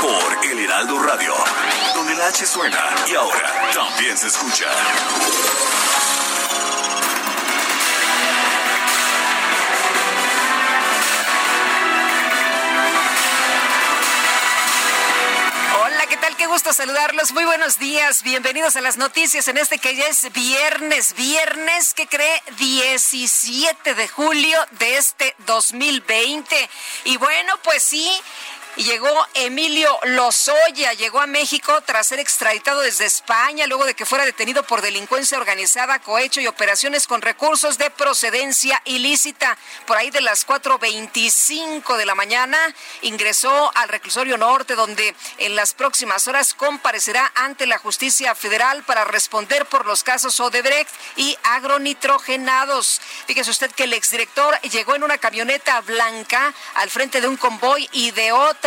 Por 0.00 0.44
El 0.44 0.58
Heraldo 0.58 0.98
Radio, 0.98 1.34
donde 1.94 2.14
la 2.14 2.26
H 2.26 2.46
suena 2.46 2.94
y 3.06 3.14
ahora 3.14 3.70
también 3.72 4.16
se 4.16 4.28
escucha. 4.28 4.66
Hola, 15.80 16.06
¿qué 16.06 16.16
gusto 16.54 16.72
saludarlos. 16.72 17.32
Muy 17.32 17.44
buenos 17.44 17.78
días. 17.78 18.22
Bienvenidos 18.22 18.76
a 18.76 18.80
las 18.80 18.96
noticias 18.96 19.48
en 19.48 19.58
este 19.58 19.78
que 19.78 19.96
ya 19.96 20.06
es 20.06 20.32
viernes, 20.32 21.14
viernes 21.14 21.94
que 21.94 22.06
cree 22.06 22.42
17 22.58 23.94
de 23.94 24.08
julio 24.08 24.58
de 24.78 24.96
este 24.96 25.34
2020. 25.46 26.70
Y 27.06 27.16
bueno, 27.16 27.54
pues 27.64 27.82
sí, 27.82 28.08
llegó 28.82 29.08
Emilio 29.34 29.98
Lozoya, 30.04 30.92
llegó 30.94 31.20
a 31.20 31.26
México 31.26 31.80
tras 31.82 32.08
ser 32.08 32.18
extraditado 32.18 32.80
desde 32.80 33.04
España, 33.04 33.66
luego 33.66 33.84
de 33.84 33.94
que 33.94 34.06
fuera 34.06 34.24
detenido 34.24 34.64
por 34.64 34.82
delincuencia 34.82 35.38
organizada, 35.38 36.00
cohecho 36.00 36.40
y 36.40 36.46
operaciones 36.46 37.06
con 37.06 37.22
recursos 37.22 37.78
de 37.78 37.90
procedencia 37.90 38.82
ilícita. 38.84 39.56
Por 39.86 39.96
ahí 39.96 40.10
de 40.10 40.20
las 40.20 40.46
4.25 40.46 41.96
de 41.96 42.06
la 42.06 42.14
mañana 42.14 42.58
ingresó 43.02 43.70
al 43.76 43.88
reclusorio 43.88 44.36
norte, 44.36 44.74
donde 44.74 45.14
en 45.38 45.54
las 45.54 45.74
próximas 45.74 46.26
horas 46.26 46.54
comparecerá 46.54 47.30
ante 47.36 47.66
la 47.66 47.78
justicia 47.78 48.34
federal 48.34 48.82
para 48.84 49.04
responder 49.04 49.66
por 49.66 49.86
los 49.86 50.02
casos 50.02 50.40
Odebrecht 50.40 50.90
y 51.16 51.36
agronitrogenados. 51.44 53.00
Fíjese 53.26 53.50
usted 53.50 53.70
que 53.70 53.84
el 53.84 53.92
exdirector 53.92 54.60
llegó 54.62 54.96
en 54.96 55.04
una 55.04 55.18
camioneta 55.18 55.80
blanca 55.82 56.52
al 56.74 56.90
frente 56.90 57.20
de 57.20 57.28
un 57.28 57.36
convoy 57.36 57.88
y 57.92 58.10
de 58.10 58.32
otro 58.32 58.63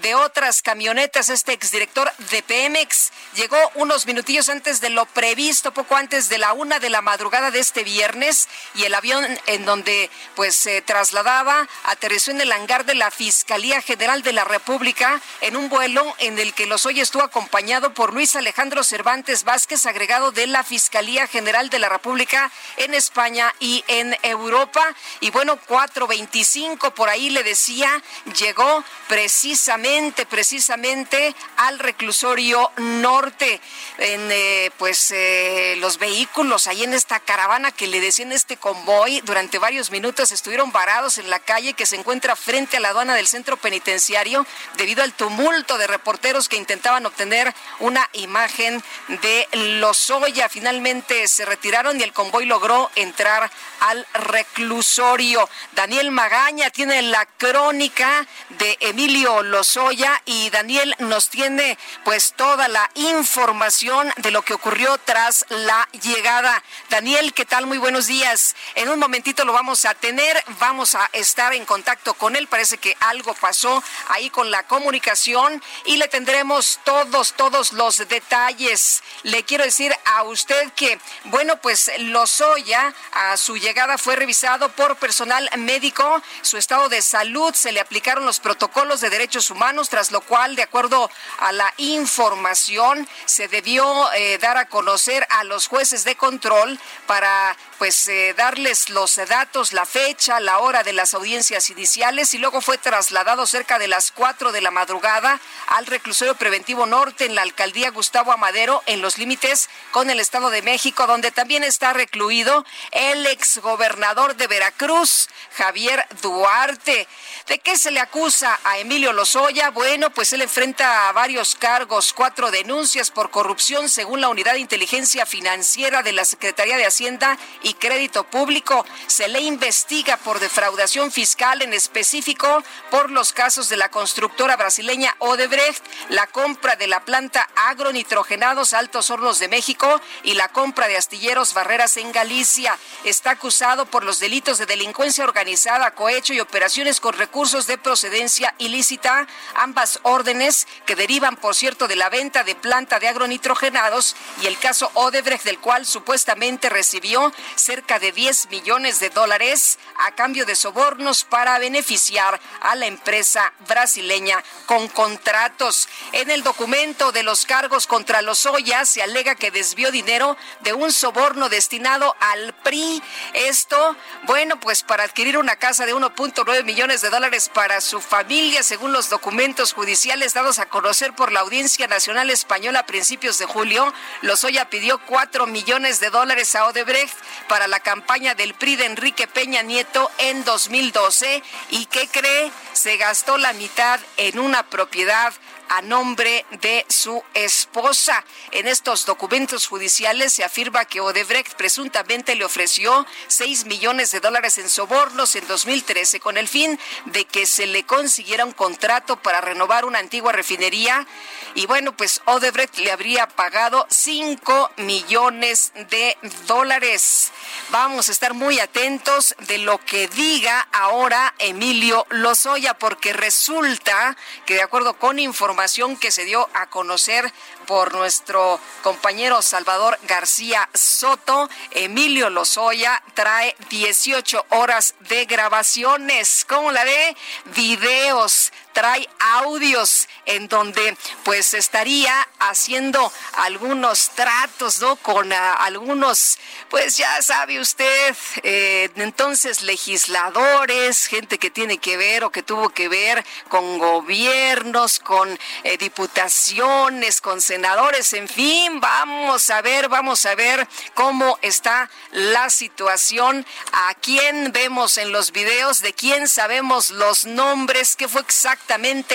de 0.00 0.14
otras 0.14 0.62
camionetas. 0.62 1.28
Este 1.28 1.52
exdirector 1.52 2.10
de 2.30 2.42
Pemex 2.42 3.10
llegó 3.34 3.58
unos 3.74 4.06
minutillos 4.06 4.48
antes 4.48 4.80
de 4.80 4.88
lo 4.88 5.04
previsto, 5.04 5.70
poco 5.74 5.96
antes 5.96 6.30
de 6.30 6.38
la 6.38 6.54
una 6.54 6.78
de 6.78 6.88
la 6.88 7.02
madrugada 7.02 7.50
de 7.50 7.58
este 7.58 7.84
viernes, 7.84 8.48
y 8.74 8.84
el 8.84 8.94
avión 8.94 9.26
en 9.44 9.66
donde 9.66 10.08
pues 10.34 10.54
se 10.54 10.80
trasladaba 10.80 11.68
aterrizó 11.84 12.30
en 12.30 12.40
el 12.40 12.50
hangar 12.52 12.86
de 12.86 12.94
la 12.94 13.10
Fiscalía 13.10 13.82
General 13.82 14.22
de 14.22 14.32
la 14.32 14.44
República 14.44 15.20
en 15.42 15.56
un 15.56 15.68
vuelo 15.68 16.14
en 16.20 16.38
el 16.38 16.54
que 16.54 16.64
los 16.64 16.86
hoy 16.86 17.00
estuvo 17.00 17.22
acompañado 17.22 17.92
por 17.92 18.14
Luis 18.14 18.34
Alejandro 18.34 18.82
Cervantes 18.82 19.44
Vázquez, 19.44 19.84
agregado 19.84 20.32
de 20.32 20.46
la 20.46 20.64
Fiscalía 20.64 21.26
General 21.26 21.68
de 21.68 21.80
la 21.80 21.90
República 21.90 22.50
en 22.78 22.94
España 22.94 23.54
y 23.60 23.84
en 23.88 24.16
Europa. 24.22 24.82
Y 25.20 25.28
bueno, 25.30 25.58
425 25.66 26.94
por 26.94 27.10
ahí 27.10 27.28
le 27.28 27.42
decía, 27.42 28.02
llegó 28.38 28.82
precisamente, 29.18 30.26
precisamente 30.26 31.34
al 31.56 31.80
reclusorio 31.80 32.70
norte, 32.76 33.60
en 33.98 34.30
eh, 34.30 34.70
pues 34.78 35.10
eh, 35.10 35.74
los 35.80 35.98
vehículos 35.98 36.68
ahí 36.68 36.84
en 36.84 36.94
esta 36.94 37.18
caravana 37.18 37.72
que 37.72 37.88
le 37.88 38.00
decían 38.00 38.30
este 38.30 38.58
convoy 38.58 39.20
durante 39.22 39.58
varios 39.58 39.90
minutos 39.90 40.30
estuvieron 40.30 40.70
varados 40.70 41.18
en 41.18 41.30
la 41.30 41.40
calle 41.40 41.72
que 41.72 41.84
se 41.84 41.96
encuentra 41.96 42.36
frente 42.36 42.76
a 42.76 42.80
la 42.80 42.90
aduana 42.90 43.16
del 43.16 43.26
centro 43.26 43.56
penitenciario 43.56 44.46
debido 44.76 45.02
al 45.02 45.12
tumulto 45.12 45.78
de 45.78 45.88
reporteros 45.88 46.48
que 46.48 46.56
intentaban 46.56 47.04
obtener 47.04 47.52
una 47.80 48.08
imagen 48.12 48.80
de 49.20 49.48
Lozoya. 49.80 50.48
Finalmente 50.48 51.26
se 51.26 51.44
retiraron 51.44 51.98
y 51.98 52.04
el 52.04 52.12
convoy 52.12 52.44
logró 52.44 52.88
entrar 52.94 53.50
al 53.80 54.06
reclusorio. 54.14 55.48
Daniel 55.74 56.12
Magaña 56.12 56.70
tiene 56.70 57.02
la 57.02 57.26
crónica 57.26 58.24
de 58.50 58.76
Emilio 58.80 59.07
Lozoya 59.08 60.20
y 60.26 60.50
Daniel 60.50 60.94
nos 60.98 61.30
tiene 61.30 61.78
pues 62.04 62.34
toda 62.36 62.68
la 62.68 62.90
información 62.94 64.12
de 64.18 64.30
lo 64.30 64.42
que 64.42 64.52
ocurrió 64.52 64.98
tras 64.98 65.46
la 65.48 65.88
llegada. 66.02 66.62
Daniel, 66.90 67.32
¿qué 67.32 67.46
tal? 67.46 67.66
Muy 67.66 67.78
buenos 67.78 68.06
días. 68.06 68.54
En 68.74 68.90
un 68.90 68.98
momentito 68.98 69.46
lo 69.46 69.54
vamos 69.54 69.86
a 69.86 69.94
tener, 69.94 70.42
vamos 70.60 70.94
a 70.94 71.08
estar 71.14 71.54
en 71.54 71.64
contacto 71.64 72.12
con 72.14 72.36
él. 72.36 72.48
Parece 72.48 72.76
que 72.76 72.96
algo 73.00 73.32
pasó 73.34 73.82
ahí 74.08 74.28
con 74.28 74.50
la 74.50 74.64
comunicación 74.64 75.62
y 75.86 75.96
le 75.96 76.08
tendremos 76.08 76.78
todos, 76.84 77.32
todos 77.32 77.72
los 77.72 77.96
detalles. 78.08 79.02
Le 79.22 79.42
quiero 79.42 79.64
decir 79.64 79.94
a 80.04 80.24
usted 80.24 80.70
que, 80.74 81.00
bueno, 81.24 81.56
pues 81.62 81.90
Lozoya 81.98 82.92
a 83.12 83.38
su 83.38 83.56
llegada 83.56 83.96
fue 83.96 84.16
revisado 84.16 84.68
por 84.72 84.96
personal 84.96 85.48
médico, 85.56 86.22
su 86.42 86.58
estado 86.58 86.90
de 86.90 87.00
salud, 87.00 87.54
se 87.54 87.72
le 87.72 87.80
aplicaron 87.80 88.26
los 88.26 88.38
protocolos 88.38 88.97
de 89.00 89.10
derechos 89.10 89.50
humanos, 89.50 89.88
tras 89.88 90.10
lo 90.10 90.20
cual, 90.20 90.56
de 90.56 90.62
acuerdo 90.62 91.10
a 91.38 91.52
la 91.52 91.72
información, 91.76 93.08
se 93.24 93.48
debió 93.48 94.12
eh, 94.12 94.38
dar 94.38 94.56
a 94.56 94.68
conocer 94.68 95.26
a 95.30 95.44
los 95.44 95.68
jueces 95.68 96.04
de 96.04 96.16
control 96.16 96.78
para 97.06 97.56
pues 97.78 98.08
eh, 98.08 98.34
darles 98.36 98.90
los 98.90 99.16
datos, 99.28 99.72
la 99.72 99.86
fecha, 99.86 100.40
la 100.40 100.58
hora 100.58 100.82
de 100.82 100.92
las 100.92 101.14
audiencias 101.14 101.70
iniciales 101.70 102.34
y 102.34 102.38
luego 102.38 102.60
fue 102.60 102.76
trasladado 102.76 103.46
cerca 103.46 103.78
de 103.78 103.88
las 103.88 104.10
4 104.12 104.52
de 104.52 104.60
la 104.60 104.70
madrugada 104.70 105.40
al 105.68 105.86
reclusorio 105.86 106.34
preventivo 106.34 106.86
norte 106.86 107.24
en 107.24 107.36
la 107.36 107.42
alcaldía 107.42 107.90
Gustavo 107.90 108.32
Amadero 108.32 108.82
en 108.86 109.00
los 109.00 109.16
límites 109.16 109.70
con 109.92 110.10
el 110.10 110.18
Estado 110.18 110.50
de 110.50 110.62
México 110.62 111.06
donde 111.06 111.30
también 111.30 111.62
está 111.62 111.92
recluido 111.92 112.64
el 112.90 113.26
exgobernador 113.26 114.34
de 114.36 114.48
Veracruz, 114.48 115.28
Javier 115.56 116.04
Duarte. 116.20 117.06
¿De 117.46 117.58
qué 117.60 117.78
se 117.78 117.90
le 117.90 118.00
acusa 118.00 118.58
a 118.64 118.78
Emilio 118.78 119.12
Lozoya? 119.12 119.70
Bueno, 119.70 120.10
pues 120.10 120.32
él 120.32 120.42
enfrenta 120.42 121.10
varios 121.12 121.54
cargos, 121.54 122.12
cuatro 122.12 122.50
denuncias 122.50 123.10
por 123.10 123.30
corrupción 123.30 123.88
según 123.88 124.20
la 124.20 124.28
Unidad 124.28 124.54
de 124.54 124.60
Inteligencia 124.60 125.24
Financiera 125.26 126.02
de 126.02 126.12
la 126.12 126.24
Secretaría 126.24 126.76
de 126.76 126.86
Hacienda 126.86 127.38
y 127.62 127.67
Crédito 127.74 128.24
Público. 128.24 128.84
Se 129.06 129.28
le 129.28 129.40
investiga 129.40 130.16
por 130.16 130.40
defraudación 130.40 131.10
fiscal, 131.10 131.62
en 131.62 131.72
específico 131.72 132.62
por 132.90 133.10
los 133.10 133.32
casos 133.32 133.68
de 133.68 133.76
la 133.76 133.90
constructora 133.90 134.56
brasileña 134.56 135.14
Odebrecht, 135.18 135.84
la 136.10 136.26
compra 136.26 136.76
de 136.76 136.86
la 136.86 137.04
planta 137.04 137.48
agronitrogenados 137.54 138.72
Altos 138.72 139.10
Hornos 139.10 139.38
de 139.38 139.48
México 139.48 140.00
y 140.22 140.34
la 140.34 140.48
compra 140.48 140.88
de 140.88 140.96
astilleros 140.96 141.54
Barreras 141.54 141.96
en 141.96 142.12
Galicia. 142.12 142.78
Está 143.04 143.32
acusado 143.32 143.86
por 143.86 144.04
los 144.04 144.20
delitos 144.20 144.58
de 144.58 144.66
delincuencia 144.66 145.24
organizada, 145.24 145.94
cohecho 145.94 146.32
y 146.32 146.40
operaciones 146.40 147.00
con 147.00 147.14
recursos 147.14 147.66
de 147.66 147.78
procedencia 147.78 148.54
ilícita, 148.58 149.26
ambas 149.54 150.00
órdenes 150.02 150.66
que 150.86 150.96
derivan, 150.96 151.36
por 151.36 151.54
cierto, 151.54 151.88
de 151.88 151.96
la 151.96 152.08
venta 152.08 152.44
de 152.44 152.54
planta 152.54 152.98
de 152.98 153.08
agronitrogenados 153.08 154.16
y 154.42 154.46
el 154.46 154.58
caso 154.58 154.90
Odebrecht, 154.94 155.44
del 155.44 155.58
cual 155.58 155.86
supuestamente 155.86 156.68
recibió 156.68 157.32
cerca 157.58 157.98
de 157.98 158.12
10 158.12 158.50
millones 158.50 159.00
de 159.00 159.10
dólares 159.10 159.78
a 159.98 160.12
cambio 160.12 160.46
de 160.46 160.56
sobornos 160.56 161.24
para 161.24 161.58
beneficiar 161.58 162.40
a 162.60 162.74
la 162.74 162.86
empresa 162.86 163.52
brasileña 163.68 164.42
con 164.66 164.88
contratos. 164.88 165.88
En 166.12 166.30
el 166.30 166.42
documento 166.42 167.12
de 167.12 167.22
los 167.22 167.46
cargos 167.46 167.86
contra 167.86 168.22
los 168.22 168.44
Ollas 168.46 168.88
se 168.88 169.02
alega 169.02 169.34
que 169.34 169.50
desvió 169.50 169.90
dinero 169.90 170.36
de 170.60 170.72
un 170.72 170.92
soborno 170.92 171.48
destinado 171.48 172.16
al 172.20 172.54
PRI. 172.54 173.02
Esto, 173.34 173.96
bueno, 174.24 174.58
pues 174.60 174.82
para 174.82 175.04
adquirir 175.04 175.38
una 175.38 175.56
casa 175.56 175.86
de 175.86 175.94
1.9 175.94 176.64
millones 176.64 177.02
de 177.02 177.10
dólares 177.10 177.50
para 177.52 177.80
su 177.80 178.00
familia 178.00 178.38
Lozoya, 178.48 178.62
según 178.62 178.92
los 178.92 179.10
documentos 179.10 179.72
judiciales 179.72 180.34
dados 180.34 180.58
a 180.58 180.66
conocer 180.66 181.12
por 181.14 181.32
la 181.32 181.40
Audiencia 181.40 181.86
Nacional 181.86 182.30
Española 182.30 182.80
a 182.80 182.86
principios 182.86 183.38
de 183.38 183.46
julio, 183.46 183.92
Lozoya 184.22 184.70
pidió 184.70 184.98
cuatro 185.06 185.46
millones 185.46 186.00
de 186.00 186.10
dólares 186.10 186.54
a 186.54 186.66
Odebrecht 186.66 187.14
para 187.48 187.66
la 187.66 187.80
campaña 187.80 188.34
del 188.34 188.54
PRI 188.54 188.76
de 188.76 188.86
Enrique 188.86 189.26
Peña 189.26 189.62
Nieto 189.62 190.10
en 190.18 190.44
2012 190.44 191.42
y 191.70 191.86
que 191.86 192.06
cree 192.06 192.52
se 192.72 192.96
gastó 192.96 193.38
la 193.38 193.52
mitad 193.54 193.98
en 194.16 194.38
una 194.38 194.64
propiedad 194.64 195.32
a 195.68 195.82
nombre 195.82 196.46
de 196.60 196.86
su 196.88 197.22
esposa. 197.34 198.24
En 198.52 198.66
estos 198.66 199.04
documentos 199.04 199.66
judiciales 199.66 200.32
se 200.32 200.44
afirma 200.44 200.84
que 200.84 201.00
Odebrecht 201.00 201.54
presuntamente 201.54 202.34
le 202.34 202.44
ofreció 202.44 203.06
6 203.26 203.66
millones 203.66 204.10
de 204.10 204.20
dólares 204.20 204.58
en 204.58 204.68
sobornos 204.68 205.34
en 205.36 205.46
2013 205.46 206.20
con 206.20 206.36
el 206.36 206.48
fin 206.48 206.78
de 207.06 207.24
que 207.24 207.46
se 207.46 207.66
le 207.66 207.84
consiguiera 207.84 208.44
un 208.44 208.52
contrato 208.52 209.16
para 209.16 209.40
renovar 209.40 209.84
una 209.84 209.98
antigua 209.98 210.32
refinería. 210.32 211.06
Y 211.54 211.66
bueno, 211.66 211.96
pues 211.96 212.22
Odebrecht 212.24 212.78
le 212.78 212.92
habría 212.92 213.26
pagado 213.28 213.86
5 213.90 214.70
millones 214.76 215.72
de 215.90 216.16
dólares. 216.46 217.32
Vamos 217.70 218.08
a 218.08 218.12
estar 218.12 218.34
muy 218.34 218.60
atentos 218.60 219.34
de 219.46 219.58
lo 219.58 219.78
que 219.78 220.08
diga 220.08 220.68
ahora 220.72 221.34
Emilio 221.38 222.06
Lozoya, 222.10 222.74
porque 222.74 223.12
resulta 223.12 224.16
que 224.46 224.54
de 224.54 224.62
acuerdo 224.62 224.94
con 224.98 225.18
información 225.18 225.57
que 226.00 226.12
se 226.12 226.24
dio 226.24 226.48
a 226.54 226.70
conocer 226.70 227.32
por 227.66 227.92
nuestro 227.92 228.60
compañero 228.84 229.42
Salvador 229.42 229.98
García 230.04 230.68
Soto, 230.72 231.50
Emilio 231.72 232.30
Lozoya 232.30 233.02
trae 233.14 233.56
18 233.68 234.46
horas 234.50 234.94
de 235.08 235.24
grabaciones. 235.24 236.46
¿Cómo 236.48 236.70
la 236.70 236.84
ve? 236.84 237.16
Videos 237.56 238.52
trae 238.72 239.08
audios 239.18 240.08
en 240.24 240.46
donde 240.48 240.96
pues 241.24 241.54
estaría 241.54 242.28
haciendo 242.38 243.12
algunos 243.38 244.10
tratos, 244.10 244.80
¿no? 244.80 244.96
Con 244.96 245.32
ah, 245.32 245.54
algunos, 245.54 246.38
pues 246.68 246.96
ya 246.96 247.20
sabe 247.22 247.60
usted, 247.60 248.14
eh, 248.42 248.90
entonces 248.96 249.62
legisladores, 249.62 251.06
gente 251.06 251.38
que 251.38 251.50
tiene 251.50 251.78
que 251.78 251.96
ver 251.96 252.24
o 252.24 252.30
que 252.30 252.42
tuvo 252.42 252.70
que 252.70 252.88
ver 252.88 253.24
con 253.48 253.78
gobiernos, 253.78 254.98
con 254.98 255.38
eh, 255.64 255.76
diputaciones, 255.78 257.20
con 257.20 257.40
senadores, 257.40 258.12
en 258.12 258.28
fin, 258.28 258.80
vamos 258.80 259.50
a 259.50 259.62
ver, 259.62 259.88
vamos 259.88 260.24
a 260.26 260.34
ver 260.34 260.68
cómo 260.94 261.38
está 261.42 261.90
la 262.12 262.50
situación, 262.50 263.44
a 263.72 263.94
quién 263.94 264.52
vemos 264.52 264.98
en 264.98 265.10
los 265.10 265.32
videos, 265.32 265.80
de 265.80 265.94
quién 265.94 266.28
sabemos 266.28 266.90
los 266.90 267.24
nombres, 267.24 267.96
qué 267.96 268.08
fue 268.08 268.20
exactamente 268.20 268.67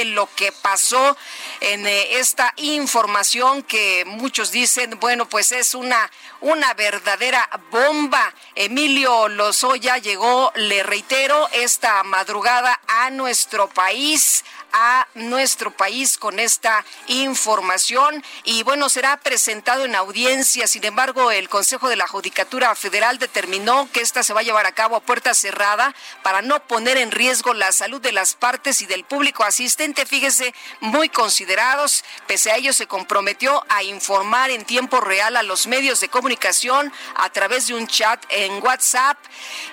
lo 0.05 0.27
que 0.35 0.51
pasó 0.51 1.15
en 1.61 1.85
eh, 1.85 2.17
esta 2.17 2.53
información 2.57 3.61
que 3.61 4.03
muchos 4.05 4.51
dicen, 4.51 4.99
bueno, 4.99 5.29
pues 5.29 5.51
es 5.51 5.75
una, 5.75 6.09
una 6.41 6.73
verdadera 6.73 7.47
bomba. 7.69 8.33
Emilio 8.55 9.27
Lozoya 9.29 9.99
llegó, 9.99 10.51
le 10.55 10.81
reitero, 10.81 11.47
esta 11.53 12.03
madrugada 12.03 12.79
a 12.87 13.11
nuestro 13.11 13.69
país 13.69 14.43
a 14.73 15.07
nuestro 15.13 15.69
país 15.69 16.17
con 16.17 16.39
esta 16.39 16.83
información 17.07 18.23
y 18.43 18.63
bueno, 18.63 18.89
será 18.89 19.17
presentado 19.17 19.85
en 19.85 19.95
audiencia. 19.95 20.67
Sin 20.67 20.83
embargo, 20.83 21.29
el 21.29 21.47
Consejo 21.47 21.89
de 21.89 21.95
la 21.95 22.07
Judicatura 22.07 22.73
Federal 22.73 23.19
determinó 23.19 23.87
que 23.93 24.01
esta 24.01 24.23
se 24.23 24.33
va 24.33 24.39
a 24.39 24.43
llevar 24.43 24.65
a 24.65 24.71
cabo 24.71 24.95
a 24.95 25.01
puerta 25.01 25.35
cerrada 25.35 25.93
para 26.23 26.41
no 26.41 26.59
poner 26.67 26.97
en 26.97 27.11
riesgo 27.11 27.53
la 27.53 27.71
salud 27.71 28.01
de 28.01 28.11
las 28.11 28.33
partes 28.33 28.81
y 28.81 28.87
del 28.87 29.03
público 29.03 29.32
asistente. 29.41 30.05
Fíjese, 30.05 30.53
muy 30.81 31.09
considerados. 31.09 32.03
Pese 32.27 32.51
a 32.51 32.57
ello, 32.57 32.73
se 32.73 32.85
comprometió 32.85 33.65
a 33.69 33.81
informar 33.81 34.51
en 34.51 34.65
tiempo 34.65 35.01
real 35.01 35.35
a 35.35 35.43
los 35.43 35.65
medios 35.65 35.99
de 36.01 36.09
comunicación 36.09 36.91
a 37.15 37.29
través 37.31 37.67
de 37.67 37.73
un 37.73 37.87
chat 37.87 38.23
en 38.29 38.61
WhatsApp, 38.63 39.17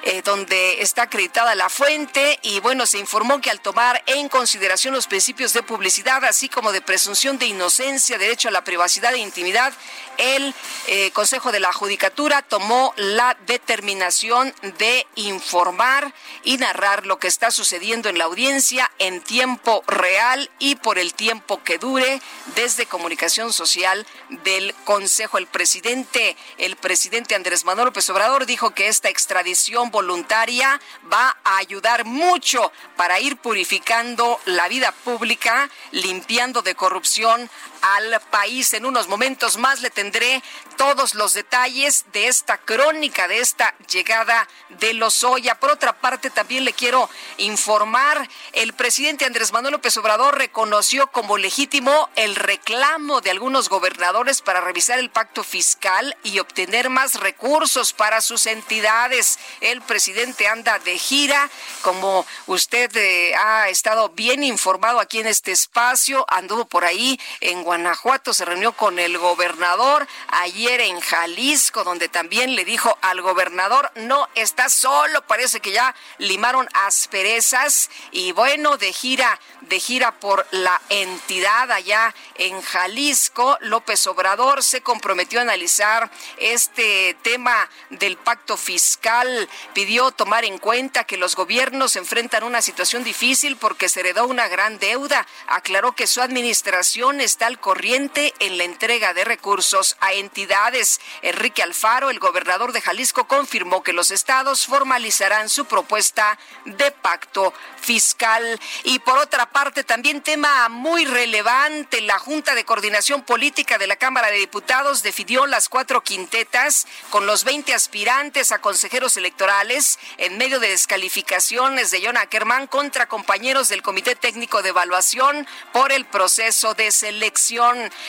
eh, 0.03 0.23
donde 0.23 0.81
está 0.83 1.03
acreditada 1.03 1.55
la 1.55 1.69
fuente. 1.69 2.39
Y 2.43 2.61
bueno, 2.61 2.87
se 2.87 2.99
informó 2.99 3.41
que 3.41 3.51
al 3.51 3.61
tomar 3.61 4.03
en 4.07 4.29
consideración 4.29 4.95
los 4.95 5.07
principios 5.07 5.53
de 5.53 5.63
publicidad, 5.63 6.25
así 6.25 6.49
como 6.49 6.73
de 6.73 6.81
presunción 6.81 7.39
de 7.39 7.47
inocencia, 7.47 8.19
derecho 8.19 8.49
a 8.49 8.53
la 8.53 8.65
privacidad 8.65 9.13
e 9.15 9.19
intimidad, 9.19 9.73
el 10.17 10.55
eh, 10.87 11.11
Consejo 11.13 11.51
de 11.51 11.61
la 11.61 11.73
Judicatura 11.73 12.43
tomó 12.43 12.93
la 12.97 13.37
determinación 13.47 14.55
de 14.79 15.07
informar 15.17 16.13
y 16.45 16.59
narrar 16.59 17.07
lo 17.07 17.19
que 17.19 17.29
está 17.29 17.51
sucediendo 17.51 18.09
en 18.09 18.19
la 18.19 18.25
audiencia 18.25 18.91
en 18.99 19.21
tiempo 19.23 19.50
real 19.87 20.51
y 20.59 20.77
por 20.77 20.99
el 20.99 21.15
tiempo 21.15 21.63
que 21.63 21.79
dure 21.79 22.21
desde 22.55 22.87
comunicación 22.87 23.53
social 23.53 24.07
del 24.45 24.75
Consejo. 24.85 25.39
El 25.39 25.47
presidente, 25.47 26.37
el 26.59 26.77
presidente 26.77 27.35
Andrés 27.35 27.65
Manuel 27.65 27.87
López 27.87 28.09
Obrador 28.11 28.47
dijo 28.47 28.71
que 28.71 28.89
esta 28.89 29.09
extradición 29.09 29.91
voluntaria 29.91 30.81
va 31.13 31.37
a 31.45 31.57
ayudar 31.59 32.05
mucho 32.05 32.73
para 32.97 33.21
ir 33.21 33.37
purificando 33.37 34.41
la 34.45 34.69
vida 34.69 34.93
pública, 35.05 35.71
limpiando 35.91 36.63
de 36.63 36.75
corrupción 36.75 37.49
al 37.83 38.21
país. 38.31 38.73
En 38.75 38.87
unos 38.87 39.09
momentos 39.09 39.57
más 39.57 39.81
le 39.81 39.91
tendré 39.91 40.43
todos 40.77 41.15
los 41.15 41.35
detalles 41.35 42.07
de 42.13 42.29
esta 42.29 42.59
crónica, 42.59 43.29
de 43.29 43.41
esta 43.41 43.75
llegada 43.91 44.49
de 44.71 44.95
Lozoya. 44.95 45.59
Por 45.61 45.71
otra 45.71 45.93
parte, 46.01 46.31
también 46.31 46.65
le 46.65 46.73
quiero 46.73 47.09
informar, 47.39 48.29
el 48.53 48.73
presidente 48.73 49.25
Andrés 49.25 49.53
Manuel 49.53 49.73
López 49.73 49.97
Obrador 49.97 50.39
reconoció 50.39 51.09
como 51.09 51.37
legítimo 51.37 52.09
el 52.17 52.37
reclamo 52.37 53.21
de 53.21 53.31
algunos 53.31 53.69
gobernadores 53.69 54.43
para 54.43 54.61
revisar 54.61 54.99
el 54.99 55.11
pacto 55.11 55.45
fiscal 55.45 56.17
y 56.23 56.39
obtener 56.39 56.91
más 56.91 57.21
recursos 57.21 57.93
para 57.93 58.21
sus 58.21 58.47
entidades. 58.47 59.39
El 59.61 59.83
presidente 59.83 60.49
anda 60.49 60.79
de 60.79 60.99
gira, 60.99 61.51
como 61.83 62.27
usted 62.47 62.91
eh, 62.97 63.35
ha 63.35 63.69
estado 63.69 64.09
bien 64.11 64.43
informado 64.43 65.01
aquí 65.01 65.21
en 65.21 65.27
este 65.27 65.53
espacio, 65.53 66.25
anduvo 66.29 66.65
por 66.65 66.85
ahí 66.85 67.21
en 67.41 67.65
Guanajuato, 67.71 68.35
se 68.35 68.45
reunió 68.45 68.73
con 68.73 68.99
el 68.99 69.17
gobernador 69.17 70.05
ayer 70.27 70.81
en 70.81 70.99
Jalisco, 70.99 71.85
donde 71.85 72.09
también 72.09 72.57
le 72.57 72.65
dijo 72.65 72.99
al 73.01 73.23
gobernador, 73.23 73.93
no 73.95 74.29
está 74.35 74.69
solo, 74.69 75.25
parece 75.29 75.61
que 75.61 75.71
ya 75.71 75.95
limaron 76.19 76.69
asperezas 76.75 77.89
y 78.11 78.33
bueno, 78.33 78.77
de 78.77 78.93
gira, 78.93 79.39
de 79.61 79.79
gira 79.79 80.19
por 80.19 80.49
la 80.51 80.83
entidad 80.89 81.71
allá 81.71 82.13
en 82.35 82.61
Jalisco, 82.61 83.57
López 83.61 84.05
Obrador 84.09 84.65
se 84.65 84.81
comprometió 84.81 85.39
a 85.39 85.43
analizar 85.43 86.11
este 86.39 87.17
tema 87.23 87.71
del 87.91 88.17
pacto 88.17 88.57
fiscal, 88.57 89.49
pidió 89.75 90.11
tomar 90.11 90.45
en 90.45 90.59
cuenta 90.59 91.05
que 91.05 91.17
los 91.17 91.37
gobiernos 91.37 91.95
enfrentan 91.95 92.43
una 92.43 92.63
situación 92.63 93.05
difícil 93.05 93.57
porque 93.57 93.89
se 93.89 94.01
heredó 94.01 94.27
una 94.27 94.49
gran 94.49 94.81
deuda, 94.81 95.25
aclaró 95.47 95.93
que 95.93 96.09
su 96.09 96.21
administración 96.21 97.21
está 97.21 97.47
al 97.47 97.60
corriente 97.61 98.35
en 98.41 98.59
la 98.59 98.65
entrega 98.65 99.15
de 99.15 99.25
recursos 99.25 99.97
a 100.01 100.13
entidades. 100.13 101.01
Enrique 101.23 101.63
Alfaro, 101.63 102.11
el 102.11 102.19
gobernador 102.19 102.73
de 102.73 102.81
Jalisco, 102.81 103.29
confirmó 103.29 103.83
que 103.83 103.93
los 103.93 104.11
estados 104.11 104.67
formalizarán 104.67 105.49
su 105.49 105.67
propuesta 105.67 106.39
de 106.65 106.91
pacto 106.91 107.53
fiscal. 107.81 108.59
Y 108.85 108.99
por 109.01 109.19
otra 109.19 109.51
parte, 109.51 109.85
también 109.85 110.23
tema 110.23 110.69
muy 110.69 111.05
relevante, 111.05 112.01
la 112.01 112.19
Junta 112.19 112.55
de 112.55 112.65
Coordinación 112.65 113.23
Política 113.23 113.79
de 113.79 113.87
la 113.87 113.97
Cámara 113.97 114.31
de 114.31 114.39
Diputados 114.39 115.03
definió 115.03 115.47
las 115.47 115.69
cuatro 115.69 116.03
quintetas 116.03 116.87
con 117.11 117.27
los 117.27 117.45
20 117.45 117.75
aspirantes 117.75 118.53
a 118.53 118.61
consejeros 118.61 119.17
electorales 119.17 119.99
en 120.17 120.39
medio 120.39 120.61
de 120.61 120.69
descalificaciones 120.69 121.91
de 121.91 122.03
John 122.05 122.17
Ackerman 122.17 122.67
contra 122.67 123.09
compañeros 123.09 123.69
del 123.69 123.83
Comité 123.83 124.17
Técnico 124.17 124.63
de 124.63 124.71
Evaluación 124.71 125.47
por 125.73 125.93
el 125.93 126.07
proceso 126.07 126.75
de 126.75 126.91
selección 126.91 127.50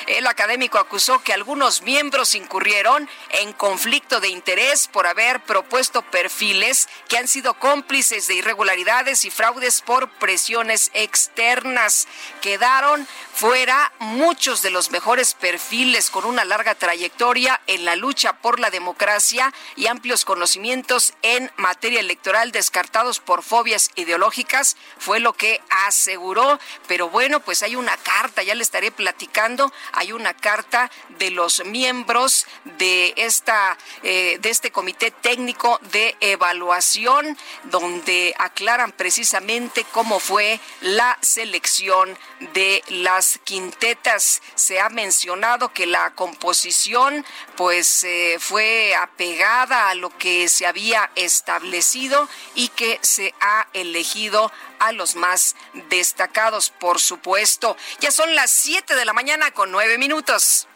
el 0.07 0.27
académico 0.27 0.77
acusó 0.77 1.23
que 1.23 1.33
algunos 1.33 1.81
miembros 1.81 2.35
incurrieron 2.35 3.09
en 3.39 3.53
conflicto 3.53 4.19
de 4.19 4.27
interés 4.27 4.87
por 4.87 5.07
haber 5.07 5.39
propuesto 5.41 6.03
perfiles 6.03 6.87
que 7.07 7.17
han 7.17 7.27
sido 7.27 7.55
cómplices 7.55 8.27
de 8.27 8.35
irregularidades 8.35 9.25
y 9.25 9.31
fraudes 9.31 9.81
por 9.81 10.09
presiones 10.11 10.91
externas, 10.93 12.07
que 12.41 12.51
quedaron 12.51 13.07
fuera 13.33 13.91
muchos 13.99 14.61
de 14.61 14.71
los 14.71 14.91
mejores 14.91 15.33
perfiles 15.33 16.09
con 16.09 16.25
una 16.25 16.45
larga 16.45 16.75
trayectoria 16.75 17.61
en 17.67 17.85
la 17.85 17.95
lucha 17.95 18.33
por 18.33 18.59
la 18.59 18.69
democracia 18.69 19.53
y 19.75 19.87
amplios 19.87 20.25
conocimientos 20.25 21.13
en 21.21 21.51
materia 21.57 21.99
electoral 21.99 22.51
descartados 22.51 23.19
por 23.19 23.43
fobias 23.43 23.89
ideológicas, 23.95 24.77
fue 24.97 25.19
lo 25.19 25.33
que 25.33 25.61
aseguró. 25.69 26.59
Pero 26.87 27.09
bueno, 27.09 27.39
pues 27.39 27.63
hay 27.63 27.75
una 27.75 27.97
carta, 27.97 28.43
ya 28.43 28.55
le 28.55 28.63
estaré 28.63 28.91
platicando, 28.91 29.71
hay 29.93 30.11
una 30.11 30.33
carta 30.33 30.91
de 31.17 31.31
los 31.31 31.63
miembros 31.65 32.45
de 32.77 33.13
esta 33.17 33.77
eh, 34.03 34.37
de 34.41 34.49
este 34.49 34.71
comité 34.71 35.11
técnico 35.11 35.79
de 35.91 36.15
evaluación 36.19 37.37
donde 37.65 38.33
aclaran 38.37 38.91
precisamente 38.91 39.85
cómo 39.91 40.19
fue 40.19 40.59
la 40.81 41.17
selección 41.21 42.17
de 42.53 42.83
las 42.89 43.20
quintetas. 43.43 44.41
Se 44.55 44.79
ha 44.79 44.89
mencionado 44.89 45.73
que 45.73 45.85
la 45.85 46.11
composición 46.15 47.25
pues 47.55 48.03
eh, 48.03 48.37
fue 48.39 48.95
apegada 48.95 49.89
a 49.89 49.95
lo 49.95 50.15
que 50.17 50.49
se 50.49 50.65
había 50.65 51.11
establecido 51.15 52.27
y 52.55 52.69
que 52.69 52.99
se 53.01 53.33
ha 53.39 53.67
elegido 53.73 54.51
a 54.79 54.91
los 54.91 55.15
más 55.15 55.55
destacados, 55.89 56.69
por 56.69 56.99
supuesto. 56.99 57.77
Ya 57.99 58.11
son 58.11 58.33
las 58.35 58.51
7 58.51 58.95
de 58.95 59.05
la 59.05 59.13
mañana 59.13 59.51
con 59.51 59.71
9 59.71 59.97
minutos. 59.97 60.67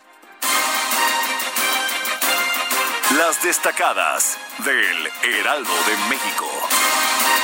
Las 3.18 3.42
destacadas 3.44 4.38
del 4.60 5.12
Heraldo 5.24 5.74
de 5.86 5.98
México. 6.10 6.65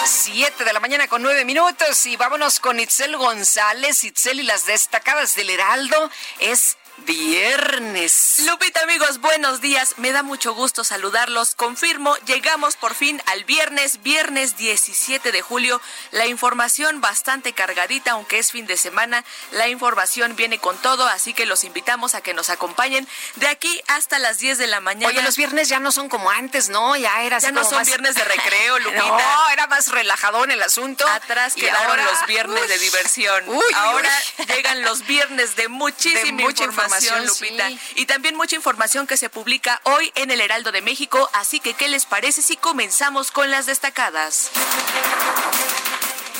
7 0.05 0.63
de 0.63 0.73
la 0.73 0.79
mañana 0.79 1.07
con 1.07 1.21
9 1.21 1.45
minutos 1.45 2.05
y 2.05 2.15
vámonos 2.15 2.59
con 2.59 2.79
Itzel 2.79 3.17
González. 3.17 4.03
Itzel 4.03 4.39
y 4.39 4.43
las 4.43 4.65
destacadas 4.65 5.35
del 5.35 5.49
Heraldo 5.49 6.09
es 6.39 6.77
Viernes. 7.05 8.36
Lupita, 8.46 8.81
amigos, 8.81 9.20
buenos 9.20 9.60
días. 9.60 9.96
Me 9.98 10.12
da 10.12 10.22
mucho 10.24 10.53
gusto 10.53 10.84
saludarlos. 10.84 11.55
Confirmo, 11.55 12.15
llegamos 12.25 12.75
por 12.75 12.93
fin 12.93 13.22
al 13.25 13.43
viernes, 13.43 14.03
viernes 14.03 14.55
17 14.58 15.31
de 15.31 15.41
julio. 15.41 15.81
La 16.12 16.27
información 16.27 17.01
bastante 17.01 17.53
cargadita, 17.53 18.12
aunque 18.12 18.38
es 18.39 18.51
fin 18.51 18.67
de 18.67 18.77
semana. 18.77 19.24
La 19.51 19.67
información 19.67 20.36
viene 20.36 20.60
con 20.60 20.77
todo, 20.77 21.08
así 21.08 21.34
que 21.34 21.46
los 21.46 21.63
invitamos 21.63 22.13
a 22.13 22.22
que 22.22 22.34
nos 22.34 22.50
acompañen 22.50 23.08
de 23.36 23.48
aquí 23.48 23.81
hasta 23.88 24.20
las 24.20 24.38
10 24.39 24.58
de 24.60 24.67
la 24.67 24.79
mañana. 24.79 25.08
Oye, 25.08 25.24
los 25.24 25.38
viernes 25.38 25.70
ya 25.70 25.79
no 25.79 25.91
son 25.91 26.08
como 26.08 26.29
antes, 26.29 26.70
¿no? 26.70 26.96
Ya 26.98 27.24
era 27.24 27.38
así 27.38 27.48
Ya 27.48 27.51
no 27.51 27.62
como 27.62 27.70
son 27.72 27.79
más- 27.79 27.88
viernes 27.88 28.15
de 28.15 28.24
recreo, 28.25 28.77
Lupita. 28.79 29.03
No, 29.08 29.50
era 29.50 29.67
más 29.67 29.88
relajadón 29.88 30.51
el 30.51 30.62
asunto. 30.62 31.08
Atrás 31.08 31.55
quedaron 31.55 31.88
ahora- 32.00 32.03
los 32.05 32.25
viernes 32.27 32.67
de 32.67 32.77
diversión. 32.77 33.43
uy, 33.48 33.63
Ahora 33.75 34.12
uy. 34.39 34.46
llegan 34.55 34.81
los 34.84 35.05
viernes 35.08 35.55
de 35.55 35.67
muchísima 35.67 36.22
De 36.22 36.43
información, 36.43 36.90
información, 36.91 37.25
Lupita. 37.25 37.69
sí. 37.69 37.79
Y 37.95 38.05
también 38.05 38.36
mucha 38.36 38.55
información 38.55 39.07
que 39.07 39.17
se 39.17 39.29
publica 39.29 39.81
hoy 39.83 40.12
en 40.15 40.31
el 40.31 40.41
Heraldo 40.41 40.71
de 40.71 40.81
México. 40.81 41.29
Así 41.33 41.60
que, 41.60 41.74
¿qué 41.74 41.88
les 41.88 42.05
parece 42.05 42.41
si 42.41 42.57
comenzamos 42.57 43.31
con 43.31 43.50
las 43.51 43.65
destacadas? 43.65 44.51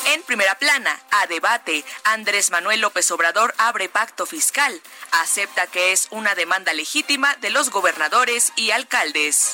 En 0.08 0.24
primera 0.24 0.56
plana, 0.56 1.00
a 1.12 1.28
debate, 1.28 1.86
Andrés 2.04 2.52
Manuel 2.52 2.82
López 2.82 3.10
Obrador 3.12 3.54
abre 3.58 3.88
pacto 3.88 4.26
fiscal. 4.26 4.82
Acepta 5.12 5.68
que 5.68 5.92
es 5.92 6.08
una 6.10 6.36
demanda 6.36 6.74
legítima 6.74 7.36
de 7.36 7.50
los 7.50 7.70
gobernadores 7.70 8.52
y 8.56 8.72
alcaldes. 8.72 9.54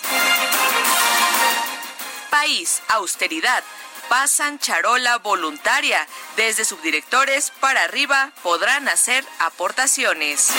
País, 2.31 2.81
austeridad. 2.87 3.63
Pasan 4.09 4.57
charola 4.59 5.17
voluntaria. 5.17 6.07
Desde 6.37 6.63
subdirectores 6.63 7.51
para 7.59 7.83
arriba 7.83 8.31
podrán 8.41 8.87
hacer 8.87 9.25
aportaciones. 9.39 10.49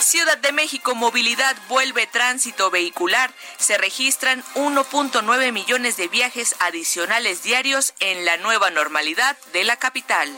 Ciudad 0.00 0.38
de 0.38 0.52
México 0.52 0.94
Movilidad 0.94 1.56
vuelve 1.68 2.06
tránsito 2.06 2.70
vehicular. 2.70 3.32
Se 3.58 3.78
registran 3.78 4.42
1.9 4.54 5.52
millones 5.52 5.96
de 5.96 6.08
viajes 6.08 6.56
adicionales 6.58 7.42
diarios 7.42 7.94
en 8.00 8.24
la 8.24 8.36
nueva 8.38 8.70
normalidad 8.70 9.36
de 9.52 9.64
la 9.64 9.76
capital. 9.76 10.28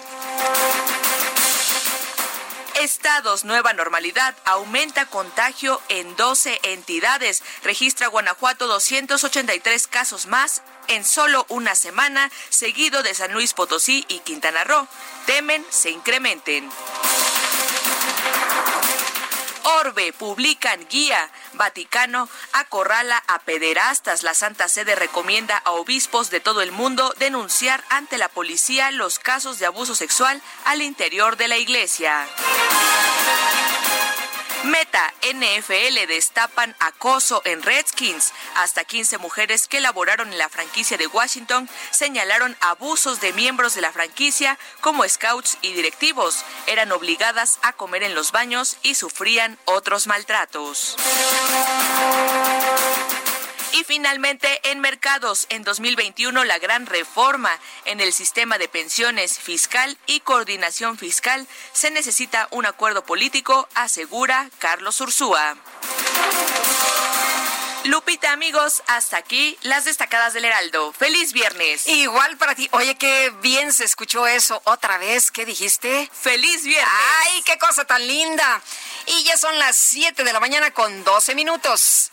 Estados, 2.81 3.45
nueva 3.45 3.73
normalidad, 3.73 4.37
aumenta 4.45 5.07
contagio 5.07 5.83
en 5.89 6.15
12 6.15 6.61
entidades. 6.63 7.43
Registra 7.65 8.07
Guanajuato 8.07 8.69
283 8.69 9.89
casos 9.89 10.27
más 10.27 10.63
en 10.87 11.05
solo 11.05 11.45
una 11.49 11.75
semana, 11.75 12.31
seguido 12.51 13.03
de 13.03 13.15
San 13.15 13.33
Luis 13.33 13.53
Potosí 13.53 14.05
y 14.09 14.21
Quintana 14.21 14.63
Roo. 14.63 14.87
Temen 15.27 15.65
se 15.71 15.91
incrementen. 15.91 16.71
Orbe 19.77 20.13
publican 20.15 20.87
guía. 20.89 21.31
Vaticano 21.53 22.29
acorrala 22.53 23.23
a 23.27 23.41
pederastas. 23.41 24.23
La 24.23 24.33
Santa 24.33 24.67
Sede 24.69 24.95
recomienda 24.95 25.59
a 25.59 25.73
obispos 25.73 26.31
de 26.31 26.41
todo 26.41 26.63
el 26.63 26.73
mundo 26.73 27.15
denunciar 27.19 27.85
ante 27.91 28.17
la 28.17 28.29
policía 28.29 28.91
los 28.91 29.19
casos 29.19 29.59
de 29.59 29.67
abuso 29.67 29.95
sexual 29.95 30.41
al 30.65 30.81
interior 30.81 31.37
de 31.37 31.49
la 31.49 31.59
iglesia. 31.59 32.27
Meta 34.65 35.15
NFL 35.23 36.07
destapan 36.09 36.75
acoso 36.81 37.43
en 37.45 37.63
Redskins. 37.63 38.33
Hasta 38.57 38.85
15 38.85 39.19
mujeres 39.19 39.69
que 39.69 39.81
laboraron 39.81 40.33
en 40.33 40.39
la 40.39 40.49
franquicia 40.49 40.97
de 40.97 41.07
Washington 41.07 41.69
señalaron 41.91 42.57
abusos 42.61 43.21
de 43.21 43.33
miembros 43.33 43.75
de 43.75 43.83
la 43.83 43.93
franquicia 43.93 44.59
como 44.81 45.09
scouts 45.09 45.59
y 45.63 45.73
directivos. 45.75 46.45
Eran 46.67 46.93
obligadas 46.93 47.59
a 47.63 47.73
comer 47.73 48.03
en 48.03 48.15
los 48.15 48.33
baños 48.33 48.77
y 48.83 48.95
sufrían 48.95 49.59
otros 49.65 50.07
maltratos. 50.07 50.97
Y 53.73 53.85
finalmente, 53.85 54.61
en 54.71 54.81
mercados, 54.81 55.47
en 55.51 55.63
2021, 55.63 56.45
la 56.45 56.59
gran 56.59 56.87
reforma 56.87 57.51
en 57.85 58.01
el 58.01 58.13
sistema 58.13 58.59
de 58.59 58.69
pensiones 58.69 59.39
fiscal 59.39 59.99
y 60.07 60.21
coordinación 60.21 60.97
fiscal. 60.99 61.47
Se 61.73 61.91
necesita 61.91 62.49
un 62.51 62.67
acuerdo 62.67 63.05
político, 63.05 63.69
asegura 63.75 64.51
Carlos 64.59 65.01
Ursúa. 65.01 65.57
Lupita, 67.85 68.33
amigos, 68.33 68.83
hasta 68.87 69.17
aquí 69.17 69.57
las 69.63 69.85
destacadas 69.85 70.35
del 70.35 70.45
Heraldo. 70.45 70.93
¡Feliz 70.93 71.33
viernes! 71.33 71.87
Igual 71.87 72.37
para 72.37 72.55
ti. 72.55 72.69
Oye, 72.73 72.97
qué 72.97 73.33
bien 73.41 73.73
se 73.73 73.85
escuchó 73.85 74.27
eso. 74.27 74.61
Otra 74.65 74.99
vez, 74.99 75.31
¿qué 75.31 75.47
dijiste? 75.47 76.11
¡Feliz 76.13 76.65
viernes! 76.65 76.93
¡Ay, 77.21 77.43
qué 77.43 77.57
cosa 77.57 77.85
tan 77.85 78.07
linda! 78.07 78.61
Y 79.07 79.23
ya 79.25 79.37
son 79.37 79.59
las 79.59 79.77
7 79.77 80.25
de 80.25 80.33
la 80.33 80.41
mañana 80.41 80.73
con 80.73 81.05
12 81.05 81.35
minutos. 81.35 82.11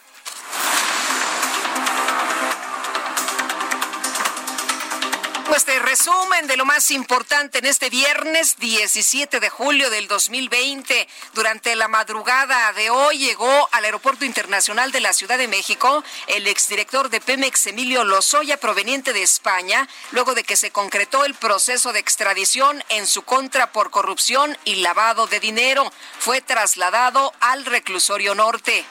Pues 5.47 5.63
te 5.63 5.77
resumen 5.77 6.47
de 6.47 6.57
lo 6.57 6.65
más 6.65 6.89
importante 6.89 7.59
en 7.59 7.65
este 7.65 7.91
viernes 7.91 8.57
17 8.57 9.39
de 9.39 9.49
julio 9.49 9.91
del 9.91 10.07
2020. 10.07 11.07
Durante 11.33 11.75
la 11.75 11.87
madrugada 11.87 12.73
de 12.73 12.89
hoy 12.89 13.19
llegó 13.19 13.69
al 13.71 13.85
Aeropuerto 13.85 14.25
Internacional 14.25 14.91
de 14.91 15.01
la 15.01 15.13
Ciudad 15.13 15.37
de 15.37 15.47
México 15.47 16.03
el 16.27 16.47
exdirector 16.47 17.09
de 17.09 17.21
Pemex, 17.21 17.67
Emilio 17.67 18.03
Lozoya, 18.03 18.57
proveniente 18.57 19.13
de 19.13 19.21
España, 19.21 19.87
luego 20.11 20.33
de 20.33 20.43
que 20.43 20.57
se 20.57 20.71
concretó 20.71 21.25
el 21.25 21.35
proceso 21.35 21.93
de 21.93 21.99
extradición 21.99 22.83
en 22.89 23.05
su 23.05 23.21
contra 23.21 23.71
por 23.71 23.91
corrupción 23.91 24.57
y 24.65 24.75
lavado 24.77 25.27
de 25.27 25.39
dinero. 25.39 25.91
Fue 26.17 26.41
trasladado 26.41 27.31
al 27.39 27.65
reclusorio 27.65 28.33
norte. 28.33 28.83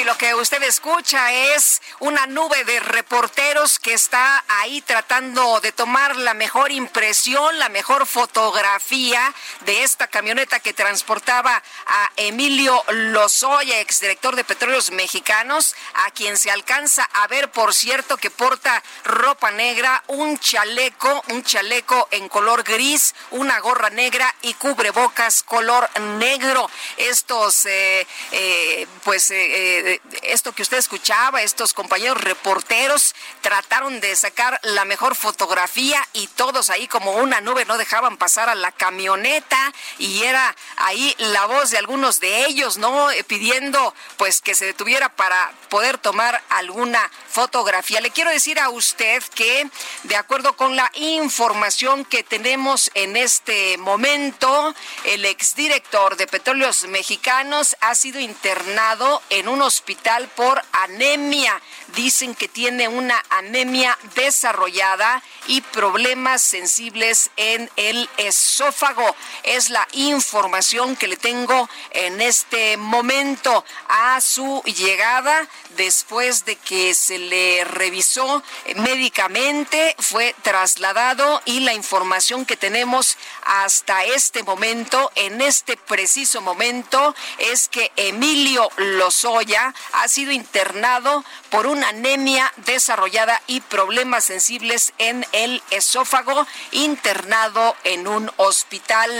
y 0.00 0.04
lo 0.04 0.16
que 0.16 0.34
usted 0.34 0.62
escucha 0.62 1.32
es 1.32 1.82
una 1.98 2.26
nube 2.26 2.64
de 2.64 2.80
reporteros 2.80 3.78
que 3.78 3.92
está 3.92 4.44
ahí 4.48 4.80
tratando 4.82 5.60
de 5.60 5.72
tomar 5.72 6.16
la 6.16 6.32
mejor 6.32 6.70
impresión, 6.70 7.58
la 7.58 7.68
mejor 7.68 8.06
fotografía 8.06 9.34
de 9.64 9.82
esta 9.82 10.06
camioneta 10.06 10.60
que 10.60 10.72
transportaba 10.72 11.62
a 11.86 12.10
Emilio 12.16 12.82
Lozoya, 12.88 13.80
exdirector 13.80 14.36
de 14.36 14.44
Petróleos 14.44 14.90
Mexicanos, 14.90 15.74
a 15.94 16.10
quien 16.12 16.38
se 16.38 16.50
alcanza 16.50 17.08
a 17.12 17.26
ver, 17.26 17.50
por 17.50 17.74
cierto, 17.74 18.16
que 18.16 18.30
porta 18.30 18.82
ropa 19.04 19.50
negra, 19.50 20.02
un 20.06 20.38
chaleco, 20.38 21.22
un 21.28 21.42
chaleco 21.42 22.08
en 22.10 22.28
color 22.28 22.62
gris, 22.62 23.14
una 23.32 23.58
gorra 23.60 23.90
negra 23.90 24.34
y 24.42 24.54
cubrebocas 24.54 25.42
color 25.42 25.88
negro. 26.18 26.70
Estos, 26.96 27.66
eh, 27.66 28.06
eh, 28.32 28.86
pues, 29.04 29.30
eh, 29.30 29.89
esto 30.22 30.52
que 30.52 30.62
usted 30.62 30.78
escuchaba, 30.78 31.42
estos 31.42 31.74
compañeros 31.74 32.20
reporteros 32.20 33.14
trataron 33.40 34.00
de 34.00 34.14
sacar 34.16 34.60
la 34.62 34.84
mejor 34.84 35.14
fotografía 35.14 36.06
y 36.12 36.26
todos 36.28 36.70
ahí 36.70 36.86
como 36.88 37.12
una 37.12 37.40
nube 37.40 37.64
no 37.64 37.78
dejaban 37.78 38.16
pasar 38.16 38.48
a 38.48 38.54
la 38.54 38.72
camioneta 38.72 39.72
y 39.98 40.22
era 40.22 40.54
ahí 40.76 41.14
la 41.18 41.46
voz 41.46 41.70
de 41.70 41.78
algunos 41.78 42.20
de 42.20 42.46
ellos, 42.46 42.78
¿no? 42.78 43.08
pidiendo 43.26 43.94
pues 44.16 44.40
que 44.40 44.54
se 44.54 44.66
detuviera 44.66 45.08
para 45.16 45.52
poder 45.68 45.98
tomar 45.98 46.42
alguna 46.48 47.10
fotografía. 47.28 48.00
Le 48.00 48.10
quiero 48.10 48.30
decir 48.30 48.58
a 48.58 48.70
usted 48.70 49.22
que 49.34 49.68
de 50.04 50.16
acuerdo 50.16 50.56
con 50.56 50.76
la 50.76 50.90
información 50.94 52.04
que 52.04 52.22
tenemos 52.22 52.90
en 52.94 53.16
este 53.16 53.78
momento, 53.78 54.74
el 55.04 55.24
exdirector 55.24 56.16
de 56.16 56.26
Petróleos 56.26 56.84
Mexicanos 56.84 57.76
ha 57.80 57.94
sido 57.94 58.20
internado 58.20 59.22
en 59.30 59.48
un 59.48 59.62
hospital 59.80 60.28
por 60.36 60.60
anemia. 60.72 61.60
Dicen 61.94 62.34
que 62.34 62.48
tiene 62.48 62.88
una 62.88 63.22
anemia 63.30 63.98
desarrollada 64.14 65.22
y 65.46 65.60
problemas 65.60 66.42
sensibles 66.42 67.30
en 67.36 67.70
el 67.76 68.08
esófago. 68.16 69.14
Es 69.42 69.70
la 69.70 69.86
información 69.92 70.96
que 70.96 71.08
le 71.08 71.16
tengo 71.16 71.68
en 71.90 72.20
este 72.20 72.76
momento 72.76 73.64
a 73.88 74.20
su 74.20 74.62
llegada 74.64 75.48
después 75.76 76.44
de 76.44 76.56
que 76.56 76.94
se 76.94 77.18
le 77.18 77.64
revisó 77.64 78.42
médicamente, 78.76 79.94
fue 79.98 80.34
trasladado 80.42 81.40
y 81.44 81.60
la 81.60 81.74
información 81.74 82.44
que 82.44 82.56
tenemos 82.56 83.16
hasta 83.44 84.04
este 84.04 84.42
momento, 84.42 85.10
en 85.14 85.40
este 85.40 85.76
preciso 85.76 86.40
momento, 86.40 87.14
es 87.38 87.68
que 87.68 87.90
Emilio 87.96 88.68
Lozoya 88.76 89.74
ha 89.92 90.08
sido 90.08 90.32
internado 90.32 91.24
por 91.50 91.66
anemia 91.84 92.52
desarrollada 92.56 93.40
y 93.46 93.60
problemas 93.60 94.24
sensibles 94.24 94.92
en 94.98 95.26
el 95.32 95.62
esófago, 95.70 96.46
internado 96.72 97.76
en 97.84 98.06
un 98.06 98.30
hospital. 98.36 99.10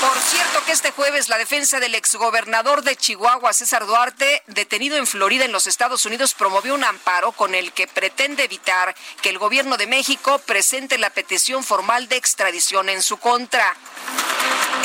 Por 0.00 0.18
cierto 0.18 0.64
que 0.64 0.72
este 0.72 0.90
jueves 0.90 1.28
la 1.28 1.38
defensa 1.38 1.80
del 1.80 1.94
exgobernador 1.94 2.82
de 2.82 2.96
Chihuahua, 2.96 3.52
César 3.52 3.86
Duarte, 3.86 4.42
detenido 4.46 4.96
en 4.96 5.06
Florida 5.06 5.44
en 5.44 5.52
los 5.52 5.66
Estados 5.66 6.04
Unidos, 6.06 6.34
promovió 6.34 6.74
un 6.74 6.84
amparo 6.84 7.32
con 7.32 7.54
el 7.54 7.72
que 7.72 7.86
pretende 7.86 8.44
evitar 8.44 8.94
que 9.20 9.30
el 9.30 9.38
gobierno 9.38 9.76
de 9.76 9.86
México 9.86 10.38
presente 10.40 10.98
la 10.98 11.10
petición 11.10 11.64
formal 11.64 12.08
de 12.08 12.16
extradición 12.16 12.88
en 12.88 13.02
su 13.02 13.16
contra. 13.18 13.76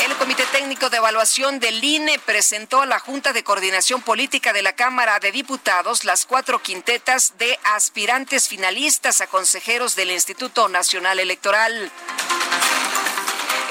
El 0.04 0.14
Comité 0.16 0.44
Técnico 0.52 0.90
de 0.90 0.98
Evaluación 0.98 1.58
del 1.58 1.82
INE 1.82 2.18
presentó 2.20 2.82
a 2.82 2.86
la 2.86 3.00
Junta 3.00 3.32
de 3.32 3.42
Coordinación 3.42 4.00
Política 4.00 4.52
de 4.52 4.62
la 4.62 4.74
Cámara 4.74 5.18
de 5.18 5.32
Diputados 5.32 6.04
las 6.04 6.24
cuatro 6.24 6.62
quintetas 6.62 6.97
de 7.38 7.58
aspirantes 7.62 8.48
finalistas 8.48 9.20
a 9.20 9.28
consejeros 9.28 9.94
del 9.94 10.10
Instituto 10.10 10.68
Nacional 10.68 11.20
Electoral. 11.20 11.92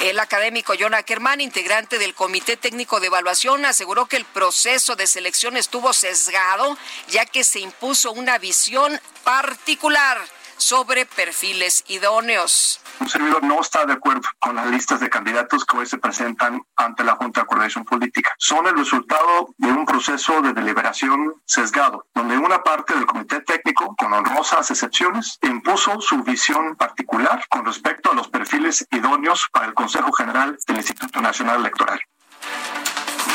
El 0.01 0.19
académico 0.19 0.73
John 0.79 0.93
Ackerman, 0.93 1.41
integrante 1.41 1.97
del 1.97 2.13
Comité 2.13 2.55
Técnico 2.55 2.99
de 2.99 3.07
Evaluación, 3.07 3.65
aseguró 3.65 4.05
que 4.05 4.15
el 4.15 4.25
proceso 4.25 4.95
de 4.95 5.07
selección 5.07 5.57
estuvo 5.57 5.91
sesgado, 5.91 6.77
ya 7.09 7.25
que 7.25 7.43
se 7.43 7.59
impuso 7.59 8.11
una 8.11 8.37
visión 8.37 8.99
particular 9.23 10.19
sobre 10.57 11.05
perfiles 11.05 11.83
idóneos. 11.87 12.79
Un 12.99 13.09
servidor 13.09 13.43
no 13.43 13.61
está 13.61 13.85
de 13.85 13.93
acuerdo 13.93 14.27
con 14.39 14.55
las 14.55 14.67
listas 14.67 14.99
de 14.99 15.09
candidatos 15.09 15.65
que 15.65 15.77
hoy 15.77 15.85
se 15.85 15.99
presentan 15.99 16.61
ante 16.75 17.03
la 17.03 17.15
Junta 17.15 17.41
de 17.41 17.47
Coordinación 17.47 17.85
Política. 17.85 18.33
Son 18.39 18.65
el 18.65 18.75
resultado 18.75 19.53
de 19.57 19.71
un 19.71 19.85
proceso 19.85 20.41
de 20.41 20.53
deliberación 20.53 21.35
sesgado, 21.45 22.07
donde 22.15 22.37
una 22.37 22.63
parte 22.63 22.95
del 22.95 23.05
comité 23.05 23.41
técnico, 23.41 23.95
con 23.95 24.13
honrosas 24.13 24.71
excepciones, 24.71 25.37
impuso 25.43 26.01
su 26.01 26.23
visión 26.23 26.75
particular 26.75 27.43
con 27.49 27.65
respecto 27.65 28.11
a 28.11 28.15
los 28.15 28.29
perfiles 28.29 28.87
idóneos 28.89 29.47
para 29.51 29.67
el 29.67 29.73
Consejo 29.73 30.11
General 30.11 30.57
del 30.65 30.77
Instituto 30.77 31.21
Nacional 31.21 31.59
Electoral. 31.59 31.99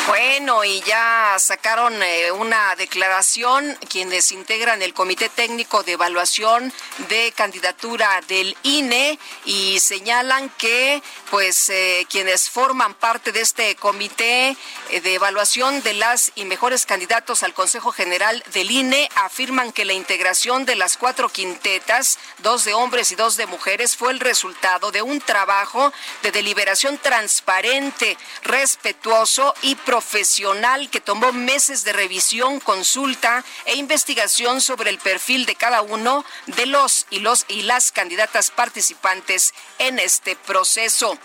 Bueno, 0.09 0.65
y 0.65 0.81
ya 0.81 1.37
sacaron 1.39 2.03
eh, 2.03 2.33
una 2.33 2.75
declaración 2.75 3.79
quienes 3.89 4.33
integran 4.33 4.83
el 4.83 4.95
Comité 4.95 5.29
Técnico 5.29 5.85
de 5.85 5.93
Evaluación 5.93 6.73
de 7.09 7.33
Candidatura 7.37 8.21
del 8.27 8.57
INE 8.65 9.17
y 9.45 9.79
señalan 9.79 10.49
que 10.59 11.01
pues 11.31 11.71
eh, 11.71 12.05
quienes 12.11 12.51
forman 12.51 12.95
parte 12.95 13.31
de 13.31 13.43
este 13.43 13.77
comité 13.77 14.57
eh, 14.91 15.01
de 15.01 15.15
evaluación 15.15 15.81
de 15.85 15.95
las 15.95 16.33
y 16.35 16.47
mejores 16.47 16.85
candidatos 16.85 17.45
al 17.45 17.55
Consejo 17.55 17.93
General 17.93 18.43
del 18.53 18.73
INE 18.73 19.09
afirman 19.15 19.71
que 19.71 19.85
la 19.85 19.93
integración 19.93 20.65
de 20.65 20.75
las 20.75 20.97
cuatro 20.97 21.29
quintetas, 21.29 22.19
dos 22.39 22.65
de 22.65 22.75
hombres 22.75 23.13
y 23.13 23.15
dos 23.15 23.37
de 23.37 23.47
mujeres, 23.47 23.97
fue 23.97 24.11
el 24.11 24.19
resultado 24.19 24.91
de 24.91 25.03
un 25.03 25.21
trabajo 25.21 25.93
de 26.25 26.33
deliberación 26.33 26.99
transparente, 26.99 28.19
respetuoso 28.43 29.55
y 29.63 29.77
profesional 29.93 30.89
que 30.89 31.03
tomó 31.03 31.33
meses 31.35 31.85
de 31.85 31.93
revisión, 31.93 32.61
consulta 32.61 33.45
e 33.67 33.75
investigación 33.75 34.63
sobre 34.63 34.89
el 34.89 34.97
perfil 34.97 35.45
de 35.45 35.55
cada 35.55 35.83
uno 35.83 36.25
de 36.47 36.65
los 36.65 37.07
y 37.11 37.19
los 37.19 37.45
y 37.47 37.61
las 37.61 37.93
candidatas 37.93 38.51
participantes 38.51 39.53
en 39.79 39.99
este 39.99 40.35
proceso. 40.35 41.19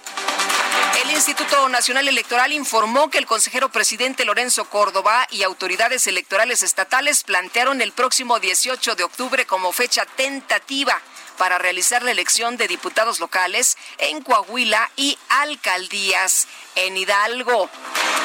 El 1.01 1.11
Instituto 1.11 1.69
Nacional 1.69 2.09
Electoral 2.09 2.51
informó 2.51 3.09
que 3.09 3.19
el 3.19 3.25
consejero 3.25 3.69
presidente 3.69 4.25
Lorenzo 4.25 4.65
Córdoba 4.65 5.25
y 5.31 5.43
autoridades 5.43 6.05
electorales 6.05 6.61
estatales 6.61 7.23
plantearon 7.23 7.79
el 7.79 7.93
próximo 7.93 8.37
18 8.37 8.95
de 8.95 9.03
octubre 9.05 9.45
como 9.45 9.71
fecha 9.71 10.05
tentativa 10.05 11.01
para 11.37 11.57
realizar 11.57 12.03
la 12.03 12.11
elección 12.11 12.57
de 12.57 12.67
diputados 12.67 13.19
locales 13.19 13.77
en 13.97 14.21
Coahuila 14.21 14.89
y 14.95 15.17
alcaldías 15.29 16.47
en 16.75 16.97
Hidalgo. 16.97 17.69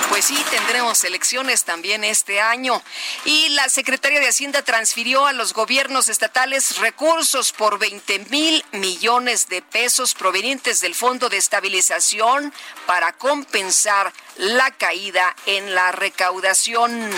Pues 0.09 0.27
sí, 0.27 0.45
tendremos 0.51 1.03
elecciones 1.05 1.65
también 1.65 2.05
este 2.05 2.41
año. 2.41 2.83
Y 3.25 3.49
la 3.51 3.69
Secretaría 3.69 4.21
de 4.21 4.29
Hacienda 4.29 4.63
transfirió 4.63 5.27
a 5.27 5.33
los 5.33 5.55
gobiernos 5.55 6.09
estatales 6.09 6.79
recursos 6.79 7.53
por 7.53 7.79
20 7.79 8.19
mil 8.31 8.65
millones 8.73 9.49
de 9.49 9.63
pesos 9.63 10.15
provenientes 10.15 10.81
del 10.81 10.95
Fondo 10.95 11.29
de 11.29 11.39
Estabilización 11.39 12.53
para 12.87 13.13
compensar 13.13 14.13
la 14.37 14.71
caída 14.73 15.35
en 15.47 15.75
la 15.75 15.93
recaudación. 15.93 17.11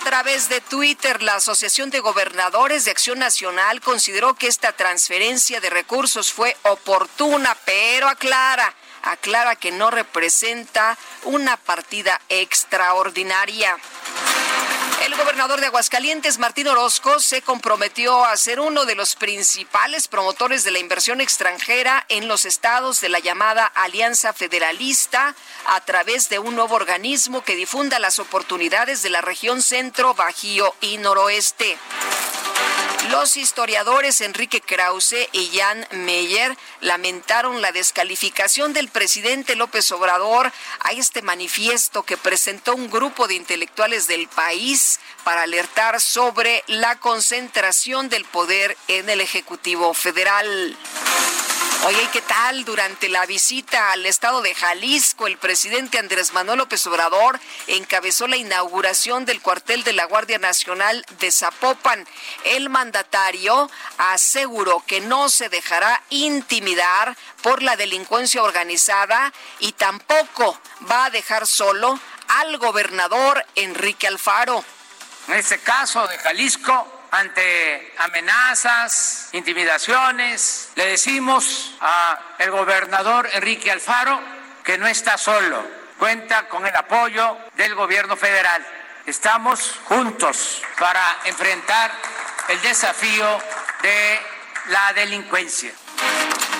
A 0.00 0.02
través 0.02 0.48
de 0.48 0.62
Twitter, 0.62 1.22
la 1.22 1.34
Asociación 1.34 1.90
de 1.90 2.00
Gobernadores 2.00 2.86
de 2.86 2.90
Acción 2.90 3.18
Nacional 3.18 3.82
consideró 3.82 4.32
que 4.32 4.46
esta 4.46 4.72
transferencia 4.72 5.60
de 5.60 5.68
recursos 5.68 6.32
fue 6.32 6.56
oportuna, 6.62 7.54
pero 7.66 8.08
aclara, 8.08 8.74
aclara 9.02 9.56
que 9.56 9.70
no 9.70 9.90
representa 9.90 10.96
una 11.24 11.58
partida 11.58 12.18
extraordinaria. 12.30 13.76
El 15.04 15.16
gobernador 15.16 15.60
de 15.60 15.66
Aguascalientes, 15.66 16.38
Martín 16.38 16.68
Orozco, 16.68 17.20
se 17.20 17.40
comprometió 17.40 18.22
a 18.22 18.36
ser 18.36 18.60
uno 18.60 18.84
de 18.84 18.94
los 18.94 19.16
principales 19.16 20.08
promotores 20.08 20.62
de 20.62 20.72
la 20.72 20.78
inversión 20.78 21.22
extranjera 21.22 22.04
en 22.10 22.28
los 22.28 22.44
estados 22.44 23.00
de 23.00 23.08
la 23.08 23.18
llamada 23.18 23.64
Alianza 23.64 24.34
Federalista 24.34 25.34
a 25.66 25.80
través 25.80 26.28
de 26.28 26.38
un 26.38 26.54
nuevo 26.54 26.74
organismo 26.74 27.42
que 27.42 27.56
difunda 27.56 27.98
las 27.98 28.18
oportunidades 28.18 29.02
de 29.02 29.08
la 29.08 29.22
región 29.22 29.62
centro, 29.62 30.12
bajío 30.12 30.74
y 30.82 30.98
noroeste. 30.98 31.78
Los 33.08 33.38
historiadores 33.38 34.20
Enrique 34.20 34.60
Krause 34.60 35.28
y 35.32 35.50
Jan 35.56 35.86
Meyer 35.92 36.54
lamentaron 36.80 37.62
la 37.62 37.72
descalificación 37.72 38.74
del 38.74 38.88
presidente 38.88 39.56
López 39.56 39.90
Obrador 39.90 40.52
a 40.80 40.92
este 40.92 41.22
manifiesto 41.22 42.02
que 42.02 42.18
presentó 42.18 42.74
un 42.74 42.90
grupo 42.90 43.26
de 43.26 43.34
intelectuales 43.34 44.06
del 44.06 44.28
país 44.28 45.00
para 45.24 45.42
alertar 45.42 45.98
sobre 46.00 46.62
la 46.66 47.00
concentración 47.00 48.10
del 48.10 48.26
poder 48.26 48.76
en 48.86 49.08
el 49.08 49.22
Ejecutivo 49.22 49.94
Federal. 49.94 50.76
Oye, 51.86 52.10
¿qué 52.12 52.20
tal? 52.20 52.66
Durante 52.66 53.08
la 53.08 53.24
visita 53.24 53.92
al 53.92 54.04
estado 54.04 54.42
de 54.42 54.54
Jalisco, 54.54 55.26
el 55.26 55.38
presidente 55.38 55.98
Andrés 55.98 56.34
Manuel 56.34 56.58
López 56.58 56.86
Obrador 56.86 57.40
encabezó 57.68 58.26
la 58.26 58.36
inauguración 58.36 59.24
del 59.24 59.40
cuartel 59.40 59.82
de 59.82 59.94
la 59.94 60.04
Guardia 60.04 60.38
Nacional 60.38 61.02
de 61.20 61.32
Zapopan. 61.32 62.06
El 62.44 62.68
mandatario 62.68 63.70
aseguró 63.96 64.84
que 64.86 65.00
no 65.00 65.30
se 65.30 65.48
dejará 65.48 66.02
intimidar 66.10 67.16
por 67.42 67.62
la 67.62 67.76
delincuencia 67.76 68.42
organizada 68.42 69.32
y 69.58 69.72
tampoco 69.72 70.60
va 70.90 71.06
a 71.06 71.10
dejar 71.10 71.46
solo 71.46 71.98
al 72.28 72.58
gobernador 72.58 73.42
Enrique 73.54 74.06
Alfaro. 74.06 74.62
En 75.28 75.34
este 75.34 75.58
caso 75.60 76.06
de 76.06 76.18
Jalisco, 76.18 76.99
ante 77.10 77.92
amenazas, 77.98 79.28
intimidaciones. 79.32 80.70
Le 80.74 80.86
decimos 80.86 81.74
al 81.80 82.50
gobernador 82.50 83.28
Enrique 83.32 83.70
Alfaro 83.70 84.20
que 84.64 84.78
no 84.78 84.86
está 84.86 85.18
solo, 85.18 85.64
cuenta 85.98 86.48
con 86.48 86.66
el 86.66 86.74
apoyo 86.74 87.36
del 87.56 87.74
gobierno 87.74 88.16
federal. 88.16 88.64
Estamos 89.06 89.78
juntos 89.84 90.62
para 90.78 91.18
enfrentar 91.24 91.90
el 92.48 92.60
desafío 92.62 93.42
de 93.82 94.20
la 94.66 94.92
delincuencia. 94.92 95.72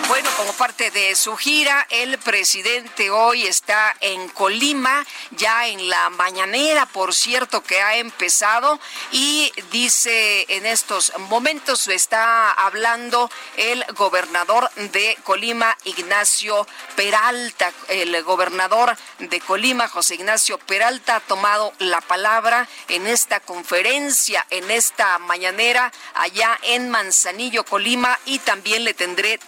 Bueno, 0.08 0.28
como 0.36 0.52
parte 0.54 0.90
de 0.90 1.14
su 1.14 1.36
gira, 1.36 1.86
el 1.90 2.18
presidente 2.18 3.10
hoy 3.10 3.46
está 3.46 3.94
en 4.00 4.28
Colima, 4.30 5.06
ya 5.30 5.68
en 5.68 5.88
la 5.88 6.10
mañanera, 6.10 6.86
por 6.86 7.14
cierto, 7.14 7.62
que 7.62 7.80
ha 7.80 7.96
empezado, 7.96 8.80
y 9.12 9.52
dice 9.70 10.46
en 10.48 10.66
estos 10.66 11.12
momentos 11.28 11.86
está 11.88 12.50
hablando 12.50 13.30
el 13.56 13.84
gobernador 13.94 14.68
de 14.74 15.16
Colima, 15.22 15.76
Ignacio 15.84 16.66
Peralta. 16.96 17.72
El 17.88 18.22
gobernador 18.24 18.96
de 19.20 19.40
Colima, 19.40 19.88
José 19.88 20.16
Ignacio 20.16 20.58
Peralta, 20.58 21.16
ha 21.16 21.20
tomado 21.20 21.72
la 21.78 22.00
palabra 22.00 22.68
en 22.88 23.06
esta 23.06 23.40
conferencia, 23.40 24.44
en 24.50 24.70
esta 24.70 25.18
mañanera, 25.18 25.92
allá 26.14 26.58
en 26.62 26.90
Manzanillo, 26.90 27.64
Colima, 27.64 28.18
y 28.26 28.40
también 28.40 28.84
le 28.84 28.94
tendré 28.94 29.38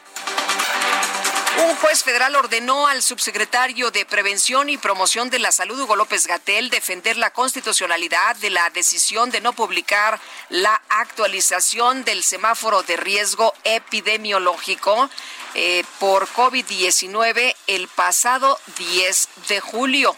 Un 1.58 1.76
juez 1.78 2.04
federal 2.04 2.36
ordenó 2.36 2.86
al 2.86 3.02
subsecretario 3.02 3.90
de 3.90 4.06
Prevención 4.06 4.70
y 4.70 4.78
Promoción 4.78 5.32
de 5.32 5.40
la 5.40 5.52
Salud, 5.52 5.80
Hugo 5.80 5.96
López 5.96 6.28
Gatel, 6.28 6.70
defender 6.70 7.18
la 7.18 7.32
constitucionalidad 7.32 8.36
de 8.36 8.52
la 8.52 8.70
decisión 8.70 9.32
de 9.32 9.42
no 9.42 9.54
publicar 9.54 10.20
la 10.50 10.80
actualización 10.90 12.04
del 12.04 12.24
semáforo 12.24 12.84
de 12.84 12.98
riesgo 12.98 13.56
epidemiológico 13.64 15.10
eh, 15.56 15.84
por 16.00 16.28
COVID-19 16.28 17.56
el 17.66 17.88
pasado 17.88 18.60
10 18.78 19.30
de 19.48 19.60
julio. 19.60 20.16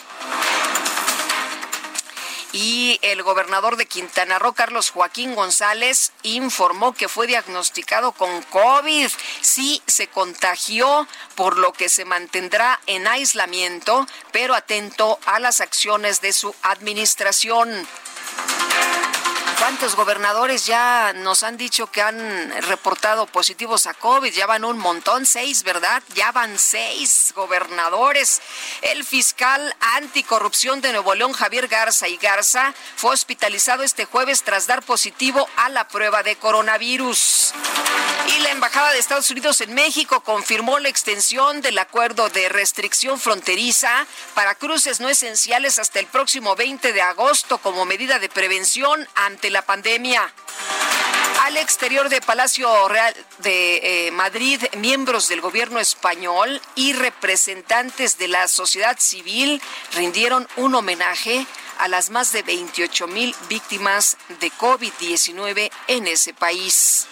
Y 2.52 3.00
el 3.04 3.22
gobernador 3.22 3.78
de 3.78 3.86
Quintana 3.86 4.40
Roo, 4.40 4.54
Carlos 4.54 4.90
Joaquín 4.90 5.36
González, 5.36 6.12
informó 6.24 6.94
que 6.94 7.08
fue 7.08 7.28
diagnosticado 7.28 8.12
con 8.12 8.42
COVID. 8.44 9.10
Sí, 9.42 9.84
se 9.86 10.08
contagió, 10.08 11.08
por 11.36 11.58
lo 11.58 11.74
que 11.74 11.90
se 11.90 12.06
mantendrá 12.06 12.80
en 12.88 13.08
aislamiento, 13.08 14.08
pero 14.32 14.56
atento 14.56 15.20
a 15.26 15.40
las 15.40 15.62
acciones 15.62 16.22
de 16.22 16.34
su 16.34 16.56
administración. 16.64 17.88
¿Cuántos 19.60 19.98
gobernadores 19.98 20.66
ya 20.66 21.12
nos 21.14 21.44
han 21.44 21.58
dicho 21.58 21.88
que 21.88 22.02
han 22.02 22.50
reportado 22.64 23.28
positivos 23.28 23.88
a 23.88 23.94
COVID? 23.94 24.32
Ya 24.32 24.46
van 24.48 24.64
un 24.64 24.78
montón, 24.78 25.26
seis, 25.26 25.64
¿verdad? 25.64 26.02
Ya 26.16 26.32
van 26.32 26.58
seis 26.58 27.34
gobernadores. 27.36 28.42
El 28.82 29.04
fiscal 29.04 29.76
anticorrupción 29.98 30.80
de 30.80 30.94
Nuevo 30.94 31.14
León, 31.14 31.34
Javier 31.34 31.68
Garza 31.68 32.08
y 32.08 32.16
Garza, 32.16 32.74
fue 32.96 33.12
hospitalizado 33.12 33.84
este 33.84 34.06
jueves 34.06 34.44
tras 34.44 34.66
dar 34.66 34.82
positivo 34.82 35.46
a 35.58 35.68
la 35.68 35.90
prueba 35.90 36.24
de 36.24 36.38
coronavirus. 36.38 37.54
Y 38.28 38.40
la 38.42 38.52
Embajada 38.52 38.92
de 38.92 39.00
Estados 39.00 39.32
Unidos 39.32 39.60
en 39.62 39.74
México 39.74 40.22
confirmó 40.22 40.78
la 40.80 40.90
extensión 40.90 41.62
del 41.62 41.80
acuerdo 41.80 42.30
de 42.30 42.48
restricción 42.48 43.20
fronteriza 43.20 44.06
para 44.36 44.56
cruces 44.56 45.00
no 45.00 45.10
esenciales 45.10 45.80
hasta 45.80 46.00
el 46.00 46.06
próximo 46.06 46.56
20 46.56 46.94
de 46.94 47.02
agosto 47.02 47.58
como 47.58 47.86
medida 47.86 48.20
de 48.20 48.30
prevención 48.30 49.08
ante 49.16 49.49
la 49.50 49.62
pandemia. 49.62 50.32
Al 51.42 51.58
exterior 51.58 52.10
de 52.10 52.22
Palacio 52.22 52.88
Real 52.90 53.16
de 53.40 54.08
eh, 54.08 54.12
Madrid, 54.12 54.62
miembros 54.78 55.30
del 55.30 55.42
gobierno 55.42 55.80
español 55.80 56.62
y 56.76 56.94
representantes 56.94 58.18
de 58.18 58.28
la 58.28 58.48
sociedad 58.48 58.98
civil 59.00 59.62
rindieron 59.94 60.48
un 60.58 60.76
homenaje 60.76 61.48
a 61.80 61.88
las 61.88 62.10
más 62.10 62.34
de 62.34 62.44
28 62.44 63.08
mil 63.08 63.34
víctimas 63.48 64.18
de 64.42 64.52
COVID-19 64.52 65.72
en 65.88 66.08
ese 66.08 66.34
país. 66.34 67.08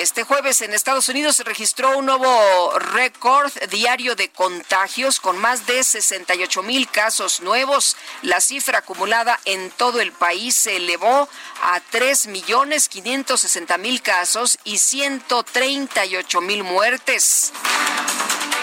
Este 0.00 0.24
jueves 0.24 0.62
en 0.62 0.72
Estados 0.72 1.10
Unidos 1.10 1.36
se 1.36 1.44
registró 1.44 1.98
un 1.98 2.06
nuevo 2.06 2.70
récord 2.78 3.52
diario 3.68 4.16
de 4.16 4.30
contagios 4.30 5.20
con 5.20 5.36
más 5.36 5.66
de 5.66 5.84
68 5.84 6.62
mil 6.62 6.88
casos 6.88 7.42
nuevos. 7.42 7.98
La 8.22 8.40
cifra 8.40 8.78
acumulada 8.78 9.38
en 9.44 9.70
todo 9.72 10.00
el 10.00 10.12
país 10.12 10.56
se 10.56 10.76
elevó 10.76 11.28
a 11.62 11.80
3 11.90 12.28
millones 12.28 12.88
560 12.88 13.76
mil 13.76 14.00
casos 14.00 14.58
y 14.64 14.78
138 14.78 16.40
mil 16.40 16.64
muertes. 16.64 17.52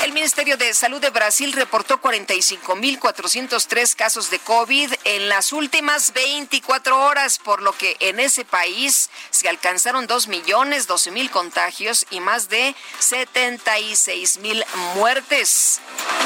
El 0.04 0.13
Ministerio 0.13 0.58
de 0.58 0.73
Salud 0.73 1.02
de 1.02 1.10
Brasil 1.10 1.52
reportó 1.54 2.02
45.403 2.02 3.95
casos 3.95 4.30
de 4.30 4.39
COVID 4.39 4.93
en 5.04 5.30
las 5.30 5.52
últimas 5.54 6.13
24 6.13 7.00
horas, 7.06 7.39
por 7.39 7.62
lo 7.62 7.71
que 7.73 7.97
en 8.00 8.19
ese 8.19 8.45
país 8.45 9.10
se 9.32 9.50
alcanzaron 9.50 10.08
2 10.08 10.28
millones 10.28 10.88
12 10.88 11.12
mil 11.12 11.30
contagios 11.30 12.06
y 12.10 12.19
más 12.19 12.50
de 12.50 12.76
76 13.00 14.39
mil 14.39 14.63
muertes. 14.95 15.80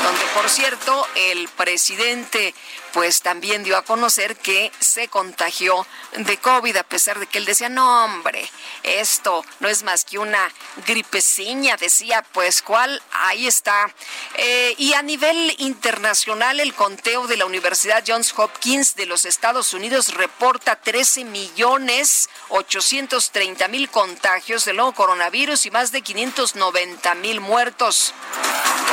donde 0.04 0.26
por 0.34 0.50
cierto 0.50 1.08
el 1.16 1.48
presidente 1.50 2.54
pues 2.94 3.22
también 3.22 3.64
dio 3.64 3.78
a 3.78 3.84
conocer 3.84 4.36
que 4.36 4.72
se 4.80 5.08
contagió 5.08 5.86
de 6.18 6.38
COVID, 6.38 6.78
a 6.78 6.84
pesar 6.84 7.20
de 7.20 7.28
que 7.28 7.38
él 7.38 7.46
decía, 7.46 7.70
no 7.70 8.06
hombre, 8.06 8.50
esto 8.84 9.46
no 9.60 9.68
es 9.68 9.84
más 9.84 10.06
que 10.06 10.20
una 10.20 10.52
gripeciña, 10.86 11.78
decía, 11.78 12.24
pues 12.34 12.62
cuál, 12.62 13.02
ahí 13.12 13.48
está. 13.48 13.94
Eh, 14.36 14.76
y 14.78 14.94
a 14.94 15.02
nivel 15.02 15.56
internacional, 15.60 16.60
el 16.60 16.74
conteo 16.74 17.28
de 17.28 17.38
la 17.38 17.46
Universidad 17.46 18.04
Johns 18.06 18.34
Hopkins 18.38 18.96
de 18.96 19.06
los 19.06 19.26
Estados 19.26 19.74
Unidos 19.74 20.14
reporta 20.14 20.76
13 20.76 21.26
millones 21.26 22.30
830 22.50 23.68
mil 23.68 23.90
contagios 23.90 24.66
del 24.66 24.78
nuevo 24.78 24.94
coronavirus 24.94 25.66
y 25.66 25.72
más 25.72 25.92
de 25.92 26.02
590 26.02 27.16
mil 27.16 27.40
muertos. 27.40 28.14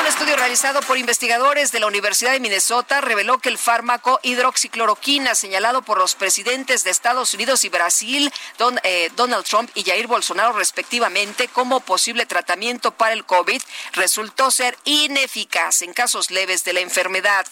Un 0.08 0.14
estudio 0.14 0.36
realizado 0.36 0.80
por 0.80 0.96
investigadores 0.96 1.70
de 1.70 1.80
la 1.80 1.86
Universidad 1.86 2.32
de 2.32 2.40
Minnesota 2.40 3.02
reveló 3.02 3.40
que 3.40 3.50
el 3.50 3.58
fármaco 3.58 4.20
hidroxicloroquina 4.22 5.34
señalado 5.34 5.82
por 5.82 5.98
los 5.98 6.14
presidentes 6.14 6.82
de 6.82 6.90
Estados 6.90 7.34
Unidos 7.34 7.62
y 7.64 7.68
Brasil, 7.68 8.32
eh, 8.84 9.10
Donald 9.16 9.44
Trump 9.44 9.70
y 9.74 9.84
Jair 9.84 10.06
Bolsonaro 10.06 10.54
respectivamente, 10.54 11.48
como 11.48 11.80
posible 11.80 12.24
tratamiento 12.24 12.90
para 12.90 13.12
el 13.12 13.26
COVID, 13.26 13.60
resultó 13.92 14.50
ser 14.50 14.78
ineficaz 14.84 15.82
en 15.82 15.92
casos 15.92 16.30
leves 16.30 16.64
de 16.64 16.72
la 16.72 16.80
enfermedad. 16.80 17.46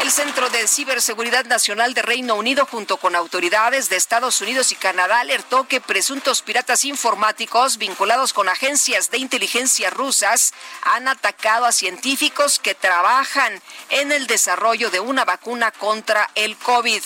El 0.00 0.12
Centro 0.12 0.48
de 0.50 0.68
Ciberseguridad 0.68 1.44
Nacional 1.46 1.92
de 1.92 2.02
Reino 2.02 2.36
Unido, 2.36 2.66
junto 2.66 2.98
con 2.98 3.16
autoridades 3.16 3.88
de 3.90 3.96
Estados 3.96 4.40
Unidos 4.40 4.70
y 4.70 4.76
Canadá, 4.76 5.20
alertó 5.20 5.66
que 5.66 5.80
presuntos 5.80 6.40
piratas 6.40 6.84
informáticos 6.84 7.78
vinculados 7.78 8.32
con 8.32 8.48
agencias 8.48 9.10
de 9.10 9.18
inteligencia 9.18 9.90
rusas 9.90 10.52
han 10.82 11.08
atacado 11.08 11.66
a 11.66 11.72
científicos 11.72 12.60
que 12.60 12.76
trabajan 12.76 13.60
en 13.90 14.12
el 14.12 14.28
desarrollo 14.28 14.90
de 14.90 15.00
una 15.00 15.24
vacuna 15.24 15.72
contra 15.72 16.30
el 16.36 16.56
COVID. 16.56 17.02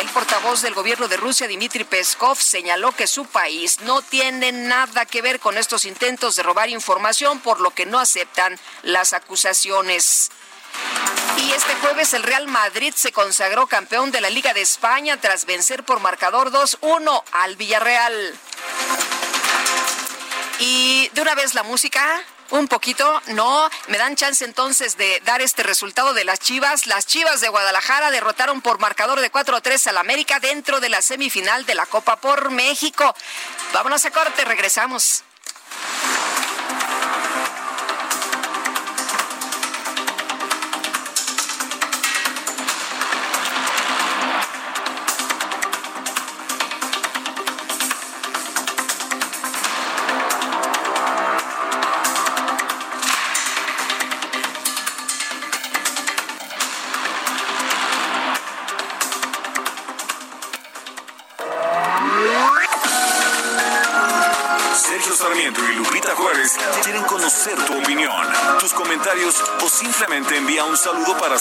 El 0.00 0.08
portavoz 0.08 0.62
del 0.62 0.74
gobierno 0.74 1.08
de 1.08 1.18
Rusia, 1.18 1.46
Dmitry 1.46 1.84
Peskov, 1.84 2.38
señaló 2.38 2.92
que 2.92 3.06
su 3.06 3.26
país 3.26 3.80
no 3.80 4.00
tiene 4.00 4.50
nada 4.50 5.04
que 5.04 5.20
ver 5.20 5.38
con 5.38 5.58
estos 5.58 5.84
intentos 5.84 6.36
de 6.36 6.42
robar 6.42 6.70
información, 6.70 7.40
por 7.40 7.60
lo 7.60 7.70
que 7.70 7.84
no 7.84 7.98
aceptan 8.00 8.58
las 8.82 9.12
acusaciones. 9.12 10.30
Y 11.38 11.52
este 11.52 11.74
jueves 11.76 12.12
el 12.14 12.22
Real 12.22 12.46
Madrid 12.46 12.92
se 12.94 13.12
consagró 13.12 13.66
campeón 13.66 14.10
de 14.10 14.20
la 14.20 14.30
Liga 14.30 14.54
de 14.54 14.60
España 14.60 15.16
tras 15.20 15.44
vencer 15.44 15.84
por 15.84 16.00
marcador 16.00 16.50
2-1 16.50 17.22
al 17.32 17.56
Villarreal. 17.56 18.38
Y 20.58 21.08
de 21.14 21.22
una 21.22 21.34
vez 21.34 21.54
la 21.54 21.62
música. 21.62 22.22
Un 22.50 22.68
poquito, 22.68 23.22
no, 23.28 23.70
me 23.86 23.96
dan 23.96 24.14
chance 24.14 24.44
entonces 24.44 24.98
de 24.98 25.22
dar 25.24 25.40
este 25.40 25.62
resultado 25.62 26.12
de 26.12 26.24
las 26.24 26.38
Chivas. 26.38 26.86
Las 26.86 27.06
Chivas 27.06 27.40
de 27.40 27.48
Guadalajara 27.48 28.10
derrotaron 28.10 28.60
por 28.60 28.78
marcador 28.78 29.20
de 29.20 29.32
4-3 29.32 29.86
al 29.86 29.96
América 29.96 30.38
dentro 30.38 30.78
de 30.78 30.90
la 30.90 31.00
semifinal 31.00 31.64
de 31.64 31.74
la 31.74 31.86
Copa 31.86 32.16
por 32.16 32.50
México. 32.50 33.14
Vámonos 33.72 34.04
a 34.04 34.10
corte, 34.10 34.44
regresamos. 34.44 35.24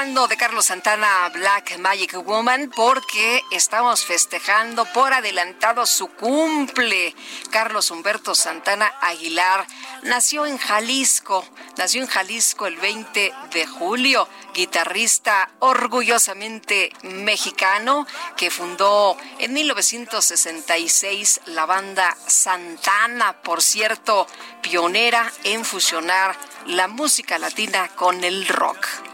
Escuchando 0.00 0.28
de 0.28 0.36
Carlos 0.38 0.64
Santana 0.64 1.28
Black 1.28 1.76
Magic 1.76 2.14
Woman 2.24 2.70
porque 2.74 3.42
estamos 3.50 4.02
festejando 4.02 4.86
por 4.86 5.12
adelantado 5.12 5.84
su 5.84 6.06
cumple. 6.08 7.14
Carlos 7.50 7.90
Humberto 7.90 8.34
Santana 8.34 8.90
Aguilar 9.02 9.66
nació 10.04 10.46
en 10.46 10.56
Jalisco, 10.56 11.44
nació 11.76 12.00
en 12.00 12.08
Jalisco 12.08 12.66
el 12.66 12.76
20 12.76 13.34
de 13.52 13.66
julio, 13.66 14.26
guitarrista 14.54 15.50
orgullosamente 15.58 16.90
mexicano 17.02 18.06
que 18.38 18.50
fundó 18.50 19.18
en 19.38 19.52
1966 19.52 21.42
la 21.46 21.66
banda 21.66 22.16
Santana, 22.26 23.42
por 23.42 23.60
cierto, 23.60 24.26
pionera 24.62 25.30
en 25.44 25.62
fusionar 25.62 26.34
la 26.64 26.88
música 26.88 27.38
latina 27.38 27.88
con 27.96 28.24
el 28.24 28.48
rock. 28.48 29.09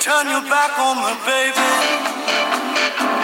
Turn 0.00 0.26
your 0.28 0.42
back 0.48 0.78
on 0.78 0.96
me, 1.04 1.12
baby. 1.26 3.19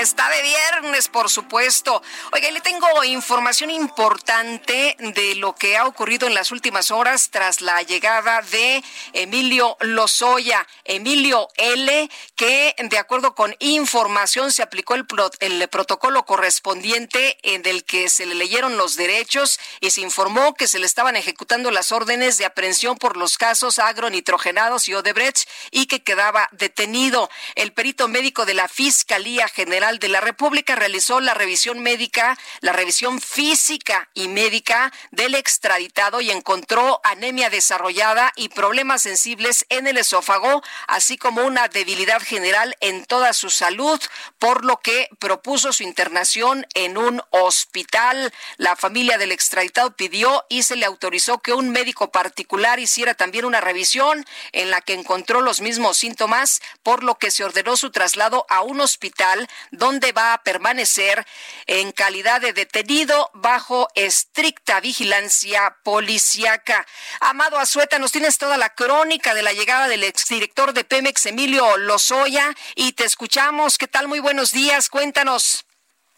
Está 0.00 0.28
de 0.28 0.42
viernes, 0.42 1.08
por 1.08 1.28
supuesto. 1.28 2.02
Oiga, 2.32 2.50
le 2.50 2.60
tengo 2.60 2.86
información 3.04 3.70
importante 3.70 4.96
de 4.98 5.34
lo 5.34 5.54
que 5.54 5.76
ha 5.76 5.86
ocurrido 5.86 6.26
en 6.26 6.34
las 6.34 6.50
últimas 6.50 6.90
horas 6.90 7.30
tras 7.30 7.60
la 7.60 7.82
llegada 7.82 8.42
de 8.42 8.82
Emilio 9.12 9.76
Lozoya, 9.80 10.66
Emilio 10.84 11.48
L, 11.56 12.10
que 12.34 12.74
de 12.78 12.98
acuerdo 12.98 13.34
con 13.34 13.54
información 13.58 14.52
se 14.52 14.62
aplicó 14.62 14.94
el, 14.94 15.06
el 15.40 15.68
protocolo 15.68 16.24
correspondiente 16.24 17.38
en 17.42 17.66
el 17.66 17.84
que 17.84 18.08
se 18.08 18.26
le 18.26 18.34
leyeron 18.34 18.76
los 18.76 18.96
derechos 18.96 19.58
y 19.80 19.90
se 19.90 20.00
informó 20.00 20.54
que 20.54 20.68
se 20.68 20.78
le 20.78 20.86
estaban 20.86 21.16
ejecutando 21.16 21.70
las 21.70 21.92
órdenes 21.92 22.38
de 22.38 22.46
aprehensión 22.46 22.96
por 22.96 23.16
los 23.16 23.38
casos 23.38 23.78
agronitrogenados 23.78 24.88
y 24.88 24.94
Odebrecht 24.94 25.48
y 25.70 25.86
que 25.86 26.02
quedaba 26.02 26.48
detenido. 26.52 27.28
El 27.54 27.72
perito 27.72 28.08
médico 28.14 28.46
de 28.46 28.54
la 28.54 28.68
Fiscalía 28.68 29.48
General 29.48 29.98
de 29.98 30.06
la 30.06 30.20
República 30.20 30.76
realizó 30.76 31.18
la 31.18 31.34
revisión 31.34 31.80
médica, 31.80 32.38
la 32.60 32.72
revisión 32.72 33.20
física 33.20 34.08
y 34.14 34.28
médica 34.28 34.92
del 35.10 35.34
extraditado 35.34 36.20
y 36.20 36.30
encontró 36.30 37.00
anemia 37.02 37.50
desarrollada 37.50 38.32
y 38.36 38.50
problemas 38.50 39.02
sensibles 39.02 39.66
en 39.68 39.88
el 39.88 39.96
esófago, 39.96 40.62
así 40.86 41.18
como 41.18 41.42
una 41.42 41.66
debilidad 41.66 42.22
general 42.22 42.76
en 42.78 43.04
toda 43.04 43.32
su 43.32 43.50
salud, 43.50 44.00
por 44.38 44.64
lo 44.64 44.76
que 44.76 45.08
propuso 45.18 45.72
su 45.72 45.82
internación 45.82 46.68
en 46.74 46.96
un 46.96 47.20
hospital. 47.30 48.32
La 48.58 48.76
familia 48.76 49.18
del 49.18 49.32
extraditado 49.32 49.96
pidió 49.96 50.44
y 50.48 50.62
se 50.62 50.76
le 50.76 50.86
autorizó 50.86 51.38
que 51.38 51.52
un 51.52 51.70
médico 51.70 52.12
particular 52.12 52.78
hiciera 52.78 53.14
también 53.14 53.44
una 53.44 53.60
revisión 53.60 54.24
en 54.52 54.70
la 54.70 54.82
que 54.82 54.94
encontró 54.94 55.40
los 55.40 55.60
mismos 55.60 55.96
síntomas, 55.96 56.62
por 56.84 57.02
lo 57.02 57.16
que 57.16 57.32
se 57.32 57.42
ordenó 57.42 57.76
su 57.76 57.90
traslado 58.04 58.44
a 58.50 58.60
un 58.60 58.82
hospital 58.82 59.48
donde 59.70 60.12
va 60.12 60.34
a 60.34 60.42
permanecer 60.42 61.24
en 61.66 61.90
calidad 61.90 62.38
de 62.38 62.52
detenido 62.52 63.30
bajo 63.32 63.88
estricta 63.94 64.78
vigilancia 64.80 65.78
policíaca. 65.82 66.84
Amado 67.20 67.58
Azueta, 67.58 67.98
nos 67.98 68.12
tienes 68.12 68.36
toda 68.36 68.58
la 68.58 68.68
crónica 68.68 69.32
de 69.32 69.40
la 69.40 69.54
llegada 69.54 69.88
del 69.88 70.04
exdirector 70.04 70.74
de 70.74 70.84
Pemex, 70.84 71.24
Emilio 71.24 71.78
Lozoya, 71.78 72.52
y 72.74 72.92
te 72.92 73.04
escuchamos. 73.04 73.78
¿Qué 73.78 73.88
tal? 73.88 74.06
Muy 74.06 74.20
buenos 74.20 74.52
días. 74.52 74.90
Cuéntanos. 74.90 75.64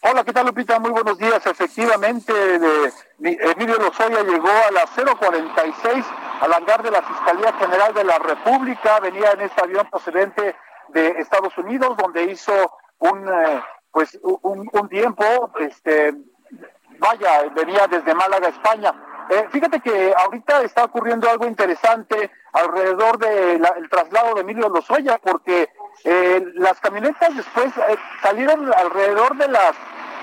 Hola, 0.01 0.25
¿qué 0.25 0.33
tal 0.33 0.45
Lupita? 0.45 0.79
Muy 0.79 0.91
buenos 0.91 1.17
días. 1.17 1.45
Efectivamente, 1.45 2.33
de, 2.33 2.93
Emilio 3.19 3.77
Lozoya 3.77 4.23
llegó 4.23 4.49
a 4.49 4.71
las 4.71 4.89
046 4.89 6.05
al 6.41 6.53
hangar 6.53 6.83
de 6.83 6.91
la 6.91 7.01
Fiscalía 7.01 7.53
General 7.53 7.93
de 7.93 8.03
la 8.03 8.19
República. 8.19 8.99
Venía 8.99 9.31
en 9.31 9.41
este 9.41 9.61
avión 9.61 9.89
procedente 9.89 10.53
de 10.89 11.07
Estados 11.19 11.57
Unidos, 11.57 11.97
donde 11.97 12.23
hizo 12.23 12.53
un 12.99 13.27
eh, 13.27 13.61
pues 13.91 14.19
un, 14.21 14.89
tiempo, 14.89 15.23
este, 15.59 16.13
vaya, 16.99 17.49
venía 17.55 17.87
desde 17.87 18.13
Málaga, 18.13 18.49
España. 18.49 18.93
Eh, 19.29 19.47
fíjate 19.49 19.79
que 19.79 20.13
ahorita 20.15 20.61
está 20.61 20.83
ocurriendo 20.85 21.29
algo 21.29 21.47
interesante 21.47 22.29
alrededor 22.53 23.17
del 23.17 23.89
traslado 23.89 24.35
de 24.35 24.41
Emilio 24.41 24.69
Lozoya, 24.69 25.17
porque 25.17 25.69
eh, 26.03 26.45
las 26.53 26.79
camionetas 26.79 27.35
después 27.35 27.73
salieron 28.21 28.71
alrededor 28.73 29.35
de 29.37 29.47
las 29.47 29.73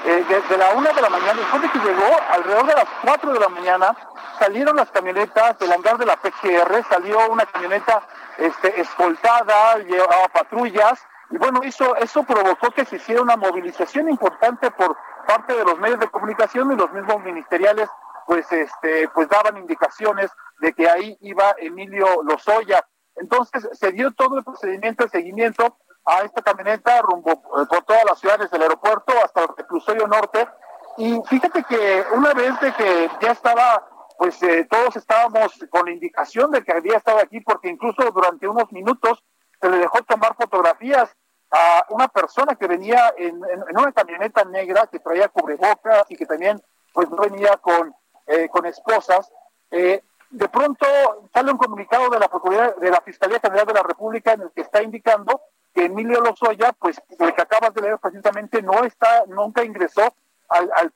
de, 0.04 0.56
la 0.58 0.74
una 0.74 0.92
de 0.92 1.02
la 1.02 1.08
mañana, 1.08 1.34
después 1.34 1.62
de 1.62 1.70
que 1.70 1.78
llegó, 1.78 2.16
alrededor 2.30 2.66
de 2.66 2.74
las 2.74 2.86
cuatro 3.02 3.32
de 3.32 3.40
la 3.40 3.48
mañana, 3.48 3.96
salieron 4.38 4.76
las 4.76 4.90
camionetas 4.90 5.58
del 5.58 5.72
hangar 5.72 5.96
de 5.96 6.06
la 6.06 6.16
PGR, 6.16 6.84
salió 6.88 7.30
una 7.30 7.46
camioneta 7.46 8.02
este, 8.38 8.80
escoltada, 8.80 9.78
llevaba 9.78 10.28
patrullas, 10.28 11.00
y 11.30 11.38
bueno, 11.38 11.62
eso, 11.62 11.96
eso 11.96 12.22
provocó 12.22 12.70
que 12.70 12.84
se 12.84 12.96
hiciera 12.96 13.22
una 13.22 13.36
movilización 13.36 14.10
importante 14.10 14.70
por 14.70 14.96
parte 15.26 15.54
de 15.54 15.64
los 15.64 15.78
medios 15.78 16.00
de 16.00 16.08
comunicación 16.08 16.70
y 16.72 16.76
los 16.76 16.92
mismos 16.92 17.22
ministeriales, 17.22 17.88
pues, 18.26 18.50
este, 18.52 19.08
pues 19.08 19.28
daban 19.28 19.56
indicaciones 19.56 20.30
de 20.60 20.72
que 20.74 20.88
ahí 20.88 21.16
iba 21.22 21.54
Emilio 21.58 22.22
Lozoya. 22.24 22.86
Entonces 23.16 23.68
se 23.72 23.92
dio 23.92 24.12
todo 24.12 24.38
el 24.38 24.44
procedimiento 24.44 25.04
de 25.04 25.10
seguimiento 25.10 25.78
a 26.06 26.22
esta 26.22 26.42
camioneta 26.42 27.02
rumbo 27.02 27.32
eh, 27.32 27.66
por 27.68 27.82
todas 27.84 28.04
las 28.04 28.18
ciudades 28.18 28.50
del 28.50 28.62
aeropuerto 28.62 29.12
hasta 29.24 29.42
el 29.42 29.48
reclusorio 29.56 30.06
norte. 30.06 30.48
Y 30.96 31.20
fíjate 31.26 31.64
que 31.64 32.04
una 32.14 32.32
vez 32.34 32.58
de 32.60 32.72
que 32.74 33.10
ya 33.20 33.32
estaba 33.32 33.84
pues 34.16 34.42
eh, 34.42 34.66
todos 34.70 34.96
estábamos 34.96 35.52
con 35.70 35.86
la 35.86 35.92
indicación 35.92 36.50
de 36.50 36.62
que 36.62 36.72
había 36.72 36.96
estado 36.96 37.18
aquí, 37.18 37.40
porque 37.40 37.68
incluso 37.68 38.10
durante 38.10 38.46
unos 38.46 38.70
minutos 38.72 39.22
se 39.60 39.68
le 39.68 39.78
dejó 39.78 40.02
tomar 40.02 40.34
fotografías 40.36 41.14
a 41.50 41.86
una 41.90 42.08
persona 42.08 42.54
que 42.54 42.66
venía 42.66 43.14
en, 43.16 43.42
una 43.70 43.92
camioneta 43.92 44.44
negra 44.44 44.86
que 44.86 44.98
traía 44.98 45.28
cubrebocas 45.28 46.10
y 46.10 46.16
que 46.16 46.26
también 46.26 46.62
pues 46.92 47.08
venía 47.10 47.56
con, 47.58 47.94
eh, 48.26 48.48
con 48.48 48.66
esposas. 48.66 49.30
Eh, 49.70 50.02
de 50.30 50.48
pronto 50.48 50.86
sale 51.32 51.52
un 51.52 51.58
comunicado 51.58 52.10
de 52.10 52.18
la 52.18 52.28
Procuraduría 52.28 52.74
de 52.80 52.90
la 52.90 53.00
Fiscalía 53.00 53.40
General 53.40 53.66
de 53.66 53.74
la 53.74 53.82
República 53.82 54.32
en 54.32 54.42
el 54.42 54.50
que 54.52 54.62
está 54.62 54.82
indicando 54.82 55.40
que 55.74 55.86
Emilio 55.86 56.20
Lozoya, 56.20 56.72
pues 56.72 57.00
el 57.18 57.34
que 57.34 57.42
acabas 57.42 57.74
de 57.74 57.82
leer 57.82 57.98
precisamente, 57.98 58.62
no 58.62 58.84
está, 58.84 59.24
nunca 59.26 59.64
ingresó 59.64 60.14
al, 60.48 60.70
al 60.76 60.92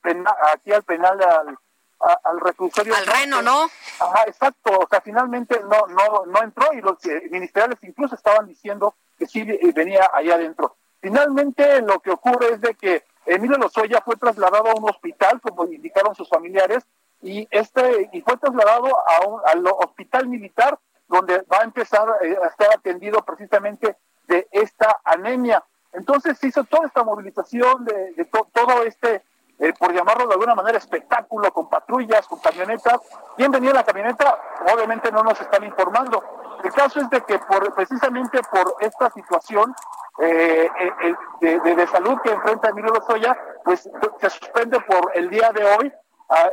aquí 0.53 0.73
al 0.73 0.85
penal 0.85 1.21
al, 1.21 1.59
al 2.01 2.41
reclusorio. 2.41 2.95
Al 2.95 3.07
Reno, 3.07 3.43
¿no? 3.43 3.69
Ajá, 4.01 4.25
exacto. 4.27 4.79
O 4.79 4.87
sea, 4.89 5.01
finalmente 5.01 5.61
no, 5.63 5.87
no, 5.89 6.27
no 6.27 6.43
entró 6.43 6.73
y 6.73 6.81
los 6.81 6.99
ministeriales 7.31 7.79
incluso 7.83 8.15
estaban 8.15 8.47
diciendo 8.47 8.95
que 9.19 9.27
sí 9.27 9.41
eh, 9.41 9.73
venía 9.75 10.09
allá 10.13 10.35
adentro. 10.35 10.77
Finalmente 11.01 11.81
lo 11.83 12.01
que 12.01 12.11
ocurre 12.11 12.55
es 12.55 12.61
de 12.61 12.75
que 12.75 13.05
Emilio 13.27 13.59
Lozoya 13.59 14.01
fue 14.01 14.17
trasladado 14.17 14.71
a 14.71 14.75
un 14.75 14.89
hospital, 14.89 15.41
como 15.41 15.65
indicaron 15.65 16.15
sus 16.15 16.29
familiares, 16.29 16.85
y 17.21 17.47
este 17.51 18.09
y 18.13 18.21
fue 18.23 18.37
trasladado 18.37 18.87
a 18.87 19.27
un, 19.27 19.41
al 19.47 19.67
hospital 19.67 20.29
militar 20.29 20.79
donde 21.09 21.43
va 21.53 21.61
a 21.61 21.65
empezar 21.65 22.07
eh, 22.23 22.37
a 22.43 22.47
estar 22.47 22.69
atendido 22.73 23.23
precisamente 23.25 23.97
de 24.29 24.47
esta 24.53 25.01
anemia. 25.05 25.65
Entonces 25.93 26.39
se 26.39 26.49
hizo 26.49 26.63
toda 26.65 26.87
esta 26.87 27.03
movilización 27.03 27.85
de, 27.85 28.13
de 28.13 28.25
todo 28.27 28.85
este 28.85 29.23
eh, 29.61 29.73
por 29.77 29.93
llamarlo 29.93 30.29
de 30.29 30.35
alguna 30.35 30.55
manera, 30.55 30.79
espectáculo 30.79 31.53
con 31.53 31.69
patrullas, 31.69 32.29
con 32.29 32.39
camionetas. 32.39 33.01
¿Quién 33.37 33.51
venía 33.51 33.73
la 33.73 33.83
camioneta? 33.83 34.41
Obviamente 34.73 35.11
no 35.11 35.25
nos 35.25 35.41
están 35.41 35.65
informando. 35.65 36.23
El 36.63 36.73
caso 36.73 37.01
es 37.01 37.11
de 37.11 37.21
que 37.23 37.41
por, 37.41 37.75
precisamente 37.75 38.41
por 38.53 38.77
esta 38.81 39.11
situación 39.11 39.75
eh, 40.21 40.71
eh, 41.41 41.59
de, 41.61 41.87
salud 41.89 42.21
que 42.23 42.31
enfrenta 42.31 42.69
Emilio 42.69 42.93
Lozoya, 42.93 43.37
pues 43.65 43.89
se 44.21 44.31
suspende 44.31 44.79
por 44.81 45.11
el 45.15 45.29
día 45.29 45.51
de 45.53 45.65
hoy 45.65 45.93
ah, 46.29 46.51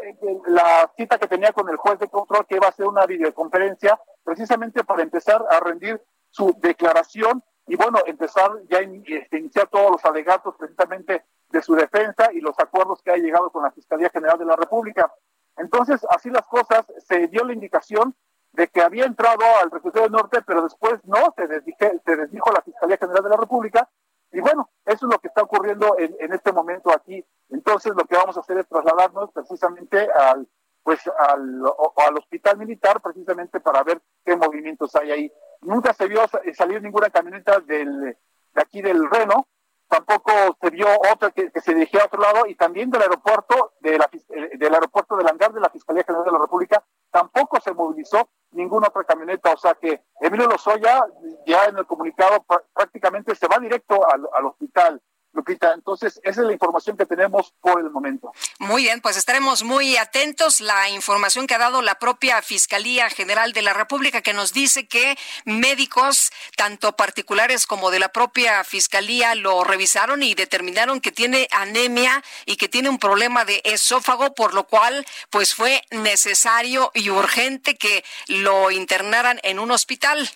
la 0.48 0.92
cita 0.98 1.20
que 1.20 1.28
tenía 1.28 1.52
con 1.52 1.70
el 1.70 1.78
juez 1.78 2.00
de 2.00 2.08
control, 2.08 2.48
que 2.48 2.56
iba 2.56 2.68
a 2.68 2.72
ser 2.72 2.88
una 2.88 3.06
videoconferencia, 3.06 4.00
precisamente 4.24 4.84
para 4.84 5.04
empezar 5.04 5.46
a 5.50 5.60
rendir 5.60 6.02
su 6.32 6.56
declaración 6.58 7.44
y 7.68 7.76
bueno, 7.76 8.00
empezar 8.06 8.52
ya 8.70 8.78
a 8.78 8.82
este, 8.82 9.40
iniciar 9.40 9.68
todos 9.68 9.92
los 9.92 10.06
alegatos 10.06 10.56
precisamente 10.58 11.26
de 11.50 11.62
su 11.62 11.74
defensa 11.74 12.32
y 12.32 12.40
los 12.40 12.58
acuerdos 12.60 13.02
que 13.02 13.12
ha 13.12 13.18
llegado 13.18 13.50
con 13.52 13.64
la 13.64 13.72
Fiscalía 13.72 14.10
General 14.10 14.38
de 14.38 14.46
la 14.46 14.56
República. 14.56 15.12
Entonces, 15.58 16.06
así 16.10 16.30
las 16.30 16.46
cosas, 16.46 16.86
se 17.08 17.28
dio 17.28 17.44
la 17.44 17.54
indicación 17.54 18.16
de 18.52 18.68
que 18.68 18.82
había 18.82 19.06
entrado 19.06 19.44
al 19.62 19.72
reclusorio 19.72 20.10
norte, 20.10 20.42
pero 20.46 20.64
después 20.64 21.04
no, 21.06 21.34
se, 21.36 21.48
desdije, 21.48 22.00
se 22.06 22.16
desdijo 22.16 22.52
la 22.52 22.62
Fiscalía 22.62 22.98
General 22.98 23.24
de 23.24 23.30
la 23.30 23.38
República. 23.38 23.90
Y 24.32 24.42
bueno, 24.42 24.70
eso 24.86 25.08
es 25.08 25.14
lo 25.14 25.20
que 25.20 25.28
está 25.28 25.44
ocurriendo 25.44 25.98
en, 25.98 26.16
en 26.20 26.34
este 26.34 26.52
momento 26.52 26.92
aquí. 26.92 27.26
Entonces, 27.50 27.94
lo 27.96 28.06
que 28.06 28.16
vamos 28.16 28.38
a 28.38 28.42
hacer 28.42 28.58
es 28.58 28.68
trasladarnos 28.68 29.32
precisamente 29.32 30.08
al 30.12 30.48
pues 30.86 31.00
al, 31.18 31.64
al 31.98 32.18
hospital 32.18 32.58
militar 32.60 33.02
precisamente 33.02 33.60
para 33.60 33.82
ver 33.82 34.00
qué 34.24 34.36
movimientos 34.36 34.96
hay 34.96 35.12
ahí. 35.12 35.34
Nunca 35.62 35.94
se 35.94 36.08
vio 36.08 36.22
salir 36.54 36.82
ninguna 36.82 37.10
camioneta 37.10 37.60
del, 37.60 38.02
de 38.02 38.62
aquí 38.62 38.82
del 38.82 39.10
Reno, 39.10 39.48
tampoco 39.88 40.32
se 40.62 40.70
vio 40.70 40.88
otra 41.12 41.32
que, 41.32 41.52
se 41.62 41.74
dirigía 41.74 42.02
a 42.02 42.06
otro 42.06 42.22
lado 42.22 42.46
y 42.48 42.56
también 42.56 42.90
del 42.90 43.02
aeropuerto 43.02 43.74
de 43.80 43.98
la, 43.98 44.10
eh, 44.30 44.58
del 44.58 44.74
aeropuerto 44.74 45.16
del 45.16 45.28
hangar 45.28 45.54
de 45.54 45.60
la 45.60 45.70
Fiscalía 45.70 46.04
General 46.04 46.26
de 46.26 46.32
la 46.32 46.40
República 46.40 46.84
tampoco 47.12 47.60
se 47.62 47.74
movilizó 47.74 48.30
ninguna 48.52 48.88
otra 48.88 49.04
camioneta, 49.04 49.54
o 49.54 49.58
sea 49.58 49.74
que 49.76 50.04
Emilio 50.20 50.48
Lozoya 50.48 51.06
ya 51.46 51.66
en 51.66 51.78
el 51.78 51.86
comunicado 51.86 52.46
prácticamente 52.74 53.36
se 53.36 53.48
va 53.48 53.60
directo 53.60 54.00
al, 54.10 54.28
al 54.34 54.46
hospital 54.46 55.02
Lupita. 55.36 55.74
Entonces, 55.74 56.20
esa 56.24 56.42
es 56.42 56.48
la 56.48 56.54
información 56.54 56.98
que 56.98 57.06
tenemos 57.06 57.54
por 57.62 57.80
el 57.80 57.90
momento. 57.90 58.32
Muy 58.60 58.84
bien, 58.84 59.02
pues 59.02 59.18
estaremos 59.18 59.64
muy 59.64 59.98
atentos. 59.98 60.62
La 60.62 60.90
información 60.90 61.46
que 61.46 61.56
ha 61.56 61.60
dado 61.60 61.82
la 61.82 62.00
propia 62.00 62.42
Fiscalía 62.42 63.10
General 63.10 63.54
de 63.54 63.62
la 63.62 63.74
República, 63.74 64.22
que 64.22 64.34
nos 64.34 64.54
dice 64.54 64.88
que 64.88 65.18
médicos, 65.44 66.32
tanto 66.56 66.96
particulares 66.96 67.68
como 67.68 67.92
de 67.92 68.00
la 68.00 68.10
propia 68.10 68.64
Fiscalía, 68.64 69.36
lo 69.36 69.64
revisaron 69.64 70.24
y 70.24 70.34
determinaron 70.36 71.02
que 71.02 71.12
tiene 71.12 71.48
anemia 71.52 72.24
y 72.46 72.56
que 72.56 72.70
tiene 72.70 72.90
un 72.90 72.98
problema 72.98 73.46
de 73.46 73.62
esófago, 73.66 74.34
por 74.34 74.54
lo 74.54 74.66
cual, 74.68 75.06
pues 75.30 75.54
fue 75.54 75.84
necesario 75.92 76.92
y 76.94 77.10
urgente 77.10 77.76
que 77.76 78.04
lo 78.28 78.72
internaran 78.72 79.40
en 79.44 79.60
un 79.60 79.72
hospital. 79.72 80.30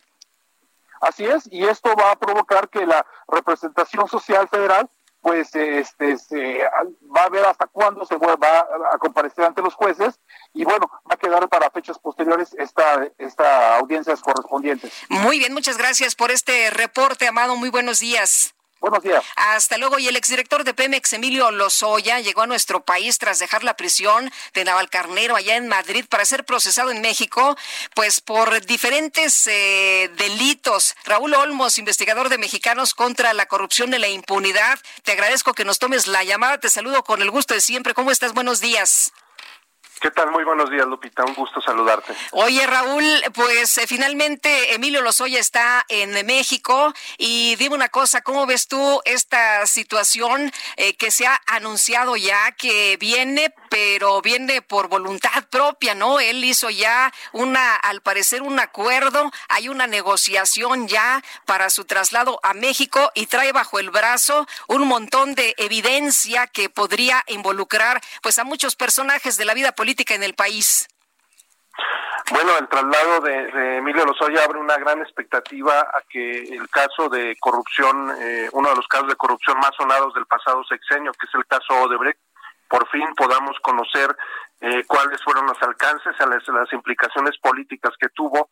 Así 1.01 1.25
es, 1.25 1.47
y 1.51 1.65
esto 1.65 1.93
va 1.99 2.11
a 2.11 2.19
provocar 2.19 2.69
que 2.69 2.85
la 2.85 3.05
representación 3.27 4.07
social 4.07 4.47
federal 4.47 4.89
pues 5.21 5.53
este, 5.53 6.63
va 7.15 7.23
a 7.23 7.29
ver 7.29 7.45
hasta 7.45 7.67
cuándo 7.67 8.05
se 8.05 8.15
va 8.15 8.67
a 8.93 8.97
comparecer 8.97 9.43
ante 9.43 9.61
los 9.61 9.73
jueces 9.73 10.19
y 10.53 10.63
bueno, 10.63 10.89
va 11.09 11.15
a 11.15 11.17
quedar 11.17 11.47
para 11.49 11.69
fechas 11.71 11.99
posteriores 11.99 12.55
esta, 12.57 13.07
esta 13.17 13.77
audiencias 13.77 14.21
correspondientes. 14.21 14.93
Muy 15.09 15.39
bien, 15.39 15.53
muchas 15.53 15.77
gracias 15.77 16.15
por 16.15 16.31
este 16.31 16.69
reporte, 16.69 17.27
Amado. 17.27 17.57
Muy 17.57 17.69
buenos 17.69 17.99
días. 17.99 18.55
Buenos 18.79 19.03
días. 19.03 19.23
Hasta 19.35 19.77
luego. 19.77 19.99
Y 19.99 20.07
el 20.07 20.15
exdirector 20.15 20.63
de 20.63 20.73
Pemex, 20.73 21.13
Emilio 21.13 21.51
Lozoya, 21.51 22.19
llegó 22.19 22.43
a 22.43 22.47
nuestro 22.47 22.81
país 22.81 23.17
tras 23.17 23.39
dejar 23.39 23.63
la 23.63 23.75
prisión 23.75 24.31
de 24.53 24.63
Navalcarnero 24.63 25.35
allá 25.35 25.57
en 25.57 25.67
Madrid 25.67 26.05
para 26.09 26.25
ser 26.25 26.45
procesado 26.45 26.91
en 26.91 27.01
México, 27.01 27.57
pues 27.93 28.21
por 28.21 28.65
diferentes 28.65 29.47
eh, 29.47 30.09
delitos. 30.17 30.95
Raúl 31.03 31.33
Olmos, 31.33 31.77
investigador 31.77 32.29
de 32.29 32.37
Mexicanos 32.37 32.93
contra 32.93 33.33
la 33.33 33.47
corrupción 33.47 33.93
y 33.93 33.97
la 33.97 34.07
impunidad, 34.07 34.79
te 35.03 35.11
agradezco 35.11 35.53
que 35.53 35.65
nos 35.65 35.79
tomes 35.79 36.07
la 36.07 36.23
llamada. 36.23 36.59
Te 36.59 36.69
saludo 36.69 37.03
con 37.03 37.21
el 37.21 37.31
gusto 37.31 37.53
de 37.53 37.61
siempre. 37.61 37.93
¿Cómo 37.93 38.11
estás? 38.11 38.33
Buenos 38.33 38.61
días. 38.61 39.11
¿Qué 40.01 40.11
tal? 40.11 40.31
Muy 40.31 40.45
buenos 40.45 40.69
días, 40.69 40.87
Lupita. 40.87 41.25
Un 41.25 41.33
gusto 41.33 41.59
saludarte. 41.61 42.13
Oye, 42.31 42.65
Raúl, 42.65 43.03
pues 43.33 43.77
eh, 43.79 43.85
finalmente 43.85 44.73
Emilio 44.73 45.01
Lozoya 45.01 45.39
está 45.39 45.85
en 45.89 46.25
México 46.25 46.93
y 47.17 47.57
dime 47.57 47.75
una 47.75 47.89
cosa, 47.89 48.21
¿cómo 48.21 48.45
ves 48.45 48.69
tú 48.69 49.01
esta 49.03 49.65
situación 49.67 50.53
eh, 50.77 50.95
que 50.95 51.11
se 51.11 51.27
ha 51.27 51.41
anunciado 51.47 52.15
ya 52.15 52.53
que 52.53 52.95
viene, 52.95 53.53
pero 53.69 54.21
viene 54.21 54.61
por 54.61 54.87
voluntad 54.87 55.43
propia, 55.49 55.95
¿no? 55.95 56.21
Él 56.21 56.45
hizo 56.45 56.69
ya 56.69 57.11
una, 57.33 57.75
al 57.75 57.99
parecer, 57.99 58.41
un 58.41 58.57
acuerdo, 58.57 59.29
hay 59.49 59.67
una 59.67 59.85
negociación 59.85 60.87
ya 60.87 61.21
para 61.45 61.69
su 61.69 61.83
traslado 61.83 62.39
a 62.43 62.53
México 62.53 63.11
y 63.15 63.25
trae 63.25 63.51
bajo 63.51 63.79
el 63.79 63.89
brazo 63.89 64.47
un 64.67 64.87
montón 64.87 65.35
de 65.35 65.55
evidencia 65.57 66.47
que 66.47 66.69
podría 66.69 67.21
involucrar 67.27 67.99
pues 68.21 68.39
a 68.39 68.45
muchos 68.45 68.77
personajes 68.77 69.35
de 69.35 69.43
la 69.43 69.53
vida 69.53 69.73
política 69.73 69.88
en 70.09 70.23
el 70.23 70.33
país? 70.33 70.87
Bueno, 72.31 72.51
el 72.59 72.67
traslado 72.67 73.21
de, 73.21 73.77
Emilio 73.77 74.05
Lozoya 74.05 74.43
abre 74.43 74.59
una 74.59 74.77
gran 74.77 74.99
expectativa 75.01 75.79
a 75.79 76.01
que 76.07 76.41
el 76.41 76.69
caso 76.69 77.09
de 77.09 77.35
corrupción, 77.39 78.11
eh, 78.21 78.49
uno 78.51 78.69
de 78.69 78.75
los 78.75 78.87
casos 78.87 79.07
de 79.07 79.15
corrupción 79.15 79.57
más 79.57 79.71
sonados 79.75 80.13
del 80.13 80.27
pasado 80.27 80.63
sexenio, 80.65 81.11
que 81.13 81.25
es 81.25 81.33
el 81.33 81.45
caso 81.47 81.73
Odebrecht, 81.81 82.19
por 82.67 82.87
fin 82.89 83.07
podamos 83.15 83.57
conocer 83.61 84.15
eh, 84.61 84.83
cuáles 84.85 85.23
fueron 85.23 85.47
los 85.47 85.61
alcances, 85.63 86.13
las, 86.19 86.73
implicaciones 86.73 87.35
políticas 87.39 87.93
que 87.99 88.09
tuvo 88.09 88.49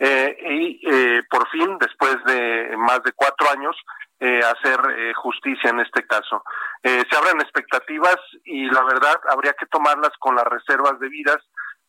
eh, 0.00 0.36
y 0.50 1.22
por 1.30 1.48
fin, 1.50 1.76
después 1.78 2.16
de 2.24 2.74
más 2.78 3.02
de 3.04 3.12
cuatro 3.12 3.48
años, 3.50 3.76
eh, 4.22 4.40
hacer 4.44 4.78
eh, 4.98 5.14
justicia 5.14 5.70
en 5.70 5.80
este 5.80 6.06
caso. 6.06 6.44
Eh, 6.82 7.04
se 7.10 7.16
abren 7.16 7.40
expectativas 7.40 8.18
y 8.44 8.66
la 8.66 8.82
verdad 8.82 9.18
habría 9.30 9.54
que 9.54 9.64
tomarlas 9.64 10.10
con 10.18 10.36
las 10.36 10.44
reservas 10.44 11.00
debidas 11.00 11.38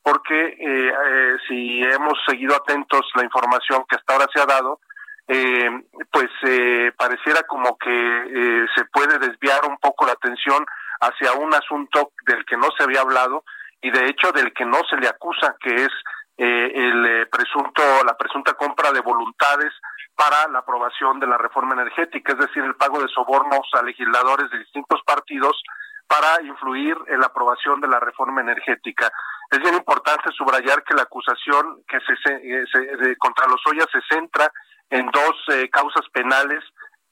porque 0.01 0.57
si 1.47 1.83
hemos 1.83 2.17
seguido 2.25 2.55
atentos 2.55 3.01
la 3.13 3.23
información 3.23 3.83
que 3.87 3.97
hasta 3.97 4.13
ahora 4.13 4.25
se 4.33 4.41
ha 4.41 4.45
dado, 4.47 4.79
pues 5.27 6.29
pareciera 6.97 7.43
como 7.43 7.77
que 7.77 8.65
se 8.75 8.85
puede 8.85 9.19
desviar 9.19 9.59
un 9.69 9.77
poco 9.77 10.07
la 10.07 10.13
atención 10.13 10.65
hacia 11.01 11.33
un 11.33 11.53
asunto 11.53 12.13
del 12.25 12.43
que 12.45 12.57
no 12.57 12.69
se 12.75 12.83
había 12.83 13.01
hablado 13.01 13.43
y 13.79 13.91
de 13.91 14.07
hecho 14.07 14.31
del 14.31 14.51
que 14.53 14.65
no 14.65 14.79
se 14.89 14.97
le 14.97 15.07
acusa, 15.07 15.55
que 15.61 15.75
es 15.75 15.91
el 16.35 17.27
presunto, 17.29 17.83
la 18.03 18.17
presunta 18.17 18.53
compra 18.53 18.91
de 18.91 19.01
voluntades 19.01 19.71
para 20.15 20.47
la 20.49 20.59
aprobación 20.59 21.19
de 21.19 21.27
la 21.27 21.37
reforma 21.37 21.73
energética, 21.73 22.33
es 22.33 22.39
decir, 22.39 22.63
el 22.63 22.75
pago 22.75 23.01
de 23.01 23.07
sobornos 23.07 23.67
a 23.73 23.81
legisladores 23.81 24.49
de 24.51 24.59
distintos 24.59 25.01
partidos 25.05 25.61
para 26.07 26.41
influir 26.43 26.97
en 27.07 27.19
la 27.19 27.27
aprobación 27.27 27.79
de 27.79 27.87
la 27.87 27.99
reforma 27.99 28.41
energética. 28.41 29.11
Es 29.49 29.59
bien 29.59 29.75
importante 29.75 30.29
subrayar 30.31 30.83
que 30.83 30.93
la 30.93 31.03
acusación 31.03 31.83
que 31.87 31.99
se, 32.01 32.15
se 32.67 33.17
contra 33.17 33.47
los 33.47 33.61
Ollas 33.65 33.87
se 33.91 34.01
centra 34.13 34.51
en 34.89 35.07
dos 35.07 35.35
eh, 35.53 35.69
causas 35.69 36.07
penales 36.11 36.63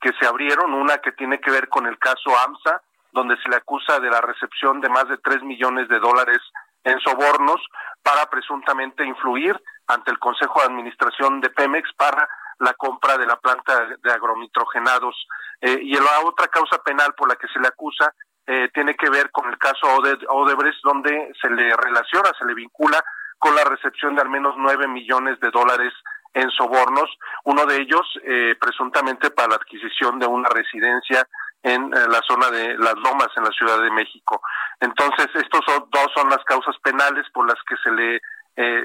que 0.01 0.11
se 0.19 0.27
abrieron, 0.27 0.73
una 0.73 0.97
que 0.97 1.13
tiene 1.13 1.39
que 1.39 1.51
ver 1.51 1.69
con 1.69 1.85
el 1.87 1.97
caso 1.97 2.37
AMSA, 2.45 2.81
donde 3.11 3.37
se 3.37 3.49
le 3.49 3.55
acusa 3.55 3.99
de 3.99 4.09
la 4.09 4.21
recepción 4.21 4.81
de 4.81 4.89
más 4.89 5.07
de 5.07 5.17
tres 5.17 5.41
millones 5.43 5.87
de 5.87 5.99
dólares 5.99 6.39
en 6.83 6.99
sobornos 6.99 7.61
para 8.03 8.29
presuntamente 8.29 9.05
influir 9.05 9.59
ante 9.87 10.11
el 10.11 10.19
Consejo 10.19 10.59
de 10.59 10.67
Administración 10.67 11.41
de 11.41 11.49
Pemex 11.49 11.91
para 11.97 12.27
la 12.59 12.73
compra 12.73 13.17
de 13.17 13.25
la 13.25 13.37
planta 13.37 13.87
de 14.01 14.11
agronitrogenados. 14.11 15.15
Eh, 15.61 15.79
y 15.81 15.93
la 15.93 16.21
otra 16.23 16.47
causa 16.47 16.81
penal 16.83 17.13
por 17.15 17.27
la 17.27 17.35
que 17.35 17.47
se 17.47 17.59
le 17.59 17.67
acusa 17.67 18.13
eh, 18.45 18.69
tiene 18.73 18.95
que 18.95 19.09
ver 19.09 19.31
con 19.31 19.49
el 19.49 19.57
caso 19.57 19.87
Odebrecht, 20.29 20.81
donde 20.83 21.31
se 21.41 21.49
le 21.49 21.75
relaciona, 21.75 22.31
se 22.37 22.45
le 22.45 22.53
vincula 22.53 23.03
con 23.37 23.55
la 23.55 23.63
recepción 23.63 24.15
de 24.15 24.21
al 24.21 24.29
menos 24.29 24.55
nueve 24.57 24.87
millones 24.87 25.39
de 25.39 25.51
dólares 25.51 25.93
en 26.33 26.49
sobornos, 26.51 27.09
uno 27.45 27.65
de 27.65 27.77
ellos 27.77 28.01
eh, 28.23 28.55
presuntamente 28.59 29.31
para 29.31 29.49
la 29.49 29.55
adquisición 29.55 30.19
de 30.19 30.27
una 30.27 30.49
residencia 30.49 31.27
en 31.61 31.89
la 31.91 32.21
zona 32.25 32.49
de 32.51 32.77
Las 32.77 32.95
Lomas, 32.95 33.27
en 33.35 33.43
la 33.43 33.51
Ciudad 33.51 33.81
de 33.81 33.91
México. 33.91 34.41
Entonces, 34.79 35.27
estos 35.35 35.59
dos 35.65 36.07
son 36.15 36.29
las 36.29 36.41
causas 36.45 36.77
penales 36.81 37.25
por 37.33 37.45
las 37.45 37.57
que 37.67 37.75
se 37.83 37.91
le 37.91 38.21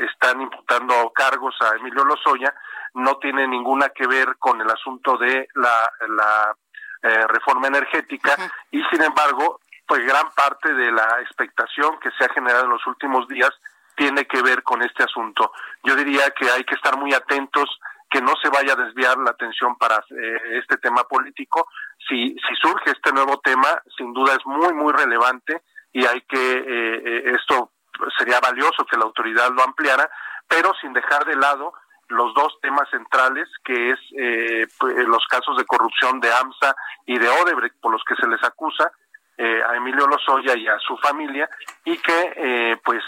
están 0.06 0.40
imputando 0.40 1.12
cargos 1.14 1.54
a 1.60 1.76
Emilio 1.76 2.04
Lozoya 2.04 2.52
no 2.94 3.16
tiene 3.18 3.46
ninguna 3.46 3.88
que 3.90 4.06
ver 4.06 4.36
con 4.38 4.60
el 4.60 4.70
asunto 4.70 5.16
de 5.16 5.48
la, 5.54 5.90
la 6.08 6.56
eh, 7.02 7.26
reforma 7.26 7.68
energética 7.68 8.34
y 8.70 8.82
sin 8.84 9.02
embargo, 9.02 9.60
pues 9.86 10.04
gran 10.06 10.30
parte 10.34 10.72
de 10.72 10.90
la 10.90 11.20
expectación 11.20 11.98
que 12.00 12.10
se 12.12 12.24
ha 12.24 12.32
generado 12.32 12.64
en 12.64 12.70
los 12.70 12.86
últimos 12.86 13.28
días 13.28 13.50
tiene 13.96 14.26
que 14.26 14.42
ver 14.42 14.62
con 14.62 14.82
este 14.82 15.04
asunto. 15.04 15.52
Yo 15.82 15.94
diría 15.96 16.30
que 16.30 16.50
hay 16.50 16.64
que 16.64 16.74
estar 16.74 16.96
muy 16.96 17.12
atentos 17.12 17.68
que 18.10 18.20
no 18.20 18.32
se 18.40 18.48
vaya 18.48 18.72
a 18.72 18.84
desviar 18.84 19.18
la 19.18 19.32
atención 19.32 19.76
para 19.76 19.96
eh, 19.96 20.58
este 20.62 20.78
tema 20.78 21.04
político. 21.04 21.68
Si, 22.08 22.30
si 22.30 22.54
surge 22.60 22.92
este 22.92 23.12
nuevo 23.12 23.38
tema, 23.40 23.82
sin 23.96 24.12
duda 24.12 24.34
es 24.34 24.46
muy, 24.46 24.72
muy 24.72 24.92
relevante 24.92 25.62
y 25.92 26.06
hay 26.06 26.20
que, 26.22 26.64
eh, 26.66 27.34
esto 27.34 27.70
sería 28.16 28.40
valioso 28.40 28.84
que 28.86 28.96
la 28.96 29.04
autoridad 29.04 29.50
lo 29.52 29.62
ampliara, 29.62 30.08
pero 30.48 30.72
sin 30.80 30.92
dejar 30.92 31.24
de 31.24 31.36
lado 31.36 31.72
los 32.08 32.34
dos 32.34 32.58
temas 32.60 32.88
centrales, 32.90 33.48
que 33.64 33.90
es 33.90 33.98
eh, 34.16 34.66
pues, 34.78 34.94
los 35.06 35.24
casos 35.26 35.56
de 35.56 35.64
corrupción 35.64 36.20
de 36.20 36.32
AMSA 36.32 36.74
y 37.06 37.18
de 37.18 37.28
Odebrecht, 37.28 37.80
por 37.80 37.92
los 37.92 38.02
que 38.04 38.14
se 38.16 38.26
les 38.26 38.42
acusa 38.44 38.92
eh, 39.36 39.62
a 39.68 39.76
Emilio 39.76 40.06
Lozoya 40.06 40.54
y 40.56 40.68
a 40.68 40.78
su 40.78 40.96
familia, 40.98 41.48
y 41.84 41.96
que 41.98 42.32
eh, 42.36 42.76
pues 42.84 43.02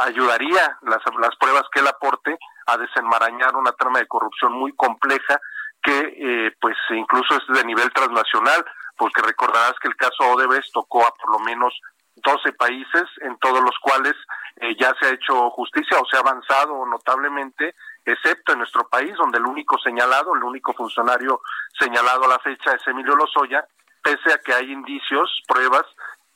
ayudaría 0.00 0.78
las, 0.82 1.02
las 1.20 1.36
pruebas 1.36 1.64
que 1.72 1.80
él 1.80 1.88
aporte 1.88 2.38
a 2.66 2.76
desenmarañar 2.76 3.56
una 3.56 3.72
trama 3.72 3.98
de 3.98 4.06
corrupción 4.06 4.52
muy 4.52 4.72
compleja 4.74 5.40
que 5.82 6.54
pues 6.60 6.76
incluso 6.90 7.34
es 7.34 7.56
de 7.56 7.64
nivel 7.64 7.92
transnacional, 7.92 8.64
porque 8.96 9.20
recordarás 9.20 9.72
que 9.80 9.88
el 9.88 9.96
caso 9.96 10.30
Odebrecht 10.32 10.72
tocó 10.72 11.02
a 11.02 11.12
por 11.12 11.32
lo 11.32 11.40
menos 11.40 11.74
12 12.14 12.52
países 12.52 13.02
en 13.22 13.36
todos 13.38 13.60
los 13.60 13.76
cuales 13.80 14.14
ya 14.78 14.94
se 15.00 15.06
ha 15.06 15.14
hecho 15.14 15.50
justicia 15.50 15.98
o 15.98 16.06
se 16.06 16.16
ha 16.16 16.20
avanzado 16.20 16.86
notablemente 16.86 17.74
excepto 18.04 18.52
en 18.52 18.58
nuestro 18.58 18.88
país, 18.88 19.14
donde 19.16 19.38
el 19.38 19.46
único 19.46 19.78
señalado, 19.78 20.34
el 20.34 20.42
único 20.42 20.72
funcionario 20.72 21.40
señalado 21.78 22.24
a 22.24 22.28
la 22.28 22.38
fecha 22.38 22.74
es 22.74 22.86
Emilio 22.86 23.14
Lozoya, 23.14 23.64
pese 24.02 24.32
a 24.32 24.38
que 24.38 24.52
hay 24.52 24.72
indicios, 24.72 25.42
pruebas 25.46 25.84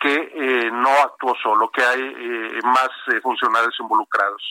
eh, 0.09 0.70
no 0.72 0.90
actuó 1.00 1.34
solo, 1.42 1.70
que 1.70 1.82
hay 1.82 2.00
eh, 2.00 2.61
más 2.62 2.90
eh, 3.09 3.20
funcionarios 3.22 3.74
involucrados. 3.80 4.42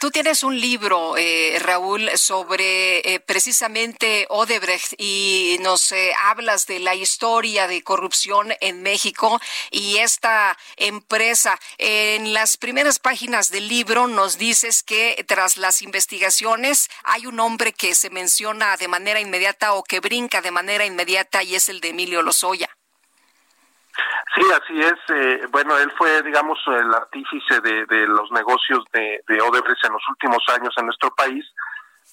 tú 0.00 0.10
tienes 0.10 0.42
un 0.42 0.58
libro, 0.58 1.14
Raúl, 1.60 2.10
sobre 2.14 3.22
precisamente 3.26 4.26
Odebrecht 4.28 4.94
y 4.98 5.58
nos 5.60 5.92
hablas 6.24 6.66
de 6.66 6.78
la 6.78 6.94
historia 6.94 7.66
de 7.66 7.82
corrupción 7.82 8.52
en 8.60 8.82
México 8.82 9.40
y 9.70 9.98
esta 9.98 10.56
empresa. 10.76 11.58
En 11.78 12.32
las 12.32 12.56
primeras 12.56 12.98
páginas 12.98 13.50
del 13.50 13.68
libro 13.68 14.06
nos 14.06 14.38
dices 14.38 14.82
que 14.82 15.24
tras 15.28 15.56
las 15.56 15.82
investigaciones 15.82 16.88
hay 17.04 17.26
un 17.26 17.38
hombre 17.38 17.72
que 17.72 17.94
se 17.94 18.10
menciona 18.10 18.76
de 18.76 18.88
manera 18.88 19.20
inmediata 19.20 19.74
o 19.74 19.84
que 19.84 20.00
brinca 20.00 20.40
de 20.40 20.50
manera 20.50 20.84
inmediata 20.84 21.42
y 21.42 21.54
es 21.54 21.68
el 21.68 21.80
de 21.80 21.90
Emilio 21.90 22.22
Lozoya. 22.22 22.70
Sí, 24.34 24.42
así 24.52 24.80
es. 24.80 24.98
Eh, 25.08 25.46
bueno, 25.50 25.76
él 25.78 25.92
fue, 25.96 26.22
digamos, 26.22 26.58
el 26.68 26.94
artífice 26.94 27.60
de, 27.60 27.84
de 27.86 28.06
los 28.06 28.30
negocios 28.30 28.84
de, 28.92 29.22
de, 29.26 29.40
Odebrecht 29.40 29.84
en 29.84 29.92
los 29.92 30.08
últimos 30.08 30.42
años 30.54 30.72
en 30.76 30.86
nuestro 30.86 31.12
país, 31.14 31.44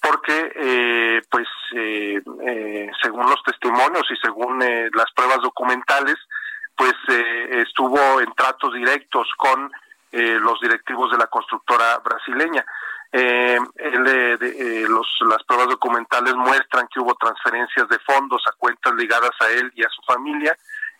porque, 0.02 0.52
eh, 0.56 1.22
pues, 1.30 1.46
eh, 1.76 2.20
eh 2.46 2.90
según 3.00 3.28
los 3.30 3.42
testimonios 3.44 4.04
y 4.10 4.16
según 4.16 4.60
eh, 4.62 4.90
las 4.94 5.12
pruebas 5.14 5.40
documentales, 5.42 6.16
pues 6.76 6.94
estuvo 7.08 8.20
en 8.20 8.32
tratos 8.34 8.72
directos 8.72 9.28
con 9.36 9.68
los 10.12 10.60
directivos 10.60 11.10
de 11.10 11.18
la 11.18 11.26
constructora 11.26 11.98
brasileña. 11.98 12.64
Eh, 13.10 13.58
los, 14.88 15.06
las 15.28 15.42
pruebas 15.44 15.68
documentales 15.68 16.34
muestran 16.34 16.86
que 16.88 17.00
hubo 17.00 17.14
transferencias 17.14 17.88
de 17.88 17.98
fondos 18.00 18.42
a 18.46 18.52
cuentas 18.56 18.94
ligadas 18.94 19.32
a 19.40 19.50
él 19.50 19.72
y 19.74 19.82
a 19.82 19.88
su 19.88 20.02
familia 20.02 20.56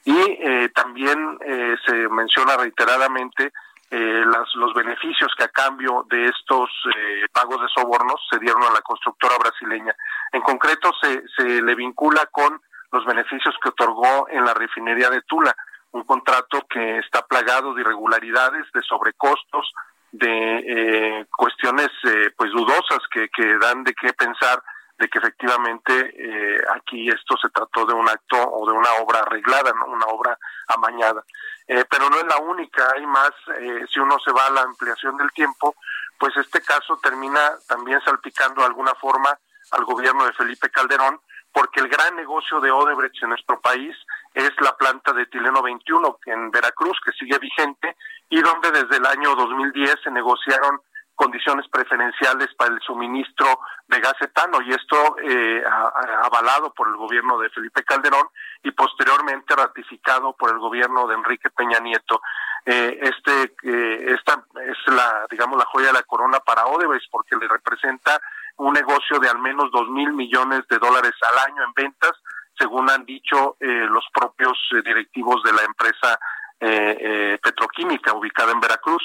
y 0.09 0.39
eh, 0.41 0.71
también 0.71 1.39
eh, 1.45 1.77
se 1.85 2.09
menciona 2.09 2.57
reiteradamente 2.57 3.53
eh, 3.91 4.25
las, 4.25 4.55
los 4.55 4.73
beneficios 4.73 5.31
que 5.37 5.45
a 5.45 5.49
cambio 5.49 6.07
de 6.09 6.25
estos 6.29 6.71
pagos 7.31 7.61
de 7.61 7.69
sobornos 7.69 8.19
se 8.31 8.39
dieron 8.39 8.63
a 8.63 8.73
la 8.73 8.81
constructora 8.81 9.35
brasileña. 9.39 9.95
En 10.33 10.41
concreto, 10.41 10.93
se, 10.99 11.25
se 11.37 11.61
le 11.61 11.75
vincula 11.75 12.25
con 12.33 12.59
los 12.91 13.05
beneficios 13.05 13.55
que 13.63 13.69
otorgó 13.69 14.27
en 14.31 14.47
la 14.47 14.55
refinería 14.55 15.11
de 15.11 15.21
Tula, 15.23 15.55
un 15.93 16.05
contrato 16.05 16.67
que 16.71 17.01
está 17.01 17.27
plagado 17.27 17.75
de 17.75 17.83
irregularidades, 17.83 18.65
de 18.73 18.81
sobrecostos, 18.81 19.75
de 20.11 20.59
eh, 21.21 21.27
cuestiones 21.37 21.91
eh, 22.05 22.31
pues 22.35 22.51
dudosas 22.53 23.01
que, 23.13 23.29
que 23.29 23.59
dan 23.59 23.85
de 23.85 23.93
qué 23.93 24.15
pensar 24.15 24.63
de 24.99 25.09
que 25.09 25.19
efectivamente 25.19 26.13
eh, 26.17 26.61
aquí 26.75 27.09
esto 27.09 27.37
se 27.41 27.49
trató 27.51 27.87
de 27.87 27.95
un 27.95 28.09
acto 28.09 28.37
o 28.37 28.67
de 28.69 28.77
una 28.77 28.93
obra 29.01 29.21
arreglada, 29.21 29.73
¿no? 29.73 29.87
una 29.87 30.07
obra 30.07 30.37
amañada. 30.67 31.25
Eh, 31.69 31.85
pero 31.89 32.11
no 32.11 32.17
es 32.19 32.27
la 32.27 32.39
única, 32.39 32.93
hay 32.97 33.07
más, 33.07 33.31
eh, 33.59 33.85
si 33.93 34.01
uno 34.01 34.19
se 34.19 34.33
va 34.33 34.47
a 34.47 34.51
la 34.51 34.63
ampliación 34.63 35.17
del 35.17 35.31
tiempo, 35.33 35.77
pues 36.19 36.37
este 36.37 36.61
caso 36.63 36.99
termina 37.03 37.41
también 37.69 38.01
salpicando 38.01 38.63
de 38.63 38.67
alguna 38.67 38.95
forma 38.95 39.39
al 39.71 39.85
gobierno 39.85 40.25
de 40.25 40.33
Felipe 40.33 40.71
Calderón, 40.71 41.21
porque 41.53 41.81
el 41.81 41.89
gran 41.89 42.17
negocio 42.17 42.61
de 42.61 42.71
Odebrecht 42.71 43.23
en 43.23 43.31
nuestro 43.31 43.61
país 43.61 43.97
es 44.35 44.51
la 44.61 44.77
planta 44.77 45.13
de 45.13 45.27
Tileno 45.27 45.63
21 45.63 46.19
en 46.27 46.51
Veracruz, 46.51 46.99
que 47.05 47.13
sigue 47.13 47.39
vigente, 47.39 47.97
y 48.29 48.41
donde 48.41 48.71
desde 48.73 48.97
el 48.97 49.07
año 49.07 49.35
2010 49.35 49.95
se 50.03 50.11
negociaron 50.11 50.81
condiciones 51.19 51.67
preferenciales 51.69 52.55
para 52.55 52.73
el 52.73 52.81
suministro 52.81 53.59
de 53.89 53.99
gas 53.99 54.15
etano 54.21 54.63
y 54.63 54.71
esto 54.71 55.17
eh, 55.21 55.65
avalado 56.23 56.73
por 56.73 56.87
el 56.87 56.97
gobierno 56.97 57.39
de 57.39 57.51
Felipe 57.51 57.83
Calderón 57.83 58.29
y 58.63 58.71
posteriormente 58.71 59.57
ratificado 59.57 60.33
por 60.35 60.51
el 60.51 60.59
gobierno 60.59 61.09
de 61.09 61.17
Enrique 61.17 61.51
Peña 61.51 61.81
Nieto. 61.81 62.23
Eh, 62.65 63.01
este 63.03 63.57
eh, 63.65 64.15
esta 64.15 64.45
es 64.65 64.95
la 64.95 65.27
digamos 65.29 65.59
la 65.59 65.65
joya 65.65 65.89
de 65.89 65.95
la 65.95 66.03
corona 66.05 66.39
para 66.39 66.67
Odebrecht 66.67 67.11
porque 67.11 67.35
le 67.35 67.49
representa 67.49 68.21
un 68.59 68.75
negocio 68.75 69.19
de 69.19 69.29
al 69.29 69.39
menos 69.39 69.73
dos 69.73 69.89
mil 69.89 70.13
millones 70.13 70.69
de 70.69 70.79
dólares 70.79 71.15
al 71.33 71.51
año 71.51 71.65
en 71.65 71.73
ventas 71.75 72.13
según 72.57 72.89
han 72.91 73.05
dicho 73.05 73.57
eh, 73.59 73.87
los 73.89 74.05
propios 74.13 74.57
eh, 74.73 74.83
directivos 74.85 75.43
de 75.43 75.53
la 75.53 75.63
empresa 75.63 76.19
eh, 76.61 77.39
petroquímica 77.41 78.13
ubicada 78.15 78.53
en 78.53 78.61
Veracruz 78.61 79.03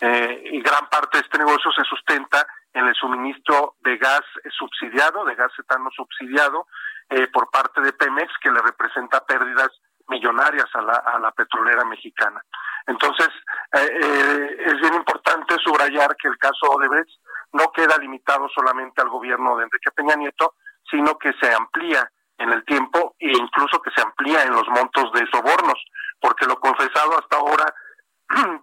eh, 0.00 0.42
y 0.52 0.60
gran 0.60 0.88
parte 0.88 1.18
de 1.18 1.24
este 1.24 1.38
negocio 1.38 1.70
se 1.72 1.84
sustenta 1.84 2.46
en 2.72 2.86
el 2.86 2.94
suministro 2.94 3.76
de 3.80 3.96
gas 3.96 4.22
subsidiado, 4.50 5.24
de 5.24 5.34
gas 5.34 5.52
etano 5.58 5.90
subsidiado 5.90 6.66
eh, 7.08 7.28
por 7.28 7.50
parte 7.50 7.80
de 7.80 7.92
Pemex, 7.92 8.32
que 8.40 8.50
le 8.50 8.60
representa 8.60 9.24
pérdidas 9.24 9.70
millonarias 10.08 10.66
a 10.74 10.82
la, 10.82 10.94
a 10.94 11.18
la 11.18 11.32
petrolera 11.32 11.84
mexicana. 11.84 12.42
Entonces, 12.86 13.28
eh, 13.72 14.56
es 14.66 14.80
bien 14.80 14.94
importante 14.94 15.56
subrayar 15.64 16.16
que 16.16 16.28
el 16.28 16.36
caso 16.38 16.70
Odebrecht 16.70 17.20
no 17.52 17.70
queda 17.72 17.96
limitado 17.98 18.48
solamente 18.54 19.00
al 19.00 19.08
gobierno 19.08 19.56
de 19.56 19.64
Enrique 19.64 19.90
Peña 19.92 20.16
Nieto, 20.16 20.54
sino 20.90 21.16
que 21.16 21.32
se 21.40 21.54
amplía 21.54 22.10
en 22.36 22.50
el 22.50 22.64
tiempo 22.64 23.14
e 23.18 23.30
incluso 23.30 23.80
que 23.80 23.90
se 23.92 24.02
amplía 24.02 24.42
en 24.42 24.52
los 24.52 24.68
montos 24.68 25.12
de 25.12 25.26
sobornos, 25.30 25.82
porque 26.20 26.46
lo 26.46 26.58
confesado 26.58 27.18
hasta 27.18 27.36
ahora 27.36 27.72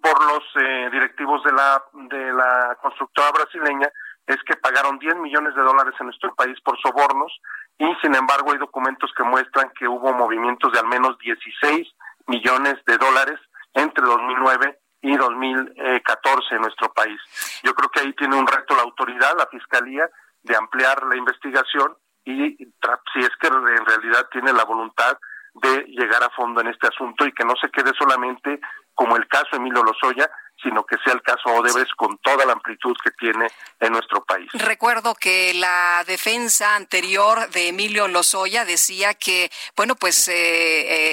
por 0.02 0.26
los 0.26 0.44
eh, 0.56 0.90
directivos 0.92 1.44
de 1.44 1.52
la, 1.54 1.84
de 1.94 2.34
la 2.34 2.78
constructora 2.82 3.32
brasileña 3.32 3.90
es 4.28 4.38
que 4.44 4.56
pagaron 4.56 5.00
10 5.00 5.16
millones 5.18 5.56
de 5.56 5.62
dólares 5.62 5.94
en 6.00 6.08
nuestro 6.08 6.34
país 6.36 6.60
por 6.62 6.80
sobornos 6.80 7.32
y 7.78 7.94
sin 8.02 8.16
embargo 8.16 8.52
hay 8.52 8.60
documentos 8.60 9.12
que 9.16 9.24
muestran 9.24 9.72
que 9.78 9.88
hubo 9.88 10.14
movimientos 10.14 10.72
de 10.72 10.80
al 10.80 10.88
menos 10.88 11.18
16 11.20 11.88
millones 12.28 12.76
de 12.86 12.98
dólares 12.98 13.40
entre 13.74 14.06
2009 14.06 14.80
y 15.02 15.18
2014 15.18 16.56
en 16.56 16.62
nuestro 16.62 16.94
país. 16.94 17.20
Yo 17.64 17.74
creo 17.74 17.90
que 17.90 18.02
ahí 18.02 18.14
tiene 18.14 18.36
un 18.36 18.46
reto 18.46 18.76
la 18.76 18.84
autoridad, 18.84 19.36
la 19.38 19.48
fiscalía, 19.48 20.08
de 20.44 20.56
ampliar 20.56 21.04
la 21.08 21.16
investigación 21.16 21.96
y 22.24 22.56
si 22.56 23.20
es 23.20 23.32
que 23.40 23.48
en 23.48 23.86
realidad 23.86 24.28
tiene 24.32 24.54
la 24.54 24.64
voluntad 24.64 25.18
de 25.54 25.84
llegar 25.88 26.24
a 26.24 26.30
fondo 26.30 26.62
en 26.62 26.68
este 26.68 26.88
asunto 26.88 27.26
y 27.26 27.34
que 27.34 27.44
no 27.44 27.56
se 27.60 27.70
quede 27.70 27.92
solamente 27.98 28.60
como 28.94 29.16
el 29.18 29.28
caso 29.28 29.56
Emilio 29.56 29.84
Lozoya, 29.84 30.30
sino 30.62 30.86
que 30.86 30.98
sea 31.04 31.14
el 31.14 31.22
caso 31.22 31.50
Odebrecht 31.50 31.96
con 31.96 32.18
toda 32.20 32.46
la 32.46 32.54
amplitud 32.54 32.96
que 33.04 33.12
tiene 33.12 33.48
en 33.80 33.92
nuestro 33.92 34.24
país. 34.24 34.50
Recuerdo 34.54 35.16
que 35.16 35.54
la 35.54 36.04
defensa 36.06 36.76
anterior 36.76 37.50
de 37.50 37.70
Emilio 37.70 38.08
Lozoya 38.08 38.66
decía 38.66 39.14
que, 39.14 39.52
bueno, 39.76 39.96
pues 39.96 40.28
eh, 40.28 40.34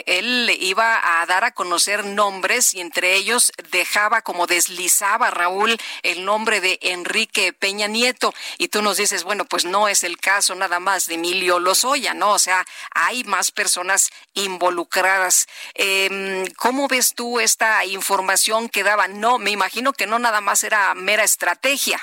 eh, 0.01 0.05
él 0.07 0.51
iba 0.61 1.21
a 1.21 1.27
dar 1.27 1.45
a 1.45 1.53
conocer 1.53 2.05
nombres 2.05 2.75
y 2.75 2.81
entre 2.81 3.15
ellos 3.15 3.53
dejaba 3.71 4.23
como 4.23 4.47
deslizaba 4.47 5.31
Raúl 5.31 5.77
el 6.03 6.25
nombre 6.25 6.61
de 6.61 6.79
Enrique 6.83 7.53
Peña 7.53 7.87
Nieto. 7.87 8.35
Y 8.59 8.69
tú 8.69 8.83
nos 8.83 8.97
dices, 8.97 9.25
bueno, 9.25 9.45
pues 9.45 9.65
no 9.65 9.89
es 9.89 10.05
el 10.05 10.19
caso 10.19 10.55
nada 10.55 10.81
más 10.81 11.07
de 11.07 11.15
Emilio 11.15 11.59
Lozoya, 11.59 12.15
¿no? 12.15 12.33
O 12.33 12.39
sea, 12.39 12.65
hay 12.95 13.25
más 13.25 13.51
personas 13.51 14.11
involucradas. 14.35 15.47
Eh, 15.75 16.45
¿Cómo 16.57 16.89
ves 16.89 17.15
tú 17.15 17.41
esta 17.41 17.85
información 17.85 18.69
que 18.69 18.83
daba? 18.83 19.09
No 19.09 19.38
me 19.39 19.51
imagino 19.51 19.93
que 19.93 20.07
no 20.07 20.19
nada 20.19 20.41
más 20.41 20.65
era 20.65 20.95
mera 20.95 21.25
estrategia. 21.25 21.99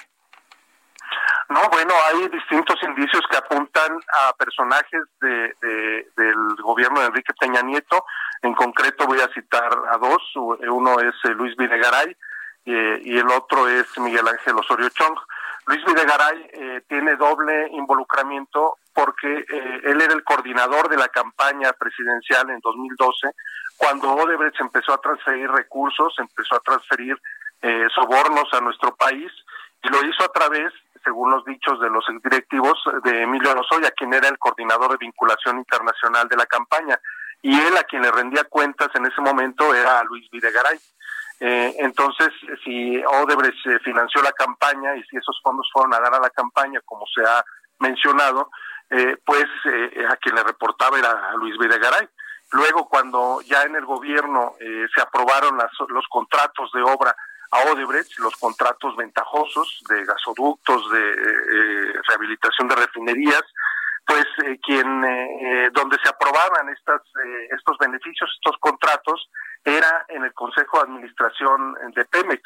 No, 1.49 1.61
bueno, 1.71 1.93
hay 2.07 2.27
distintos 2.29 2.75
indicios 2.83 3.23
que 3.29 3.37
apuntan 3.37 3.99
a 4.11 4.33
personajes 4.33 5.03
de, 5.21 5.55
del 6.17 6.55
gobierno 6.63 7.01
de 7.01 7.07
Enrique 7.07 7.33
Peña 7.39 7.61
Nieto. 7.61 8.03
En 8.41 8.55
concreto 8.55 9.05
voy 9.05 9.19
a 9.19 9.31
citar 9.33 9.71
a 9.91 9.97
dos. 9.97 10.23
Uno 10.35 10.99
es 10.99 11.13
eh, 11.23 11.29
Luis 11.29 11.55
Videgaray 11.55 12.15
eh, 12.65 13.01
y 13.03 13.17
el 13.17 13.29
otro 13.29 13.67
es 13.67 13.85
Miguel 13.99 14.27
Ángel 14.27 14.57
Osorio 14.57 14.89
Chong. 14.89 15.17
Luis 15.67 15.85
Videgaray 15.85 16.49
eh, 16.51 16.81
tiene 16.87 17.15
doble 17.15 17.67
involucramiento 17.71 18.77
porque 18.95 19.45
él 19.83 20.01
era 20.01 20.13
el 20.13 20.23
coordinador 20.23 20.87
de 20.87 20.97
la 20.97 21.09
campaña 21.09 21.73
presidencial 21.73 22.49
en 22.49 22.59
2012 22.61 23.27
cuando 23.77 24.13
Odebrecht 24.13 24.59
empezó 24.61 24.93
a 24.93 25.01
transferir 25.01 25.49
recursos, 25.51 26.13
empezó 26.17 26.55
a 26.55 26.59
transferir 26.61 27.19
eh, 27.61 27.87
sobornos 27.93 28.47
a 28.53 28.61
nuestro 28.61 28.95
país 28.95 29.31
y 29.83 29.89
lo 29.89 30.03
hizo 30.05 30.23
a 30.23 30.31
través, 30.31 30.71
según 31.03 31.31
los 31.31 31.43
dichos 31.45 31.79
de 31.79 31.89
los 31.89 32.05
directivos, 32.23 32.81
de 33.03 33.23
Emilio 33.23 33.53
Lozoya, 33.53 33.91
quien 33.91 34.13
era 34.13 34.27
el 34.29 34.37
coordinador 34.37 34.91
de 34.91 34.97
vinculación 34.97 35.57
internacional 35.57 36.27
de 36.27 36.37
la 36.37 36.45
campaña. 36.45 36.99
Y 37.41 37.59
él 37.59 37.77
a 37.77 37.83
quien 37.83 38.01
le 38.01 38.11
rendía 38.11 38.45
cuentas 38.45 38.89
en 38.95 39.05
ese 39.05 39.21
momento 39.21 39.73
era 39.75 40.03
Luis 40.03 40.27
Videgaray. 40.31 40.79
Eh, 41.41 41.75
entonces, 41.79 42.29
si 42.63 43.03
Odebrecht 43.03 43.83
financió 43.83 44.21
la 44.23 44.31
campaña 44.31 44.95
y 44.95 45.03
si 45.03 45.17
esos 45.17 45.39
fondos 45.43 45.69
fueron 45.71 45.93
a 45.93 45.99
dar 45.99 46.15
a 46.15 46.19
la 46.19 46.29
campaña, 46.29 46.79
como 46.85 47.05
se 47.13 47.21
ha 47.21 47.43
mencionado, 47.79 48.49
eh, 48.89 49.17
pues 49.25 49.45
eh, 49.65 50.05
a 50.09 50.15
quien 50.17 50.35
le 50.35 50.43
reportaba 50.43 50.97
era 50.99 51.29
a 51.29 51.35
Luis 51.35 51.57
Videgaray. 51.57 52.07
Luego, 52.51 52.87
cuando 52.87 53.41
ya 53.41 53.63
en 53.63 53.75
el 53.75 53.85
gobierno 53.85 54.55
eh, 54.59 54.85
se 54.93 55.01
aprobaron 55.01 55.57
las, 55.57 55.71
los 55.89 56.05
contratos 56.09 56.71
de 56.73 56.81
obra 56.81 57.15
a 57.51 57.71
Odebrecht, 57.71 58.19
los 58.19 58.35
contratos 58.37 58.95
ventajosos 58.95 59.83
de 59.89 60.05
gasoductos, 60.05 60.91
de 60.91 61.11
eh, 61.11 61.93
rehabilitación 62.07 62.67
de 62.67 62.75
refinerías, 62.75 63.43
pues 64.05 64.25
eh, 64.43 64.59
quien 64.61 65.01
donde 65.73 65.97
se 66.03 66.09
aprobaban 66.09 66.69
estas 66.69 67.01
estos 67.49 67.77
beneficios, 67.79 68.29
estos 68.35 68.55
contratos 68.59 69.29
era 69.63 70.05
en 70.09 70.23
el 70.23 70.33
Consejo 70.33 70.77
de 70.77 70.83
Administración 70.83 71.73
de 71.95 72.05
Pemex 72.05 72.41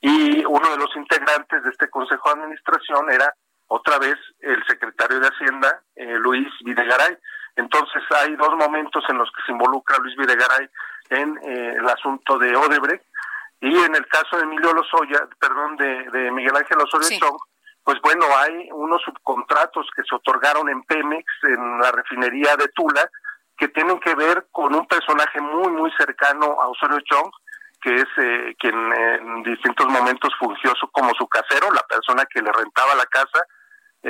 y 0.00 0.44
uno 0.44 0.70
de 0.70 0.76
los 0.76 0.94
integrantes 0.96 1.62
de 1.62 1.70
este 1.70 1.88
Consejo 1.88 2.28
de 2.28 2.42
Administración 2.42 3.10
era 3.10 3.34
otra 3.68 3.98
vez 3.98 4.16
el 4.40 4.62
secretario 4.66 5.20
de 5.20 5.28
Hacienda 5.28 5.82
Luis 5.96 6.48
Videgaray. 6.64 7.16
Entonces 7.56 8.02
hay 8.10 8.36
dos 8.36 8.54
momentos 8.56 9.04
en 9.08 9.18
los 9.18 9.30
que 9.32 9.42
se 9.44 9.52
involucra 9.52 9.98
Luis 9.98 10.16
Videgaray 10.16 10.68
en 11.10 11.38
eh, 11.42 11.74
el 11.78 11.88
asunto 11.88 12.38
de 12.38 12.54
Odebrecht 12.54 13.04
y 13.60 13.76
en 13.76 13.94
el 13.96 14.06
caso 14.06 14.36
de 14.36 14.44
Emilio 14.44 14.72
Lozoya, 14.72 15.28
perdón, 15.40 15.76
de, 15.76 16.30
Miguel 16.30 16.56
Ángel 16.56 16.78
Osorio 16.80 17.36
pues 17.82 17.98
bueno, 18.02 18.26
hay 18.36 18.68
unos 18.70 19.00
subcontratos 19.02 19.88
que 19.96 20.02
se 20.02 20.14
otorgaron 20.14 20.68
en 20.68 20.82
Pemex, 20.82 21.24
en 21.44 21.78
la 21.80 21.90
refinería 21.90 22.54
de 22.56 22.68
Tula, 22.68 23.10
que 23.56 23.68
tienen 23.68 23.98
que 24.00 24.14
ver 24.14 24.46
con 24.52 24.74
un 24.74 24.86
personaje 24.86 25.40
muy, 25.40 25.72
muy 25.72 25.90
cercano 25.92 26.60
a 26.60 26.68
Osorio 26.68 27.00
Chong, 27.00 27.30
que 27.80 27.94
es 27.94 28.06
eh, 28.18 28.54
quien 28.58 28.74
en 28.92 29.42
distintos 29.42 29.86
momentos 29.86 30.30
fungió 30.38 30.74
como 30.92 31.14
su 31.14 31.26
casero, 31.28 31.72
la 31.72 31.82
persona 31.88 32.26
que 32.26 32.42
le 32.42 32.52
rentaba 32.52 32.94
la 32.94 33.06
casa, 33.06 33.42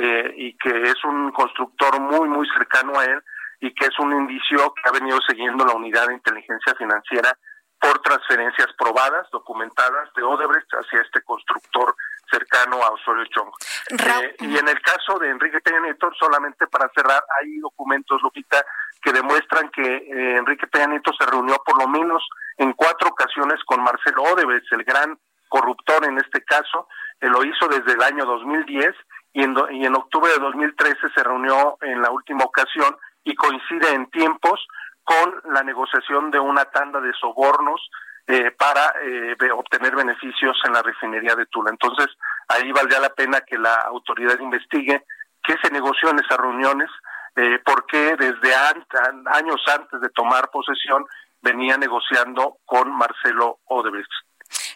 eh, 0.01 0.33
y 0.37 0.57
que 0.57 0.83
es 0.83 1.03
un 1.03 1.31
constructor 1.31 1.99
muy, 1.99 2.29
muy 2.29 2.47
cercano 2.55 2.97
a 2.97 3.03
él, 3.03 3.21
y 3.59 3.73
que 3.73 3.87
es 3.87 3.99
un 3.99 4.13
indicio 4.13 4.73
que 4.73 4.89
ha 4.89 4.93
venido 4.93 5.19
siguiendo 5.27 5.65
la 5.65 5.73
unidad 5.73 6.07
de 6.07 6.13
inteligencia 6.13 6.73
financiera 6.75 7.37
por 7.81 7.99
transferencias 8.01 8.67
probadas, 8.77 9.27
documentadas 9.31 10.09
de 10.15 10.23
Odebrecht 10.23 10.69
hacia 10.71 11.01
este 11.01 11.21
constructor 11.23 11.93
cercano 12.31 12.81
a 12.81 12.91
Osorio 12.91 13.25
Chong. 13.25 13.49
Eh, 13.89 14.35
y 14.39 14.57
en 14.57 14.67
el 14.69 14.79
caso 14.81 15.19
de 15.19 15.29
Enrique 15.29 15.59
Peña 15.59 15.81
Nieto, 15.81 16.09
solamente 16.17 16.67
para 16.67 16.89
cerrar, 16.95 17.21
hay 17.41 17.57
documentos, 17.59 18.21
Lupita, 18.21 18.63
que 19.01 19.11
demuestran 19.11 19.69
que 19.69 19.81
eh, 19.81 20.37
Enrique 20.37 20.67
Peña 20.67 20.87
Nieto 20.87 21.11
se 21.17 21.25
reunió 21.25 21.55
por 21.65 21.77
lo 21.77 21.87
menos 21.87 22.23
en 22.57 22.71
cuatro 22.73 23.09
ocasiones 23.09 23.61
con 23.65 23.81
Marcelo 23.81 24.23
Odebrecht, 24.23 24.71
el 24.71 24.83
gran 24.83 25.17
corruptor 25.49 26.05
en 26.05 26.17
este 26.19 26.43
caso, 26.43 26.87
él 27.19 27.31
lo 27.31 27.43
hizo 27.43 27.67
desde 27.67 27.93
el 27.93 28.03
año 28.03 28.25
2010 28.25 28.95
y 29.33 29.43
en, 29.43 29.55
y 29.71 29.85
en 29.85 29.95
octubre 29.95 30.31
de 30.31 30.39
2013 30.39 30.97
se 31.13 31.23
reunió 31.23 31.77
en 31.81 32.01
la 32.01 32.11
última 32.11 32.43
ocasión 32.43 32.95
y 33.23 33.35
coincide 33.35 33.91
en 33.93 34.09
tiempos 34.09 34.65
con 35.03 35.53
la 35.53 35.63
negociación 35.63 36.31
de 36.31 36.39
una 36.39 36.65
tanda 36.65 36.99
de 37.01 37.13
sobornos 37.13 37.89
eh, 38.27 38.51
para 38.51 38.93
eh, 39.01 39.35
obtener 39.51 39.95
beneficios 39.95 40.55
en 40.63 40.73
la 40.73 40.83
refinería 40.83 41.35
de 41.35 41.47
Tula. 41.47 41.71
Entonces, 41.71 42.07
ahí 42.47 42.71
valdría 42.71 42.99
la 42.99 43.09
pena 43.09 43.41
que 43.41 43.57
la 43.57 43.73
autoridad 43.73 44.37
investigue 44.39 45.03
qué 45.43 45.55
se 45.63 45.71
negoció 45.71 46.11
en 46.11 46.19
esas 46.19 46.37
reuniones, 46.37 46.89
eh, 47.35 47.59
por 47.65 47.87
qué 47.87 48.15
desde 48.17 48.53
años 48.53 49.61
antes 49.73 49.99
de 50.01 50.09
tomar 50.09 50.51
posesión 50.51 51.05
venía 51.41 51.77
negociando 51.77 52.57
con 52.65 52.91
Marcelo 52.91 53.59
Odebrecht. 53.65 54.11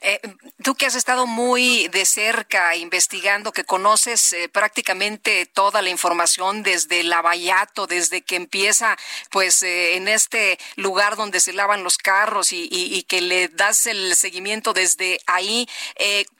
Eh, 0.06 0.20
tú 0.62 0.76
que 0.76 0.86
has 0.86 0.96
estado 0.96 1.26
muy 1.26 1.88
de 1.88 2.06
cerca 2.06 2.76
investigando, 2.76 3.54
que 3.54 3.64
conoces 3.64 4.34
eh, 4.34 4.50
prácticamente 4.50 5.46
toda 5.46 5.82
la 5.82 5.90
información 5.90 6.62
desde 6.62 7.00
el 7.00 7.10
Lavallato, 7.10 7.88
desde 7.88 8.22
que 8.22 8.36
empieza 8.36 8.98
pues 9.32 9.64
eh, 9.64 9.96
en 9.96 10.10
este 10.10 10.60
lugar 10.76 11.16
donde 11.16 11.40
se 11.40 11.54
lavan 11.54 11.86
los 11.86 11.98
carros 11.98 12.52
y, 12.52 12.68
y, 12.70 13.04
que 13.04 13.22
le 13.22 13.48
das 13.48 13.86
el 13.86 14.14
seguimiento 14.18 14.74
desde 14.74 15.22
ahí, 15.26 15.70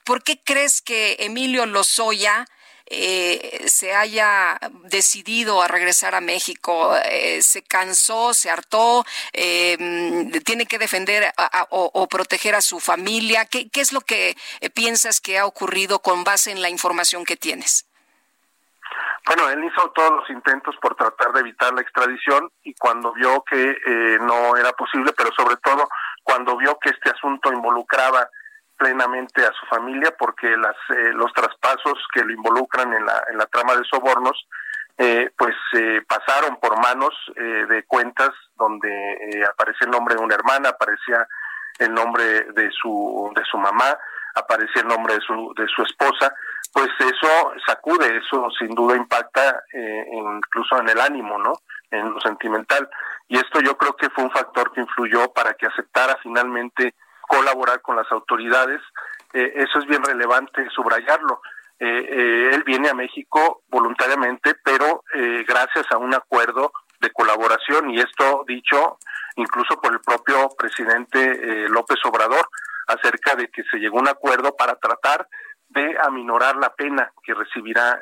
¿por 0.04 0.24
qué 0.24 0.42
crees 0.44 0.82
que 0.82 1.16
Emilio 1.20 1.66
Lozoya 1.66 2.46
eh, 2.86 3.64
se 3.68 3.96
haya 3.96 4.60
decidido 4.84 5.62
a 5.62 5.68
regresar 5.68 6.16
a 6.16 6.22
México, 6.22 6.96
eh, 7.06 7.42
se 7.42 7.64
cansó, 7.64 8.34
se 8.34 8.50
hartó, 8.50 9.06
eh, 9.32 9.78
tiene 10.46 10.66
que 10.66 10.78
defender 10.78 11.32
o, 11.70 12.08
proteger 12.08 12.56
a 12.56 12.62
su 12.62 12.80
familia. 12.80 13.46
¿Qué, 13.46 13.70
¿Qué 13.70 13.82
es 13.82 13.94
lo 13.94 14.02
que 14.02 14.36
piensas 14.74 15.22
que 15.22 15.40
ha 15.40 15.46
ocurrido 15.46 16.00
con 16.00 16.24
base 16.24 16.52
en 16.52 16.62
la 16.62 16.70
información 16.70 17.24
que 17.26 17.38
tienes? 17.38 17.88
Bueno, 19.26 19.50
él 19.50 19.64
hizo 19.64 19.90
todos 19.92 20.12
los 20.12 20.30
intentos 20.30 20.76
por 20.82 20.96
tratar 20.96 21.32
de 21.32 21.40
evitar 21.40 21.74
la 21.74 21.82
extradición 21.82 22.52
y 22.64 22.74
cuando 22.76 23.14
vio 23.14 23.42
que 23.50 24.18
no 24.20 24.58
era 24.58 24.74
posible, 24.74 25.14
pero 25.16 25.30
sobre 25.36 25.56
todo 25.58 25.88
cuando 26.24 26.58
vio 26.58 26.78
que 26.80 26.90
este 26.90 27.10
asunto 27.10 27.52
involucraba 27.52 28.30
plenamente 28.84 29.46
a 29.46 29.54
su 29.54 29.66
familia 29.68 30.14
porque 30.20 30.58
las, 30.58 30.76
eh, 30.90 31.14
los 31.14 31.32
traspasos 31.32 31.94
que 32.14 32.22
lo 32.22 32.34
involucran 32.34 32.94
en 32.94 33.06
la, 33.06 33.24
en 33.32 33.38
la 33.38 33.46
trama 33.46 33.76
de 33.76 33.86
sobornos 33.86 34.46
eh, 34.98 35.32
pues 35.38 35.56
eh, 35.74 36.02
pasaron 36.06 36.58
por 36.58 36.78
manos 36.78 37.16
de 37.36 37.84
cuentas 37.88 38.30
donde 38.58 38.92
aparecía 39.50 39.86
el 39.86 39.92
nombre 39.92 40.16
de 40.16 40.22
una 40.22 40.36
hermana, 40.36 40.70
aparecía 40.70 41.26
el 41.80 41.94
nombre 41.94 42.24
de 42.54 42.70
su 42.72 43.32
de 43.36 43.44
su 43.46 43.58
mamá, 43.58 43.98
aparecía 44.36 44.84
el 44.84 44.90
nombre 44.90 45.16
de 45.16 45.22
su 45.22 45.54
de 45.58 45.66
su 45.68 45.82
esposa, 45.82 46.32
pues 46.72 46.90
eso 47.00 47.54
sacude, 47.66 48.18
eso 48.18 48.48
sin 48.60 48.76
duda 48.76 48.96
impacta 48.96 49.64
incluso 50.12 50.80
en 50.80 50.90
el 50.90 51.00
ánimo, 51.00 51.40
¿no? 51.40 51.54
En 51.90 52.12
lo 52.12 52.22
sentimental. 52.22 52.88
Y 53.28 53.38
esto 53.38 53.62
yo 53.62 53.76
creo 53.76 53.96
que 53.96 54.12
fue 54.12 54.26
un 54.26 54.32
factor 54.32 54.72
que 54.74 54.82
influyó 54.82 55.34
para 55.34 55.56
que 55.56 55.66
aceptara 55.66 56.16
finalmente 56.22 56.94
colaborar 57.34 57.82
con 57.82 57.96
las 57.96 58.12
autoridades. 58.12 58.82
Eh, 59.34 59.54
eso 59.56 59.80
es 59.80 59.86
bien 59.88 60.04
relevante 60.04 60.68
subrayarlo. 60.70 61.42
Eh, 61.80 61.88
eh, 61.88 62.50
él 62.54 62.64
viene 62.64 62.90
a 62.90 62.94
México 62.94 63.64
voluntariamente, 63.70 64.56
pero 64.64 65.04
gracias 65.48 65.86
a 65.92 65.98
un 65.98 66.14
acuerdo 66.14 66.72
de 67.02 67.12
colaboración 67.12 67.90
y 67.90 68.00
esto 68.00 68.46
dicho 68.48 68.98
incluso 69.36 69.76
por 69.82 69.92
el 69.92 70.00
propio 70.00 70.50
presidente 70.58 71.68
López 71.68 71.98
Obrador 72.06 72.48
acerca 72.88 73.36
de 73.36 73.50
que 73.50 73.64
se 73.64 73.78
llegó 73.78 73.98
a 73.98 74.02
un 74.02 74.08
acuerdo 74.08 74.56
para 74.56 74.76
tratar 74.76 75.28
de 75.70 75.98
aminorar 76.04 76.56
la 76.56 76.74
pena 76.74 77.12
que 77.24 77.34
recibirá 77.34 78.00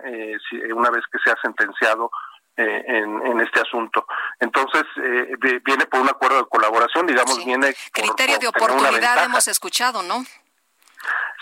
una 0.76 0.92
vez 0.92 1.04
que 1.12 1.20
sea 1.24 1.36
sentenciado 1.42 2.12
eh, 2.58 2.84
en, 2.86 3.40
este 3.40 3.62
asunto. 3.62 4.06
Entonces, 4.40 4.84
eh, 4.98 5.36
viene 5.66 5.86
por 5.86 6.02
un 6.02 6.10
acuerdo 6.10 6.38
de 6.38 6.50
colaboración, 6.50 7.08
digamos, 7.08 7.44
viene... 7.46 7.74
Criterio 7.94 8.40
de 8.40 8.50
oportunidad 8.50 9.24
hemos 9.24 9.48
escuchado, 9.48 10.04
¿no? 10.04 10.24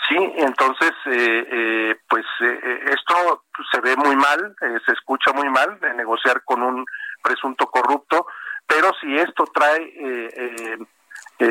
Sí, 0.08 0.16
entonces, 0.36 0.92
eh, 1.06 1.96
pues 2.08 2.24
esto 2.40 3.44
se 3.72 3.80
ve 3.80 3.96
muy 3.96 4.14
mal, 4.14 4.54
se 4.86 4.92
escucha 4.92 5.32
muy 5.32 5.48
mal, 5.50 5.80
de 5.80 5.92
negociar 5.94 6.42
con 6.44 6.62
un 6.62 6.86
presunto 7.22 7.66
corrupto, 7.66 8.26
pero 8.66 8.92
si 9.00 9.18
esto 9.18 9.44
trae 9.52 10.78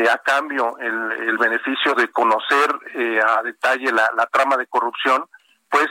a 0.10 0.18
cambio 0.20 0.78
el, 0.80 1.38
beneficio 1.38 1.94
de 1.96 2.08
conocer 2.10 2.70
a 3.26 3.44
detalle 3.44 3.92
la, 3.92 4.10
la, 4.16 4.26
trama 4.28 4.56
de 4.56 4.68
corrupción, 4.68 5.26
pues 5.70 5.90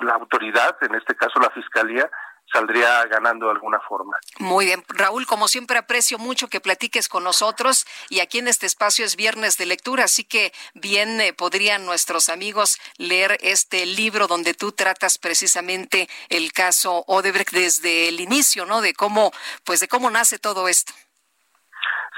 la 0.00 0.12
autoridad, 0.14 0.76
en 0.82 0.94
este 0.94 1.14
caso 1.14 1.40
la 1.40 1.50
Fiscalía, 1.50 2.08
saldría 2.52 3.04
ganando 3.06 3.46
de 3.46 3.52
alguna 3.52 3.80
forma. 3.80 4.18
Muy 4.38 4.66
bien, 4.66 4.84
Raúl, 4.88 5.26
como 5.26 5.48
siempre 5.48 5.78
aprecio 5.78 6.18
mucho 6.18 6.48
que 6.48 6.60
platiques 6.60 7.08
con 7.08 7.24
nosotros 7.24 7.86
y 8.08 8.20
aquí 8.20 8.38
en 8.38 8.48
este 8.48 8.66
espacio 8.66 9.04
es 9.04 9.16
viernes 9.16 9.56
de 9.56 9.66
lectura, 9.66 10.04
así 10.04 10.24
que 10.24 10.52
bien 10.74 11.20
eh, 11.20 11.32
podrían 11.32 11.86
nuestros 11.86 12.28
amigos 12.28 12.78
leer 12.98 13.38
este 13.40 13.86
libro 13.86 14.26
donde 14.26 14.54
tú 14.54 14.72
tratas 14.72 15.18
precisamente 15.18 16.08
el 16.28 16.52
caso 16.52 17.04
Odebrecht 17.06 17.52
desde 17.52 18.08
el 18.08 18.20
inicio, 18.20 18.66
¿no? 18.66 18.80
De 18.80 18.94
cómo, 18.94 19.32
pues 19.64 19.80
de 19.80 19.88
cómo 19.88 20.10
nace 20.10 20.38
todo 20.38 20.68
esto. 20.68 20.92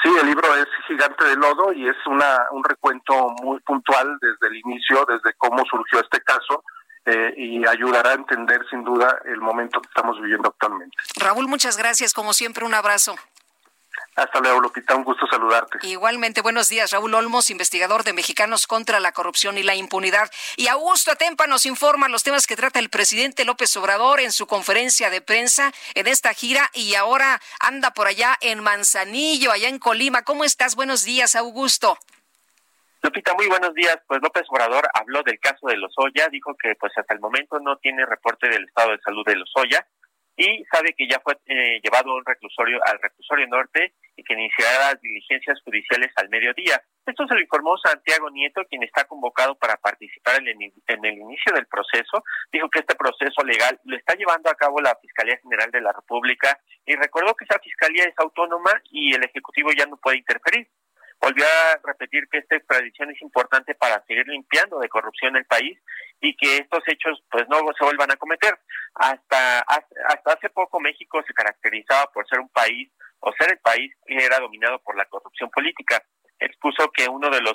Sí, 0.02 0.10
el 0.20 0.26
libro 0.26 0.52
es 0.56 0.66
Gigante 0.88 1.24
de 1.24 1.36
Lodo 1.36 1.72
y 1.72 1.88
es 1.88 1.96
una, 2.06 2.48
un 2.50 2.64
recuento 2.64 3.28
muy 3.40 3.60
puntual 3.60 4.18
desde 4.20 4.48
el 4.48 4.56
inicio, 4.56 5.04
desde 5.06 5.32
cómo 5.34 5.64
surgió 5.64 6.00
este 6.00 6.20
caso 6.22 6.64
eh, 7.04 7.34
y 7.36 7.66
ayudará 7.66 8.10
a 8.10 8.14
entender 8.14 8.60
sin 8.70 8.84
duda 8.84 9.18
el 9.24 9.40
momento 9.40 9.80
que 9.80 9.88
estamos 9.88 10.20
viviendo 10.20 10.48
actualmente. 10.48 10.96
Raúl, 11.16 11.48
muchas 11.48 11.76
gracias. 11.76 12.12
Como 12.14 12.32
siempre, 12.32 12.64
un 12.64 12.74
abrazo. 12.74 13.16
Hasta 14.14 14.40
luego, 14.40 14.60
Lupita. 14.60 14.94
Un 14.94 15.04
gusto 15.04 15.26
saludarte. 15.26 15.78
Igualmente, 15.82 16.42
buenos 16.42 16.68
días. 16.68 16.90
Raúl 16.90 17.14
Olmos, 17.14 17.48
investigador 17.48 18.04
de 18.04 18.12
Mexicanos 18.12 18.66
contra 18.66 19.00
la 19.00 19.12
Corrupción 19.12 19.56
y 19.56 19.62
la 19.62 19.74
Impunidad. 19.74 20.30
Y 20.56 20.68
Augusto 20.68 21.10
Atempa 21.10 21.46
nos 21.46 21.64
informa 21.64 22.08
los 22.08 22.22
temas 22.22 22.46
que 22.46 22.56
trata 22.56 22.78
el 22.78 22.90
presidente 22.90 23.44
López 23.44 23.74
Obrador 23.76 24.20
en 24.20 24.32
su 24.32 24.46
conferencia 24.46 25.08
de 25.08 25.22
prensa 25.22 25.72
en 25.94 26.06
esta 26.06 26.34
gira 26.34 26.70
y 26.74 26.94
ahora 26.94 27.40
anda 27.58 27.92
por 27.92 28.06
allá 28.06 28.36
en 28.40 28.62
Manzanillo, 28.62 29.50
allá 29.50 29.68
en 29.68 29.78
Colima. 29.78 30.22
¿Cómo 30.22 30.44
estás? 30.44 30.76
Buenos 30.76 31.04
días, 31.04 31.34
Augusto. 31.34 31.98
Lupita, 33.02 33.34
muy 33.34 33.48
buenos 33.48 33.74
días. 33.74 33.98
Pues 34.06 34.20
López 34.22 34.44
Obrador 34.48 34.86
habló 34.94 35.24
del 35.24 35.40
caso 35.40 35.66
de 35.66 35.76
Lozoya, 35.76 36.28
dijo 36.30 36.54
que 36.56 36.76
pues 36.76 36.92
hasta 36.96 37.14
el 37.14 37.20
momento 37.20 37.58
no 37.58 37.76
tiene 37.78 38.06
reporte 38.06 38.48
del 38.48 38.64
estado 38.64 38.92
de 38.92 39.00
salud 39.00 39.24
de 39.26 39.34
Lozoya 39.34 39.84
y 40.36 40.64
sabe 40.70 40.94
que 40.96 41.08
ya 41.08 41.18
fue 41.18 41.36
eh, 41.46 41.80
llevado 41.82 42.14
un 42.14 42.24
reclusorio 42.24 42.78
al 42.84 43.00
reclusorio 43.02 43.48
norte 43.48 43.94
y 44.16 44.22
que 44.22 44.34
iniciará 44.34 44.92
las 44.92 45.00
diligencias 45.00 45.60
judiciales 45.64 46.12
al 46.14 46.28
mediodía. 46.28 46.80
Esto 47.04 47.26
se 47.26 47.34
lo 47.34 47.40
informó 47.40 47.76
Santiago 47.78 48.30
Nieto, 48.30 48.62
quien 48.70 48.84
está 48.84 49.04
convocado 49.04 49.56
para 49.56 49.76
participar 49.78 50.36
en 50.40 50.46
el, 50.48 50.72
en 50.86 51.04
el 51.04 51.18
inicio 51.18 51.52
del 51.54 51.66
proceso. 51.66 52.22
Dijo 52.52 52.70
que 52.70 52.78
este 52.78 52.94
proceso 52.94 53.42
legal 53.44 53.80
lo 53.84 53.96
está 53.96 54.14
llevando 54.14 54.48
a 54.48 54.54
cabo 54.54 54.80
la 54.80 54.96
Fiscalía 55.02 55.38
General 55.42 55.70
de 55.72 55.80
la 55.80 55.92
República 55.92 56.56
y 56.86 56.94
recordó 56.94 57.34
que 57.34 57.46
esa 57.46 57.58
fiscalía 57.58 58.04
es 58.04 58.14
autónoma 58.16 58.70
y 58.90 59.12
el 59.12 59.24
Ejecutivo 59.24 59.70
ya 59.76 59.86
no 59.86 59.96
puede 59.96 60.18
interferir 60.18 60.68
volvió 61.22 61.44
a 61.46 61.80
repetir 61.84 62.28
que 62.28 62.38
esta 62.38 62.56
extradición 62.56 63.10
es 63.10 63.22
importante 63.22 63.76
para 63.76 64.02
seguir 64.06 64.26
limpiando 64.26 64.80
de 64.80 64.88
corrupción 64.88 65.36
el 65.36 65.44
país 65.44 65.78
y 66.20 66.36
que 66.36 66.56
estos 66.56 66.82
hechos 66.88 67.22
pues 67.30 67.44
no 67.48 67.58
se 67.78 67.84
vuelvan 67.84 68.10
a 68.10 68.16
cometer. 68.16 68.58
Hasta 68.94 69.60
hasta 69.60 70.32
hace 70.32 70.50
poco 70.50 70.80
México 70.80 71.22
se 71.24 71.32
caracterizaba 71.32 72.10
por 72.12 72.28
ser 72.28 72.40
un 72.40 72.48
país 72.48 72.90
o 73.20 73.32
ser 73.38 73.52
el 73.52 73.58
país 73.58 73.94
que 74.04 74.16
era 74.16 74.40
dominado 74.40 74.80
por 74.80 74.96
la 74.96 75.04
corrupción 75.04 75.48
política. 75.50 76.02
Expuso 76.40 76.90
que 76.90 77.08
uno 77.08 77.30
de 77.30 77.40
los 77.40 77.54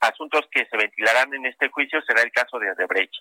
asuntos 0.00 0.42
que 0.50 0.66
se 0.66 0.76
ventilarán 0.76 1.32
en 1.32 1.46
este 1.46 1.70
juicio 1.70 2.02
será 2.02 2.20
el 2.20 2.30
caso 2.30 2.58
de 2.58 2.70
Odebrecht. 2.70 3.14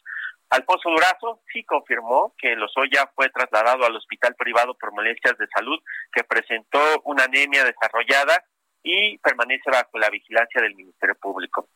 Alfonso 0.49 0.89
Durazo 0.89 1.41
sí 1.53 1.63
confirmó 1.63 2.35
que 2.37 2.55
Lozoya 2.57 3.09
fue 3.15 3.29
trasladado 3.29 3.85
al 3.85 3.95
hospital 3.95 4.35
privado 4.35 4.77
por 4.77 4.91
molestias 4.91 5.37
de 5.37 5.47
salud, 5.47 5.79
que 6.11 6.25
presentó 6.25 6.79
una 7.05 7.23
anemia 7.23 7.63
desarrollada 7.63 8.43
y 8.85 9.17
permanece 9.17 9.69
bajo 9.71 9.97
la 9.97 10.11
vigilancia 10.11 10.61
del 10.61 10.75
Ministerio 10.75 11.15
Público. 11.15 11.67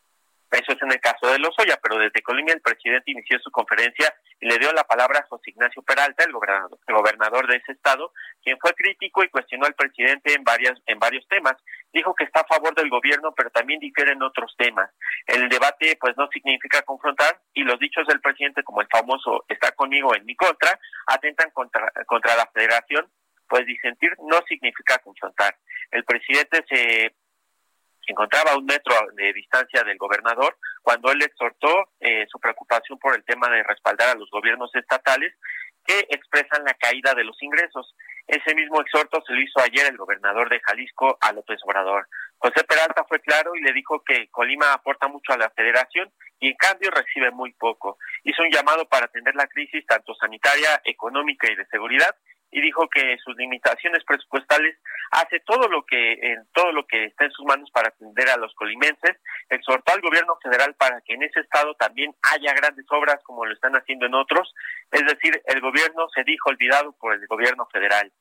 Eso 0.51 0.71
es 0.73 0.81
en 0.81 0.91
el 0.91 0.99
caso 0.99 1.27
de 1.27 1.37
Lozoya, 1.37 1.77
pero 1.81 1.97
desde 1.97 2.23
Colombia 2.23 2.55
el 2.55 2.61
presidente 2.61 3.11
inició 3.11 3.37
su 3.39 3.51
conferencia 3.51 4.13
y 4.39 4.47
le 4.47 4.57
dio 4.57 4.71
la 4.73 4.83
palabra 4.83 5.19
a 5.19 5.27
José 5.27 5.51
Ignacio 5.51 5.81
Peralta, 5.83 6.23
el 6.23 6.31
gobernador, 6.31 6.79
gobernador 6.87 7.47
de 7.47 7.57
ese 7.57 7.73
estado, 7.73 8.13
quien 8.43 8.57
fue 8.59 8.73
crítico 8.73 9.23
y 9.23 9.29
cuestionó 9.29 9.65
al 9.65 9.75
presidente 9.75 10.33
en 10.33 10.43
varias 10.43 10.79
en 10.87 10.97
varios 10.97 11.27
temas. 11.27 11.55
Dijo 11.93 12.15
que 12.15 12.23
está 12.23 12.41
a 12.41 12.47
favor 12.47 12.73
del 12.73 12.89
gobierno, 12.89 13.31
pero 13.35 13.51
también 13.51 13.79
difiere 13.79 14.13
en 14.13 14.23
otros 14.23 14.55
temas. 14.57 14.89
El 15.27 15.49
debate 15.49 15.97
pues 15.99 16.15
no 16.17 16.27
significa 16.29 16.81
confrontar 16.81 17.39
y 17.53 17.63
los 17.63 17.79
dichos 17.79 18.07
del 18.07 18.21
presidente 18.21 18.63
como 18.63 18.81
el 18.81 18.87
famoso 18.87 19.45
está 19.47 19.71
conmigo 19.73 20.15
en 20.15 20.25
mi 20.25 20.35
contra 20.35 20.79
atentan 21.07 21.51
contra 21.51 21.91
contra 22.07 22.35
la 22.35 22.47
Federación 22.53 23.07
pues 23.49 23.65
disentir 23.65 24.11
no 24.19 24.39
significa 24.47 24.99
confrontar. 24.99 25.57
El 25.91 26.03
presidente 26.05 26.63
se, 26.69 27.13
encontraba 28.05 28.51
a 28.51 28.57
un 28.57 28.65
metro 28.65 28.95
de 29.13 29.33
distancia 29.33 29.83
del 29.83 29.97
gobernador 29.97 30.57
cuando 30.81 31.11
él 31.11 31.21
exhortó 31.21 31.89
eh, 31.99 32.25
su 32.27 32.39
preocupación 32.39 32.97
por 32.97 33.15
el 33.15 33.23
tema 33.23 33.49
de 33.49 33.63
respaldar 33.63 34.09
a 34.09 34.19
los 34.19 34.29
gobiernos 34.31 34.73
estatales 34.73 35.33
que 35.85 36.07
expresan 36.09 36.63
la 36.63 36.73
caída 36.73 37.13
de 37.13 37.23
los 37.23 37.41
ingresos. 37.41 37.95
Ese 38.27 38.53
mismo 38.53 38.81
exhorto 38.81 39.21
se 39.25 39.33
lo 39.33 39.41
hizo 39.41 39.59
ayer 39.59 39.87
el 39.87 39.97
gobernador 39.97 40.49
de 40.49 40.59
Jalisco 40.59 41.17
a 41.21 41.33
López 41.33 41.59
Obrador. 41.63 42.07
José 42.37 42.63
Peralta 42.63 43.03
fue 43.07 43.19
claro 43.19 43.55
y 43.55 43.61
le 43.61 43.73
dijo 43.73 44.03
que 44.03 44.29
Colima 44.29 44.73
aporta 44.73 45.07
mucho 45.07 45.33
a 45.33 45.37
la 45.37 45.49
federación 45.49 46.11
y 46.39 46.49
en 46.49 46.55
cambio 46.55 46.89
recibe 46.91 47.31
muy 47.31 47.51
poco. 47.53 47.97
Hizo 48.23 48.43
un 48.43 48.51
llamado 48.51 48.87
para 48.87 49.05
atender 49.05 49.35
la 49.35 49.47
crisis 49.47 49.85
tanto 49.85 50.13
sanitaria, 50.15 50.81
económica 50.85 51.51
y 51.51 51.55
de 51.55 51.65
seguridad 51.67 52.15
y 52.51 52.61
dijo 52.61 52.87
que 52.89 53.17
sus 53.23 53.35
limitaciones 53.37 54.03
presupuestales 54.05 54.77
hace 55.11 55.39
todo 55.41 55.67
lo 55.67 55.85
que 55.85 56.13
en 56.13 56.47
todo 56.53 56.71
lo 56.71 56.85
que 56.85 57.05
está 57.05 57.25
en 57.25 57.31
sus 57.31 57.45
manos 57.45 57.69
para 57.71 57.89
atender 57.89 58.29
a 58.29 58.37
los 58.37 58.53
colimenses, 58.55 59.17
exhortó 59.49 59.93
al 59.93 60.01
gobierno 60.01 60.37
federal 60.41 60.75
para 60.75 61.01
que 61.01 61.13
en 61.13 61.23
ese 61.23 61.41
estado 61.41 61.75
también 61.75 62.13
haya 62.33 62.53
grandes 62.53 62.85
obras 62.89 63.21
como 63.23 63.45
lo 63.45 63.53
están 63.53 63.73
haciendo 63.73 64.05
en 64.05 64.15
otros, 64.15 64.53
es 64.91 65.05
decir, 65.05 65.41
el 65.45 65.61
gobierno 65.61 66.07
se 66.13 66.23
dijo 66.23 66.49
olvidado 66.49 66.93
por 66.93 67.13
el 67.13 67.25
gobierno 67.27 67.67
federal. 67.71 68.11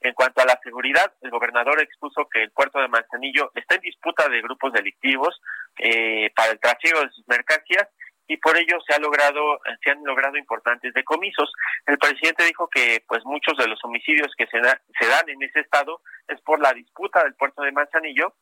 En 0.00 0.14
cuanto 0.14 0.40
a 0.40 0.44
la 0.44 0.60
seguridad, 0.62 1.12
el 1.22 1.30
gobernador 1.30 1.80
expuso 1.80 2.28
que 2.28 2.44
el 2.44 2.52
puerto 2.52 2.78
de 2.78 2.86
Manzanillo 2.86 3.50
está 3.54 3.74
en 3.74 3.80
disputa 3.80 4.28
de 4.28 4.42
grupos 4.42 4.72
delictivos 4.72 5.40
eh, 5.78 6.30
para 6.36 6.52
el 6.52 6.60
trasiego 6.60 7.00
de 7.00 7.10
sus 7.10 7.26
mercancías 7.26 7.88
y 8.28 8.36
por 8.36 8.56
ello 8.56 8.78
se 8.86 8.94
han 8.94 9.02
logrado 9.02 10.36
importantes 10.36 10.92
decomisos. 10.94 11.50
El 11.86 11.98
presidente 11.98 12.44
dijo 12.44 12.68
que 12.68 13.02
pues 13.08 13.24
muchos 13.24 13.56
de 13.56 13.66
los 13.66 13.82
homicidios 13.82 14.32
que 14.36 14.46
se, 14.46 14.60
se 14.60 15.08
dan 15.08 15.28
en 15.28 15.42
ese 15.42 15.60
estado 15.60 16.02
es 16.28 16.40
por 16.42 16.60
la 16.60 16.72
disputa 16.74 17.24
del 17.24 17.34
puerto 17.34 17.62
de 17.62 17.72
Manzanillo 17.72 18.34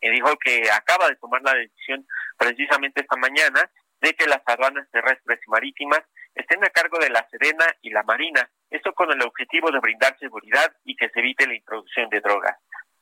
y 0.00 0.10
dijo 0.10 0.36
que 0.36 0.70
acaba 0.70 1.08
de 1.08 1.16
tomar 1.16 1.42
la 1.42 1.54
decisión 1.54 2.06
precisamente 2.36 3.00
esta 3.00 3.16
mañana 3.16 3.70
de 4.00 4.12
que 4.12 4.26
las 4.26 4.42
aduanas 4.44 4.86
terrestres 4.90 5.40
y 5.46 5.50
marítimas 5.50 6.00
estén 6.34 6.62
a 6.62 6.68
cargo 6.68 6.98
de 6.98 7.08
la 7.08 7.26
Serena 7.30 7.64
y 7.80 7.90
la 7.90 8.02
Marina, 8.02 8.48
esto 8.68 8.92
con 8.92 9.10
el 9.10 9.22
objetivo 9.22 9.70
de 9.70 9.80
brindar 9.80 10.18
seguridad 10.18 10.70
y 10.84 10.96
que 10.96 11.08
se 11.08 11.20
evite 11.20 11.46
la 11.46 11.54
introducción 11.54 12.10
de 12.10 12.20
drogas. 12.20 12.56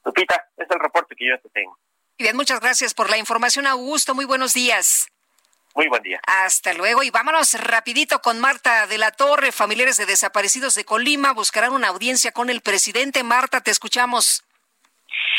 Lupita, 0.05 0.49
es 0.57 0.69
el 0.71 0.79
reporte 0.79 1.17
que 1.17 1.29
yo 1.29 1.41
te 1.41 1.49
tengo. 1.51 1.77
Bien, 2.19 2.37
muchas 2.37 2.61
gracias 2.61 2.95
por 2.95 3.11
la 3.11 3.17
información, 3.17 3.67
Augusto. 3.67 4.15
Muy 4.15 4.27
buenos 4.27 4.55
días. 4.55 5.12
Muy 5.75 5.89
buen 5.89 6.03
día. 6.03 6.21
Hasta 6.27 6.75
luego 6.75 7.03
y 7.03 7.11
vámonos 7.11 7.55
rapidito 7.55 8.21
con 8.21 8.39
Marta 8.41 8.87
de 8.87 8.99
la 8.99 9.11
Torre. 9.11 9.53
Familiares 9.53 9.97
de 9.97 10.07
desaparecidos 10.07 10.75
de 10.75 10.85
Colima 10.85 11.33
buscarán 11.33 11.73
una 11.73 11.89
audiencia 11.89 12.33
con 12.33 12.51
el 12.51 12.61
presidente. 12.61 13.23
Marta, 13.23 13.61
te 13.61 13.71
escuchamos. 13.71 14.45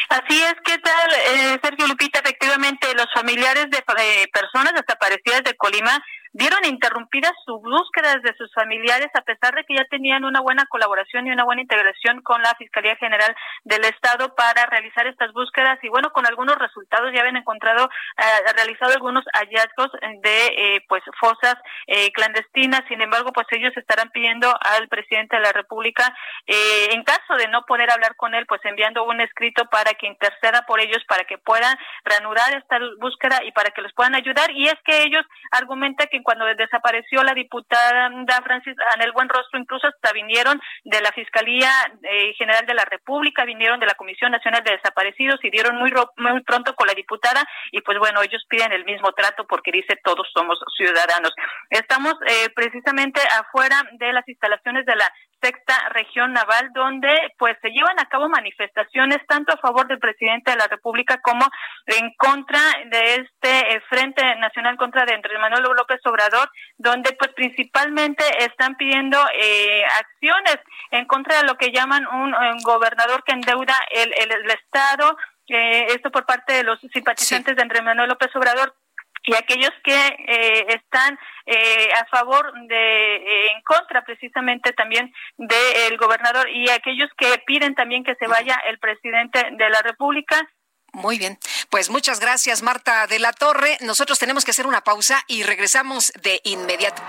Así 0.10 0.42
es, 0.42 0.54
¿qué 0.66 0.78
tal, 0.80 1.14
eh, 1.14 1.60
Sergio 1.64 1.88
Lupita? 1.88 2.20
Efectivamente, 2.20 2.94
los 2.96 3.08
familiares 3.14 3.70
de 3.70 3.78
eh, 3.78 4.28
personas 4.32 4.74
desaparecidas 4.74 5.44
de 5.44 5.56
Colima 5.56 6.04
vieron 6.34 6.66
interrumpidas 6.66 7.34
sus 7.46 7.62
búsquedas 7.62 8.22
de 8.24 8.36
sus 8.36 8.52
familiares 8.54 9.10
a 9.14 9.22
pesar 9.22 9.54
de 9.56 9.64
que 9.64 9.76
ya 9.76 9.86
tenían 9.86 10.26
una 10.26 10.42
buena 10.42 10.66
colaboración 10.66 11.28
y 11.28 11.32
una 11.32 11.44
buena 11.44 11.62
integración 11.62 12.22
con 12.22 12.42
la 12.42 12.54
Fiscalía 12.56 12.96
General 12.96 13.36
del 13.64 13.86
Estado 13.86 14.36
para 14.36 14.66
realizar 14.66 15.06
estas 15.08 15.32
búsquedas 15.34 15.78
y 15.84 15.90
bueno, 15.90 16.12
con 16.12 16.26
algunos 16.26 16.58
resultados 16.58 17.12
ya 17.14 17.22
habían 17.22 17.38
encontrado, 17.38 17.90
eh, 18.18 18.54
realizado 18.56 18.94
algunos 18.94 19.24
hallazgos 19.34 19.92
de 20.22 20.48
eh, 20.48 20.86
pues 20.90 21.04
fosas 21.20 21.56
eh, 21.88 22.12
clandestinas, 22.12 22.82
sin 22.88 23.02
embargo, 23.02 23.32
pues 23.32 23.48
ellos 23.52 23.76
estarán 23.78 24.10
pidiendo 24.10 24.54
al 24.62 24.88
presidente 24.88 25.36
de 25.36 25.44
la 25.44 25.52
República, 25.52 26.16
en 26.46 27.04
caso 27.04 27.36
de 27.38 27.48
no 27.48 27.64
poder 27.66 27.92
hablar 27.92 28.16
con 28.16 28.34
él, 28.34 28.46
pues 28.48 28.62
enviando 28.66 29.04
un 29.04 29.22
escrito 29.22 29.66
para 29.66 29.94
que 29.94 30.08
interceda 30.08 30.64
por 30.66 30.80
ellos, 30.80 31.04
para 31.08 31.24
que 31.26 31.38
puedan 31.38 31.78
reanudar 32.04 32.54
esta 32.56 32.80
búsqueda 33.00 33.44
y 33.44 33.52
para 33.52 33.72
que 33.72 33.82
les 33.82 33.94
puedan 33.94 34.16
ayudar. 34.16 34.52
Y 34.52 34.68
es 34.68 34.76
que 34.86 35.04
ellos 35.04 35.26
argumentan 35.52 36.08
que 36.12 36.23
cuando 36.24 36.46
desapareció 36.56 37.24
la 37.24 37.34
diputada 37.34 38.10
Francis 38.44 38.76
Anel 38.94 39.12
Buenrostro, 39.12 39.60
incluso 39.60 39.88
hasta 39.88 40.12
vinieron 40.14 40.60
de 40.84 41.02
la 41.02 41.12
Fiscalía 41.12 41.70
eh, 42.04 42.34
General 42.34 42.66
de 42.66 42.74
la 42.74 42.86
República, 42.86 43.46
vinieron 43.46 43.80
de 43.80 43.86
la 43.86 43.96
Comisión 43.96 44.32
Nacional 44.32 44.64
de 44.64 44.72
Desaparecidos 44.72 45.40
y 45.44 45.50
dieron 45.50 45.78
muy, 45.78 45.92
muy 46.18 46.42
pronto 46.44 46.76
con 46.76 46.88
la 46.88 46.94
diputada 46.94 47.44
y 47.72 47.82
pues 47.82 47.98
bueno, 48.00 48.22
ellos 48.22 48.44
piden 48.50 48.72
el 48.72 48.86
mismo 48.86 49.12
trato 49.12 49.46
porque 49.48 49.72
dice 49.72 50.00
todos 50.04 50.28
somos 50.34 50.60
ciudadanos. 50.76 51.34
Estamos 51.70 52.14
eh, 52.28 52.50
precisamente 52.56 53.22
afuera 53.40 53.84
de 53.94 54.14
las 54.14 54.28
instalaciones 54.28 54.86
de 54.86 54.96
la 54.96 55.12
sexta 55.44 55.90
región 55.90 56.32
naval, 56.32 56.72
donde 56.74 57.10
pues 57.38 57.58
se 57.62 57.70
llevan 57.70 58.00
a 58.00 58.08
cabo 58.08 58.30
manifestaciones 58.30 59.18
tanto 59.28 59.54
a 59.54 59.58
favor 59.58 59.88
del 59.88 60.00
presidente 60.00 60.52
de 60.52 60.58
la 60.58 60.68
República 60.68 61.20
como 61.22 61.46
en 61.86 62.14
contra 62.18 62.60
de 62.90 63.16
este 63.16 63.76
eh, 63.76 63.82
Frente 63.90 64.24
Nacional 64.38 64.78
contra 64.78 65.06
de 65.06 65.16
Andrés 65.16 65.38
Manuel 65.40 65.64
López 65.76 66.00
Obrador, 66.06 66.50
donde 66.78 67.14
pues 67.20 67.34
principalmente 67.34 68.24
están 68.40 68.76
pidiendo 68.76 69.18
eh, 69.40 69.84
acciones 69.86 70.58
en 70.92 71.06
contra 71.06 71.38
de 71.38 71.48
lo 71.48 71.56
que 71.56 71.72
llaman 71.72 72.08
un, 72.08 72.34
gobernador 72.64 73.24
que 73.24 73.34
endeuda 73.34 73.76
el, 73.92 74.14
el, 74.14 74.52
Estado, 74.52 75.18
eh, 75.48 75.88
esto 75.90 76.12
por 76.12 76.26
parte 76.26 76.54
de 76.54 76.64
los 76.64 76.80
simpatizantes 76.80 77.56
de 77.56 77.62
Andrés 77.62 77.84
Manuel 77.84 78.10
López 78.10 78.34
Obrador 78.36 78.74
y 79.26 79.36
aquellos 79.36 79.72
que 79.84 79.96
eh, 79.96 80.66
están 80.70 81.18
eh, 81.46 81.90
a 81.94 82.06
favor 82.06 82.52
de 82.68 83.16
eh, 83.16 83.52
en 83.56 83.62
contra 83.64 84.04
precisamente 84.04 84.74
también 84.74 85.14
del 85.38 85.98
gobernador 85.98 86.50
y 86.50 86.70
aquellos 86.70 87.10
que 87.18 87.42
piden 87.46 87.76
también 87.76 88.04
que 88.04 88.16
se 88.16 88.28
vaya 88.28 88.56
el 88.68 88.80
presidente 88.80 89.40
de 89.52 89.70
la 89.70 89.82
República 89.82 90.38
muy 90.94 91.18
bien, 91.18 91.38
pues 91.70 91.90
muchas 91.90 92.20
gracias 92.20 92.62
Marta 92.62 93.08
de 93.08 93.20
la 93.20 93.34
Torre. 93.34 93.78
Nosotros 93.82 94.20
tenemos 94.20 94.46
que 94.46 94.52
hacer 94.52 94.68
una 94.68 94.84
pausa 94.84 95.24
y 95.28 95.44
regresamos 95.44 96.14
de 96.22 96.40
inmediato. 96.44 97.02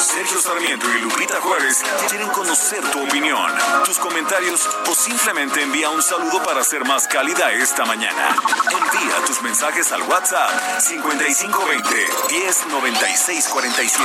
Sergio 0.00 0.40
Sarmiento 0.40 0.86
y 0.96 1.00
Lupita 1.02 1.40
Juárez 1.40 1.82
quieren 2.08 2.28
conocer 2.28 2.80
tu 2.90 3.02
opinión, 3.04 3.52
tus 3.84 3.98
comentarios 3.98 4.68
o 4.88 4.94
simplemente 4.94 5.62
envía 5.62 5.90
un 5.90 6.02
saludo 6.02 6.42
para 6.42 6.64
ser 6.64 6.84
más 6.84 7.06
cálida 7.06 7.52
esta 7.52 7.84
mañana. 7.84 8.36
Envía 8.70 9.24
tus 9.26 9.42
mensajes 9.42 9.92
al 9.92 10.02
WhatsApp 10.02 10.80
5520 10.80 12.08
109647. 12.30 14.04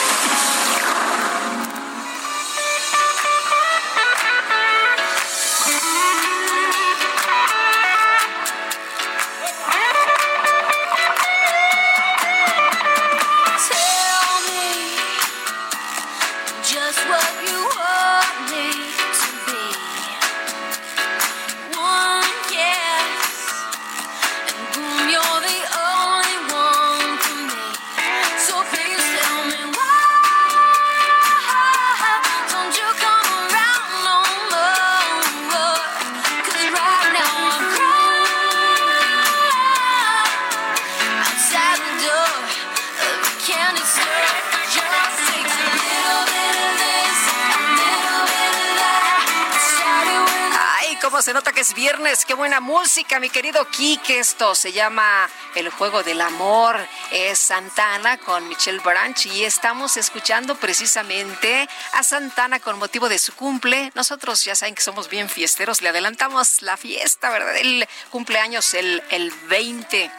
Se 51.21 51.33
nota 51.33 51.51
que 51.51 51.61
es 51.61 51.73
viernes. 51.75 52.25
Qué 52.25 52.33
buena 52.33 52.59
música, 52.59 53.19
mi 53.19 53.29
querido 53.29 53.67
Kike. 53.69 54.19
Esto 54.19 54.55
se 54.55 54.71
llama 54.71 55.29
El 55.53 55.69
Juego 55.69 56.01
del 56.01 56.19
Amor. 56.19 56.79
Es 57.11 57.37
Santana 57.37 58.17
con 58.17 58.47
Michelle 58.47 58.79
Branch 58.79 59.25
y 59.27 59.43
estamos 59.43 59.97
escuchando 59.97 60.55
precisamente 60.55 61.69
a 61.93 62.03
Santana 62.03 62.59
con 62.59 62.79
motivo 62.79 63.07
de 63.07 63.19
su 63.19 63.35
cumple. 63.35 63.91
Nosotros 63.93 64.43
ya 64.43 64.55
saben 64.55 64.73
que 64.73 64.81
somos 64.81 65.09
bien 65.09 65.29
fiesteros. 65.29 65.81
Le 65.81 65.89
adelantamos 65.89 66.63
la 66.63 66.75
fiesta, 66.77 67.29
¿verdad? 67.29 67.55
El 67.57 67.87
cumpleaños 68.09 68.73
el, 68.73 69.03
el 69.11 69.31
20. 69.31 70.11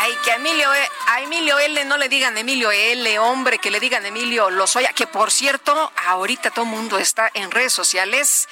Ay, 0.00 0.16
que 0.24 0.30
Emilio, 0.32 0.72
eh, 0.74 0.88
Emilio 1.20 1.60
L, 1.60 1.84
no 1.84 1.96
le 1.96 2.08
digan 2.08 2.36
Emilio 2.36 2.72
L, 2.72 3.18
hombre, 3.20 3.58
que 3.58 3.70
le 3.70 3.78
digan 3.78 4.04
Emilio 4.04 4.50
Lozoya, 4.50 4.92
que 4.92 5.06
por 5.06 5.30
cierto, 5.30 5.92
ahorita 6.06 6.50
todo 6.50 6.64
el 6.64 6.72
mundo 6.72 6.98
está 6.98 7.30
en 7.34 7.52
redes 7.52 7.72
sociales, 7.72 8.48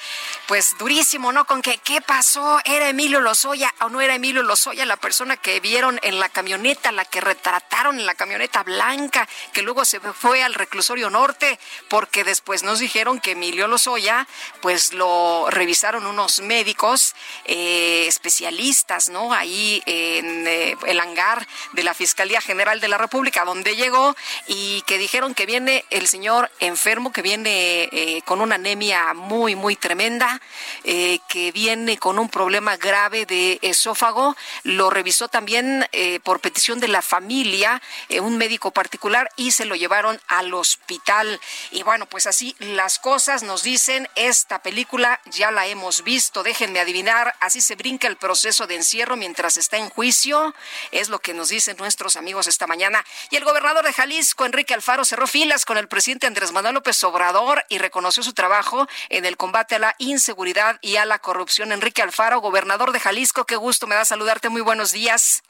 pues 0.47 0.77
durísimo, 0.79 1.33
¿no? 1.33 1.45
Con 1.45 1.61
que, 1.61 1.77
¿qué 1.79 1.99
pasó? 1.99 2.59
¿Era 2.63 2.87
Emilio 2.87 3.19
Lozoya 3.19 3.73
o 3.81 3.89
no 3.89 3.99
era 3.99 4.15
Emilio 4.15 4.43
Lozoya 4.43 4.85
la 4.85 4.95
persona 4.95 5.35
que 5.35 5.59
vieron 5.59 5.99
en 6.03 6.21
la 6.21 6.29
camioneta, 6.29 6.93
la 6.93 7.03
que 7.03 7.19
retrataron 7.19 7.99
en 7.99 8.05
la 8.05 8.15
camioneta 8.15 8.63
blanca, 8.63 9.27
que 9.51 9.61
luego 9.61 9.83
se 9.83 9.99
fue 9.99 10.41
al 10.41 10.53
reclusorio 10.53 11.09
norte, 11.09 11.59
porque 11.89 12.23
después 12.23 12.63
nos 12.63 12.79
dijeron 12.79 13.19
que 13.19 13.31
Emilio 13.31 13.67
Lozoya, 13.67 14.25
pues 14.61 14.93
lo 14.93 15.47
revisaron 15.49 16.05
unos 16.05 16.39
médicos 16.39 17.13
eh, 17.43 18.05
especialistas, 18.07 19.09
¿no? 19.09 19.33
Ahí 19.33 19.83
en 19.85 20.47
eh, 20.47 20.77
el 20.85 20.99
hangar 21.01 21.45
de 21.73 21.83
la 21.83 21.93
Fiscalía 21.93 22.39
General 22.39 22.52
de 22.53 22.87
la 22.87 22.99
República, 22.99 23.45
donde 23.45 23.75
llegó 23.75 24.15
y 24.47 24.83
que 24.83 24.99
dijeron 24.99 25.33
que 25.33 25.47
viene 25.47 25.85
el 25.89 26.07
señor 26.07 26.51
enfermo, 26.59 27.11
que 27.11 27.23
viene 27.23 27.89
eh, 27.91 28.21
con 28.25 28.41
una 28.41 28.55
anemia 28.55 29.13
muy, 29.15 29.55
muy 29.55 29.75
tremenda, 29.75 30.39
eh, 30.83 31.19
que 31.27 31.51
viene 31.51 31.97
con 31.97 32.19
un 32.19 32.29
problema 32.29 32.77
grave 32.77 33.25
de 33.25 33.57
esófago. 33.63 34.35
Lo 34.63 34.91
revisó 34.91 35.29
también 35.29 35.87
eh, 35.93 36.19
por 36.19 36.41
petición 36.41 36.79
de 36.79 36.89
la 36.89 37.01
familia, 37.01 37.81
un 38.21 38.37
médico 38.37 38.69
particular, 38.69 39.31
y 39.35 39.51
se 39.51 39.65
lo 39.65 39.75
llevaron 39.75 40.21
al 40.27 40.53
hospital. 40.53 41.39
Y 41.71 41.81
bueno, 41.81 42.05
pues 42.05 42.27
así 42.27 42.55
las 42.59 42.99
cosas 42.99 43.41
nos 43.41 43.63
dicen, 43.63 44.07
esta 44.15 44.61
película 44.61 45.19
ya 45.25 45.49
la 45.49 45.65
hemos 45.65 46.03
visto, 46.03 46.43
déjenme 46.43 46.79
adivinar, 46.79 47.35
así 47.39 47.61
se 47.61 47.75
brinca 47.75 48.07
el 48.07 48.15
proceso 48.15 48.67
de 48.67 48.75
encierro 48.75 49.17
mientras 49.17 49.57
está 49.57 49.77
en 49.77 49.89
juicio, 49.89 50.53
es 50.91 51.09
lo 51.09 51.19
que 51.19 51.33
nos 51.33 51.49
dicen 51.49 51.77
nuestros 51.77 52.15
amigos 52.15 52.42
esta 52.47 52.67
mañana. 52.67 53.03
Y 53.29 53.35
el 53.35 53.43
gobernador 53.43 53.85
de 53.85 53.93
Jalisco, 53.93 54.45
Enrique 54.45 54.73
Alfaro, 54.73 55.05
cerró 55.05 55.27
filas 55.27 55.65
con 55.65 55.77
el 55.77 55.87
presidente 55.87 56.27
Andrés 56.27 56.51
Manuel 56.51 56.75
López 56.75 57.03
Obrador 57.03 57.63
y 57.69 57.77
reconoció 57.77 58.23
su 58.23 58.33
trabajo 58.33 58.87
en 59.09 59.25
el 59.25 59.37
combate 59.37 59.75
a 59.75 59.79
la 59.79 59.95
inseguridad 59.97 60.79
y 60.81 60.97
a 60.97 61.05
la 61.05 61.19
corrupción. 61.19 61.71
Enrique 61.71 62.01
Alfaro, 62.01 62.39
gobernador 62.39 62.91
de 62.91 62.99
Jalisco, 62.99 63.45
qué 63.45 63.55
gusto 63.55 63.87
me 63.87 63.95
da 63.95 64.05
saludarte. 64.05 64.49
Muy 64.49 64.61
buenos 64.61 64.91
días. 64.91 65.43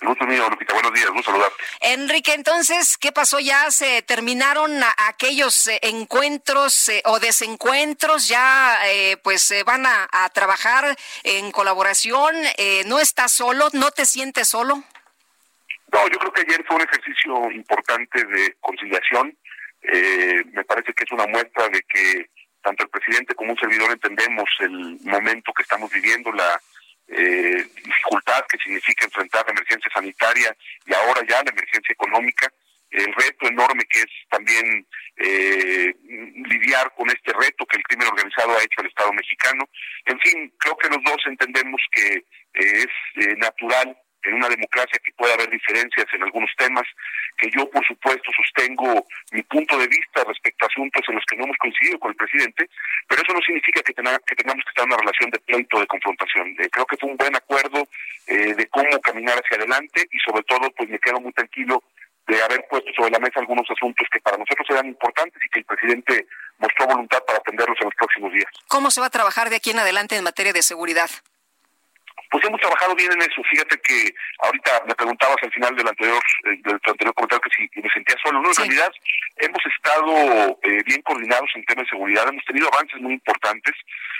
Gusto 0.00 0.26
mío, 0.26 0.48
Lupita. 0.48 0.74
Buenos 0.74 0.92
días, 0.92 1.10
gusto 1.10 1.32
saludarte. 1.32 1.56
Enrique, 1.80 2.32
entonces, 2.32 2.96
¿qué 2.98 3.10
pasó? 3.10 3.40
¿Ya 3.40 3.68
se 3.72 4.02
terminaron 4.02 4.80
aquellos 5.08 5.66
eh, 5.66 5.80
encuentros 5.82 6.88
eh, 6.88 7.02
o 7.04 7.18
desencuentros? 7.18 8.28
¿Ya 8.28 8.78
eh, 8.86 9.16
pues 9.16 9.52
van 9.66 9.86
a, 9.86 10.08
a, 10.12 10.28
trabajar 10.30 10.96
en 11.24 11.50
colaboración? 11.50 12.36
¿No 12.86 13.00
estás 13.00 13.32
solo? 13.32 13.68
¿No 13.72 13.90
te 13.90 14.06
sientes 14.06 14.48
solo? 14.48 14.84
No, 15.92 16.06
yo 16.08 16.18
creo 16.18 16.32
que 16.32 16.42
ayer 16.42 16.64
fue 16.66 16.76
un 16.76 16.82
ejercicio 16.82 17.50
importante 17.50 18.24
de 18.24 18.56
conciliación. 18.60 19.36
Eh, 19.82 20.42
me 20.52 20.64
parece 20.64 20.92
que 20.92 21.04
es 21.04 21.12
una 21.12 21.26
muestra 21.26 21.68
de 21.68 21.80
que 21.82 22.30
tanto 22.62 22.84
el 22.84 22.90
presidente 22.90 23.34
como 23.34 23.52
un 23.52 23.58
servidor 23.58 23.90
entendemos 23.92 24.48
el 24.60 24.98
momento 25.02 25.52
que 25.54 25.62
estamos 25.62 25.90
viviendo, 25.90 26.30
la 26.32 26.60
eh, 27.06 27.64
dificultad 27.82 28.44
que 28.48 28.58
significa 28.58 29.06
enfrentar 29.06 29.46
la 29.46 29.52
emergencia 29.52 29.90
sanitaria 29.94 30.54
y 30.84 30.92
ahora 30.92 31.22
ya 31.26 31.42
la 31.42 31.52
emergencia 31.52 31.92
económica, 31.92 32.52
el 32.90 33.12
reto 33.14 33.46
enorme 33.46 33.84
que 33.88 34.00
es 34.00 34.10
también 34.28 34.86
eh, 35.16 35.94
lidiar 36.04 36.92
con 36.94 37.08
este 37.08 37.32
reto 37.32 37.64
que 37.66 37.78
el 37.78 37.82
crimen 37.84 38.08
organizado 38.08 38.52
ha 38.52 38.62
hecho 38.62 38.80
al 38.80 38.88
Estado 38.88 39.12
mexicano. 39.12 39.68
En 40.04 40.18
fin, 40.20 40.52
creo 40.58 40.76
que 40.76 40.88
los 40.88 41.02
dos 41.04 41.22
entendemos 41.26 41.80
que 41.92 42.24
es 42.54 43.36
natural 43.38 43.96
en 44.24 44.34
una 44.34 44.48
democracia 44.48 44.98
que 45.04 45.12
puede 45.12 45.34
haber 45.34 45.50
diferencias 45.50 46.06
en 46.12 46.22
algunos 46.22 46.50
temas, 46.56 46.84
que 47.36 47.50
yo 47.50 47.68
por 47.70 47.84
supuesto 47.86 48.30
sostengo 48.36 49.06
mi 49.32 49.42
punto 49.42 49.78
de 49.78 49.86
vista 49.86 50.24
respecto 50.24 50.64
a 50.64 50.68
asuntos 50.68 51.02
en 51.08 51.14
los 51.14 51.24
que 51.24 51.36
no 51.36 51.44
hemos 51.44 51.56
coincidido 51.58 51.98
con 51.98 52.10
el 52.10 52.16
presidente, 52.16 52.68
pero 53.06 53.22
eso 53.22 53.32
no 53.32 53.40
significa 53.40 53.82
que, 53.82 53.94
que 53.94 54.36
tengamos 54.36 54.64
que 54.64 54.70
estar 54.70 54.84
en 54.84 54.92
una 54.92 55.00
relación 55.00 55.30
de 55.30 55.38
pleito, 55.40 55.80
de 55.80 55.86
confrontación. 55.86 56.54
Eh, 56.58 56.68
creo 56.70 56.86
que 56.86 56.96
fue 56.96 57.10
un 57.10 57.16
buen 57.16 57.34
acuerdo 57.36 57.86
eh, 58.26 58.54
de 58.54 58.66
cómo 58.68 59.00
caminar 59.00 59.38
hacia 59.38 59.56
adelante 59.56 60.06
y 60.10 60.18
sobre 60.18 60.42
todo 60.44 60.70
pues 60.72 60.88
me 60.88 60.98
quedo 60.98 61.20
muy 61.20 61.32
tranquilo 61.32 61.82
de 62.26 62.42
haber 62.42 62.66
puesto 62.68 62.90
sobre 62.94 63.10
la 63.10 63.18
mesa 63.18 63.40
algunos 63.40 63.66
asuntos 63.70 64.06
que 64.12 64.20
para 64.20 64.36
nosotros 64.36 64.66
eran 64.68 64.86
importantes 64.86 65.40
y 65.44 65.48
que 65.48 65.60
el 65.60 65.64
presidente 65.64 66.26
mostró 66.58 66.86
voluntad 66.86 67.24
para 67.26 67.38
atenderlos 67.38 67.78
en 67.80 67.86
los 67.86 67.94
próximos 67.94 68.32
días. 68.32 68.52
¿Cómo 68.68 68.90
se 68.90 69.00
va 69.00 69.06
a 69.06 69.10
trabajar 69.10 69.48
de 69.48 69.56
aquí 69.56 69.70
en 69.70 69.78
adelante 69.78 70.16
en 70.16 70.24
materia 70.24 70.52
de 70.52 70.62
seguridad? 70.62 71.08
Pues 72.30 72.44
hemos 72.44 72.60
trabajado 72.60 72.94
bien 72.94 73.10
en 73.12 73.22
eso. 73.22 73.42
Fíjate 73.50 73.78
que 73.80 74.14
ahorita 74.40 74.84
me 74.86 74.94
preguntabas 74.94 75.36
al 75.42 75.52
final 75.52 75.74
del 75.74 75.88
anterior 75.88 76.22
eh, 76.44 76.60
del 76.62 76.74
anterior 76.74 77.14
comentario 77.14 77.40
que 77.40 77.50
si 77.56 77.80
me 77.80 77.90
sentía 77.90 78.16
solo. 78.22 78.42
No, 78.42 78.50
en 78.50 78.56
realidad 78.56 78.92
hemos 79.36 79.62
estado 79.64 80.58
eh, 80.62 80.82
bien 80.84 81.00
coordinados 81.02 81.48
en 81.54 81.64
temas 81.64 81.84
de 81.84 81.90
seguridad. 81.90 82.28
Hemos 82.28 82.44
tenido 82.44 82.68
avances 82.72 83.00
muy 83.00 83.14
importantes. 83.14 83.74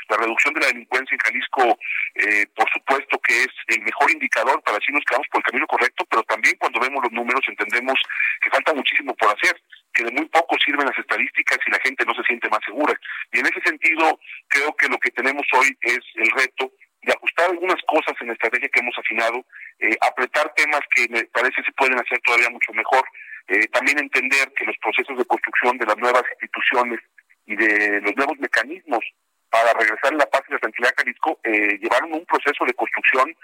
La 0.09 0.17
reducción 0.17 0.55
de 0.55 0.61
la 0.61 0.67
delincuencia 0.69 1.15
en 1.15 1.21
Jalisco, 1.21 1.79
eh, 2.15 2.47
por 2.57 2.69
supuesto 2.73 3.21
que 3.21 3.43
es 3.43 3.53
el 3.67 3.83
mejor 3.83 4.11
indicador 4.11 4.63
para 4.63 4.79
si 4.81 4.91
nos 4.91 5.05
quedamos 5.05 5.29
por 5.29 5.41
el 5.41 5.45
camino 5.45 5.67
correcto, 5.67 6.07
pero 6.09 6.23
también 6.23 6.57
cuando 6.59 6.81
vemos 6.81 7.05
los 7.05 7.13
números 7.13 7.45
entendemos 7.47 8.01
que 8.41 8.49
falta 8.49 8.73
muchísimo 8.73 9.15
por 9.17 9.37
hacer 9.37 9.61
que 9.93 10.05
de 10.05 10.13
muy 10.13 10.27
poco 10.27 10.57
sirven 10.65 10.87
las 10.87 10.99
estadísticas 10.99 11.59
y 11.67 11.71
la 11.71 11.81
gente 11.81 12.05
no 12.07 12.15
se 12.15 12.23
siente 12.23 12.49
más 12.49 12.61
segura. 12.65 12.95
Y 13.33 13.41
en 13.41 13.47
ese 13.47 13.61
sentido, 13.61 14.19
creo 14.49 14.75
que 14.77 14.89
lo 14.89 14.99
que 14.99 15.11
tenemos 15.11 15.45
hoy 15.53 15.77
es 15.83 16.01
el 16.15 16.31
reto 16.31 16.73
de 17.09 17.15
ajustar 17.15 17.49
algunas 17.51 17.81
cosas 17.89 18.15
en 18.21 18.27
la 18.29 18.35
estrategia 18.35 18.69
que 18.69 18.81
hemos 18.81 18.97
afinado, 18.99 19.41
eh, 19.81 19.97
apretar 20.03 20.53
temas 20.55 20.81
que 20.95 21.09
me 21.09 21.25
parece 21.25 21.65
se 21.65 21.73
pueden 21.73 21.99
hacer 21.99 22.21
todavía 22.21 22.51
mucho 22.51 22.71
mejor, 22.75 23.03
eh, 23.49 23.67
también 23.69 23.99
entender 23.99 24.53
que 24.53 24.67
los 24.67 24.77
procesos 24.77 25.17
de 25.17 25.25
construcción 25.25 25.79
de 25.79 25.87
las 25.87 25.97
nuevas 25.97 26.23
instituciones 26.37 27.01
y 27.47 27.57
de 27.57 28.03
los 28.03 28.15
nuevos 28.15 28.39
mecanismos 28.39 29.01
para 29.49 29.73
regresar 29.73 30.13
la 30.13 30.27
paz 30.27 30.43
y 30.49 30.53
la 30.53 30.59
tranquilidad 30.59 30.93
a 30.93 31.01
Jalisco 31.01 31.41
eh, 31.45 31.79
llevaron 31.81 32.13
un 32.13 32.27
proceso 32.27 32.63
de 32.67 32.75
construcción 32.75 33.35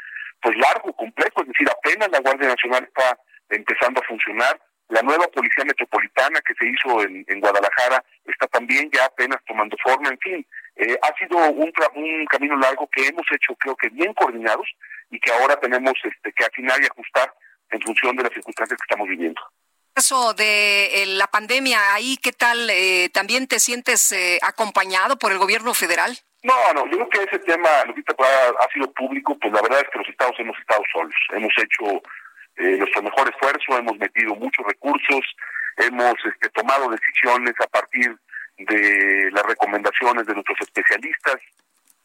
pues 0.43 0.55
largo, 0.59 0.93
complejo, 0.93 1.41
es 1.41 1.49
decir, 1.49 1.67
apenas 1.71 2.11
la 2.13 2.21
Guardia 2.21 2.49
Nacional 2.49 2.85
está 2.85 3.19
empezando 3.49 4.03
a 4.03 4.07
funcionar, 4.07 4.61
la 4.91 5.01
nueva 5.01 5.27
Policía 5.29 5.65
Metropolitana 5.65 6.39
que 6.43 6.53
se 6.53 6.69
hizo 6.69 7.01
en 7.03 7.41
Guadalajara 7.41 8.05
está 8.27 8.47
también 8.49 8.91
ya 8.93 9.07
apenas 9.07 9.41
tomando 9.47 9.75
forma, 9.83 10.11
en 10.11 10.19
fin, 10.19 10.47
eh, 10.77 10.99
ha 11.03 11.19
sido 11.19 11.39
un, 11.51 11.73
un 11.95 12.27
camino 12.27 12.57
largo 12.57 12.89
que 12.91 13.07
hemos 13.07 13.25
hecho 13.31 13.55
creo 13.57 13.77
que 13.77 13.89
bien 13.91 14.13
coordinados 14.15 14.67
y 15.11 15.21
que 15.21 15.33
ahora 15.33 15.59
tenemos 15.61 15.95
este, 16.03 16.33
que 16.33 16.45
afinar 16.45 16.83
y 16.83 16.87
ajustar 16.87 17.33
en 17.71 17.81
función 17.81 18.17
de 18.17 18.25
las 18.25 18.33
circunstancias 18.33 18.79
que 18.79 18.85
estamos 18.85 19.09
viviendo. 19.09 19.41
Eso 19.95 20.35
de 20.35 21.03
eh, 21.03 21.07
la 21.07 21.29
pandemia, 21.29 21.95
ahí, 21.95 22.17
¿qué 22.17 22.33
tal? 22.33 22.69
Eh, 22.71 23.09
¿También 23.13 23.47
te 23.47 23.61
sientes 23.61 24.13
acompañado 24.43 25.17
por 25.17 25.31
el 25.31 25.39
gobierno 25.39 25.73
federal? 25.73 26.19
No, 26.43 26.55
no, 26.75 26.85
yo 26.87 27.09
creo 27.09 27.09
que 27.09 27.23
ese 27.23 27.39
tema, 27.45 27.69
Lupita, 27.87 28.13
pues, 28.15 28.29
ha, 28.29 28.65
ha 28.65 28.73
sido 28.73 28.93
público, 28.93 29.39
pues 29.39 29.53
la 29.53 29.63
verdad 29.63 29.81
es 29.81 29.89
que 29.91 29.99
los 29.99 30.09
estados 30.09 30.35
hemos 30.39 30.59
estado 30.59 30.83
solos, 30.93 31.15
hemos 31.31 31.53
hecho 31.57 32.03
nuestro 32.57 33.03
mejor 33.03 33.29
esfuerzo, 33.29 33.79
hemos 33.79 33.97
metido 33.99 34.35
muchos 34.35 34.67
recursos, 34.67 35.25
hemos 35.77 36.15
este, 36.25 36.49
tomado 36.51 36.89
decisiones 36.91 37.55
a 37.61 37.67
partir 37.67 38.17
de 38.59 39.31
las 39.33 39.45
recomendaciones 39.45 40.27
de 40.27 40.35
nuestros 40.35 40.61
especialistas. 40.61 41.37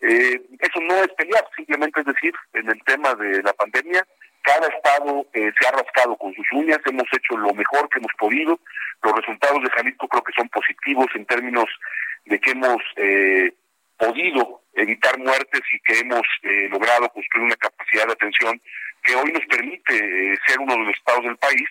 Eh, 0.01 0.41
eso 0.59 0.79
no 0.81 0.95
es 0.95 1.09
pelear, 1.09 1.45
simplemente 1.55 1.99
es 1.99 2.05
decir, 2.05 2.33
en 2.53 2.69
el 2.69 2.81
tema 2.83 3.13
de 3.15 3.43
la 3.43 3.53
pandemia, 3.53 4.05
cada 4.43 4.67
estado 4.67 5.27
eh, 5.33 5.51
se 5.59 5.67
ha 5.67 5.71
rascado 5.71 6.15
con 6.15 6.33
sus 6.33 6.45
uñas, 6.53 6.79
hemos 6.85 7.07
hecho 7.11 7.37
lo 7.37 7.53
mejor 7.53 7.89
que 7.89 7.99
hemos 7.99 8.11
podido, 8.17 8.59
los 9.03 9.13
resultados 9.13 9.61
de 9.61 9.69
Jalisco 9.69 10.07
creo 10.07 10.23
que 10.23 10.33
son 10.33 10.49
positivos 10.49 11.07
en 11.15 11.25
términos 11.25 11.65
de 12.25 12.39
que 12.39 12.51
hemos 12.51 12.81
eh, 12.95 13.53
podido 13.97 14.61
evitar 14.73 15.17
muertes 15.19 15.61
y 15.73 15.79
que 15.81 15.99
hemos 15.99 16.21
logrado 16.71 17.09
construir 17.09 17.45
una 17.45 17.55
capacidad 17.57 18.05
de 18.07 18.13
atención 18.13 18.61
que 19.03 19.15
hoy 19.15 19.31
nos 19.33 19.45
permite 19.45 20.37
ser 20.47 20.59
uno 20.59 20.73
de 20.73 20.83
los 20.85 20.95
estados 20.95 21.25
del 21.25 21.37
país 21.37 21.67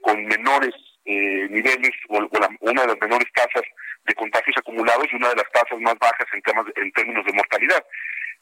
con 0.00 0.24
menores 0.24 0.74
niveles 1.04 1.92
o, 2.08 2.18
una 2.60 2.82
de 2.82 2.88
las 2.88 3.00
menores 3.00 3.28
tasas 3.32 3.62
de 4.06 4.14
contagios 4.14 4.56
acumulados 4.56 5.06
y 5.10 5.16
una 5.16 5.30
de 5.30 5.36
las 5.36 5.50
tasas 5.52 5.78
más 5.80 5.98
bajas 5.98 6.26
en 6.32 6.42
temas 6.42 6.66
en 6.76 6.92
términos 6.92 7.24
de 7.24 7.32
mortalidad. 7.32 7.84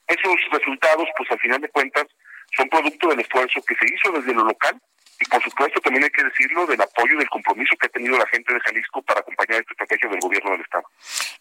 Esos 0.06 0.36
resultados, 0.52 1.08
pues 1.16 1.30
al 1.30 1.40
final 1.40 1.60
de 1.60 1.68
cuentas, 1.68 2.06
son 2.56 2.68
producto 2.68 3.08
del 3.08 3.20
esfuerzo 3.20 3.60
que 3.66 3.74
se 3.74 3.86
hizo 3.92 4.12
desde 4.12 4.34
lo 4.34 4.44
local 4.44 4.80
y 5.20 5.24
por 5.26 5.42
supuesto 5.42 5.80
también 5.80 6.04
hay 6.04 6.10
que 6.10 6.24
decirlo 6.24 6.66
del 6.66 6.80
apoyo 6.80 7.14
y 7.14 7.18
del 7.18 7.28
compromiso 7.28 7.76
que 7.78 7.86
ha 7.86 7.90
tenido 7.90 8.18
la 8.18 8.26
gente 8.26 8.52
de 8.52 8.60
Jalisco 8.60 9.02
para 9.02 9.20
acompañar 9.20 9.60
esta 9.60 9.72
estrategia 9.72 10.10
del 10.10 10.20
gobierno 10.20 10.52
del 10.52 10.60
Estado. 10.62 10.84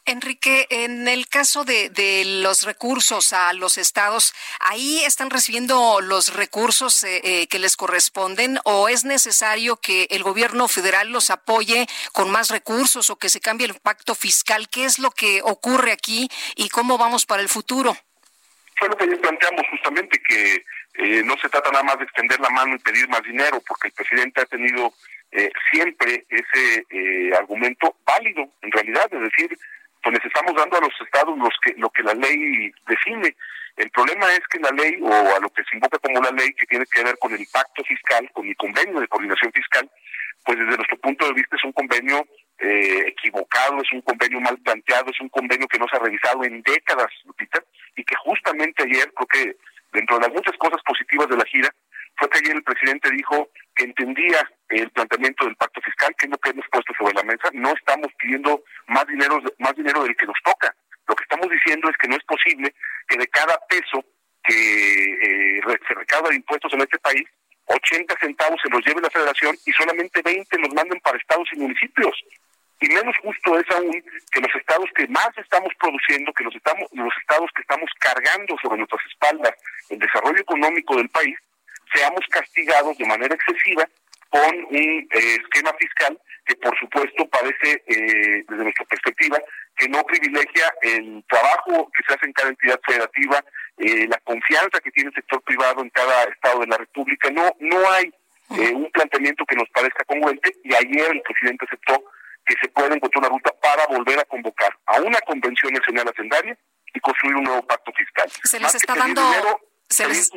Enrique, 0.06 0.68
en 0.70 1.08
el 1.08 1.28
caso 1.28 1.64
de, 1.64 1.90
de 1.90 2.24
los 2.42 2.64
recursos 2.64 3.34
a 3.34 3.54
los 3.54 3.78
estados, 3.78 4.34
¿ahí 4.60 5.04
están 5.06 5.30
recibiendo 5.30 6.02
los 6.02 6.36
recursos 6.36 7.04
eh, 7.04 7.22
eh, 7.24 7.48
que 7.48 7.60
les 7.60 7.76
corresponden 7.76 8.60
o 8.66 8.90
es 8.90 9.06
necesario 9.06 9.78
que 9.78 10.08
el 10.12 10.24
gobierno 10.24 10.68
federal 10.68 11.12
los 11.12 11.30
apoye 11.30 11.88
con 12.12 12.30
más 12.30 12.50
recursos 12.50 13.10
o 13.10 13.18
que 13.18 13.30
se 13.30 13.40
cambie 13.40 13.68
el 13.68 13.76
pacto 13.76 14.16
fiscal? 14.16 14.70
¿Qué 14.70 14.86
es 14.86 15.00
lo 15.00 15.12
que 15.12 15.42
ocurre 15.44 15.92
aquí 15.92 16.30
y 16.56 16.70
cómo 16.70 16.98
vamos 16.98 17.26
para 17.26 17.42
el 17.42 17.50
futuro? 17.50 17.96
Bueno, 18.80 18.98
pues 18.98 19.10
ahí 19.10 19.16
planteamos 19.18 19.66
justamente 19.70 20.22
que 20.28 20.66
eh, 20.96 21.24
no 21.26 21.36
se 21.38 21.50
trata 21.50 21.72
nada 21.72 21.84
más 21.84 21.98
de 21.98 22.04
extender 22.04 22.40
la 22.40 22.50
mano 22.50 22.76
y 22.76 22.80
pedir 22.80 23.08
más 23.10 23.24
dinero, 23.24 23.62
porque 23.68 23.88
el 23.88 23.94
presidente 23.94 24.42
ha 24.42 24.46
tenido 24.46 24.94
eh, 25.32 25.52
siempre 25.72 26.26
ese 26.30 26.86
eh, 26.90 27.32
argumento 27.38 27.96
válido, 28.06 28.48
en 28.62 28.72
realidad, 28.72 29.08
es 29.12 29.22
decir, 29.22 29.58
pues 30.04 30.16
les 30.16 30.26
estamos 30.26 30.54
dando 30.56 30.78
a 30.78 30.82
los 30.82 30.94
estados 31.02 31.38
los 31.38 31.54
que, 31.64 31.74
lo 31.78 31.90
que 31.90 32.04
la 32.04 32.14
ley 32.14 32.72
define. 32.88 33.36
El 33.76 33.90
problema 33.90 34.32
es 34.34 34.42
que 34.52 34.60
la 34.60 34.70
ley, 34.70 35.00
o 35.02 35.12
a 35.12 35.40
lo 35.40 35.50
que 35.50 35.64
se 35.64 35.76
invoca 35.76 35.98
como 35.98 36.22
la 36.22 36.30
ley, 36.30 36.54
que 36.54 36.68
tiene 36.68 36.86
que 36.86 37.04
ver 37.04 37.18
con 37.18 37.34
el 37.34 37.48
pacto 37.52 37.84
fiscal, 37.84 38.30
con 38.34 38.48
el 38.48 38.56
convenio 38.56 39.00
de 39.00 39.08
coordinación 39.08 39.52
fiscal, 39.52 39.90
pues 40.46 40.60
desde 40.60 40.76
nuestro 40.76 40.98
punto 40.98 41.26
de 41.26 41.34
vista 41.34 41.56
es 41.56 41.64
un 41.64 41.72
convenio 41.72 42.28
eh, 42.60 43.06
equivocado, 43.08 43.82
es 43.82 43.92
un 43.94 44.02
convenio 44.02 44.40
mal 44.42 44.58
planteado, 44.60 45.10
es 45.10 45.20
un 45.22 45.30
convenio 45.30 45.68
que 45.68 45.80
no 45.80 45.88
se 45.88 45.96
ha 45.96 46.00
revisado 46.00 46.44
en 46.44 46.62
décadas, 46.62 47.10
Lupita, 47.26 47.64
y 47.96 48.04
que 48.04 48.16
justamente 48.18 48.84
ayer, 48.84 49.12
creo 49.14 49.28
que 49.28 49.58
dentro 49.94 50.18
de 50.18 50.28
las 50.28 50.34
muchas 50.34 50.58
cosas 50.58 50.82
positivas 50.84 51.30
de 51.30 51.38
la 51.38 51.46
gira, 51.46 51.70
fue 52.18 52.30
que 52.30 52.40
ayer 52.40 52.56
el 52.56 52.64
presidente 52.64 53.10
dijo 53.12 53.50
que 53.76 53.86
entendía 53.86 54.50
el 54.70 54.90
planteamiento 54.92 55.46
del 55.46 55.56
pacto 55.56 55.82
fiscal, 55.82 56.14
que 56.18 56.26
es 56.26 56.32
lo 56.32 56.38
que 56.38 56.50
hemos 56.52 56.66
puesto 56.72 56.94
sobre 56.98 57.14
la 57.14 57.24
mesa. 57.24 57.50
No 57.54 57.74
estamos 57.74 58.12
pidiendo 58.18 58.64
más 58.88 59.06
dinero, 59.08 59.42
más 59.60 59.76
dinero 59.76 60.04
del 60.04 60.16
que 60.16 60.26
nos 60.26 60.38
toca. 60.44 60.76
Lo 61.08 61.16
que 61.16 61.24
estamos 61.24 61.50
diciendo 61.50 61.90
es 61.90 61.98
que 61.98 62.08
no 62.08 62.16
es 62.16 62.24
posible 62.24 62.74
que 63.08 63.18
de 63.18 63.28
cada 63.28 63.58
peso 63.68 64.06
que 64.44 65.58
eh, 65.58 65.62
se 65.88 65.94
recauda 65.94 66.30
de 66.30 66.36
impuestos 66.36 66.74
en 66.74 66.82
este 66.82 67.00
país, 67.00 67.24
80 67.66 68.16
centavos 68.20 68.60
se 68.62 68.70
los 68.70 68.86
lleve 68.86 69.02
la 69.02 69.10
federación 69.10 69.56
y 69.66 69.72
solamente 69.72 70.22
20 70.22 70.58
los 70.60 70.74
manden 70.74 71.00
para 71.00 71.18
estados 71.18 71.48
y 71.54 71.60
municipios. 71.60 72.14
Y 72.84 72.90
menos 72.90 73.16
justo 73.24 73.58
es 73.58 73.64
aún 73.78 74.04
que 74.30 74.42
los 74.42 74.54
estados 74.56 74.90
que 74.94 75.08
más 75.08 75.30
estamos 75.38 75.72
produciendo, 75.80 76.34
que 76.34 76.44
los, 76.44 76.54
estamos, 76.54 76.84
los 76.92 77.14
estados 77.18 77.50
que 77.56 77.62
estamos 77.62 77.90
cargando 77.98 78.58
sobre 78.62 78.80
nuestras 78.80 79.02
espaldas 79.10 79.54
el 79.90 80.00
desarrollo 80.00 80.42
económico 80.42 80.98
del 80.98 81.08
país, 81.08 81.38
seamos 81.96 82.20
castigados 82.30 82.98
de 82.98 83.06
manera 83.06 83.36
excesiva 83.36 83.88
con 84.28 84.54
un 84.70 85.08
eh, 85.12 85.38
esquema 85.40 85.72
fiscal 85.80 86.20
que 86.46 86.56
por 86.58 86.78
supuesto 86.78 87.26
parece, 87.30 87.84
eh, 87.88 88.44
desde 88.50 88.64
nuestra 88.64 88.84
perspectiva, 88.84 89.40
que 89.78 89.88
no 89.88 90.04
privilegia 90.04 90.74
el 90.82 91.24
trabajo 91.30 91.90
que 91.96 92.04
se 92.06 92.16
hace 92.16 92.26
en 92.26 92.34
cada 92.34 92.50
entidad 92.50 92.82
federativa, 92.86 93.42
eh, 93.78 94.08
la 94.10 94.18
confianza 94.26 94.82
que 94.84 94.92
tiene 94.92 95.08
el 95.08 95.16
sector 95.16 95.42
privado 95.44 95.82
en 95.84 95.90
cada 95.90 96.26
estado 96.26 96.60
de 96.60 96.68
la 96.68 96.78
República. 96.78 97.30
No, 97.32 97.50
no 97.62 97.92
hay 97.92 98.14
un 98.50 98.92
planteamiento 98.92 99.46
que 99.46 99.56
nos 99.56 99.70
parezca 99.70 100.04
congruente 100.04 100.52
y 100.64 100.76
ayer 100.76 101.12
el 101.12 101.22
presidente 101.22 101.66
aceptó 101.66 102.04
que 102.46 102.56
se 102.62 102.68
puede 102.70 102.96
encontrar 102.96 103.24
una 103.24 103.30
ruta 103.30 103.52
para 103.62 103.86
volver 103.88 104.20
a 104.20 104.26
convocar 104.26 104.78
a 104.86 105.00
una 105.00 105.20
convención 105.22 105.74
nacional 105.74 106.10
hacendaria 106.10 106.58
y 106.94 107.00
construir 107.00 107.36
un 107.36 107.44
nuevo 107.44 107.66
pacto 107.66 107.92
fiscal. 107.94 108.30
Se 108.44 108.60
les 108.60 108.76
está 108.76 108.96
dando 108.96 109.22
se 109.90 110.08
les, 110.08 110.32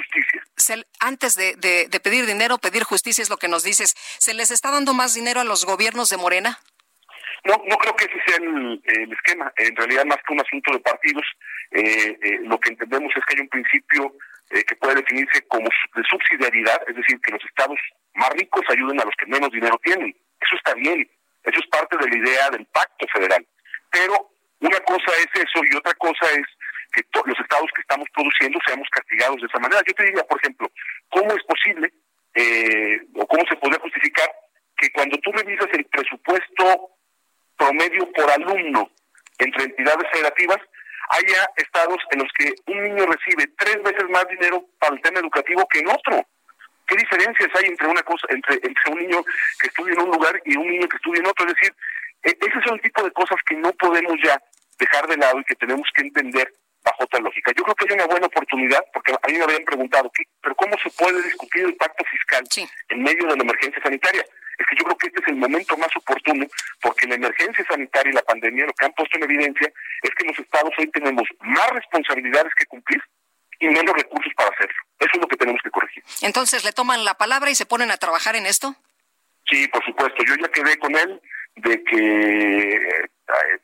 antes 1.00 1.34
de, 1.34 1.56
de, 1.56 2.00
pedir 2.00 2.26
dinero, 2.26 2.58
pedir 2.58 2.84
justicia 2.84 3.22
es 3.22 3.30
lo 3.30 3.38
que 3.38 3.48
nos 3.48 3.64
dices. 3.64 3.94
¿Se 4.18 4.34
les 4.34 4.50
está 4.50 4.70
dando 4.70 4.92
más 4.92 5.14
dinero 5.14 5.40
a 5.40 5.44
los 5.44 5.64
gobiernos 5.64 6.10
de 6.10 6.18
Morena? 6.18 6.58
No, 7.44 7.54
no 7.66 7.76
creo 7.78 7.94
que 7.96 8.04
ese 8.04 8.20
sea 8.26 8.36
el, 8.36 9.12
esquema. 9.12 9.52
En 9.56 9.74
realidad, 9.76 10.04
más 10.04 10.18
que 10.26 10.34
un 10.34 10.40
asunto 10.40 10.72
de 10.72 10.80
partidos, 10.80 11.24
eh, 11.70 12.18
eh, 12.20 12.38
lo 12.42 12.58
que 12.58 12.70
entendemos 12.70 13.12
es 13.16 13.24
que 13.24 13.34
hay 13.34 13.40
un 13.40 13.48
principio 13.48 14.14
eh, 14.50 14.64
que 14.64 14.76
puede 14.76 14.96
definirse 14.96 15.40
como 15.48 15.68
de 15.94 16.02
subsidiariedad, 16.10 16.82
es 16.88 16.96
decir, 16.96 17.18
que 17.20 17.32
los 17.32 17.44
estados 17.44 17.78
más 18.14 18.30
ricos 18.30 18.62
ayuden 18.68 19.00
a 19.00 19.04
los 19.04 19.14
que 19.16 19.26
menos 19.26 19.50
dinero 19.50 19.78
tienen. 19.82 20.14
Eso 20.40 20.56
está 20.56 20.74
bien. 20.74 21.08
Eso 21.46 21.60
es 21.60 21.66
parte 21.68 21.96
de 21.96 22.08
la 22.08 22.16
idea 22.16 22.50
del 22.50 22.66
pacto 22.66 23.06
federal. 23.12 23.46
Pero 23.90 24.30
una 24.60 24.80
cosa 24.80 25.12
es 25.18 25.42
eso 25.42 25.60
y 25.70 25.76
otra 25.76 25.94
cosa 25.94 26.26
es 26.32 26.46
que 26.92 27.02
los 27.24 27.38
estados 27.40 27.70
que 27.74 27.82
estamos 27.82 28.08
produciendo 28.12 28.58
seamos 28.66 28.88
castigados 28.90 29.36
de 29.40 29.46
esa 29.46 29.58
manera. 29.58 29.82
Yo 29.86 29.94
te 29.94 30.04
diría, 30.04 30.24
por 30.24 30.38
ejemplo, 30.40 30.70
¿cómo 31.10 31.30
es 31.32 31.42
posible 31.44 31.92
eh, 32.34 33.00
o 33.14 33.26
cómo 33.26 33.44
se 33.48 33.56
podría 33.56 33.80
justificar 33.80 34.30
que 34.76 34.90
cuando 34.92 35.16
tú 35.18 35.32
revisas 35.32 35.68
el 35.72 35.84
presupuesto 35.86 36.90
promedio 37.56 38.10
por 38.12 38.30
alumno 38.30 38.90
entre 39.38 39.64
entidades 39.64 40.10
federativas, 40.12 40.58
haya 41.10 41.48
estados 41.56 41.98
en 42.10 42.18
los 42.20 42.28
que 42.36 42.52
un 42.66 42.82
niño 42.82 43.06
recibe 43.06 43.52
tres 43.58 43.82
veces 43.82 44.08
más 44.10 44.26
dinero 44.28 44.64
para 44.78 44.94
el 44.94 45.02
tema 45.02 45.20
educativo 45.20 45.66
que 45.68 45.78
en 45.80 45.88
otro? 45.88 46.26
¿Qué 46.86 46.96
diferencias 46.96 47.50
hay 47.54 47.66
entre 47.66 47.88
una 47.88 48.02
cosa, 48.02 48.26
entre, 48.30 48.54
entre 48.54 48.92
un 48.92 48.98
niño 48.98 49.24
que 49.60 49.66
estudia 49.66 49.94
en 49.94 50.02
un 50.02 50.10
lugar 50.10 50.40
y 50.44 50.56
un 50.56 50.68
niño 50.68 50.88
que 50.88 50.96
estudia 50.96 51.20
en 51.20 51.26
otro? 51.26 51.46
Es 51.46 51.54
decir, 51.54 51.74
e, 52.22 52.30
ese 52.30 52.60
son 52.64 52.74
el 52.74 52.80
tipo 52.82 53.02
de 53.02 53.10
cosas 53.12 53.38
que 53.46 53.56
no 53.56 53.72
podemos 53.72 54.16
ya 54.22 54.40
dejar 54.78 55.06
de 55.08 55.16
lado 55.16 55.40
y 55.40 55.44
que 55.44 55.56
tenemos 55.56 55.88
que 55.94 56.02
entender 56.02 56.52
bajo 56.84 57.04
otra 57.04 57.20
lógica. 57.20 57.52
Yo 57.56 57.64
creo 57.64 57.74
que 57.74 57.84
hay 57.88 57.94
una 57.94 58.06
buena 58.06 58.26
oportunidad, 58.26 58.84
porque 58.92 59.12
a 59.12 59.28
mí 59.28 59.38
me 59.38 59.44
habían 59.44 59.64
preguntado, 59.64 60.10
¿pero 60.40 60.54
cómo 60.54 60.76
se 60.78 60.90
puede 60.90 61.20
discutir 61.22 61.64
el 61.64 61.74
pacto 61.74 62.04
fiscal 62.04 62.44
en 62.90 63.02
medio 63.02 63.26
de 63.26 63.36
la 63.36 63.42
emergencia 63.42 63.82
sanitaria? 63.82 64.24
Es 64.58 64.66
que 64.70 64.76
yo 64.76 64.84
creo 64.84 64.96
que 64.96 65.06
este 65.08 65.20
es 65.20 65.28
el 65.28 65.36
momento 65.36 65.76
más 65.76 65.94
oportuno, 65.96 66.46
porque 66.80 67.06
la 67.06 67.16
emergencia 67.16 67.64
sanitaria 67.68 68.10
y 68.10 68.14
la 68.14 68.22
pandemia 68.22 68.66
lo 68.66 68.72
que 68.72 68.86
han 68.86 68.92
puesto 68.92 69.18
en 69.18 69.24
evidencia 69.24 69.70
es 70.02 70.10
que 70.14 70.24
los 70.24 70.38
estados 70.38 70.72
hoy 70.78 70.86
tenemos 70.92 71.28
más 71.40 71.70
responsabilidades 71.70 72.54
que 72.54 72.66
cumplir 72.66 73.02
y 73.58 73.68
menos 73.68 73.94
recursos 73.94 74.32
para 74.36 74.50
hacerlo. 74.50 74.76
Eso 74.98 75.10
es 75.14 75.20
lo 75.20 75.28
que 75.28 75.36
tenemos 75.36 75.60
que 75.62 75.70
corregir. 75.70 76.02
Entonces, 76.22 76.64
¿le 76.64 76.72
toman 76.72 77.04
la 77.04 77.14
palabra 77.14 77.50
y 77.50 77.54
se 77.54 77.66
ponen 77.66 77.90
a 77.90 77.96
trabajar 77.96 78.36
en 78.36 78.46
esto? 78.46 78.74
Sí, 79.48 79.68
por 79.68 79.84
supuesto. 79.84 80.24
Yo 80.24 80.34
ya 80.36 80.48
quedé 80.48 80.78
con 80.78 80.94
él 80.96 81.20
de 81.56 81.82
que 81.84 82.72
eh, 82.72 83.08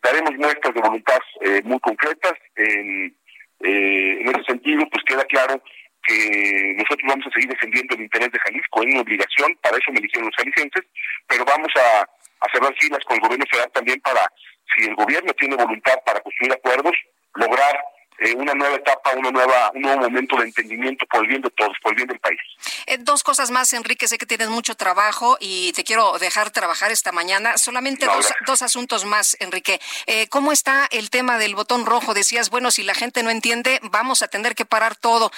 daremos 0.02 0.32
muestras 0.36 0.74
de 0.74 0.80
voluntad 0.80 1.20
eh, 1.40 1.60
muy 1.64 1.80
concretas. 1.80 2.34
En, 2.56 3.16
eh, 3.60 4.18
en 4.20 4.28
ese 4.28 4.44
sentido, 4.44 4.86
pues 4.90 5.04
queda 5.04 5.24
claro 5.24 5.62
que 6.04 6.74
nosotros 6.76 7.06
vamos 7.08 7.26
a 7.26 7.30
seguir 7.30 7.48
defendiendo 7.48 7.94
el 7.94 8.02
interés 8.02 8.32
de 8.32 8.38
Jalisco, 8.40 8.82
es 8.82 8.92
una 8.92 9.02
obligación, 9.02 9.56
para 9.62 9.76
eso 9.76 9.92
me 9.92 10.00
eligieron 10.00 10.26
los 10.26 10.36
jaliscienses, 10.36 10.82
pero 11.28 11.44
vamos 11.44 11.70
a, 11.76 12.00
a 12.02 12.52
cerrar 12.52 12.74
filas 12.80 13.04
con 13.04 13.16
el 13.16 13.22
gobierno 13.22 13.46
federal 13.48 13.70
también 13.72 14.00
para, 14.00 14.26
si 14.74 14.84
el 14.88 14.96
gobierno 14.96 15.32
tiene 15.34 15.54
voluntad 15.54 15.94
para 16.04 16.20
construir 16.20 16.52
acuerdos, 16.52 16.96
lograr 17.34 17.78
eh, 18.18 18.34
una 18.34 18.54
nueva 18.54 18.76
etapa, 18.76 19.10
una 19.16 19.30
nueva, 19.30 19.70
un 19.74 19.82
nuevo 19.82 20.02
momento 20.02 20.36
de 20.36 20.44
entendimiento 20.44 21.06
por 21.06 21.22
el 21.22 21.28
bien 21.28 21.42
de 21.42 21.50
todos, 21.50 21.76
por 21.82 21.92
el 21.92 21.96
bien 21.96 22.08
del 22.08 22.20
país. 22.20 22.40
Eh, 22.86 22.98
dos 22.98 23.22
cosas 23.22 23.50
más, 23.50 23.72
Enrique, 23.72 24.08
sé 24.08 24.18
que 24.18 24.26
tienes 24.26 24.48
mucho 24.48 24.74
trabajo 24.74 25.36
y 25.40 25.72
te 25.72 25.84
quiero 25.84 26.18
dejar 26.18 26.50
trabajar 26.50 26.90
esta 26.90 27.12
mañana. 27.12 27.58
Solamente 27.58 28.06
dos, 28.06 28.32
dos, 28.46 28.62
asuntos 28.62 29.04
más, 29.04 29.36
Enrique. 29.40 29.80
Eh, 30.06 30.28
¿Cómo 30.28 30.52
está 30.52 30.88
el 30.90 31.10
tema 31.10 31.38
del 31.38 31.54
botón 31.54 31.86
rojo? 31.86 32.14
Decías, 32.14 32.50
bueno, 32.50 32.70
si 32.70 32.82
la 32.82 32.94
gente 32.94 33.22
no 33.22 33.30
entiende, 33.30 33.80
vamos 33.82 34.22
a 34.22 34.28
tener 34.28 34.54
que 34.54 34.64
parar 34.64 34.96
todo. 34.96 35.30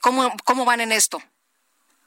¿cómo, 0.00 0.34
¿Cómo 0.44 0.64
van 0.64 0.80
en 0.80 0.92
esto? 0.92 1.22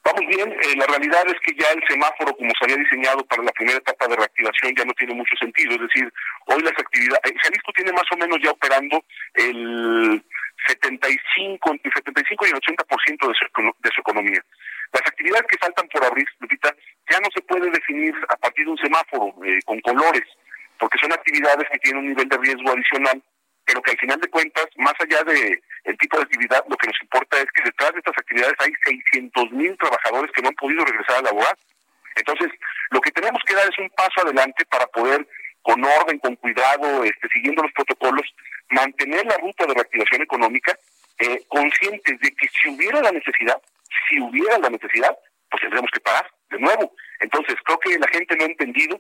Vamos 0.10 0.26
bien, 0.26 0.51
eh, 0.51 0.76
la 0.76 0.88
realidad 0.88 1.22
es 1.28 1.39
que 1.45 1.53
ya 1.53 1.70
el 1.70 1.84
semáforo, 1.88 2.34
como 2.36 2.49
se 2.57 2.66
había 2.66 2.78
diseñado 2.78 3.24
para 3.26 3.43
la 3.43 3.51
primera 3.51 3.78
etapa 3.78 4.07
de 4.07 4.16
reactivación, 4.16 4.74
ya 4.76 4.84
no 4.84 4.93
tiene 4.93 5.14
mucho 5.14 5.36
sentido. 5.38 5.74
Es 5.76 5.82
decir, 5.82 6.12
hoy 6.47 6.64
las 6.64 6.74
actividades, 6.74 7.22
eh, 7.30 7.36
Jalisco 7.38 7.72
tiene 7.76 7.91
más 7.91 8.10
o 8.12 8.18
menos 8.18 8.39
ya 8.41 8.49
operando 8.49 9.03
el 9.36 10.24
75, 10.66 11.72
entre 11.72 11.91
75 11.91 12.45
y 12.47 12.49
el 12.49 12.55
80% 12.55 13.28
de 13.28 13.34
su, 13.38 13.45
de 13.78 13.89
su 13.93 14.01
economía. 14.01 14.41
Las 14.93 15.05
actividades 15.05 15.45
que 15.45 15.57
faltan 15.60 15.88
por 15.89 16.03
abrir, 16.03 16.28
Lupita, 16.39 16.74
ya 17.12 17.20
no 17.20 17.30
se 17.32 17.41
puede 17.41 17.70
definir 17.70 18.16
a 18.30 18.36
partir 18.38 18.66
de 18.66 18.72
un 18.72 18.78
semáforo 18.80 19.36
eh, 19.45 19.60
con 19.64 19.80
colores, 19.82 20.26
porque 20.80 20.97
son 20.97 21.14
actividades 21.14 21.70
que 21.70 21.78
tienen 21.80 22.01
un 22.01 22.10
nivel 22.10 22.28
de 22.28 22.38
riesgo 22.38 22.72
adicional 22.72 23.22
pero 23.70 23.84
que 23.84 23.91
al 23.91 23.99
final 23.99 24.20
de 24.20 24.30
cuentas, 24.30 24.65
más 24.78 24.95
allá 24.99 25.24
de 25.26 25.61
el 25.84 25.97
tipo 25.99 26.17
de 26.17 26.24
actividad, 26.24 26.65
lo 26.67 26.76
que 26.76 26.88
nos 26.88 27.01
importa 27.03 27.38
es 27.38 27.45
que 27.53 27.61
detrás 27.61 27.93
de 27.93 27.99
estas 27.99 28.17
actividades 28.17 28.55
hay 28.57 28.72
600 28.84 29.51
mil 29.51 29.78
trabajadores 29.78 30.32
que 30.32 30.41
no 30.41 30.47
han 30.49 30.55
podido 30.55 30.84
regresar 30.86 31.17
a 31.17 31.22
laborar. 31.22 31.55
Entonces, 32.15 32.49
lo 32.89 32.99
que 32.99 33.11
tenemos 33.11 33.39
que 33.45 33.53
dar 33.53 33.70
es 33.70 33.78
un 33.78 33.91
paso 33.91 34.22
adelante 34.22 34.65
para 34.65 34.88
poder, 34.88 35.28
con 35.61 35.86
orden, 35.86 36.17
con 36.17 36.36
cuidado, 36.38 37.03
este, 37.03 37.28
siguiendo 37.32 37.61
los 37.61 37.72
protocolos, 37.74 38.26
mantener 38.70 39.24
la 39.28 39.38
ruta 39.38 39.67
de 39.67 39.76
reactivación 39.76 40.24
económica, 40.24 40.76
eh, 41.20 41.43
conscientes 41.47 42.20
de 42.22 42.32
que 42.32 42.47
si 42.47 42.70
hubiera 42.70 43.01
la 43.01 43.11
necesidad, 43.11 43.61
si 44.09 44.20
hubiera 44.20 44.57
la 44.57 44.72
necesidad, 44.72 45.15
pues 45.51 45.61
tendremos 45.61 45.91
que 45.91 45.99
parar 45.99 46.26
de 46.49 46.57
nuevo. 46.57 46.91
Entonces, 47.20 47.55
creo 47.63 47.80
que 47.80 47.99
la 47.99 48.07
gente 48.07 48.36
no 48.36 48.45
ha 48.45 48.47
entendido 48.47 48.99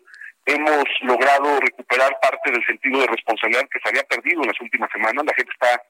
hemos 0.49 0.83
logrado 1.01 1.59
recuperar 1.59 2.17
parte 2.21 2.51
del 2.51 2.65
sentido 2.65 3.01
de 3.01 3.07
responsabilidad 3.07 3.67
que 3.71 3.79
se 3.79 3.89
había 3.89 4.03
perdido 4.03 4.41
en 4.41 4.47
las 4.47 4.61
últimas 4.61 4.89
semanas. 4.91 5.25
La 5.25 5.33
gente 5.35 5.51
está, 5.53 5.81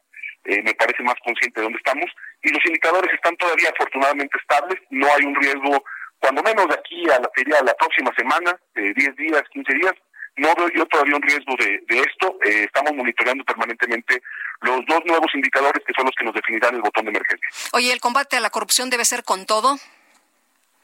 eh, 0.46 0.62
me 0.64 0.74
parece, 0.74 1.04
más 1.04 1.16
consciente 1.24 1.60
de 1.60 1.64
dónde 1.64 1.78
estamos 1.78 2.06
y 2.44 2.50
los 2.50 2.66
indicadores 2.66 3.14
están 3.14 3.36
todavía 3.38 3.70
afortunadamente 3.70 4.38
estables. 4.38 4.80
No 4.90 5.08
hay 5.08 5.26
un 5.26 5.36
riesgo, 5.36 5.84
cuando 6.20 6.44
menos 6.44 6.68
de 6.68 6.76
aquí 6.76 7.10
a 7.10 7.20
la, 7.20 7.30
feria 7.34 7.64
la 7.64 7.74
próxima 7.76 8.12
semana, 8.16 8.58
de 8.76 8.94
10 8.94 9.16
días, 9.16 9.44
15 9.52 9.74
días, 9.74 9.94
no 10.36 10.54
veo 10.56 10.70
yo 10.70 10.86
todavía 10.86 11.16
un 11.16 11.22
riesgo 11.22 11.56
de, 11.58 12.00
esto. 12.00 12.38
Eh, 12.44 12.64
estamos 12.64 12.94
monitoreando 12.94 13.44
permanentemente 13.44 14.22
los 14.62 14.86
dos 14.88 15.02
nuevos 15.06 15.28
indicadores 15.34 15.84
que 15.86 15.94
son 15.96 16.06
los 16.06 16.16
que 16.16 16.26
nos 16.26 16.34
definirán 16.34 16.76
el 16.76 16.82
botón 16.82 17.06
de 17.06 17.12
emergencia. 17.12 17.48
Oye, 17.74 17.92
¿el 17.92 18.00
combate 18.00 18.38
a 18.38 18.40
la 18.40 18.50
corrupción 18.50 18.90
debe 18.90 19.06
ser 19.06 19.24
con 19.24 19.46
todo? 19.46 19.78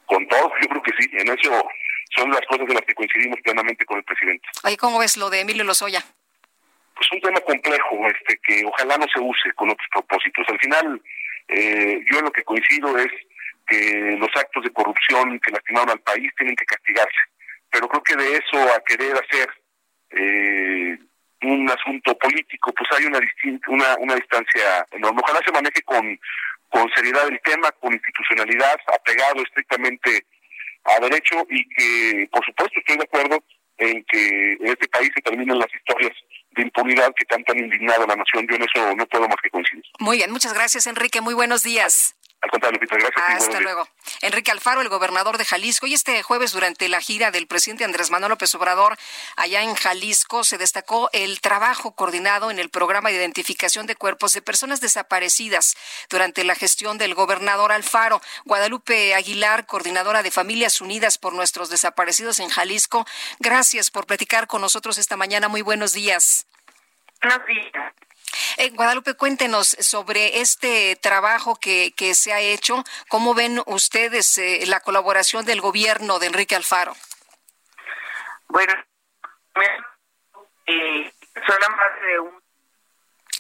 Con 0.06 0.28
todo, 0.28 0.52
yo 0.62 0.68
creo 0.68 0.84
que 0.84 0.92
sí. 1.00 1.10
En 1.14 1.30
eso 1.30 1.52
son 2.16 2.30
las 2.32 2.42
cosas 2.48 2.68
de 2.68 2.74
las 2.74 2.84
que 2.84 2.94
coincidimos 2.94 3.40
plenamente 3.42 3.86
con 3.86 3.98
el 3.98 4.04
presidente. 4.04 4.48
Oye, 4.64 4.78
¿cómo 4.78 5.00
ves 5.00 5.18
lo 5.18 5.30
de 5.30 5.42
Emilio 5.42 5.64
Lozoya? 5.64 6.04
Pues 6.96 7.08
un 7.12 7.22
tema 7.22 7.40
complejo, 7.42 8.08
este, 8.08 8.40
que 8.46 8.64
ojalá 8.66 8.98
no 8.98 9.06
se 9.14 9.20
use 9.20 9.52
con 9.56 9.70
otros 9.70 9.88
propósitos. 9.92 10.46
Al 10.50 10.60
final, 10.60 11.02
Eh, 11.48 12.02
yo 12.10 12.18
en 12.18 12.26
lo 12.26 12.32
que 12.32 12.44
coincido 12.44 12.98
es 12.98 13.12
que 13.68 14.18
los 14.18 14.30
actos 14.36 14.64
de 14.64 14.74
corrupción 14.74 15.40
que 15.40 15.52
lastimaron 15.52 15.92
al 15.92 16.00
país 16.00 16.34
tienen 16.36 16.56
que 16.56 16.66
castigarse, 16.66 17.22
pero 17.70 17.88
creo 17.88 18.02
que 18.02 18.16
de 18.16 18.38
eso 18.38 18.58
a 18.74 18.82
querer 18.84 19.14
hacer 19.14 19.48
eh, 20.10 20.98
un 21.44 21.70
asunto 21.70 22.18
político, 22.18 22.74
pues 22.74 22.90
hay 22.98 23.06
una, 23.06 23.20
una, 23.68 23.96
una 24.00 24.16
distancia 24.16 24.88
enorme. 24.90 25.22
Ojalá 25.24 25.40
se 25.46 25.52
maneje 25.52 25.84
con, 25.84 26.20
con 26.68 26.90
seriedad 26.96 27.28
el 27.28 27.40
tema, 27.42 27.70
con 27.74 27.94
institucionalidad, 27.94 28.80
apegado 28.92 29.44
estrictamente 29.44 30.26
a 30.86 31.00
derecho 31.00 31.36
y 31.50 31.68
que, 31.70 32.28
por 32.32 32.46
supuesto, 32.46 32.80
estoy 32.80 32.98
de 32.98 33.04
acuerdo 33.04 33.44
en 33.78 34.04
que 34.06 34.54
en 34.54 34.68
este 34.68 34.88
país 34.88 35.10
se 35.14 35.22
terminen 35.22 35.60
las 35.60 35.74
historias 35.74 36.14
de 36.52 36.64
impunidad 36.64 37.14
que 37.16 37.26
tanto 37.26 37.52
han 37.52 37.60
indignado 37.60 38.04
a 38.04 38.08
la 38.08 38.16
nación. 38.16 38.48
Yo 38.50 38.56
en 38.56 38.64
eso 38.64 38.96
no 38.96 39.06
puedo 39.08 39.28
más 39.28 39.38
que 39.44 39.50
coincidir. 39.50 39.84
Muy 40.00 40.18
bien, 40.18 40.32
muchas 40.32 40.54
gracias, 40.54 40.88
Enrique. 40.88 41.22
Muy 41.22 41.34
buenos 41.34 41.64
días. 41.64 42.16
Hasta 43.16 43.60
luego. 43.60 43.88
Enrique 44.22 44.52
Alfaro, 44.52 44.82
el 44.82 44.90
gobernador 44.90 45.38
de 45.38 45.46
Jalisco. 45.46 45.88
Y 45.88 45.94
este 45.94 46.22
jueves, 46.24 46.52
durante 46.52 46.90
la 46.90 47.02
gira 47.02 47.32
del 47.32 47.48
presidente 47.48 47.84
Andrés 47.84 48.12
Manuel 48.12 48.32
López 48.32 48.54
Obrador 48.56 48.98
allá 49.36 49.62
en 49.62 49.76
Jalisco, 49.76 50.44
se 50.44 50.58
destacó 50.58 51.10
el 51.14 51.42
trabajo 51.42 51.96
coordinado 51.96 52.52
en 52.52 52.60
el 52.60 52.70
programa 52.70 53.10
de 53.10 53.16
identificación 53.16 53.88
de 53.88 53.96
cuerpos 53.96 54.34
de 54.34 54.42
personas 54.42 54.82
desaparecidas 54.82 55.76
durante 56.10 56.44
la 56.44 56.56
gestión 56.56 56.98
del 56.98 57.16
gobernador 57.16 57.72
Alfaro. 57.72 58.22
Guadalupe 58.46 59.16
Aguilar, 59.16 59.66
coordinadora 59.66 60.24
de 60.24 60.32
Familias 60.32 60.82
Unidas 60.82 61.18
por 61.18 61.34
Nuestros 61.34 61.70
Desaparecidos 61.70 62.40
en 62.40 62.50
Jalisco. 62.50 63.06
Gracias 63.40 63.92
por 63.92 64.06
platicar 64.06 64.48
con 64.48 64.62
nosotros 64.62 64.98
esta 64.98 65.18
mañana. 65.18 65.48
Muy 65.48 65.62
buenos 65.62 65.94
días. 65.94 66.48
Buenos 67.22 67.46
días. 67.48 67.94
Eh, 68.58 68.70
Guadalupe, 68.72 69.16
cuéntenos 69.16 69.76
sobre 69.80 70.42
este 70.42 70.96
trabajo 70.96 71.56
que, 71.56 71.94
que 71.96 72.16
se 72.16 72.34
ha 72.34 72.40
hecho. 72.40 72.84
¿Cómo 73.10 73.34
ven 73.34 73.62
ustedes 73.66 74.38
eh, 74.38 74.64
la 74.68 74.80
colaboración 74.80 75.46
del 75.46 75.62
gobierno 75.62 76.20
de 76.20 76.28
Enrique 76.28 76.56
Alfaro? 76.56 76.96
Bueno, 78.48 78.74
eh, 80.66 81.12
la 81.36 81.70
madre 81.70 82.08
de 82.08 82.20
un... 82.20 82.44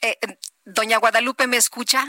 Eh, 0.01 0.17
doña 0.65 0.97
Guadalupe, 0.97 1.47
¿me 1.47 1.57
escucha? 1.57 2.05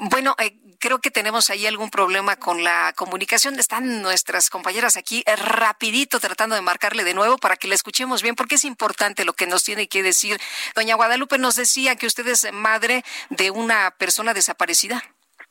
Bueno, 0.00 0.36
eh, 0.38 0.56
creo 0.78 1.00
que 1.00 1.10
tenemos 1.10 1.50
ahí 1.50 1.66
algún 1.66 1.90
problema 1.90 2.36
con 2.36 2.62
la 2.62 2.92
comunicación. 2.94 3.58
Están 3.58 4.00
nuestras 4.00 4.48
compañeras 4.48 4.96
aquí 4.96 5.24
eh, 5.26 5.34
rapidito 5.34 6.20
tratando 6.20 6.54
de 6.54 6.62
marcarle 6.62 7.02
de 7.02 7.14
nuevo 7.14 7.36
para 7.36 7.56
que 7.56 7.66
la 7.66 7.74
escuchemos 7.74 8.22
bien, 8.22 8.36
porque 8.36 8.54
es 8.54 8.64
importante 8.64 9.24
lo 9.24 9.32
que 9.32 9.48
nos 9.48 9.64
tiene 9.64 9.88
que 9.88 10.04
decir. 10.04 10.38
Doña 10.76 10.94
Guadalupe 10.94 11.36
nos 11.38 11.56
decía 11.56 11.96
que 11.96 12.06
usted 12.06 12.26
es 12.28 12.52
madre 12.52 13.04
de 13.30 13.50
una 13.50 13.90
persona 13.90 14.34
desaparecida. 14.34 15.02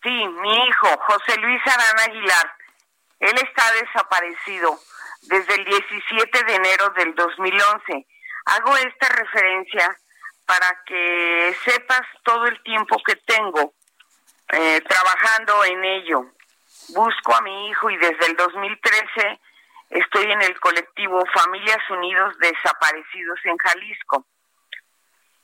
Sí, 0.02 0.10
mi 0.10 0.54
hijo, 0.66 0.98
José 1.08 1.38
Luis 1.42 1.62
Arana 1.66 2.04
Aguilar. 2.04 2.54
Él 3.20 3.36
está 3.36 3.72
desaparecido 3.74 4.80
desde 5.24 5.56
el 5.56 5.66
17 5.66 6.44
de 6.46 6.56
enero 6.56 6.90
del 6.96 7.14
2011. 7.16 8.08
Hago 8.46 8.78
esta 8.78 9.10
referencia 9.10 9.98
para 10.46 10.84
que 10.86 11.54
sepas 11.66 12.04
todo 12.24 12.46
el 12.46 12.64
tiempo 12.64 12.96
que 13.06 13.18
tengo 13.18 13.74
eh, 14.50 14.82
trabajando 14.82 15.64
en 15.66 15.84
ello. 15.84 16.26
Busco 16.90 17.36
a 17.36 17.42
mi 17.42 17.70
hijo 17.70 17.90
y 17.90 17.98
desde 17.98 18.28
el 18.28 18.36
2013 18.36 19.40
estoy 19.90 20.32
en 20.32 20.42
el 20.42 20.60
colectivo 20.60 21.24
Familias 21.34 21.90
Unidos 21.90 22.38
Desaparecidos 22.40 23.40
en 23.44 23.58
Jalisco. 23.58 24.26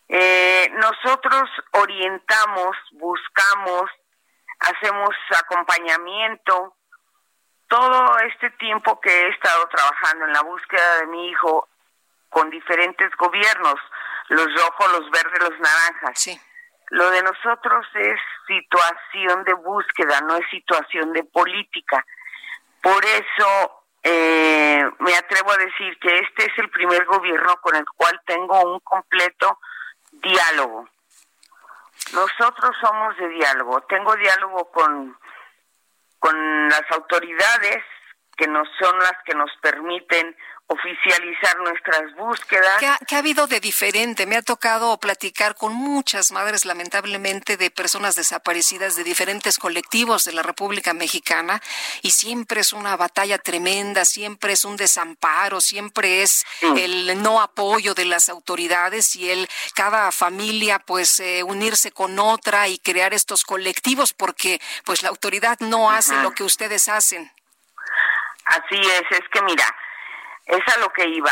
Eh, 0.09 0.71
nosotros 0.73 1.49
orientamos, 1.71 2.75
buscamos, 2.91 3.89
hacemos 4.59 5.09
acompañamiento. 5.37 6.75
Todo 7.67 8.19
este 8.19 8.51
tiempo 8.51 8.99
que 9.01 9.09
he 9.09 9.29
estado 9.29 9.67
trabajando 9.69 10.25
en 10.25 10.33
la 10.33 10.41
búsqueda 10.41 10.99
de 10.99 11.07
mi 11.07 11.29
hijo 11.29 11.67
con 12.29 12.49
diferentes 12.49 13.09
gobiernos, 13.17 13.75
los 14.29 14.47
rojos, 14.55 14.91
los 14.91 15.11
verdes, 15.11 15.39
los 15.39 15.59
naranjas. 15.59 16.19
Sí. 16.19 16.39
Lo 16.93 17.09
de 17.09 17.23
nosotros 17.23 17.87
es 17.95 18.19
situación 18.45 19.43
de 19.45 19.53
búsqueda, 19.55 20.21
no 20.21 20.35
es 20.35 20.47
situación 20.51 21.11
de 21.11 21.23
política. 21.23 22.05
Por 22.83 23.03
eso 23.03 23.85
eh, 24.03 24.85
me 24.99 25.15
atrevo 25.15 25.53
a 25.53 25.57
decir 25.57 25.97
que 25.99 26.19
este 26.19 26.45
es 26.45 26.57
el 26.59 26.69
primer 26.69 27.03
gobierno 27.05 27.57
con 27.61 27.75
el 27.75 27.85
cual 27.97 28.21
tengo 28.27 28.61
un 28.73 28.79
completo 28.81 29.57
diálogo. 30.11 30.87
Nosotros 32.13 32.75
somos 32.79 33.17
de 33.17 33.27
diálogo. 33.29 33.81
Tengo 33.89 34.15
diálogo 34.15 34.69
con, 34.71 35.17
con 36.19 36.69
las 36.69 36.83
autoridades 36.91 37.83
que 38.37 38.47
no 38.47 38.61
son 38.79 38.99
las 38.99 39.17
que 39.25 39.33
nos 39.33 39.49
permiten 39.63 40.37
oficializar 40.67 41.57
nuestras 41.59 42.15
búsquedas. 42.15 42.79
¿Qué 42.79 43.15
ha, 43.15 43.19
habido 43.19 43.47
de 43.47 43.59
diferente? 43.59 44.25
Me 44.25 44.37
ha 44.37 44.41
tocado 44.41 44.97
platicar 44.97 45.55
con 45.55 45.73
muchas 45.73 46.31
madres, 46.31 46.65
lamentablemente, 46.65 47.57
de 47.57 47.69
personas 47.69 48.15
desaparecidas 48.15 48.95
de 48.95 49.03
diferentes 49.03 49.57
colectivos 49.57 50.23
de 50.23 50.33
la 50.33 50.41
República 50.41 50.93
Mexicana 50.93 51.61
y 52.01 52.11
siempre 52.11 52.61
es 52.61 52.73
una 52.73 52.95
batalla 52.95 53.37
tremenda, 53.37 54.05
siempre 54.05 54.53
es 54.53 54.65
un 54.65 54.77
desamparo, 54.77 55.61
siempre 55.61 56.23
es 56.23 56.45
el 56.61 57.21
no 57.21 57.41
apoyo 57.41 57.93
de 57.93 58.05
las 58.05 58.29
autoridades 58.29 59.15
y 59.15 59.29
el 59.29 59.47
cada 59.75 60.11
familia 60.11 60.79
pues 60.79 61.19
eh, 61.19 61.43
unirse 61.43 61.91
con 61.91 62.17
otra 62.19 62.67
y 62.67 62.79
crear 62.79 63.13
estos 63.13 63.43
colectivos 63.43 64.13
porque 64.13 64.59
pues 64.85 65.03
la 65.03 65.09
autoridad 65.09 65.59
no 65.59 65.91
hace 65.91 66.15
lo 66.21 66.31
que 66.31 66.43
ustedes 66.43 66.87
hacen. 66.87 67.31
Así 68.45 68.75
es, 68.75 69.03
es 69.11 69.29
que 69.31 69.41
mira, 69.43 69.65
es 70.45 70.75
a 70.75 70.79
lo 70.79 70.89
que 70.89 71.07
iba. 71.07 71.31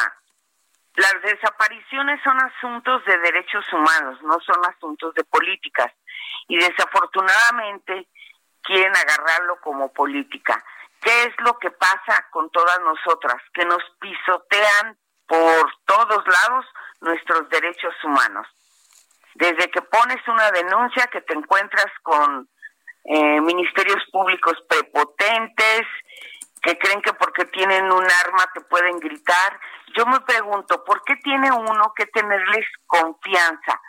Las 0.95 1.21
desapariciones 1.21 2.19
son 2.23 2.37
asuntos 2.41 3.03
de 3.05 3.17
derechos 3.19 3.65
humanos, 3.71 4.21
no 4.23 4.39
son 4.41 4.61
asuntos 4.65 5.13
de 5.13 5.23
políticas. 5.23 5.91
Y 6.47 6.57
desafortunadamente 6.57 8.07
quieren 8.61 8.93
agarrarlo 8.95 9.59
como 9.61 9.91
política. 9.93 10.63
¿Qué 11.01 11.23
es 11.23 11.33
lo 11.39 11.57
que 11.57 11.71
pasa 11.71 12.27
con 12.31 12.49
todas 12.51 12.79
nosotras? 12.81 13.41
Que 13.53 13.65
nos 13.65 13.81
pisotean 13.99 14.97
por 15.27 15.73
todos 15.85 16.23
lados 16.27 16.65
nuestros 16.99 17.49
derechos 17.49 17.93
humanos. 18.03 18.47
Desde 19.35 19.71
que 19.71 19.81
pones 19.81 20.27
una 20.27 20.51
denuncia 20.51 21.07
que 21.07 21.21
te 21.21 21.33
encuentras 21.33 21.87
con 22.03 22.49
eh, 23.05 23.41
ministerios 23.41 24.03
públicos 24.11 24.57
prepotentes, 24.67 25.87
que 26.61 26.77
creen 26.77 27.01
que 27.01 27.13
porque 27.13 27.45
tienen 27.45 27.91
un 27.91 28.05
arma 28.25 28.49
te 28.53 28.61
pueden 28.61 28.99
gritar. 28.99 29.59
Yo 29.95 30.05
me 30.05 30.19
pregunto, 30.21 30.83
¿por 30.83 31.03
qué 31.03 31.15
tiene 31.17 31.51
uno 31.51 31.93
que 31.95 32.05
tenerles 32.07 32.65
confianza? 32.85 33.81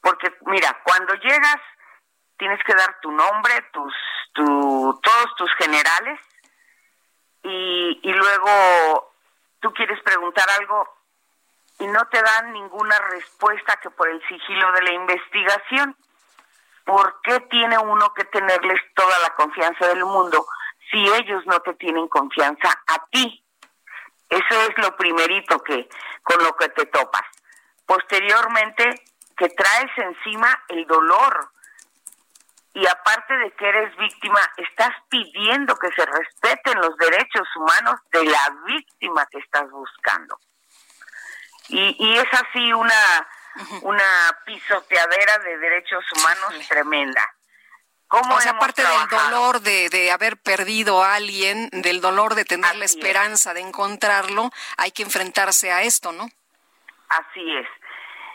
Porque 0.00 0.32
mira, 0.46 0.80
cuando 0.84 1.14
llegas 1.14 1.60
tienes 2.36 2.62
que 2.64 2.74
dar 2.74 2.98
tu 3.00 3.12
nombre, 3.12 3.54
tus, 3.72 3.94
tu, 4.32 5.00
todos 5.00 5.36
tus 5.36 5.54
generales 5.54 6.18
y, 7.44 8.00
y 8.02 8.12
luego 8.12 9.14
tú 9.60 9.72
quieres 9.72 10.00
preguntar 10.02 10.48
algo 10.58 10.88
y 11.78 11.86
no 11.86 12.04
te 12.08 12.20
dan 12.20 12.52
ninguna 12.52 12.98
respuesta 13.10 13.78
que 13.80 13.90
por 13.90 14.08
el 14.08 14.20
sigilo 14.28 14.72
de 14.72 14.82
la 14.82 14.92
investigación. 14.92 15.96
¿Por 16.84 17.20
qué 17.22 17.38
tiene 17.48 17.78
uno 17.78 18.12
que 18.14 18.24
tenerles 18.24 18.80
toda 18.94 19.16
la 19.20 19.34
confianza 19.34 19.86
del 19.86 20.04
mundo? 20.04 20.44
Si 20.92 20.98
ellos 20.98 21.44
no 21.46 21.58
te 21.60 21.74
tienen 21.74 22.06
confianza 22.06 22.68
a 22.86 23.06
ti. 23.10 23.44
Eso 24.28 24.62
es 24.62 24.78
lo 24.78 24.96
primerito 24.96 25.58
que 25.60 25.88
con 26.22 26.42
lo 26.44 26.54
que 26.56 26.68
te 26.68 26.86
topas. 26.86 27.24
Posteriormente 27.86 29.02
que 29.36 29.48
traes 29.48 29.90
encima 29.96 30.62
el 30.68 30.86
dolor 30.86 31.50
y 32.74 32.86
aparte 32.86 33.36
de 33.36 33.50
que 33.52 33.68
eres 33.68 33.96
víctima, 33.96 34.40
estás 34.56 34.92
pidiendo 35.10 35.76
que 35.76 35.90
se 35.92 36.06
respeten 36.06 36.80
los 36.80 36.96
derechos 36.96 37.46
humanos 37.56 38.00
de 38.12 38.24
la 38.24 38.56
víctima 38.66 39.26
que 39.30 39.38
estás 39.38 39.70
buscando. 39.70 40.38
Y, 41.68 41.96
y 41.98 42.18
es 42.18 42.28
así 42.32 42.72
una, 42.72 43.28
una 43.82 44.38
pisoteadera 44.46 45.38
de 45.38 45.58
derechos 45.58 46.04
humanos 46.16 46.68
tremenda. 46.68 47.34
¿Cómo 48.12 48.34
o 48.34 48.40
sea, 48.42 48.52
aparte 48.52 48.82
del 48.82 49.08
dolor 49.08 49.62
de, 49.62 49.88
de, 49.88 50.10
haber 50.10 50.36
perdido 50.36 51.02
a 51.02 51.14
alguien, 51.14 51.70
del 51.72 52.02
dolor 52.02 52.34
de 52.34 52.44
tener 52.44 52.76
la 52.76 52.84
esperanza 52.84 53.54
de 53.54 53.60
encontrarlo, 53.60 54.50
hay 54.76 54.90
que 54.90 55.02
enfrentarse 55.02 55.72
a 55.72 55.80
esto, 55.80 56.12
¿no? 56.12 56.28
Así 57.08 57.56
es. 57.56 57.66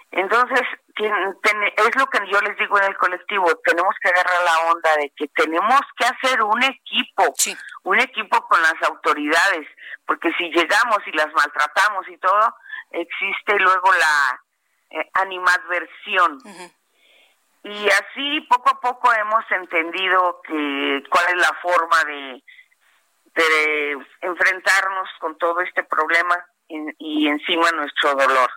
Entonces, 0.10 0.62
es 0.96 1.96
lo 1.96 2.08
que 2.08 2.20
yo 2.32 2.42
les 2.42 2.58
digo 2.58 2.80
en 2.80 2.86
el 2.86 2.98
colectivo, 2.98 3.46
tenemos 3.64 3.94
que 4.02 4.10
agarrar 4.10 4.44
la 4.44 4.72
onda 4.72 4.96
de 4.98 5.12
que 5.16 5.28
tenemos 5.28 5.82
que 5.96 6.06
hacer 6.06 6.42
un 6.42 6.64
equipo, 6.64 7.36
un 7.84 8.00
equipo 8.00 8.48
con 8.48 8.60
las 8.64 8.82
autoridades, 8.90 9.68
porque 10.08 10.32
si 10.40 10.46
llegamos 10.50 10.98
y 11.06 11.12
las 11.12 11.32
maltratamos 11.34 12.10
y 12.10 12.18
todo, 12.18 12.56
existe 12.90 13.60
luego 13.60 13.92
la 13.94 14.42
eh, 14.90 15.08
animadversión 15.14 16.40
y 17.70 17.90
así 17.90 18.42
poco 18.50 18.70
a 18.70 18.80
poco 18.80 19.14
hemos 19.14 19.44
entendido 19.52 20.42
que 20.44 21.04
cuál 21.10 21.26
es 21.30 21.36
la 21.36 21.54
forma 21.62 22.04
de, 22.06 22.44
de 23.36 24.06
enfrentarnos 24.22 25.10
con 25.20 25.38
todo 25.38 25.62
este 25.62 25.84
problema 25.84 26.46
y, 26.70 27.28
encima 27.28 27.72
nuestro 27.72 28.14
dolor 28.16 28.50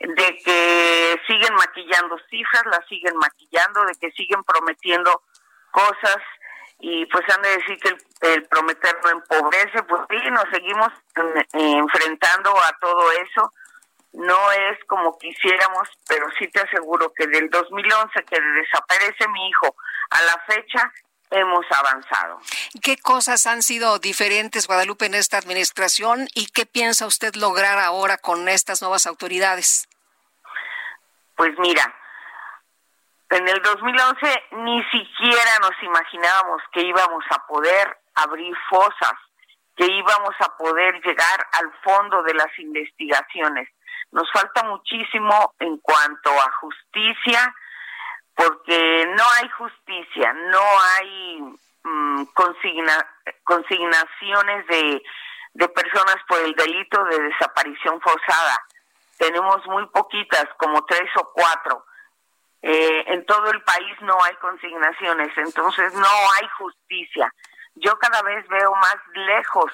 de 0.00 0.38
que 0.44 1.20
siguen 1.26 1.54
maquillando 1.54 2.18
cifras, 2.30 2.64
las 2.66 2.86
siguen 2.88 3.16
maquillando, 3.16 3.84
de 3.84 3.94
que 4.00 4.10
siguen 4.12 4.42
prometiendo 4.44 5.22
cosas 5.70 6.18
y 6.78 7.04
pues 7.06 7.22
han 7.34 7.42
de 7.42 7.56
decir 7.58 7.78
que 7.78 8.32
el, 8.32 8.48
prometer 8.48 8.98
no 9.04 9.10
empobrece, 9.10 9.82
pues 9.82 10.02
sí, 10.08 10.30
nos 10.30 10.44
seguimos 10.50 10.88
enfrentando 11.52 12.50
a 12.56 12.78
todo 12.80 13.12
eso. 13.12 13.52
No 14.12 14.50
es 14.52 14.78
como 14.86 15.16
quisiéramos, 15.18 15.88
pero 16.08 16.26
sí 16.38 16.48
te 16.48 16.60
aseguro 16.60 17.12
que 17.12 17.26
del 17.28 17.48
2011 17.48 18.24
que 18.24 18.40
desaparece 18.40 19.28
mi 19.28 19.48
hijo 19.48 19.76
a 20.10 20.22
la 20.22 20.38
fecha 20.46 20.92
hemos 21.30 21.64
avanzado. 21.70 22.40
¿Qué 22.82 22.96
cosas 22.96 23.46
han 23.46 23.62
sido 23.62 23.98
diferentes, 23.98 24.66
Guadalupe, 24.66 25.06
en 25.06 25.14
esta 25.14 25.38
administración 25.38 26.26
y 26.34 26.46
qué 26.46 26.66
piensa 26.66 27.06
usted 27.06 27.34
lograr 27.36 27.78
ahora 27.78 28.18
con 28.18 28.48
estas 28.48 28.82
nuevas 28.82 29.06
autoridades? 29.06 29.88
Pues 31.36 31.52
mira, 31.58 31.94
en 33.30 33.48
el 33.48 33.62
2011 33.62 34.42
ni 34.64 34.82
siquiera 34.84 35.58
nos 35.60 35.82
imaginábamos 35.82 36.62
que 36.72 36.82
íbamos 36.82 37.24
a 37.30 37.46
poder 37.46 37.96
abrir 38.14 38.54
fosas, 38.68 39.14
que 39.76 39.86
íbamos 39.86 40.34
a 40.40 40.56
poder 40.56 41.00
llegar 41.00 41.46
al 41.52 41.72
fondo 41.82 42.22
de 42.24 42.34
las 42.34 42.58
investigaciones. 42.58 43.68
Nos 44.12 44.30
falta 44.32 44.62
muchísimo 44.64 45.54
en 45.58 45.78
cuanto 45.78 46.30
a 46.30 46.52
justicia, 46.60 47.54
porque 48.34 49.06
no 49.16 49.24
hay 49.38 49.48
justicia, 49.50 50.32
no 50.32 50.62
hay 50.96 51.40
mm, 51.84 52.24
consignaciones 53.44 54.66
de, 54.66 55.02
de 55.54 55.68
personas 55.68 56.16
por 56.26 56.40
el 56.40 56.54
delito 56.54 57.04
de 57.04 57.20
desaparición 57.20 58.00
forzada. 58.00 58.58
Tenemos 59.18 59.64
muy 59.66 59.86
poquitas, 59.88 60.46
como 60.56 60.84
tres 60.86 61.10
o 61.16 61.30
cuatro. 61.32 61.84
Eh, 62.62 63.04
en 63.06 63.24
todo 63.26 63.50
el 63.50 63.62
país 63.62 63.96
no 64.02 64.22
hay 64.22 64.34
consignaciones, 64.36 65.36
entonces 65.36 65.94
no 65.94 66.08
hay 66.36 66.48
justicia. 66.58 67.32
Yo 67.74 67.98
cada 67.98 68.22
vez 68.22 68.46
veo 68.48 68.74
más 68.74 68.96
lejos 69.14 69.70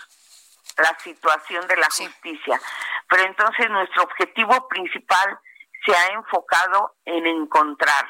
la 0.76 0.98
situación 0.98 1.66
de 1.66 1.76
la 1.76 1.86
justicia, 1.86 2.60
pero 3.08 3.22
entonces 3.24 3.70
nuestro 3.70 4.02
objetivo 4.04 4.68
principal 4.68 5.38
se 5.84 5.94
ha 5.94 6.06
enfocado 6.14 6.94
en 7.04 7.26
encontrar 7.26 8.06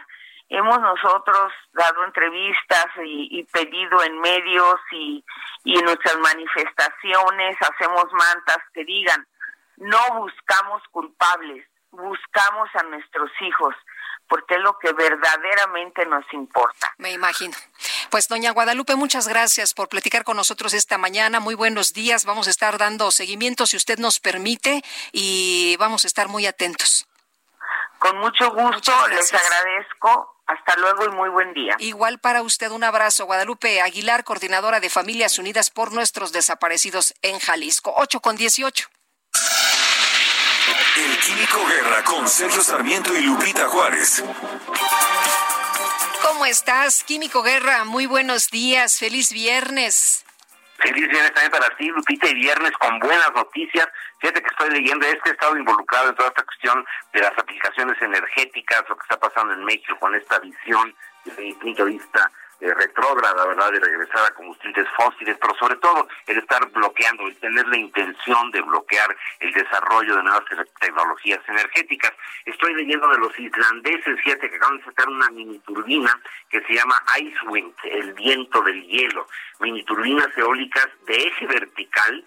hemos 0.48 0.80
nosotros 0.80 1.52
dado 1.72 2.04
entrevistas 2.04 2.86
y, 3.04 3.42
pedido 3.52 4.02
en 4.02 4.18
medios 4.20 4.76
y, 4.92 5.24
y 5.64 5.78
en 5.78 5.84
nuestras 5.84 6.18
manifestaciones 6.18 7.56
hacemos 7.60 8.04
mantas 8.12 8.58
que 8.72 8.84
digan, 8.84 9.26
no 9.76 9.98
buscamos 10.14 10.82
culpables, 10.90 11.66
buscamos 11.90 12.68
a 12.74 12.82
nuestros 12.84 13.30
hijos, 13.40 13.74
porque 14.28 14.54
es 14.54 14.60
lo 14.60 14.78
que 14.78 14.92
verdaderamente 14.92 16.06
nos 16.06 16.24
importa. 16.32 16.92
Me 16.98 17.12
imagino. 17.12 17.56
Pues 18.10 18.28
doña 18.28 18.52
Guadalupe, 18.52 18.94
muchas 18.96 19.28
gracias 19.28 19.74
por 19.74 19.88
platicar 19.88 20.24
con 20.24 20.36
nosotros 20.36 20.74
esta 20.74 20.98
mañana. 20.98 21.40
Muy 21.40 21.54
buenos 21.54 21.92
días. 21.92 22.24
Vamos 22.24 22.46
a 22.46 22.50
estar 22.50 22.78
dando 22.78 23.10
seguimiento 23.10 23.66
si 23.66 23.76
usted 23.76 23.98
nos 23.98 24.20
permite 24.20 24.82
y 25.12 25.76
vamos 25.78 26.04
a 26.04 26.06
estar 26.06 26.28
muy 26.28 26.46
atentos. 26.46 27.06
Con 27.98 28.18
mucho 28.18 28.50
gusto, 28.52 29.08
les 29.08 29.32
agradezco 29.32 30.36
hasta 30.46 30.76
luego 30.76 31.04
y 31.04 31.08
muy 31.08 31.28
buen 31.28 31.52
día. 31.54 31.74
Igual 31.78 32.20
para 32.20 32.42
usted 32.42 32.70
un 32.70 32.84
abrazo. 32.84 33.26
Guadalupe 33.26 33.80
Aguilar, 33.80 34.22
coordinadora 34.24 34.80
de 34.80 34.90
Familias 34.90 35.38
Unidas 35.38 35.70
por 35.70 35.92
Nuestros 35.92 36.32
Desaparecidos 36.32 37.14
en 37.22 37.40
Jalisco. 37.40 37.92
8 37.96 38.20
con 38.20 38.36
18. 38.36 38.88
El 40.96 41.18
Químico 41.18 41.66
Guerra 41.66 42.04
con 42.04 42.28
Sergio 42.28 42.62
Sarmiento 42.62 43.14
y 43.14 43.22
Lupita 43.22 43.68
Juárez. 43.68 44.22
¿Cómo 46.46 46.52
estás, 46.52 47.02
Químico 47.02 47.42
Guerra? 47.42 47.82
Muy 47.82 48.06
buenos 48.06 48.50
días. 48.50 49.00
Feliz 49.00 49.32
viernes. 49.32 50.24
Feliz 50.78 51.08
viernes 51.08 51.32
también 51.32 51.50
para 51.50 51.76
ti, 51.76 51.88
Lupita, 51.88 52.28
y 52.28 52.34
viernes 52.34 52.70
con 52.78 53.00
buenas 53.00 53.32
noticias. 53.34 53.88
Fíjate 54.20 54.40
que 54.40 54.46
estoy 54.46 54.70
leyendo, 54.70 55.04
es 55.08 55.16
que 55.24 55.30
he 55.30 55.32
estado 55.32 55.56
involucrado 55.56 56.10
en 56.10 56.14
toda 56.14 56.28
esta 56.28 56.44
cuestión 56.44 56.86
de 57.12 57.20
las 57.20 57.36
aplicaciones 57.36 58.00
energéticas, 58.00 58.84
lo 58.88 58.94
que 58.96 59.02
está 59.02 59.18
pasando 59.18 59.54
en 59.54 59.64
México 59.64 59.98
con 59.98 60.14
esta 60.14 60.38
visión 60.38 60.94
desde 61.24 61.42
mi 61.42 61.52
punto 61.54 61.84
de 61.84 61.90
vista 61.90 62.30
eh, 62.60 62.72
retrógrada, 62.74 63.46
¿verdad?, 63.46 63.72
de 63.72 63.80
regresar 63.80 64.24
a 64.24 64.34
combustibles 64.34 64.86
fósiles, 64.96 65.36
pero 65.40 65.54
sobre 65.56 65.76
todo 65.76 66.08
el 66.26 66.38
estar 66.38 66.66
bloqueando, 66.70 67.26
el 67.26 67.36
tener 67.36 67.66
la 67.68 67.76
intención 67.76 68.50
de 68.50 68.62
bloquear 68.62 69.14
el 69.40 69.52
desarrollo 69.52 70.16
de 70.16 70.22
nuevas 70.22 70.44
tecnologías 70.80 71.40
energéticas. 71.48 72.12
Estoy 72.44 72.74
leyendo 72.74 73.08
de 73.08 73.18
los 73.18 73.38
islandeses, 73.38 74.20
fíjate 74.22 74.48
que 74.48 74.56
acaban 74.56 74.78
de 74.78 74.84
sacar 74.84 75.08
una 75.08 75.28
mini 75.30 75.58
turbina 75.60 76.18
que 76.48 76.60
se 76.62 76.74
llama 76.74 76.96
Icewind, 77.18 77.74
el 77.84 78.12
viento 78.14 78.62
del 78.62 78.82
hielo, 78.86 79.26
mini 79.60 79.82
turbinas 79.84 80.28
eólicas 80.36 80.88
de 81.06 81.26
eje 81.26 81.46
vertical 81.46 82.24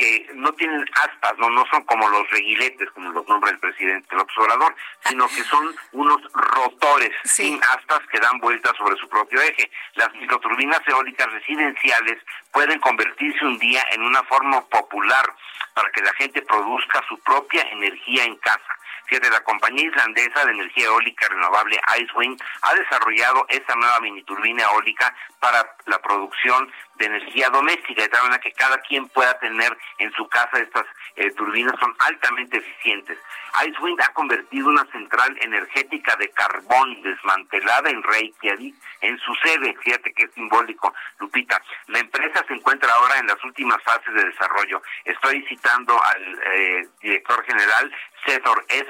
que 0.00 0.30
no 0.32 0.50
tienen 0.54 0.82
aspas, 0.94 1.36
no 1.38 1.50
no 1.50 1.62
son 1.70 1.84
como 1.84 2.08
los 2.08 2.28
reguiletes, 2.30 2.90
como 2.92 3.10
los 3.10 3.28
nombra 3.28 3.50
el 3.50 3.58
presidente 3.58 4.08
del 4.10 4.20
observador, 4.20 4.74
sino 5.04 5.28
que 5.28 5.44
son 5.44 5.76
unos 5.92 6.22
rotores 6.32 7.10
sin 7.24 7.60
aspas 7.62 8.00
que 8.10 8.18
dan 8.18 8.38
vueltas 8.40 8.74
sobre 8.78 8.96
su 8.96 9.06
propio 9.10 9.42
eje. 9.42 9.70
Las 9.96 10.10
microturbinas 10.14 10.80
eólicas 10.86 11.30
residenciales 11.32 12.16
pueden 12.50 12.80
convertirse 12.80 13.44
un 13.44 13.58
día 13.58 13.82
en 13.92 14.02
una 14.02 14.22
forma 14.22 14.62
popular 14.68 15.34
para 15.74 15.90
que 15.92 16.00
la 16.00 16.14
gente 16.14 16.40
produzca 16.42 17.04
su 17.06 17.18
propia 17.18 17.62
energía 17.70 18.24
en 18.24 18.36
casa. 18.36 18.78
La 19.10 19.40
compañía 19.42 19.86
islandesa 19.88 20.44
de 20.44 20.52
energía 20.52 20.86
eólica 20.86 21.26
renovable 21.28 21.80
Icewind 21.98 22.40
ha 22.62 22.74
desarrollado 22.74 23.44
esta 23.48 23.74
nueva 23.74 23.98
mini 24.00 24.22
turbina 24.22 24.62
eólica 24.62 25.12
para 25.40 25.74
la 25.86 25.98
producción 26.00 26.70
de 26.94 27.06
energía 27.06 27.48
doméstica, 27.50 28.02
de 28.02 28.08
tal 28.08 28.22
manera 28.22 28.40
que 28.40 28.52
cada 28.52 28.78
quien 28.82 29.08
pueda 29.08 29.36
tener 29.40 29.76
en 29.98 30.12
su 30.12 30.28
casa 30.28 30.60
estas 30.60 30.86
eh, 31.16 31.30
turbinas, 31.32 31.74
son 31.80 31.92
altamente 31.98 32.58
eficientes. 32.58 33.18
Icewind 33.66 34.00
ha 34.00 34.12
convertido 34.12 34.68
una 34.68 34.84
central 34.92 35.36
energética 35.40 36.14
de 36.16 36.30
carbón 36.30 37.02
desmantelada 37.02 37.90
en 37.90 38.02
Reykjavik 38.02 38.76
en 39.00 39.18
su 39.18 39.34
sede, 39.42 39.74
fíjate 39.82 40.12
que 40.12 40.24
es 40.24 40.32
simbólico, 40.34 40.94
Lupita. 41.18 41.60
La 41.86 41.98
empresa 41.98 42.44
se 42.46 42.54
encuentra 42.54 42.92
ahora 42.92 43.18
en 43.18 43.26
las 43.26 43.42
últimas 43.42 43.82
fases 43.82 44.14
de 44.14 44.24
desarrollo. 44.24 44.82
Estoy 45.04 45.42
citando 45.46 45.98
al 46.04 46.38
eh, 46.54 46.88
director 47.00 47.44
general 47.44 47.92
César 48.26 48.56
S. 48.68 48.86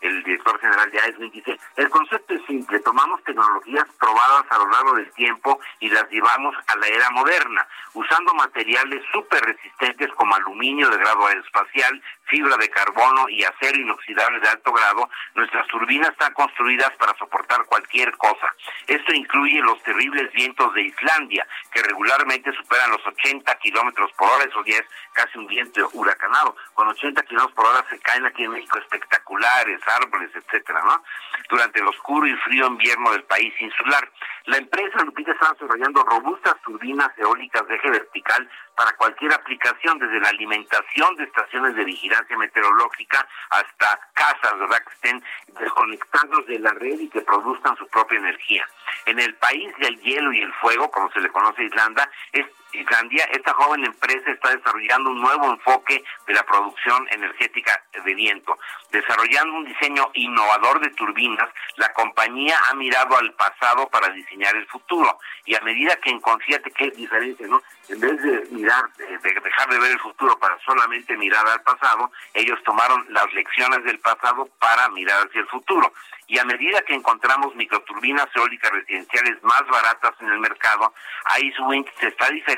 El 0.00 0.22
director 0.22 0.60
general 0.60 0.90
de 0.90 0.98
Icewind, 0.98 1.32
dice, 1.32 1.58
el 1.76 1.90
concepto 1.90 2.34
es 2.34 2.44
simple, 2.46 2.78
tomamos 2.80 3.22
tecnologías 3.24 3.86
probadas 3.98 4.44
a 4.50 4.58
lo 4.58 4.68
largo 4.70 4.94
del 4.94 5.10
tiempo 5.12 5.58
y 5.80 5.88
las 5.88 6.08
llevamos 6.10 6.54
a 6.66 6.76
la 6.76 6.86
era 6.86 7.10
moderna, 7.10 7.66
usando 7.94 8.32
materiales 8.34 9.02
súper 9.12 9.42
resistentes 9.44 10.12
como 10.14 10.34
aluminio 10.34 10.88
de 10.88 10.98
grado 10.98 11.26
aeroespacial, 11.26 12.02
fibra 12.24 12.56
de 12.56 12.68
carbono 12.68 13.28
y 13.28 13.42
acero 13.42 13.78
inoxidable 13.80 14.40
de 14.40 14.48
alto 14.48 14.72
grado, 14.72 15.08
nuestras 15.34 15.66
turbinas 15.68 16.10
están 16.10 16.32
construidas 16.34 16.92
para 16.98 17.16
soportar 17.16 17.64
cualquier 17.64 18.16
cosa. 18.16 18.52
Esto 18.86 19.12
incluye 19.12 19.60
los 19.60 19.82
terribles 19.82 20.30
vientos 20.32 20.72
de 20.74 20.82
Islandia, 20.82 21.46
que 21.72 21.82
regularmente 21.82 22.52
superan 22.52 22.90
los 22.90 23.06
80 23.06 23.54
kilómetros 23.56 24.12
por 24.12 24.28
hora, 24.30 24.44
eso 24.44 24.62
ya 24.64 24.76
es 24.76 24.86
casi 25.12 25.38
un 25.38 25.46
viento 25.46 25.88
huracanado. 25.92 26.54
Con 26.74 26.88
80 26.88 27.22
kilómetros 27.22 27.54
por 27.54 27.66
hora 27.66 27.84
se 27.88 27.98
caen 28.00 28.26
aquí 28.26 28.44
en 28.44 28.52
México 28.52 28.78
espectaculares, 28.78 29.80
árboles, 29.88 30.30
etcétera, 30.34 30.82
¿no? 30.84 31.02
Durante 31.48 31.80
el 31.80 31.88
oscuro 31.88 32.26
y 32.26 32.34
frío 32.36 32.66
invierno 32.66 33.12
del 33.12 33.24
país 33.24 33.52
insular. 33.60 34.10
La 34.44 34.58
empresa 34.58 35.04
Lupita 35.04 35.32
está 35.32 35.52
desarrollando 35.52 36.02
robustas 36.04 36.54
turbinas 36.62 37.10
eólicas 37.18 37.66
de 37.68 37.74
eje 37.74 37.90
vertical 37.90 38.48
para 38.76 38.92
cualquier 38.92 39.34
aplicación, 39.34 39.98
desde 39.98 40.20
la 40.20 40.28
alimentación 40.28 41.16
de 41.16 41.24
estaciones 41.24 41.74
de 41.74 41.84
vigilancia 41.84 42.36
meteorológica 42.36 43.26
hasta 43.50 44.00
casas, 44.14 44.58
¿verdad? 44.58 44.82
Que 44.84 44.94
estén 44.94 45.24
desconectados 45.60 46.46
de 46.46 46.58
la 46.60 46.70
red 46.72 46.98
y 47.00 47.08
que 47.08 47.20
produzcan 47.20 47.76
su 47.76 47.86
propia 47.88 48.18
energía. 48.18 48.66
En 49.06 49.18
el 49.18 49.34
país 49.34 49.72
del 49.78 50.00
hielo 50.00 50.32
y 50.32 50.42
el 50.42 50.52
fuego, 50.54 50.90
como 50.90 51.10
se 51.12 51.20
le 51.20 51.28
conoce 51.28 51.62
a 51.62 51.66
Islanda, 51.66 52.10
es 52.32 52.46
Islandia, 52.72 53.24
esta 53.32 53.54
joven 53.54 53.84
empresa 53.84 54.30
está 54.30 54.54
desarrollando 54.54 55.10
un 55.10 55.20
nuevo 55.20 55.50
enfoque 55.50 56.04
de 56.26 56.34
la 56.34 56.42
producción 56.44 57.06
energética 57.10 57.82
de 58.04 58.14
viento. 58.14 58.58
Desarrollando 58.90 59.54
un 59.54 59.64
diseño 59.64 60.10
innovador 60.14 60.80
de 60.80 60.90
turbinas, 60.90 61.48
la 61.76 61.92
compañía 61.92 62.56
ha 62.68 62.74
mirado 62.74 63.16
al 63.16 63.32
pasado 63.34 63.88
para 63.88 64.08
diseñar 64.12 64.54
el 64.56 64.66
futuro. 64.66 65.18
Y 65.44 65.54
a 65.54 65.60
medida 65.60 65.96
que 65.96 66.10
en 66.10 66.20
fíjate 66.20 66.70
qué 66.72 66.90
diferencia, 66.90 67.46
¿no? 67.46 67.62
En 67.88 68.00
vez 68.00 68.22
de 68.22 68.46
mirar, 68.50 68.84
de 68.96 69.18
dejar 69.18 69.68
de 69.70 69.78
ver 69.78 69.92
el 69.92 70.00
futuro 70.00 70.38
para 70.38 70.58
solamente 70.60 71.16
mirar 71.16 71.46
al 71.48 71.62
pasado, 71.62 72.10
ellos 72.34 72.62
tomaron 72.64 73.06
las 73.08 73.32
lecciones 73.32 73.82
del 73.84 73.98
pasado 73.98 74.48
para 74.58 74.88
mirar 74.90 75.26
hacia 75.26 75.40
el 75.40 75.48
futuro 75.48 75.92
y 76.28 76.38
a 76.38 76.44
medida 76.44 76.82
que 76.82 76.94
encontramos 76.94 77.54
microturbinas 77.56 78.28
eólicas 78.34 78.70
residenciales 78.70 79.42
más 79.42 79.62
baratas 79.66 80.12
en 80.20 80.28
el 80.28 80.38
mercado, 80.38 80.92
Icewind 81.40 81.86
se 81.98 82.08
está 82.08 82.28
diferenciando 82.28 82.57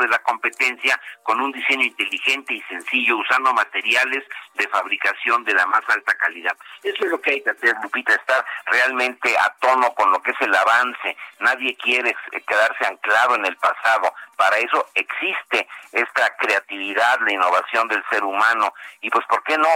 de 0.00 0.08
la 0.08 0.18
competencia 0.20 1.00
con 1.22 1.40
un 1.40 1.52
diseño 1.52 1.84
inteligente 1.84 2.54
y 2.54 2.62
sencillo, 2.62 3.18
usando 3.18 3.52
materiales 3.52 4.24
de 4.54 4.68
fabricación 4.68 5.44
de 5.44 5.54
la 5.54 5.66
más 5.66 5.82
alta 5.88 6.14
calidad. 6.14 6.56
Eso 6.82 7.04
es 7.04 7.10
lo 7.10 7.20
que 7.20 7.32
hay 7.32 7.42
que 7.42 7.50
hacer, 7.50 7.74
Lupita, 7.82 8.14
estar 8.14 8.44
realmente 8.66 9.34
a 9.38 9.54
tono 9.60 9.92
con 9.94 10.10
lo 10.10 10.22
que 10.22 10.30
es 10.30 10.40
el 10.40 10.54
avance. 10.54 11.16
Nadie 11.40 11.76
quiere 11.76 12.14
quedarse 12.46 12.86
anclado 12.86 13.36
en 13.36 13.46
el 13.46 13.56
pasado. 13.56 14.14
Para 14.36 14.56
eso 14.58 14.88
existe 14.94 15.68
esta 15.92 16.36
creatividad, 16.36 17.20
la 17.20 17.32
innovación 17.32 17.88
del 17.88 18.02
ser 18.10 18.24
humano. 18.24 18.72
Y 19.00 19.10
pues, 19.10 19.24
¿por 19.26 19.42
qué 19.44 19.56
no 19.58 19.68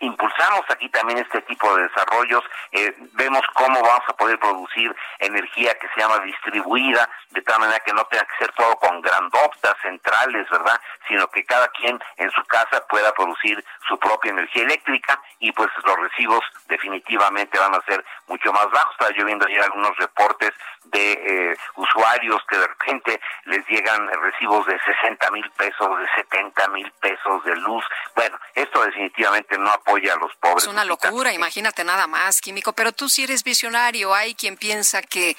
impulsamos 0.00 0.62
aquí 0.70 0.88
también 0.88 1.18
este 1.18 1.40
tipo 1.42 1.74
de 1.76 1.84
desarrollos? 1.84 2.42
Eh, 2.72 2.94
vemos 3.12 3.42
cómo 3.54 3.80
vamos 3.80 4.04
a 4.08 4.16
poder 4.16 4.38
producir 4.38 4.94
energía 5.18 5.74
que 5.78 5.88
se 5.94 6.00
llama 6.00 6.18
distribuida, 6.20 7.08
de 7.30 7.42
tal 7.42 7.60
manera 7.60 7.80
que 7.80 7.92
no 7.92 8.04
tenga 8.06 8.24
que 8.24 8.44
ser 8.44 8.52
todo 8.52 8.76
con 8.76 9.01
grandotas 9.02 9.76
centrales, 9.82 10.48
¿verdad? 10.50 10.80
Sino 11.08 11.28
que 11.28 11.44
cada 11.44 11.68
quien 11.68 12.00
en 12.16 12.30
su 12.30 12.42
casa 12.44 12.86
pueda 12.88 13.12
producir 13.12 13.62
su 13.88 13.98
propia 13.98 14.30
energía 14.30 14.64
eléctrica 14.64 15.20
y 15.38 15.52
pues 15.52 15.70
los 15.84 15.96
recibos 15.98 16.40
definitivamente 16.68 17.58
van 17.58 17.74
a 17.74 17.82
ser 17.82 18.04
mucho 18.28 18.52
más 18.52 18.70
bajos. 18.70 18.92
Estaba 18.92 19.10
yo 19.16 19.24
viendo 19.24 19.46
ayer 19.46 19.62
algunos 19.62 19.96
reportes 19.96 20.52
de 20.84 21.12
eh, 21.12 21.56
usuarios 21.76 22.40
que 22.48 22.56
de 22.56 22.66
repente 22.66 23.20
les 23.44 23.66
llegan 23.66 24.08
recibos 24.08 24.66
de 24.66 24.78
60 24.78 25.30
mil 25.30 25.50
pesos, 25.50 25.98
de 25.98 26.06
70 26.16 26.68
mil 26.68 26.90
pesos 27.00 27.44
de 27.44 27.56
luz. 27.56 27.84
Bueno, 28.14 28.38
esto 28.54 28.84
definitivamente 28.84 29.58
no 29.58 29.70
apoya 29.70 30.14
a 30.14 30.16
los 30.16 30.34
pobres. 30.36 30.64
Es 30.64 30.68
una 30.68 30.84
locura, 30.84 31.32
imagínate 31.32 31.84
nada 31.84 32.06
más, 32.06 32.40
químico. 32.40 32.72
Pero 32.72 32.92
tú 32.92 33.08
sí 33.08 33.24
eres 33.24 33.42
visionario. 33.42 34.14
Hay 34.14 34.34
quien 34.34 34.56
piensa 34.56 35.02
que, 35.02 35.36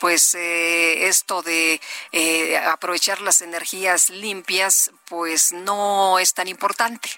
pues, 0.00 0.34
eh, 0.34 1.06
esto 1.06 1.42
de 1.42 1.80
eh, 2.12 2.58
aprovechar 2.58 3.03
las 3.20 3.40
energías 3.42 4.10
limpias, 4.10 4.90
pues, 5.08 5.52
no 5.52 6.18
es 6.18 6.34
tan 6.34 6.48
importante. 6.48 7.10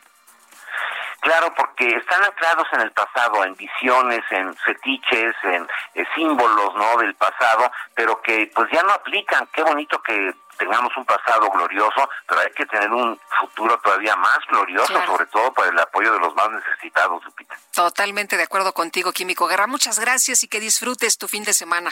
Claro, 1.21 1.53
porque 1.57 1.89
están 1.89 2.23
anclados 2.23 2.67
en 2.73 2.83
el 2.83 2.93
pasado, 2.93 3.45
en 3.45 3.57
visiones, 3.57 4.23
en 4.31 4.55
fetiches, 4.59 5.35
en, 5.43 5.67
en 5.95 6.07
símbolos, 6.15 6.75
¿no? 6.77 6.99
Del 6.99 7.15
pasado, 7.15 7.71
pero 7.95 8.21
que 8.23 8.51
pues 8.55 8.71
ya 8.71 8.83
no 8.83 8.93
aplican. 8.93 9.49
Qué 9.53 9.63
bonito 9.63 10.01
que 10.03 10.35
tengamos 10.57 10.97
un 10.97 11.05
pasado 11.05 11.51
glorioso, 11.51 12.09
pero 12.27 12.41
hay 12.41 12.53
que 12.53 12.67
tener 12.67 12.91
un 12.93 13.19
futuro 13.41 13.79
todavía 13.79 14.15
más 14.17 14.39
glorioso, 14.49 15.05
sobre 15.05 15.27
todo 15.27 15.53
para 15.53 15.71
el 15.71 15.79
apoyo 15.79 16.13
de 16.13 16.21
los 16.21 16.35
más 16.35 16.51
necesitados, 16.51 17.25
Lupita. 17.25 17.57
Totalmente 17.75 18.37
de 18.37 18.45
acuerdo 18.45 18.73
contigo, 18.73 19.13
Químico 19.13 19.47
Guerra. 19.47 19.67
Muchas 19.67 19.99
gracias 19.99 20.43
y 20.45 20.49
que 20.49 20.61
disfrutes 20.61 21.19
tu 21.19 21.29
fin 21.29 21.45
de 21.45 21.53
semana. 21.53 21.91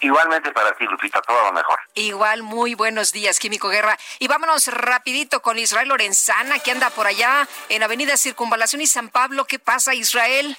Igualmente 0.00 0.50
para 0.52 0.72
ti, 0.72 0.84
Lupita, 0.84 1.20
todo 1.22 1.44
lo 1.44 1.52
mejor. 1.52 1.78
Igual, 1.94 2.42
muy 2.42 2.74
buenos 2.74 3.12
días, 3.12 3.38
Químico 3.38 3.68
Guerra. 3.68 3.96
Y 4.18 4.28
vámonos 4.28 4.66
rapidito 4.68 5.42
con 5.42 5.58
Israel 5.58 5.88
Lorenzana, 5.88 6.58
que 6.58 6.70
anda 6.70 6.90
por 6.90 7.06
allá 7.06 7.46
en 7.68 7.82
Avenida 7.82 8.16
Circunvalación 8.16 8.80
y 8.80 8.86
San 8.86 9.10
Pablo. 9.10 9.44
¿Qué 9.44 9.58
pasa, 9.58 9.94
Israel? 9.94 10.56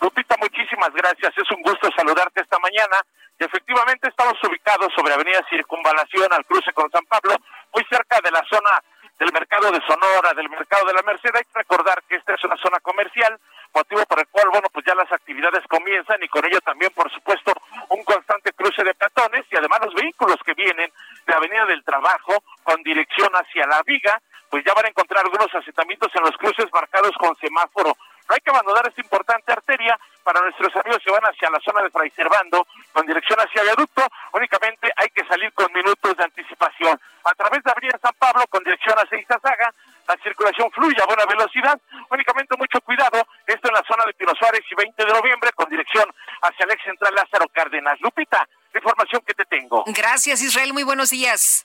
Lupita, 0.00 0.36
muchísimas 0.38 0.92
gracias. 0.92 1.32
Es 1.36 1.50
un 1.50 1.62
gusto 1.62 1.90
saludarte 1.96 2.40
esta 2.40 2.58
mañana 2.58 3.02
efectivamente 3.44 4.08
estamos 4.08 4.34
ubicados 4.42 4.92
sobre 4.94 5.14
Avenida 5.14 5.40
Circunvalación 5.48 6.32
al 6.32 6.44
cruce 6.44 6.72
con 6.72 6.90
San 6.90 7.04
Pablo, 7.06 7.36
muy 7.74 7.84
cerca 7.90 8.20
de 8.22 8.30
la 8.30 8.42
zona 8.48 8.82
del 9.18 9.32
mercado 9.32 9.70
de 9.70 9.80
Sonora, 9.86 10.34
del 10.34 10.48
mercado 10.48 10.86
de 10.86 10.94
la 10.94 11.02
Merced. 11.02 11.34
Hay 11.34 11.44
que 11.44 11.58
recordar 11.58 12.02
que 12.08 12.16
esta 12.16 12.34
es 12.34 12.44
una 12.44 12.56
zona 12.56 12.80
comercial, 12.80 13.38
motivo 13.72 14.04
por 14.06 14.18
el 14.18 14.28
cual, 14.28 14.48
bueno, 14.50 14.68
pues 14.72 14.84
ya 14.86 14.94
las 14.94 15.10
actividades 15.12 15.64
comienzan 15.68 16.22
y 16.22 16.28
con 16.28 16.44
ello 16.44 16.60
también, 16.60 16.92
por 16.92 17.10
supuesto, 17.12 17.52
un 17.90 18.02
constante 18.04 18.52
cruce 18.52 18.82
de 18.84 18.94
peatones 18.94 19.44
y 19.50 19.56
además 19.56 19.80
los 19.84 19.94
vehículos 19.94 20.36
que 20.44 20.54
vienen 20.54 20.90
de 21.26 21.34
Avenida 21.34 21.66
del 21.66 21.84
Trabajo 21.84 22.42
con 22.62 22.82
dirección 22.82 23.30
hacia 23.32 23.66
la 23.66 23.82
Viga, 23.84 24.20
pues 24.50 24.64
ya 24.64 24.74
van 24.74 24.86
a 24.86 24.88
encontrar 24.88 25.24
algunos 25.24 25.52
asentamientos 25.54 26.10
en 26.14 26.22
los 26.22 26.36
cruces 26.36 26.66
marcados 26.72 27.12
con 27.18 27.34
semáforo. 27.36 27.96
No 28.28 28.34
hay 28.34 28.40
que 28.40 28.50
abandonar 28.50 28.86
esta 28.88 29.00
importante 29.00 29.52
arteria 29.52 29.98
para 30.22 30.40
nuestros 30.40 30.74
amigos 30.76 31.02
que 31.04 31.10
van 31.10 31.24
hacia 31.24 31.50
la 31.50 31.60
zona 31.60 31.82
de 31.82 31.90
Fray 31.90 32.10
Servando 32.10 32.66
con 32.92 33.06
dirección 33.06 33.38
hacia 33.38 33.62
Viaducto, 33.62 34.02
únicamente 34.32 34.90
hay 34.96 35.08
que 35.10 35.24
salir 35.26 35.52
con 35.52 35.70
minutos 35.72 36.16
de 36.16 36.24
anticipación. 36.24 36.98
A 37.24 37.34
través 37.34 37.62
de 37.62 37.70
Avenida 37.70 37.98
San 38.00 38.14
Pablo 38.18 38.44
con 38.48 38.64
dirección 38.64 38.96
hacia 38.96 39.20
Izazaga, 39.20 39.74
la 40.08 40.16
circulación 40.22 40.70
fluye 40.72 40.96
a 41.02 41.06
buena 41.06 41.26
velocidad, 41.26 41.78
únicamente 42.10 42.56
mucho 42.56 42.80
cuidado, 42.80 43.26
esto 43.46 43.68
en 43.68 43.74
la 43.74 43.82
zona 43.86 44.04
de 44.06 44.14
Pino 44.14 44.32
Suárez 44.38 44.62
y 44.70 44.74
20 44.74 45.04
de 45.04 45.12
noviembre 45.12 45.50
con 45.54 45.68
dirección 45.68 46.04
hacia 46.42 46.64
el 46.64 46.70
ex 46.72 46.82
central 46.84 47.14
Lázaro 47.14 47.46
Cárdenas. 47.48 48.00
Lupita, 48.00 48.46
la 48.72 48.78
información 48.80 49.22
que 49.26 49.34
te 49.34 49.44
tengo. 49.44 49.84
Gracias 49.86 50.42
Israel, 50.42 50.72
muy 50.72 50.82
buenos 50.82 51.10
días. 51.10 51.64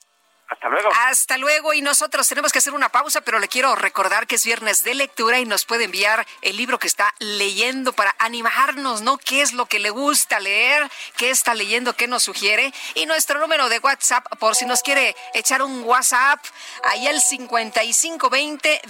Hasta 0.49 0.67
luego. 0.67 0.89
Hasta 1.07 1.37
luego. 1.37 1.73
Y 1.73 1.81
nosotros 1.81 2.27
tenemos 2.27 2.51
que 2.51 2.57
hacer 2.57 2.73
una 2.73 2.89
pausa, 2.89 3.21
pero 3.21 3.39
le 3.39 3.47
quiero 3.47 3.75
recordar 3.75 4.25
que 4.25 4.35
es 4.35 4.45
viernes 4.45 4.83
de 4.83 4.95
lectura 4.95 5.39
y 5.39 5.45
nos 5.45 5.65
puede 5.65 5.83
enviar 5.83 6.25
el 6.41 6.57
libro 6.57 6.79
que 6.79 6.87
está 6.87 7.13
leyendo 7.19 7.93
para 7.93 8.15
animarnos, 8.17 9.01
¿no? 9.01 9.17
¿Qué 9.17 9.41
es 9.41 9.53
lo 9.53 9.67
que 9.67 9.79
le 9.79 9.91
gusta 9.91 10.39
leer? 10.39 10.89
¿Qué 11.17 11.29
está 11.29 11.53
leyendo? 11.53 11.95
¿Qué 11.95 12.07
nos 12.07 12.23
sugiere? 12.23 12.73
Y 12.95 13.05
nuestro 13.05 13.39
número 13.39 13.69
de 13.69 13.79
WhatsApp, 13.79 14.25
por 14.39 14.55
si 14.55 14.65
nos 14.65 14.81
quiere 14.81 15.15
echar 15.33 15.61
un 15.61 15.83
WhatsApp, 15.83 16.43
ahí 16.83 17.07
el 17.07 17.21
5520 17.21 18.81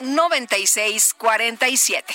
1096 0.00 1.14
47. 1.14 2.14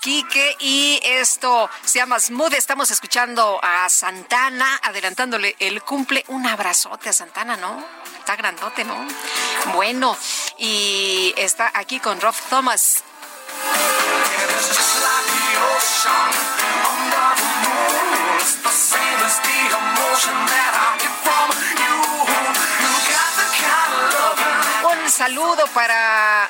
Quique. 0.00 0.56
Y 0.60 0.98
esto 1.04 1.68
se 1.84 1.98
llama 1.98 2.18
Smooth. 2.18 2.54
Estamos 2.54 2.90
escuchando 2.90 3.60
a 3.62 3.88
Santana, 3.88 4.80
adelantándole 4.82 5.54
el 5.58 5.82
cumple. 5.82 6.24
Un 6.28 6.46
abrazote 6.46 7.10
a 7.10 7.12
Santana, 7.12 7.56
¿no? 7.56 7.84
Está 8.18 8.34
grandote, 8.36 8.84
¿no? 8.84 8.96
Bueno, 9.74 10.16
y 10.58 11.34
está 11.36 11.70
aquí 11.74 12.00
con 12.00 12.20
Rob 12.20 12.34
Thomas. 12.48 13.04
Un 24.82 25.10
saludo 25.10 25.66
para 25.74 26.48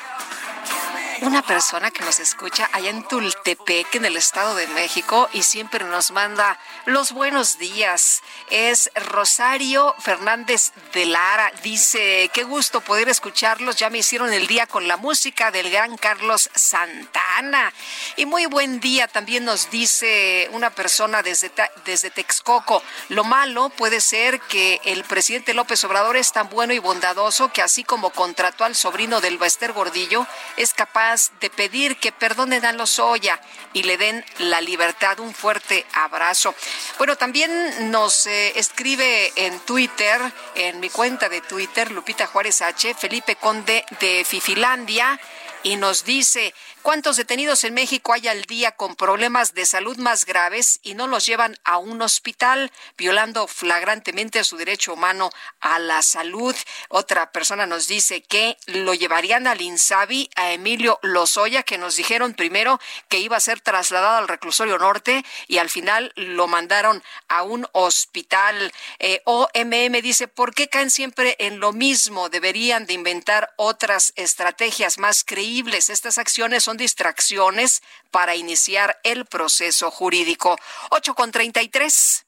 una 1.21 1.43
persona 1.43 1.91
que 1.91 2.03
nos 2.03 2.19
escucha 2.19 2.67
allá 2.73 2.89
en 2.89 3.07
Tultepec, 3.07 3.93
en 3.95 4.05
el 4.05 4.17
Estado 4.17 4.55
de 4.55 4.65
México, 4.67 5.29
y 5.33 5.43
siempre 5.43 5.85
nos 5.85 6.09
manda 6.11 6.59
los 6.85 7.11
buenos 7.11 7.59
días. 7.59 8.23
Es 8.49 8.89
Rosario 8.95 9.95
Fernández 9.99 10.71
de 10.93 11.05
Lara. 11.05 11.51
Dice, 11.61 12.31
qué 12.33 12.43
gusto 12.43 12.81
poder 12.81 13.07
escucharlos. 13.07 13.75
Ya 13.75 13.91
me 13.91 13.99
hicieron 13.99 14.33
el 14.33 14.47
día 14.47 14.65
con 14.65 14.87
la 14.87 14.97
música 14.97 15.51
del 15.51 15.69
gran 15.69 15.95
Carlos 15.95 16.49
Santana. 16.55 17.71
Y 18.15 18.25
muy 18.25 18.47
buen 18.47 18.79
día 18.79 19.07
también 19.07 19.45
nos 19.45 19.69
dice 19.69 20.49
una 20.53 20.71
persona 20.71 21.21
desde, 21.21 21.51
desde 21.85 22.09
Texcoco. 22.09 22.81
Lo 23.09 23.23
malo 23.23 23.69
puede 23.69 24.01
ser 24.01 24.39
que 24.41 24.81
el 24.85 25.03
presidente 25.03 25.53
López 25.53 25.83
Obrador 25.83 26.17
es 26.17 26.31
tan 26.31 26.49
bueno 26.49 26.73
y 26.73 26.79
bondadoso 26.79 27.53
que 27.53 27.61
así 27.61 27.83
como 27.83 28.09
contrató 28.09 28.65
al 28.65 28.75
sobrino 28.75 29.21
del 29.21 29.37
Bester 29.37 29.71
Gordillo, 29.71 30.25
es 30.57 30.73
capaz 30.73 31.10
de 31.39 31.49
pedir 31.49 31.97
que 31.97 32.11
perdonen 32.11 32.65
a 32.65 32.71
Lozoya 32.71 33.39
y 33.73 33.83
le 33.83 33.97
den 33.97 34.23
la 34.39 34.61
libertad. 34.61 35.19
Un 35.19 35.33
fuerte 35.33 35.85
abrazo. 35.93 36.55
Bueno, 36.97 37.17
también 37.17 37.91
nos 37.91 38.27
eh, 38.27 38.53
escribe 38.57 39.31
en 39.35 39.59
Twitter, 39.61 40.21
en 40.55 40.79
mi 40.79 40.89
cuenta 40.89 41.27
de 41.27 41.41
Twitter, 41.41 41.91
Lupita 41.91 42.27
Juárez 42.27 42.61
H, 42.61 42.93
Felipe 42.93 43.35
Conde 43.35 43.83
de 43.99 44.23
Fifilandia, 44.25 45.19
y 45.63 45.75
nos 45.75 46.05
dice, 46.05 46.53
¿Cuántos 46.81 47.15
detenidos 47.15 47.63
en 47.63 47.75
México 47.75 48.11
hay 48.11 48.27
al 48.27 48.41
día 48.45 48.71
con 48.71 48.95
problemas 48.95 49.53
de 49.53 49.67
salud 49.67 49.97
más 49.97 50.25
graves 50.25 50.79
y 50.81 50.95
no 50.95 51.05
los 51.05 51.27
llevan 51.27 51.55
a 51.63 51.77
un 51.77 52.01
hospital, 52.01 52.71
violando 52.97 53.45
flagrantemente 53.47 54.43
su 54.43 54.57
derecho 54.57 54.93
humano 54.93 55.29
a 55.59 55.77
la 55.77 56.01
salud? 56.01 56.55
Otra 56.89 57.31
persona 57.31 57.67
nos 57.67 57.87
dice 57.87 58.23
que 58.23 58.57
lo 58.65 58.95
llevarían 58.95 59.45
al 59.45 59.61
INSABI, 59.61 60.31
a 60.35 60.53
Emilio 60.53 60.97
Lozoya, 61.03 61.61
que 61.61 61.77
nos 61.77 61.97
dijeron 61.97 62.33
primero 62.33 62.79
que 63.09 63.19
iba 63.19 63.37
a 63.37 63.41
ser 63.41 63.61
trasladado 63.61 64.17
al 64.17 64.27
reclusorio 64.27 64.79
norte 64.79 65.23
y 65.47 65.59
al 65.59 65.69
final 65.69 66.11
lo 66.15 66.47
mandaron 66.47 67.03
a 67.27 67.43
un 67.43 67.67
hospital. 67.73 68.73
Eh, 68.97 69.21
OMM 69.25 70.01
dice, 70.01 70.27
¿por 70.27 70.55
qué 70.55 70.67
caen 70.67 70.89
siempre 70.89 71.35
en 71.37 71.59
lo 71.59 71.73
mismo? 71.73 72.29
Deberían 72.29 72.87
de 72.87 72.93
inventar 72.93 73.53
otras 73.57 74.13
estrategias 74.15 74.97
más 74.97 75.23
creíbles. 75.23 75.91
Estas 75.91 76.17
acciones 76.17 76.63
son 76.63 76.70
distracciones 76.77 77.81
para 78.11 78.35
iniciar 78.35 78.99
el 79.03 79.25
proceso 79.25 79.91
jurídico. 79.91 80.57
8 80.89 81.13
con 81.15 81.31
33. 81.31 82.25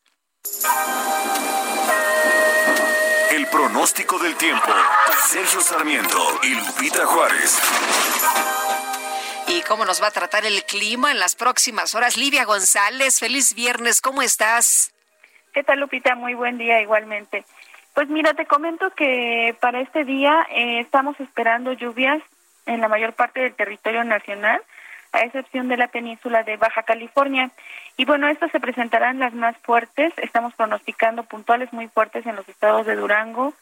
El 3.31 3.47
pronóstico 3.47 4.19
del 4.19 4.35
tiempo. 4.35 4.71
Sergio 5.27 5.61
Sarmiento 5.61 6.39
y 6.43 6.49
Lupita 6.55 7.05
Juárez. 7.05 7.59
¿Y 9.47 9.61
cómo 9.61 9.85
nos 9.85 10.01
va 10.01 10.07
a 10.07 10.11
tratar 10.11 10.45
el 10.45 10.63
clima 10.63 11.11
en 11.11 11.19
las 11.19 11.35
próximas 11.35 11.95
horas? 11.95 12.17
Livia 12.17 12.45
González, 12.45 13.19
feliz 13.19 13.53
viernes, 13.53 14.01
¿cómo 14.01 14.21
estás? 14.21 14.93
¿Qué 15.53 15.63
tal, 15.63 15.79
Lupita? 15.79 16.15
Muy 16.15 16.33
buen 16.33 16.57
día 16.57 16.81
igualmente. 16.81 17.45
Pues 17.93 18.09
mira, 18.09 18.33
te 18.33 18.45
comento 18.45 18.89
que 18.91 19.55
para 19.59 19.81
este 19.81 20.03
día 20.03 20.47
eh, 20.49 20.79
estamos 20.79 21.19
esperando 21.19 21.73
lluvias 21.73 22.21
en 22.65 22.81
la 22.81 22.88
mayor 22.88 23.14
parte 23.14 23.41
del 23.41 23.56
territorio 23.56 24.03
nacional, 24.03 24.61
a 25.11 25.22
excepción 25.22 25.68
de 25.68 25.77
la 25.77 25.88
península 25.88 26.44
de 26.44 26.57
Baja 26.57 26.84
California. 26.84 27.52
Y 27.98 28.06
bueno, 28.06 28.27
estas 28.27 28.52
se 28.52 28.60
presentarán 28.60 29.19
las 29.19 29.34
más 29.34 29.56
fuertes. 29.57 30.11
Estamos 30.18 30.53
pronosticando 30.56 31.23
puntuales 31.23 31.72
muy 31.72 31.88
fuertes 31.88 32.26
en 32.26 32.35
los 32.35 32.48
estados 32.49 32.85
de 32.85 32.95
Durango, 32.95 33.53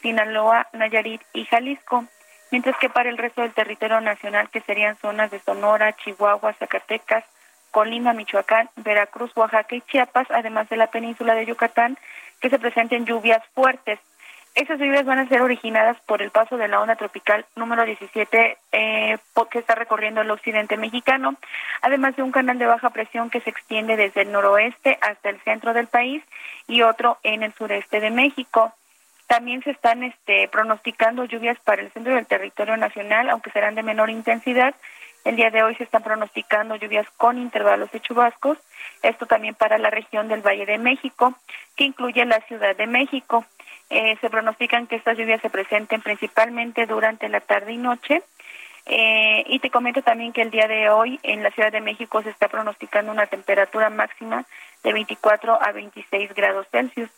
Sinaloa, 0.00 0.68
Nayarit 0.72 1.20
y 1.32 1.44
Jalisco. 1.46 2.04
Mientras 2.52 2.76
que 2.78 2.88
para 2.88 3.10
el 3.10 3.18
resto 3.18 3.42
del 3.42 3.52
territorio 3.52 4.00
nacional, 4.00 4.48
que 4.50 4.60
serían 4.60 4.96
zonas 4.96 5.30
de 5.30 5.40
Sonora, 5.40 5.92
Chihuahua, 5.94 6.52
Zacatecas, 6.54 7.24
Colima, 7.70 8.12
Michoacán, 8.12 8.68
Veracruz, 8.76 9.36
Oaxaca 9.36 9.74
y 9.76 9.82
Chiapas, 9.82 10.26
además 10.30 10.68
de 10.68 10.76
la 10.76 10.88
península 10.88 11.34
de 11.34 11.46
Yucatán, 11.46 11.96
que 12.40 12.50
se 12.50 12.58
presenten 12.58 13.06
lluvias 13.06 13.42
fuertes. 13.54 14.00
Esas 14.54 14.80
lluvias 14.80 15.04
van 15.04 15.20
a 15.20 15.28
ser 15.28 15.42
originadas 15.42 15.96
por 16.06 16.22
el 16.22 16.30
paso 16.30 16.56
de 16.56 16.66
la 16.66 16.80
onda 16.80 16.96
tropical 16.96 17.46
número 17.54 17.84
17 17.84 18.58
eh, 18.72 19.18
que 19.50 19.58
está 19.58 19.74
recorriendo 19.74 20.20
el 20.20 20.30
occidente 20.30 20.76
mexicano, 20.76 21.34
además 21.82 22.14
de 22.16 22.22
un 22.22 22.30
canal 22.30 22.58
de 22.58 22.66
baja 22.66 22.90
presión 22.90 23.30
que 23.30 23.40
se 23.40 23.50
extiende 23.50 23.96
desde 23.96 24.22
el 24.22 24.32
noroeste 24.32 24.98
hasta 25.00 25.30
el 25.30 25.40
centro 25.40 25.72
del 25.72 25.86
país 25.86 26.22
y 26.68 26.82
otro 26.82 27.18
en 27.22 27.42
el 27.42 27.52
sureste 27.54 28.00
de 28.00 28.10
México. 28.10 28.72
También 29.26 29.62
se 29.62 29.70
están 29.70 30.02
este, 30.02 30.48
pronosticando 30.48 31.24
lluvias 31.24 31.58
para 31.60 31.82
el 31.82 31.90
centro 31.92 32.14
del 32.14 32.26
territorio 32.26 32.76
nacional, 32.76 33.30
aunque 33.30 33.50
serán 33.50 33.76
de 33.76 33.82
menor 33.82 34.10
intensidad. 34.10 34.74
El 35.24 35.36
día 35.36 35.50
de 35.50 35.62
hoy 35.62 35.74
se 35.76 35.84
están 35.84 36.02
pronosticando 36.02 36.76
lluvias 36.76 37.08
con 37.16 37.38
intervalos 37.38 37.90
de 37.92 38.00
chubascos, 38.00 38.58
esto 39.02 39.26
también 39.26 39.54
para 39.54 39.78
la 39.78 39.90
región 39.90 40.28
del 40.28 40.42
Valle 40.42 40.66
de 40.66 40.78
México, 40.78 41.34
que 41.76 41.84
incluye 41.84 42.24
la 42.24 42.40
Ciudad 42.42 42.74
de 42.76 42.86
México. 42.86 43.44
Eh, 43.90 44.16
se 44.20 44.30
pronostican 44.30 44.86
que 44.86 44.94
estas 44.94 45.18
lluvias 45.18 45.40
se 45.40 45.50
presenten 45.50 46.00
principalmente 46.00 46.86
durante 46.86 47.28
la 47.28 47.40
tarde 47.40 47.72
y 47.72 47.76
noche. 47.76 48.22
Eh, 48.86 49.44
y 49.46 49.58
te 49.58 49.70
comento 49.70 50.00
también 50.02 50.32
que 50.32 50.42
el 50.42 50.50
día 50.50 50.66
de 50.66 50.88
hoy 50.88 51.18
en 51.22 51.42
la 51.42 51.50
Ciudad 51.50 51.72
de 51.72 51.80
México 51.80 52.22
se 52.22 52.30
está 52.30 52.48
pronosticando 52.48 53.12
una 53.12 53.26
temperatura 53.26 53.90
máxima 53.90 54.44
de 54.82 54.92
24 54.92 55.58
a 55.60 55.72
26 55.72 56.32
grados 56.34 56.66
Celsius. 56.70 57.10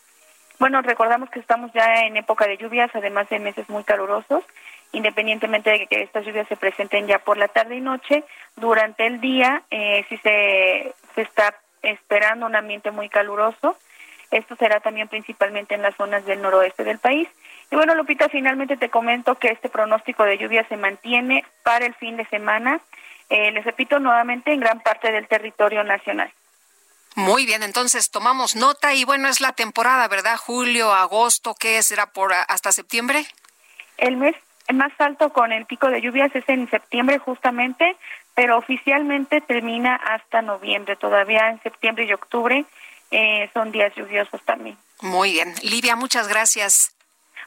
Bueno, 0.59 0.81
recordamos 0.81 1.29
que 1.29 1.39
estamos 1.39 1.71
ya 1.73 2.05
en 2.05 2.17
época 2.17 2.47
de 2.47 2.57
lluvias, 2.57 2.91
además 2.93 3.29
de 3.29 3.39
meses 3.39 3.69
muy 3.69 3.83
calurosos, 3.83 4.43
independientemente 4.91 5.71
de 5.71 5.87
que 5.87 6.01
estas 6.01 6.25
lluvias 6.25 6.47
se 6.47 6.57
presenten 6.57 7.07
ya 7.07 7.19
por 7.19 7.37
la 7.37 7.47
tarde 7.47 7.75
y 7.75 7.81
noche, 7.81 8.23
durante 8.55 9.05
el 9.05 9.19
día 9.21 9.63
eh, 9.71 10.05
sí 10.09 10.17
se, 10.17 10.93
se 11.15 11.21
está 11.21 11.55
esperando 11.81 12.45
un 12.45 12.55
ambiente 12.55 12.91
muy 12.91 13.09
caluroso 13.09 13.77
esto 14.37 14.55
será 14.55 14.79
también 14.79 15.07
principalmente 15.07 15.75
en 15.75 15.81
las 15.81 15.95
zonas 15.95 16.25
del 16.25 16.41
noroeste 16.41 16.83
del 16.83 16.99
país. 16.99 17.27
Y 17.71 17.75
bueno, 17.75 17.95
Lupita, 17.95 18.29
finalmente 18.29 18.77
te 18.77 18.89
comento 18.89 19.35
que 19.35 19.49
este 19.49 19.69
pronóstico 19.69 20.23
de 20.23 20.37
lluvia 20.37 20.67
se 20.67 20.77
mantiene 20.77 21.45
para 21.63 21.85
el 21.85 21.93
fin 21.95 22.17
de 22.17 22.25
semana. 22.25 22.79
Eh, 23.29 23.51
les 23.51 23.63
repito 23.65 23.99
nuevamente, 23.99 24.53
en 24.53 24.59
gran 24.59 24.79
parte 24.81 25.11
del 25.11 25.27
territorio 25.27 25.83
nacional. 25.83 26.31
Muy 27.15 27.45
bien, 27.45 27.61
entonces 27.61 28.09
tomamos 28.09 28.55
nota 28.55 28.93
y 28.93 29.05
bueno, 29.05 29.27
es 29.27 29.39
la 29.39 29.53
temporada, 29.53 30.07
¿verdad? 30.07 30.37
Julio, 30.37 30.93
agosto, 30.93 31.55
¿qué 31.59 31.81
será 31.83 32.07
por 32.07 32.33
hasta 32.33 32.71
septiembre? 32.71 33.25
El 33.97 34.17
mes 34.17 34.35
más 34.73 34.91
alto 34.97 35.31
con 35.31 35.51
el 35.51 35.65
pico 35.65 35.89
de 35.89 36.01
lluvias 36.01 36.35
es 36.35 36.47
en 36.47 36.69
septiembre 36.69 37.19
justamente, 37.19 37.95
pero 38.33 38.57
oficialmente 38.57 39.41
termina 39.41 39.95
hasta 39.95 40.41
noviembre. 40.41 40.95
Todavía 40.95 41.49
en 41.49 41.61
septiembre 41.61 42.05
y 42.05 42.13
octubre 42.13 42.65
eh, 43.13 43.49
son 43.53 43.71
días 43.71 43.93
lluviosos 43.95 44.41
también. 44.43 44.77
Muy 45.01 45.33
bien. 45.33 45.53
Livia, 45.61 45.95
muchas 45.95 46.27
gracias. 46.27 46.95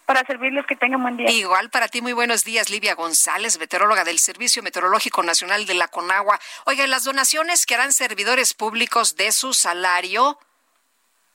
Para 0.05 0.25
servirles 0.25 0.65
que 0.67 0.77
tengan 0.77 1.03
buen 1.03 1.17
día. 1.17 1.29
Igual 1.31 1.69
para 1.71 1.89
ti, 1.89 2.01
muy 2.01 2.13
buenos 2.13 2.45
días, 2.45 2.71
Livia 2.71 2.95
González, 2.95 3.59
meteoróloga 3.59 4.05
del 4.05 4.21
Servicio 4.21 4.63
Meteorológico 4.63 5.25
Nacional 5.25 5.67
de 5.67 5.75
la 5.75 5.89
Conagua. 5.89 6.39
Oiga, 6.65 6.87
las 6.87 7.03
donaciones 7.03 7.67
que 7.67 7.75
harán 7.75 7.93
servidores 7.93 8.55
públicos 8.55 9.17
de 9.17 9.33
su 9.33 9.53
salario, 9.53 10.39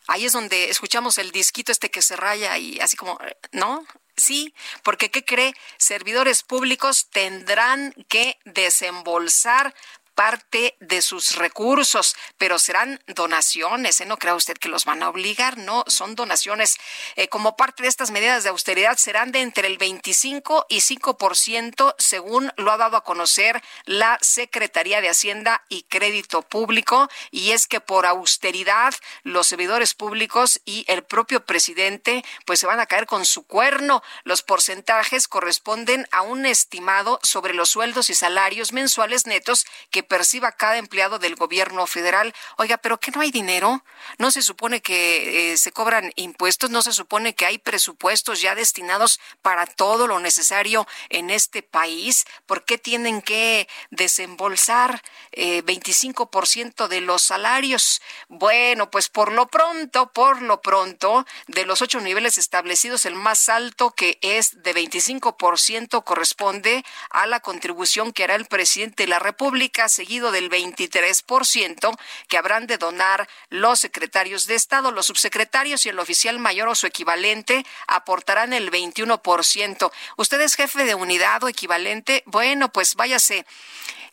ahí 0.08 0.26
es 0.26 0.32
donde 0.32 0.70
escuchamos 0.70 1.18
el 1.18 1.32
disquito 1.32 1.74
este 1.74 1.92
que 1.92 2.02
se 2.02 2.16
raya 2.16 2.58
y 2.58 2.80
así 2.80 2.96
como, 2.96 3.20
¿no? 3.52 3.86
Sí, 4.16 4.54
porque 4.84 5.12
¿qué 5.12 5.26
cree? 5.26 5.54
Servidores 5.78 6.44
públicos 6.44 7.10
tendrán 7.10 7.94
que 8.08 8.38
desembolsar 8.46 9.74
parte 10.16 10.76
de 10.80 11.02
sus 11.02 11.36
recursos, 11.36 12.16
pero 12.38 12.60
serán 12.60 13.02
donaciones, 13.08 14.02
¿eh? 14.02 14.06
no 14.06 14.18
crea 14.18 14.36
usted 14.36 14.58
que 14.58 14.70
los 14.70 14.86
van 14.86 15.04
a 15.04 15.10
obligar, 15.10 15.58
no, 15.58 15.84
son 15.88 16.16
donaciones. 16.16 16.78
Eh, 17.16 17.28
como 17.28 17.56
parte 17.56 17.84
de 17.84 17.90
estas 17.90 18.12
medidas 18.12 18.44
de 18.44 18.50
austeridad 18.50 18.98
serán 18.98 19.32
de 19.32 19.42
entre 19.42 19.68
el 19.68 19.78
25 19.78 20.68
y 20.70 20.80
5%, 20.80 21.96
según 21.98 22.52
lo 22.58 22.72
ha 22.72 22.78
dado 22.78 22.98
a 22.98 23.04
conocer 23.04 23.62
la 23.86 24.18
Secretaría 24.22 25.02
de 25.02 25.10
Hacienda 25.10 25.64
y 25.70 25.84
Crédito 25.84 26.42
Público, 26.42 27.10
y 27.32 27.52
es 27.52 27.68
que 27.68 27.80
por 27.80 28.06
austeridad 28.06 28.94
los 29.24 29.48
servidores 29.48 29.94
públicos 29.94 30.62
y 30.66 30.86
el 30.88 31.04
propio 31.04 31.46
presidente 31.46 32.24
pues 32.46 32.60
se 32.60 32.68
van 32.68 32.80
a 32.80 32.86
caer 32.86 33.06
con 33.06 33.26
su 33.26 33.44
cuerno. 33.46 34.04
Los 34.24 34.42
porcentajes 34.44 35.28
corresponden 35.28 36.08
a 36.12 36.22
un 36.22 36.46
estimado 36.46 37.20
sobre 37.24 37.54
los 37.54 37.70
sueldos 37.70 38.10
y 38.10 38.16
salarios 38.16 38.74
mensuales 38.74 39.26
netos 39.28 39.66
que 39.90 40.01
perciba 40.04 40.52
cada 40.52 40.78
empleado 40.78 41.20
del 41.20 41.36
gobierno 41.36 41.86
federal. 41.88 42.34
Oiga, 42.58 42.78
pero 42.78 43.00
que 43.00 43.12
no 43.12 43.22
hay 43.22 43.32
dinero, 43.32 43.84
no 44.18 44.32
se 44.32 44.42
supone 44.42 44.82
que 44.82 45.54
eh, 45.54 45.58
se 45.58 45.72
cobran 45.72 46.12
impuestos, 46.16 46.70
no 46.70 46.82
se 46.82 46.94
supone 46.94 47.36
que 47.36 47.46
hay 47.46 47.58
presupuestos 47.58 48.42
ya 48.42 48.56
destinados 48.56 49.20
para 49.42 49.66
todo 49.66 50.08
lo 50.08 50.20
necesario 50.20 50.88
en 51.10 51.30
este 51.30 51.64
país. 51.64 52.26
¿Por 52.46 52.66
qué 52.66 52.78
tienen 52.78 53.22
que 53.22 53.68
desembolsar 53.90 55.02
eh, 55.32 55.64
25% 55.64 56.88
de 56.88 57.02
los 57.02 57.24
salarios? 57.24 58.02
Bueno, 58.28 58.90
pues 58.90 59.10
por 59.10 59.32
lo 59.32 59.48
pronto, 59.48 60.12
por 60.12 60.42
lo 60.42 60.62
pronto, 60.62 61.26
de 61.48 61.66
los 61.66 61.82
ocho 61.82 62.00
niveles 62.00 62.38
establecidos, 62.38 63.06
el 63.06 63.16
más 63.16 63.50
alto 63.50 63.92
que 63.92 64.18
es 64.22 64.64
de 64.64 64.74
25% 64.74 66.04
corresponde 66.04 66.84
a 67.10 67.28
la 67.28 67.40
contribución 67.40 68.12
que 68.12 68.24
hará 68.24 68.36
el 68.36 68.46
presidente 68.46 69.04
de 69.04 69.10
la 69.10 69.20
República 69.20 69.90
seguido 69.92 70.32
del 70.32 70.50
23% 70.50 71.98
que 72.28 72.38
habrán 72.38 72.68
de 72.68 72.78
donar 72.78 73.28
los 73.50 73.80
secretarios 73.80 74.48
de 74.48 74.56
Estado, 74.56 74.92
los 74.92 75.08
subsecretarios 75.08 75.86
y 75.86 75.90
el 75.90 76.00
oficial 76.00 76.40
mayor 76.40 76.68
o 76.68 76.76
su 76.76 76.88
equivalente 76.88 77.66
aportarán 77.88 78.54
el 78.54 78.72
21%. 78.72 79.92
¿Usted 80.18 80.42
es 80.42 80.56
jefe 80.56 80.86
de 80.86 80.96
unidad 80.96 81.44
o 81.44 81.48
equivalente? 81.48 82.24
Bueno, 82.26 82.72
pues 82.72 82.96
váyase 82.96 83.46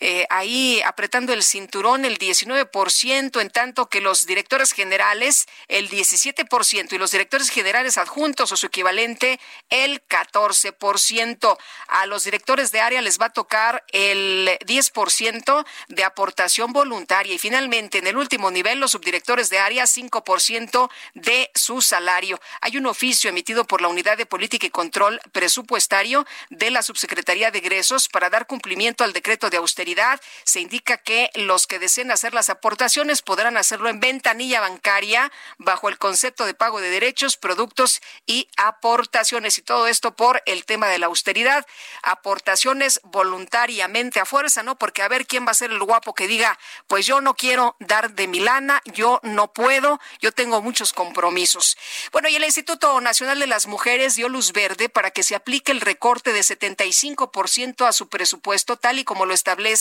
eh, 0.00 0.26
ahí 0.30 0.80
apretando 0.84 1.32
el 1.32 1.42
cinturón 1.42 2.04
el 2.04 2.18
19%, 2.18 3.40
en 3.40 3.50
tanto 3.50 3.88
que 3.88 4.00
los 4.00 4.26
directores 4.26 4.72
generales 4.72 5.46
el 5.66 5.90
17% 5.90 6.92
y 6.92 6.98
los 6.98 7.10
directores 7.10 7.50
generales 7.50 7.98
adjuntos 7.98 8.52
o 8.52 8.56
su 8.56 8.66
equivalente 8.66 9.40
el 9.70 10.00
14%. 10.06 11.58
A 11.88 12.06
los 12.06 12.24
directores 12.24 12.70
de 12.70 12.80
área 12.80 13.02
les 13.02 13.20
va 13.20 13.26
a 13.26 13.32
tocar 13.32 13.84
el 13.92 14.56
10% 14.66 15.66
de 15.88 16.04
aportación 16.04 16.72
voluntaria 16.72 17.34
y 17.34 17.38
finalmente 17.38 17.98
en 17.98 18.06
el 18.06 18.16
último 18.16 18.52
nivel 18.52 18.78
los 18.78 18.92
subdirectores 18.92 19.50
de 19.50 19.58
área 19.58 19.84
5% 19.84 20.90
de 21.14 21.50
su 21.54 21.82
salario. 21.82 22.40
Hay 22.60 22.76
un 22.76 22.86
oficio 22.86 23.30
emitido 23.30 23.64
por 23.64 23.82
la 23.82 23.88
Unidad 23.88 24.16
de 24.16 24.26
Política 24.26 24.66
y 24.66 24.70
Control 24.70 25.20
Presupuestario 25.32 26.24
de 26.50 26.70
la 26.70 26.82
Subsecretaría 26.82 27.50
de 27.50 27.58
Egresos 27.58 28.08
para 28.08 28.30
dar 28.30 28.46
cumplimiento 28.46 29.02
al 29.02 29.12
decreto 29.12 29.50
de 29.50 29.56
austeridad 29.56 29.87
se 30.44 30.60
indica 30.60 30.98
que 30.98 31.30
los 31.34 31.66
que 31.66 31.78
deseen 31.78 32.10
hacer 32.10 32.34
las 32.34 32.50
aportaciones 32.50 33.22
podrán 33.22 33.56
hacerlo 33.56 33.88
en 33.88 34.00
ventanilla 34.00 34.60
bancaria 34.60 35.32
bajo 35.58 35.88
el 35.88 35.98
concepto 35.98 36.44
de 36.46 36.54
pago 36.54 36.80
de 36.80 36.90
derechos, 36.90 37.36
productos 37.36 38.00
y 38.26 38.48
aportaciones. 38.56 39.58
Y 39.58 39.62
todo 39.62 39.86
esto 39.86 40.14
por 40.14 40.42
el 40.46 40.64
tema 40.64 40.88
de 40.88 40.98
la 40.98 41.06
austeridad. 41.06 41.66
Aportaciones 42.02 43.00
voluntariamente 43.04 44.20
a 44.20 44.24
fuerza, 44.24 44.62
¿no? 44.62 44.78
Porque 44.78 45.02
a 45.02 45.08
ver 45.08 45.26
quién 45.26 45.46
va 45.46 45.52
a 45.52 45.54
ser 45.54 45.70
el 45.70 45.82
guapo 45.82 46.14
que 46.14 46.26
diga, 46.26 46.58
pues 46.86 47.06
yo 47.06 47.20
no 47.20 47.34
quiero 47.34 47.76
dar 47.78 48.12
de 48.12 48.28
mi 48.28 48.40
lana, 48.40 48.82
yo 48.84 49.20
no 49.22 49.52
puedo, 49.52 50.00
yo 50.20 50.32
tengo 50.32 50.60
muchos 50.62 50.92
compromisos. 50.92 51.76
Bueno, 52.12 52.28
y 52.28 52.36
el 52.36 52.44
Instituto 52.44 53.00
Nacional 53.00 53.38
de 53.38 53.46
las 53.46 53.66
Mujeres 53.66 54.16
dio 54.16 54.28
luz 54.28 54.52
verde 54.52 54.88
para 54.88 55.10
que 55.10 55.22
se 55.22 55.34
aplique 55.34 55.72
el 55.72 55.80
recorte 55.80 56.32
de 56.32 56.40
75% 56.40 57.86
a 57.86 57.92
su 57.92 58.08
presupuesto, 58.08 58.76
tal 58.76 58.98
y 58.98 59.04
como 59.04 59.26
lo 59.26 59.34
establece 59.34 59.77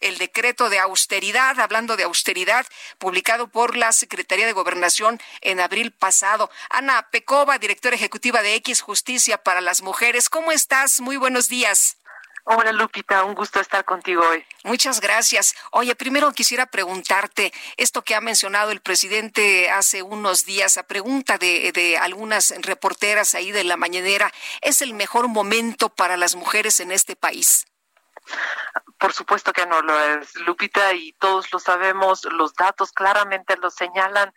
el 0.00 0.18
decreto 0.18 0.68
de 0.68 0.78
austeridad, 0.78 1.58
hablando 1.58 1.96
de 1.96 2.04
austeridad, 2.04 2.66
publicado 2.98 3.48
por 3.48 3.76
la 3.76 3.92
Secretaría 3.92 4.46
de 4.46 4.52
Gobernación 4.52 5.20
en 5.40 5.60
abril 5.60 5.92
pasado. 5.92 6.50
Ana 6.68 7.08
Pecova, 7.10 7.58
directora 7.58 7.96
ejecutiva 7.96 8.42
de 8.42 8.54
X 8.56 8.80
Justicia 8.80 9.42
para 9.42 9.60
las 9.60 9.82
Mujeres. 9.82 10.28
¿Cómo 10.28 10.52
estás? 10.52 11.00
Muy 11.00 11.16
buenos 11.16 11.48
días. 11.48 11.96
Hola 12.44 12.72
Lupita, 12.72 13.22
un 13.24 13.34
gusto 13.34 13.60
estar 13.60 13.84
contigo 13.84 14.22
hoy. 14.28 14.44
Muchas 14.64 15.00
gracias. 15.00 15.54
Oye, 15.72 15.94
primero 15.94 16.32
quisiera 16.32 16.66
preguntarte 16.66 17.52
esto 17.76 18.02
que 18.02 18.14
ha 18.14 18.20
mencionado 18.20 18.70
el 18.70 18.80
presidente 18.80 19.70
hace 19.70 20.02
unos 20.02 20.46
días 20.46 20.78
a 20.78 20.82
pregunta 20.82 21.38
de, 21.38 21.70
de, 21.72 21.98
algunas 21.98 22.52
reporteras 22.62 23.34
ahí 23.34 23.52
de 23.52 23.64
la 23.64 23.76
mañanera. 23.76 24.32
¿Es 24.62 24.80
el 24.82 24.94
mejor 24.94 25.28
momento 25.28 25.90
para 25.90 26.16
las 26.16 26.34
mujeres 26.34 26.80
en 26.80 26.92
este 26.92 27.14
país? 27.14 27.66
Por 29.00 29.14
supuesto 29.14 29.54
que 29.54 29.64
no 29.64 29.80
lo 29.80 29.98
es, 29.98 30.34
Lupita, 30.40 30.92
y 30.92 31.14
todos 31.14 31.50
lo 31.54 31.58
sabemos, 31.58 32.26
los 32.26 32.52
datos 32.52 32.92
claramente 32.92 33.56
lo 33.56 33.70
señalan. 33.70 34.28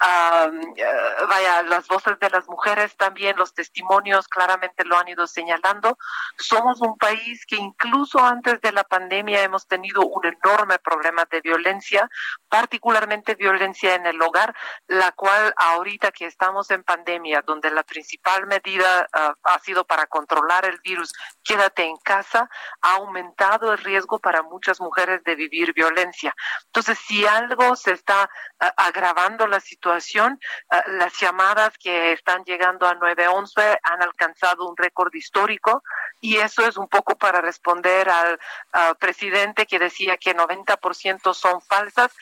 Uh, 0.00 1.26
vaya, 1.26 1.62
las 1.64 1.88
voces 1.88 2.16
de 2.20 2.30
las 2.30 2.46
mujeres 2.46 2.96
también, 2.96 3.36
los 3.36 3.52
testimonios 3.52 4.28
claramente 4.28 4.84
lo 4.84 4.96
han 4.96 5.08
ido 5.08 5.26
señalando. 5.26 5.98
Somos 6.38 6.80
un 6.82 6.96
país 6.98 7.44
que 7.46 7.56
incluso 7.56 8.20
antes 8.20 8.60
de 8.60 8.70
la 8.70 8.84
pandemia 8.84 9.42
hemos 9.42 9.66
tenido 9.66 10.02
un 10.06 10.24
enorme 10.24 10.78
problema 10.78 11.24
de 11.28 11.40
violencia, 11.40 12.08
particularmente 12.48 13.34
violencia 13.34 13.96
en 13.96 14.06
el 14.06 14.22
hogar, 14.22 14.54
la 14.86 15.10
cual 15.10 15.52
ahorita 15.56 16.12
que 16.12 16.26
estamos 16.26 16.70
en 16.70 16.84
pandemia, 16.84 17.42
donde 17.44 17.72
la 17.72 17.82
principal 17.82 18.46
medida 18.46 19.08
uh, 19.12 19.32
ha 19.48 19.58
sido 19.58 19.84
para 19.84 20.06
controlar 20.06 20.64
el 20.64 20.78
virus, 20.78 21.12
quédate 21.42 21.82
en 21.82 21.96
casa, 21.96 22.48
ha 22.82 22.94
aumentado 22.94 23.72
el 23.72 23.78
riesgo 23.78 24.11
para 24.18 24.42
muchas 24.42 24.80
mujeres 24.80 25.22
de 25.24 25.34
vivir 25.34 25.72
violencia. 25.72 26.34
Entonces, 26.66 26.98
si 27.06 27.26
algo 27.26 27.76
se 27.76 27.92
está 27.92 28.28
agravando 28.76 29.46
la 29.46 29.60
situación, 29.60 30.40
las 30.86 31.18
llamadas 31.18 31.76
que 31.78 32.12
están 32.12 32.44
llegando 32.44 32.86
a 32.86 32.94
911 32.94 33.78
han 33.82 34.02
alcanzado 34.02 34.68
un 34.68 34.76
récord 34.76 35.12
histórico 35.14 35.82
y 36.20 36.36
eso 36.36 36.66
es 36.66 36.76
un 36.76 36.88
poco 36.88 37.16
para 37.16 37.40
responder 37.40 38.08
al 38.08 38.38
presidente 38.98 39.66
que 39.66 39.78
decía 39.78 40.16
que 40.16 40.34
90% 40.36 41.34
son 41.34 41.60
falsas 41.62 42.12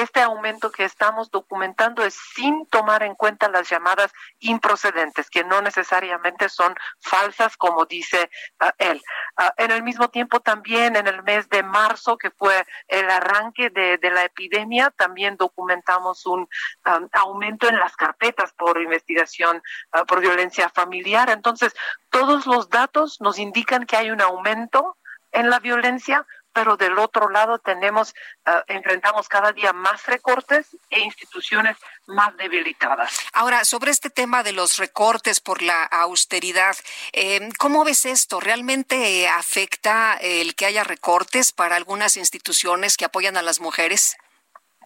este 0.00 0.20
aumento 0.20 0.70
que 0.70 0.84
estamos 0.84 1.30
documentando 1.30 2.04
es 2.04 2.14
sin 2.34 2.66
tomar 2.66 3.02
en 3.02 3.14
cuenta 3.14 3.48
las 3.48 3.68
llamadas 3.68 4.12
improcedentes, 4.40 5.30
que 5.30 5.44
no 5.44 5.60
necesariamente 5.62 6.48
son 6.48 6.74
falsas, 7.00 7.56
como 7.56 7.84
dice 7.86 8.30
uh, 8.60 8.70
él. 8.78 9.02
Uh, 9.38 9.50
en 9.56 9.70
el 9.70 9.82
mismo 9.82 10.08
tiempo, 10.08 10.40
también 10.40 10.96
en 10.96 11.06
el 11.06 11.22
mes 11.22 11.48
de 11.48 11.62
marzo, 11.62 12.16
que 12.18 12.30
fue 12.30 12.66
el 12.88 13.10
arranque 13.10 13.70
de, 13.70 13.98
de 13.98 14.10
la 14.10 14.24
epidemia, 14.24 14.90
también 14.90 15.36
documentamos 15.36 16.26
un 16.26 16.40
um, 16.86 17.08
aumento 17.12 17.68
en 17.68 17.78
las 17.78 17.96
carpetas 17.96 18.52
por 18.52 18.80
investigación 18.80 19.62
uh, 19.92 20.04
por 20.06 20.20
violencia 20.20 20.68
familiar. 20.68 21.30
Entonces, 21.30 21.74
todos 22.10 22.46
los 22.46 22.68
datos 22.68 23.20
nos 23.20 23.38
indican 23.38 23.86
que 23.86 23.96
hay 23.96 24.10
un 24.10 24.20
aumento 24.20 24.96
en 25.32 25.50
la 25.50 25.58
violencia, 25.58 26.26
pero 26.54 26.76
del 26.76 26.98
otro 26.98 27.28
lado 27.28 27.58
tenemos, 27.58 28.14
uh, 28.46 28.62
enfrentamos 28.68 29.28
cada 29.28 29.52
día 29.52 29.72
más 29.72 30.06
recortes 30.06 30.68
e 30.88 31.00
instituciones 31.00 31.76
más 32.06 32.34
debilitadas. 32.36 33.12
Ahora, 33.32 33.64
sobre 33.64 33.90
este 33.90 34.08
tema 34.08 34.42
de 34.42 34.52
los 34.52 34.78
recortes 34.78 35.40
por 35.40 35.60
la 35.60 35.84
austeridad, 35.84 36.76
eh, 37.12 37.48
¿cómo 37.58 37.84
ves 37.84 38.06
esto? 38.06 38.40
¿Realmente 38.40 39.28
afecta 39.28 40.16
el 40.20 40.54
que 40.54 40.66
haya 40.66 40.84
recortes 40.84 41.52
para 41.52 41.76
algunas 41.76 42.16
instituciones 42.16 42.96
que 42.96 43.04
apoyan 43.04 43.36
a 43.36 43.42
las 43.42 43.60
mujeres? 43.60 44.16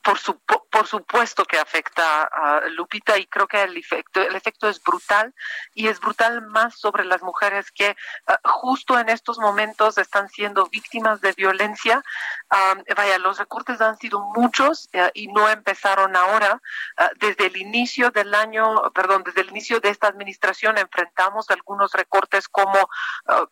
Por, 0.02 0.18
su, 0.18 0.38
por 0.38 0.86
supuesto 0.86 1.44
que 1.44 1.58
afecta 1.58 2.24
a 2.24 2.60
Lupita 2.68 3.18
y 3.18 3.26
creo 3.26 3.46
que 3.46 3.62
el 3.62 3.76
efecto, 3.76 4.20
el 4.20 4.34
efecto 4.34 4.68
es 4.68 4.82
brutal 4.82 5.34
y 5.74 5.88
es 5.88 6.00
brutal 6.00 6.42
más 6.42 6.78
sobre 6.78 7.04
las 7.04 7.22
mujeres 7.22 7.70
que 7.70 7.96
uh, 8.28 8.48
justo 8.48 8.98
en 8.98 9.08
estos 9.08 9.38
momentos 9.38 9.98
están 9.98 10.28
siendo 10.28 10.66
víctimas 10.66 11.20
de 11.20 11.32
violencia. 11.32 12.02
Um, 12.50 12.82
vaya, 12.96 13.18
los 13.18 13.38
recortes 13.38 13.80
han 13.80 13.96
sido 13.98 14.20
muchos 14.34 14.88
uh, 14.94 15.08
y 15.14 15.28
no 15.28 15.48
empezaron 15.48 16.16
ahora. 16.16 16.60
Uh, 16.98 17.04
desde 17.18 17.46
el 17.46 17.56
inicio 17.56 18.10
del 18.10 18.34
año, 18.34 18.90
perdón, 18.92 19.22
desde 19.24 19.42
el 19.42 19.50
inicio 19.50 19.80
de 19.80 19.90
esta 19.90 20.08
administración 20.08 20.78
enfrentamos 20.78 21.50
algunos 21.50 21.92
recortes 21.92 22.48
como 22.48 22.88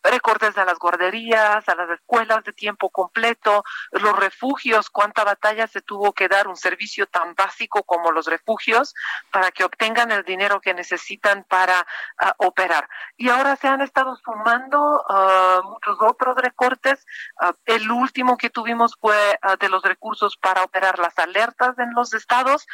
recortes 0.03 0.57
a 0.59 0.65
las 0.65 0.79
guarderías, 0.79 1.69
a 1.69 1.75
las 1.75 1.91
escuelas 1.91 2.45
de 2.45 2.53
tiempo 2.53 2.91
completo, 2.91 3.65
los 3.93 4.17
refugios, 4.17 4.91
cuánta 4.91 5.25
batalla 5.25 5.67
se 5.67 5.81
tuvo 5.81 6.13
que 6.13 6.29
dar 6.29 6.46
un 6.47 6.57
servicio 6.57 7.07
tan 7.07 7.35
básico 7.35 7.83
como 7.83 8.13
los 8.13 8.27
refugios 8.27 8.95
para 9.31 9.51
que 9.51 9.65
obtengan 9.65 10.11
el 10.11 10.25
dinero 10.25 10.61
que 10.61 10.75
necesitan 10.75 11.45
para 11.45 11.87
ah, 12.19 12.35
operar. 12.39 12.89
Y 13.17 13.29
ahora 13.29 13.57
se 13.57 13.69
han 13.69 13.81
estado 13.81 14.17
sumando 14.17 15.05
ah, 15.09 15.61
muchos 15.65 15.97
otros 16.01 16.37
recortes. 16.37 17.05
Ah, 17.41 17.55
el 17.65 17.91
último 17.91 18.37
que 18.37 18.51
tuvimos 18.51 18.97
fue 19.01 19.17
de 19.61 19.69
los 19.69 19.83
recursos 19.83 20.37
para 20.37 20.63
operar 20.63 20.99
las 20.99 21.19
alertas 21.19 21.79
en 21.79 21.93
los 21.95 22.15
estados 22.15 22.67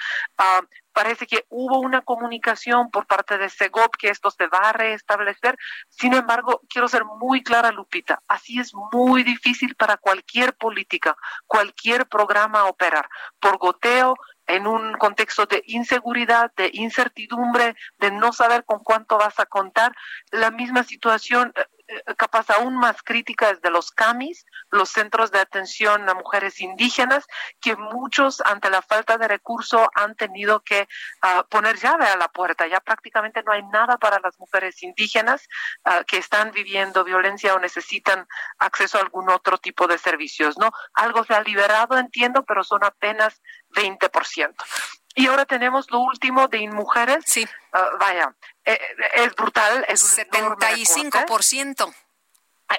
parece 0.93 1.27
que 1.27 1.47
hubo 1.49 1.81
una 1.81 2.03
comunicación 2.03 2.91
por 2.91 3.07
parte 3.07 3.39
de 3.39 3.49
Segop 3.49 3.97
que 3.97 4.09
esto 4.09 4.31
se 4.31 4.47
va 4.47 4.71
a 4.71 4.73
restablecer. 4.73 5.57
Sin 5.89 6.15
embargo, 6.15 6.61
quiero 6.69 6.89
ser 6.89 7.05
muy 7.05 7.43
clara, 7.43 7.73
Lupita, 7.73 8.23
así 8.29 8.59
es 8.59 8.73
muy 8.93 9.23
difícil 9.23 9.75
para 9.75 9.97
cualquier 9.97 10.55
política, 10.55 11.17
cualquier 11.47 12.07
programa 12.07 12.65
operar. 12.65 13.09
Por 13.41 13.59
goteo, 13.59 14.17
en 14.47 14.67
un 14.67 14.95
contexto 14.95 15.47
de 15.47 15.63
inseguridad, 15.67 16.53
de 16.57 16.71
incertidumbre, 16.73 17.77
de 17.99 18.11
no 18.11 18.33
saber 18.33 18.65
con 18.65 18.81
cuánto 18.81 19.17
vas 19.17 19.39
a 19.39 19.47
contar, 19.47 19.95
la 20.31 20.51
misma 20.51 20.83
situación 20.83 21.53
eh, 21.89 22.15
capaz 22.17 22.49
aún 22.51 22.77
más 22.77 23.03
crítica 23.03 23.51
es 23.51 23.61
de 23.61 23.71
los 23.71 23.91
CAMIS, 23.91 24.47
los 24.71 24.89
centros 24.91 25.33
de 25.33 25.41
atención 25.41 26.09
a 26.09 26.15
mujeres 26.15 26.61
indígenas, 26.61 27.27
que 27.61 27.77
muchos 27.77 28.41
ante 28.43 28.71
la 28.71 28.83
falta 28.83 29.19
de 29.19 29.29
recursos 29.29 29.87
han 29.95 30.15
tenido 30.15 30.61
que 30.61 30.89
ah, 31.23 31.45
poner 31.49 31.77
llave 31.77 32.07
a 32.07 32.17
la 32.17 32.29
puerta. 32.29 32.67
Ya 32.67 32.81
prácticamente 32.81 33.43
no 33.43 33.53
hay 33.53 33.63
nada 33.65 33.99
para 33.99 34.21
las 34.21 34.39
mujeres 34.39 34.83
indígenas 34.83 35.49
ah, 35.85 36.05
que 36.07 36.19
están 36.19 36.53
viviendo 36.53 37.05
violencia 37.05 37.55
o 37.55 37.59
necesitan 37.59 38.27
acceso 38.59 38.99
a 38.99 39.03
algún 39.03 39.29
otro 39.31 39.59
tipo 39.59 39.87
de 39.87 39.99
servicios. 39.99 40.57
¿no? 40.59 40.71
Algo 40.95 41.25
se 41.25 41.35
ha 41.35 41.43
liberado, 41.43 41.99
entiendo, 41.99 42.45
pero 42.45 42.63
son 42.65 42.85
apenas 42.85 43.41
20%. 43.71 44.55
Y 45.15 45.27
ahora 45.27 45.45
tenemos 45.45 45.91
lo 45.91 46.01
último 46.01 46.49
de 46.49 46.59
InMujeres. 46.59 47.25
Sí. 47.27 47.47
Ah, 47.73 47.91
vaya, 47.99 48.35
es 48.65 49.35
brutal. 49.35 49.85
Es 49.89 50.03
un 50.03 50.25
75% 50.25 51.95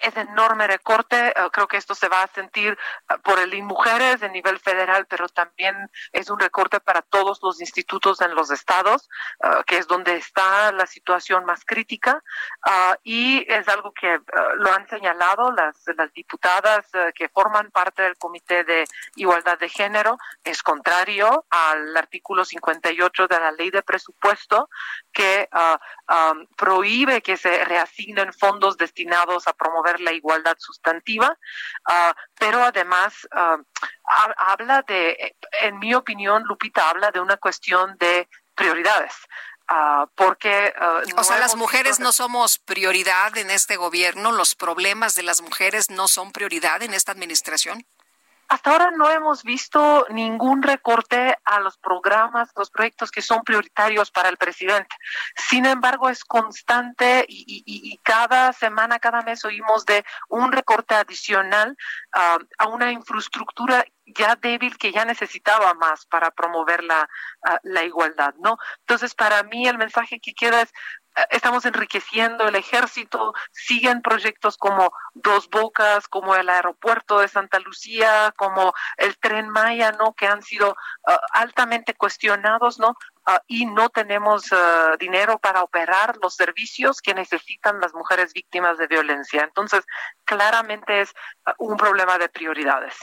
es 0.02 0.15
enorme 0.18 0.68
recorte. 0.68 1.30
Eh, 1.30 1.34
creo 1.52 1.68
que 1.68 1.78
esto 1.78 1.95
se 1.95 2.10
va 2.10 2.24
a 2.24 2.28
sentir 2.28 2.78
eh, 3.10 3.15
por 3.24 3.40
el 3.40 3.53
INMujeres 3.53 4.24
a 4.24 4.28
nivel 4.28 4.60
federal, 4.60 5.06
pero 5.07 5.28
también 5.30 5.76
es 6.11 6.30
un 6.30 6.40
recorte 6.40 6.80
para 6.80 7.02
todos 7.02 7.40
los 7.41 7.61
institutos 7.61 8.22
en 8.22 8.36
los 8.36 8.52
estados, 8.52 9.10
eh, 9.44 9.48
que 9.65 9.78
es 9.78 9.88
donde 9.88 10.15
está 10.15 10.72
la 10.72 10.86
situación 10.86 11.45
más 11.45 11.65
crítica. 11.65 12.24
y 13.03 13.45
es 13.52 13.68
algo 13.68 13.91
que 13.94 14.20
lo 14.56 14.72
han 14.72 14.88
señalado 14.88 15.52
las, 15.52 15.76
las 15.98 16.11
diputadas 16.14 16.86
que 17.15 17.30
forman 17.30 17.72
parte 17.72 18.02
del 18.03 18.18
Comité 18.18 18.64
de 18.64 18.86
Igualdad 19.15 19.57
de 19.60 19.70
Género. 19.70 20.18
Es 20.44 20.64
contrario 20.64 21.45
al 21.49 21.95
artículo 21.98 22.45
58 22.45 23.28
de 23.28 23.40
la 23.40 23.52
ley 23.52 23.70
de 23.72 23.84
presupuesto 23.84 24.70
que 25.11 25.49
prohíbe 26.56 27.22
que 27.22 27.38
se 27.38 27.65
reasignen 27.65 28.34
fondos 28.34 28.78
destinados 28.78 29.48
a 29.48 29.53
promover 29.53 29.83
ver 29.84 30.00
la 30.02 30.12
igualdad 30.12 30.56
sustantiva, 30.58 31.38
ah, 31.86 32.16
pero 32.40 32.64
además 32.64 33.28
ah, 33.32 33.58
habla 34.38 34.84
de, 34.88 35.36
en 35.62 35.80
mi 35.80 35.94
opinión, 35.94 36.44
Lupita 36.44 36.90
habla 36.90 37.12
de 37.12 37.20
una 37.20 37.38
cuestión 37.38 37.96
de 37.98 38.28
prioridades. 38.56 39.14
Uh, 39.72 40.06
porque 40.16 40.74
o 41.16 41.24
sea 41.24 41.40
las 41.40 41.56
mujeres 41.56 42.02
no 42.02 42.12
somos 42.12 42.60
prioridad 42.60 43.38
en 43.38 43.50
este 43.50 43.78
gobierno 43.78 44.34
los 44.34 44.56
problemas 44.56 45.16
de 45.16 45.24
las 45.24 45.40
mujeres 45.40 45.90
no 45.90 46.10
son 46.10 46.34
prioridad 46.34 46.84
en 46.84 46.94
esta 46.94 47.14
administración 47.14 47.86
hasta 48.48 48.72
ahora 48.72 48.91
no 48.91 49.10
hemos 49.10 49.44
visto 49.44 50.06
ningún 50.10 50.61
recorte 50.61 51.36
a 51.44 51.60
los 51.60 51.78
programas, 51.78 52.52
los 52.56 52.70
proyectos 52.70 53.11
que 53.11 53.22
son 53.22 53.44
prioritarios 53.44 54.11
para 54.11 54.30
el 54.30 54.38
presidente. 54.38 54.95
Sin 55.36 55.65
embargo, 55.65 56.10
es 56.10 56.24
constante 56.24 57.26
y, 57.28 57.99
cada 58.03 58.53
semana, 58.53 58.99
cada 58.99 59.22
mes 59.22 59.44
oímos 59.45 59.86
de 59.86 60.03
un 60.30 60.52
recorte 60.52 60.95
adicional 60.95 61.76
ah, 62.14 62.38
a 62.57 62.68
una 62.68 62.91
infraestructura 62.91 63.86
ya 64.06 64.36
débil 64.36 64.78
que 64.78 64.92
ya 64.92 65.06
necesitaba 65.06 65.74
más 65.74 66.06
para 66.06 66.32
promover 66.32 66.84
la, 66.84 67.10
la 67.64 67.84
igualdad, 67.84 68.34
¿no? 68.40 68.58
Entonces, 68.80 69.16
para 69.16 69.44
mí 69.44 69.68
el 69.68 69.78
mensaje 69.78 70.20
que 70.20 70.34
queda 70.34 70.62
es 70.62 70.74
estamos 71.30 71.66
enriqueciendo 71.66 72.48
el 72.48 72.56
ejército, 72.56 73.34
siguen 73.52 74.02
proyectos 74.02 74.58
como 74.58 74.92
Dos 75.14 75.50
Bocas, 75.50 76.08
como 76.08 76.36
el 76.36 76.50
aeropuerto 76.50 77.20
de 77.20 77.28
Santa 77.28 77.60
Lucía, 77.60 78.34
como 78.36 78.74
el 78.98 79.18
tren 79.18 79.50
Maya, 79.50 79.92
¿no? 79.92 80.14
Que 80.14 80.28
han 80.28 80.42
sido 80.42 80.76
ah, 81.06 81.20
altamente 81.34 81.94
cuestionados, 81.94 82.80
¿no? 82.80 82.98
Ah, 83.26 83.42
y 83.48 83.66
no 83.66 83.90
tenemos 83.90 84.52
ah, 84.52 84.96
dinero 85.00 85.40
para 85.40 85.64
operar 85.64 86.18
los 86.22 86.36
servicios 86.36 87.02
que 87.02 87.14
necesitan 87.14 87.80
las 87.80 87.94
mujeres 87.94 88.34
víctimas 88.34 88.78
de 88.78 88.88
violencia. 88.88 89.44
Entonces, 89.44 89.86
claramente 90.26 91.02
es 91.02 91.14
un 91.58 91.78
problema 91.78 92.18
de 92.18 92.30
prioridades. 92.30 92.96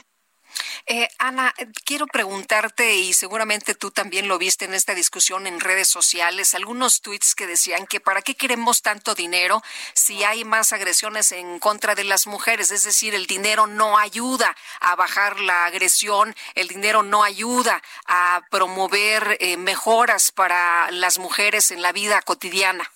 Eh, 0.85 1.07
Ana, 1.17 1.53
quiero 1.85 2.07
preguntarte, 2.07 2.95
y 2.95 3.13
seguramente 3.13 3.75
tú 3.75 3.91
también 3.91 4.27
lo 4.27 4.37
viste 4.37 4.65
en 4.65 4.73
esta 4.73 4.95
discusión 4.95 5.47
en 5.47 5.59
redes 5.59 5.87
sociales, 5.87 6.53
algunos 6.53 7.01
tweets 7.01 7.35
que 7.35 7.47
decían 7.47 7.87
que 7.87 7.99
para 7.99 8.21
qué 8.21 8.35
queremos 8.35 8.81
tanto 8.81 9.15
dinero 9.15 9.61
si 9.93 10.23
hay 10.23 10.43
más 10.43 10.73
agresiones 10.73 11.31
en 11.31 11.59
contra 11.59 11.95
de 11.95 12.03
las 12.03 12.27
mujeres, 12.27 12.71
es 12.71 12.83
decir, 12.83 13.13
el 13.13 13.27
dinero 13.27 13.67
no 13.67 13.97
ayuda 13.97 14.55
a 14.79 14.95
bajar 14.95 15.39
la 15.39 15.65
agresión, 15.65 16.35
el 16.55 16.67
dinero 16.67 17.03
no 17.03 17.23
ayuda 17.23 17.81
a 18.07 18.41
promover 18.49 19.37
eh, 19.39 19.57
mejoras 19.57 20.31
para 20.31 20.89
las 20.91 21.19
mujeres 21.19 21.71
en 21.71 21.81
la 21.81 21.91
vida 21.91 22.21
cotidiana 22.21 22.89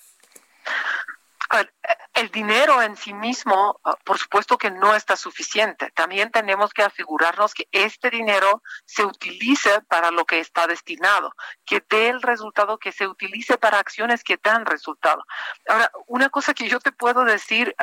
el 2.16 2.32
dinero 2.32 2.82
en 2.82 2.96
sí 2.96 3.14
mismo, 3.14 3.80
ah, 3.84 3.96
por 4.04 4.18
supuesto 4.18 4.58
que 4.58 4.72
no 4.72 4.96
está 4.96 5.16
suficiente. 5.18 5.92
También 5.92 6.32
tenemos 6.32 6.74
que 6.74 6.84
asegurarnos 6.84 7.54
que 7.54 7.68
este 7.72 8.10
dinero 8.10 8.64
se 8.86 9.04
utilice 9.04 9.82
para 9.82 10.12
lo 10.12 10.26
que 10.26 10.40
está 10.40 10.66
destinado, 10.66 11.34
que 11.66 11.84
dé 11.90 12.10
el 12.10 12.22
resultado, 12.22 12.78
que 12.78 12.92
se 12.92 13.08
utilice 13.08 13.58
para 13.58 13.80
acciones 13.80 14.24
que 14.24 14.40
dan 14.42 14.66
resultado. 14.66 15.24
Ahora, 15.68 15.92
una 16.08 16.30
cosa 16.30 16.54
que 16.54 16.70
yo 16.70 16.80
te 16.80 16.92
puedo 16.94 17.26
decir, 17.26 17.76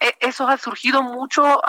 e, 0.00 0.16
eso 0.20 0.46
ha 0.46 0.56
surgido 0.56 1.02
mucho 1.02 1.60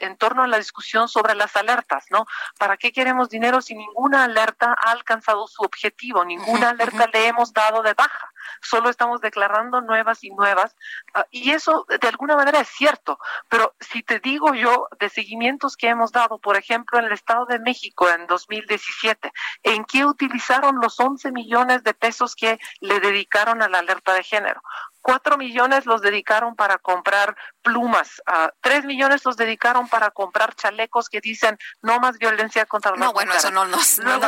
en 0.00 0.16
torno 0.16 0.44
a 0.44 0.48
la 0.48 0.58
discusión 0.58 1.08
sobre 1.08 1.34
las 1.34 1.56
alertas, 1.56 2.06
¿no? 2.10 2.26
¿Para 2.58 2.76
qué 2.76 2.92
queremos 2.92 3.28
dinero 3.28 3.60
si 3.60 3.74
ninguna 3.74 4.24
alerta 4.24 4.74
ha 4.78 4.90
alcanzado 4.92 5.46
su 5.46 5.62
objetivo? 5.62 6.24
Ninguna 6.24 6.70
alerta 6.70 7.06
le 7.12 7.26
hemos 7.26 7.52
dado 7.52 7.82
de 7.82 7.94
baja. 7.94 8.32
Solo 8.62 8.90
estamos 8.90 9.20
declarando 9.20 9.80
nuevas 9.80 10.24
y 10.24 10.30
nuevas 10.30 10.74
Ah, 11.14 11.26
y 11.30 11.50
eso 11.50 11.86
de 11.88 12.08
alguna 12.08 12.36
manera 12.36 12.60
es 12.60 12.68
cierto, 12.68 13.18
pero 13.48 13.74
si 13.80 14.02
te 14.02 14.20
digo 14.20 14.54
yo 14.54 14.88
de 14.98 15.08
seguimientos 15.08 15.76
que 15.76 15.88
hemos 15.88 16.12
dado, 16.12 16.38
por 16.38 16.56
ejemplo, 16.56 16.98
en 16.98 17.06
el 17.06 17.12
Estado 17.12 17.46
de 17.46 17.58
México 17.58 18.08
en 18.10 18.26
2017, 18.26 19.32
en 19.62 19.84
qué 19.84 20.04
utilizaron 20.04 20.76
los 20.80 20.98
11 21.00 21.32
millones 21.32 21.82
de 21.84 21.94
pesos 21.94 22.34
que 22.34 22.58
le 22.80 23.00
dedicaron 23.00 23.62
a 23.62 23.68
la 23.68 23.78
alerta 23.78 24.12
de 24.12 24.22
género. 24.22 24.62
Cuatro 25.00 25.38
millones 25.38 25.86
los 25.86 26.02
dedicaron 26.02 26.54
para 26.54 26.76
comprar 26.76 27.36
plumas, 27.62 28.20
uh, 28.26 28.48
tres 28.60 28.84
millones 28.84 29.24
los 29.24 29.36
dedicaron 29.36 29.88
para 29.88 30.10
comprar 30.10 30.54
chalecos 30.54 31.08
que 31.08 31.20
dicen 31.20 31.56
no 31.80 31.98
más 32.00 32.18
violencia 32.18 32.66
contra 32.66 32.90
las 32.90 33.00
No, 33.00 33.12
bueno, 33.12 33.32
eso 33.32 33.50
no 33.50 33.64
nos, 33.64 33.98
no, 33.98 34.20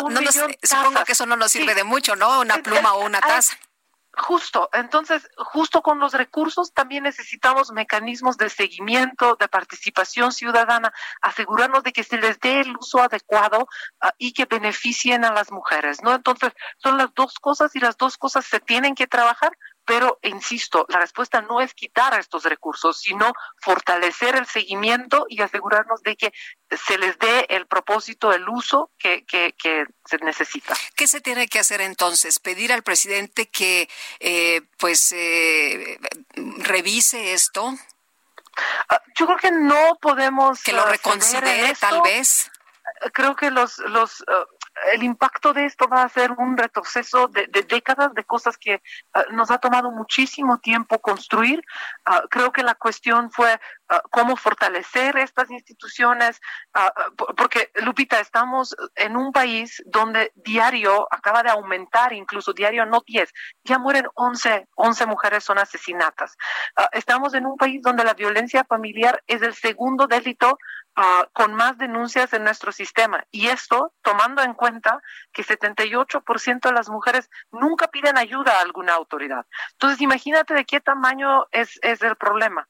supongo 0.62 1.04
que 1.04 1.12
eso 1.12 1.26
no 1.26 1.36
nos 1.36 1.52
sirve 1.52 1.74
de 1.74 1.84
mucho, 1.84 2.16
¿no? 2.16 2.40
Una 2.40 2.58
pluma 2.58 2.94
o 2.94 3.04
una 3.04 3.20
taza. 3.20 3.58
Justo, 4.22 4.68
entonces, 4.74 5.26
justo 5.38 5.80
con 5.80 5.98
los 5.98 6.12
recursos 6.12 6.74
también 6.74 7.04
necesitamos 7.04 7.72
mecanismos 7.72 8.36
de 8.36 8.50
seguimiento, 8.50 9.36
de 9.40 9.48
participación 9.48 10.30
ciudadana, 10.32 10.92
asegurarnos 11.22 11.82
de 11.84 11.92
que 11.92 12.04
se 12.04 12.18
les 12.18 12.38
dé 12.38 12.60
el 12.60 12.76
uso 12.76 13.00
adecuado 13.00 13.66
ah, 14.02 14.12
y 14.18 14.34
que 14.34 14.44
beneficien 14.44 15.24
a 15.24 15.32
las 15.32 15.50
mujeres, 15.50 16.02
¿no? 16.02 16.14
Entonces, 16.14 16.52
son 16.76 16.98
las 16.98 17.14
dos 17.14 17.38
cosas 17.38 17.74
y 17.76 17.80
las 17.80 17.96
dos 17.96 18.18
cosas 18.18 18.44
se 18.44 18.60
tienen 18.60 18.94
que 18.94 19.06
trabajar 19.06 19.56
pero, 19.90 20.20
insisto, 20.22 20.86
la 20.88 21.00
respuesta 21.00 21.42
no 21.42 21.60
es 21.60 21.74
quitar 21.74 22.16
estos 22.16 22.44
recursos, 22.44 23.00
sino 23.00 23.32
fortalecer 23.60 24.36
el 24.36 24.46
seguimiento 24.46 25.26
y 25.28 25.42
asegurarnos 25.42 26.00
de 26.04 26.14
que 26.14 26.32
se 26.86 26.96
les 26.96 27.18
dé 27.18 27.46
el 27.48 27.66
propósito, 27.66 28.32
el 28.32 28.48
uso 28.48 28.92
que, 28.96 29.24
que, 29.26 29.52
se 30.04 30.18
necesita. 30.18 30.76
¿Qué 30.94 31.08
se 31.08 31.20
tiene 31.20 31.48
que 31.48 31.58
hacer 31.58 31.80
entonces? 31.80 32.38
¿Pedir 32.38 32.72
al 32.72 32.84
presidente 32.84 33.48
que 33.48 33.88
eh, 34.20 34.62
pues 34.78 35.10
eh, 35.10 35.98
revise 36.58 37.32
esto? 37.32 37.74
Ah, 38.90 39.02
yo 39.18 39.26
creo 39.26 39.38
que 39.38 39.50
no 39.50 39.98
podemos... 40.00 40.62
Que 40.62 40.72
lo 40.72 40.82
ah, 40.82 40.90
reconsidere, 40.90 41.74
tal 41.74 42.00
vez. 42.02 42.48
Creo 43.12 43.34
que 43.34 43.50
los... 43.50 43.78
los 43.78 44.22
ah, 44.28 44.44
el 44.92 45.02
impacto 45.02 45.52
de 45.52 45.64
esto 45.64 45.88
va 45.88 46.02
a 46.02 46.08
ser 46.08 46.32
un 46.32 46.56
retroceso 46.56 47.28
de, 47.28 47.46
décadas 47.68 48.14
de 48.14 48.24
cosas 48.24 48.56
que 48.56 48.82
ah, 49.14 49.24
nos 49.32 49.50
ha 49.50 49.58
tomado 49.58 49.90
muchísimo 49.90 50.58
tiempo 50.58 51.00
construir. 51.00 51.62
Ah, 52.04 52.22
creo 52.30 52.52
que 52.52 52.62
la 52.62 52.74
cuestión 52.74 53.30
fue 53.30 53.60
ah, 53.90 54.02
cómo 54.10 54.36
fortalecer 54.36 55.18
estas 55.18 55.50
instituciones, 55.50 56.40
ah, 56.74 56.92
porque 57.36 57.70
Lupita, 57.82 58.20
estamos 58.20 58.74
en 58.94 59.16
un 59.16 59.32
país 59.32 59.82
donde 59.86 60.32
diario 60.36 61.06
acaba 61.10 61.42
de 61.42 61.50
aumentar, 61.50 62.12
incluso 62.12 62.52
diario 62.52 62.86
no 62.86 63.02
10, 63.06 63.30
ya 63.64 63.78
mueren 63.78 64.06
11, 64.14 64.68
11 64.74 65.06
mujeres 65.06 65.44
son 65.44 65.58
asesinatas. 65.58 66.36
estamos 66.92 67.34
en 67.34 67.46
un 67.46 67.56
país 67.56 67.82
donde 67.82 68.04
la 68.04 68.14
violencia 68.14 68.64
familiar 68.64 69.22
es 69.26 69.42
el 69.42 69.54
segundo 69.54 70.06
delito 70.06 70.58
con 71.32 71.54
más 71.54 71.78
denuncias 71.78 72.32
en 72.32 72.44
nuestro 72.44 72.72
sistema. 72.72 73.24
Y 73.30 73.48
esto 73.48 73.94
tomando 74.02 74.42
en 74.42 74.54
cuenta 74.54 75.00
que 75.32 75.44
78% 75.44 76.60
de 76.68 76.72
las 76.72 76.88
mujeres 76.88 77.30
nunca 77.50 77.88
piden 77.88 78.18
ayuda 78.18 78.58
a 78.58 78.62
alguna 78.62 78.94
autoridad. 78.94 79.46
Entonces, 79.72 80.00
imagínate 80.00 80.54
de 80.54 80.64
qué 80.64 80.80
tamaño 80.80 81.46
es, 81.52 81.78
es 81.82 82.02
el 82.02 82.16
problema. 82.16 82.68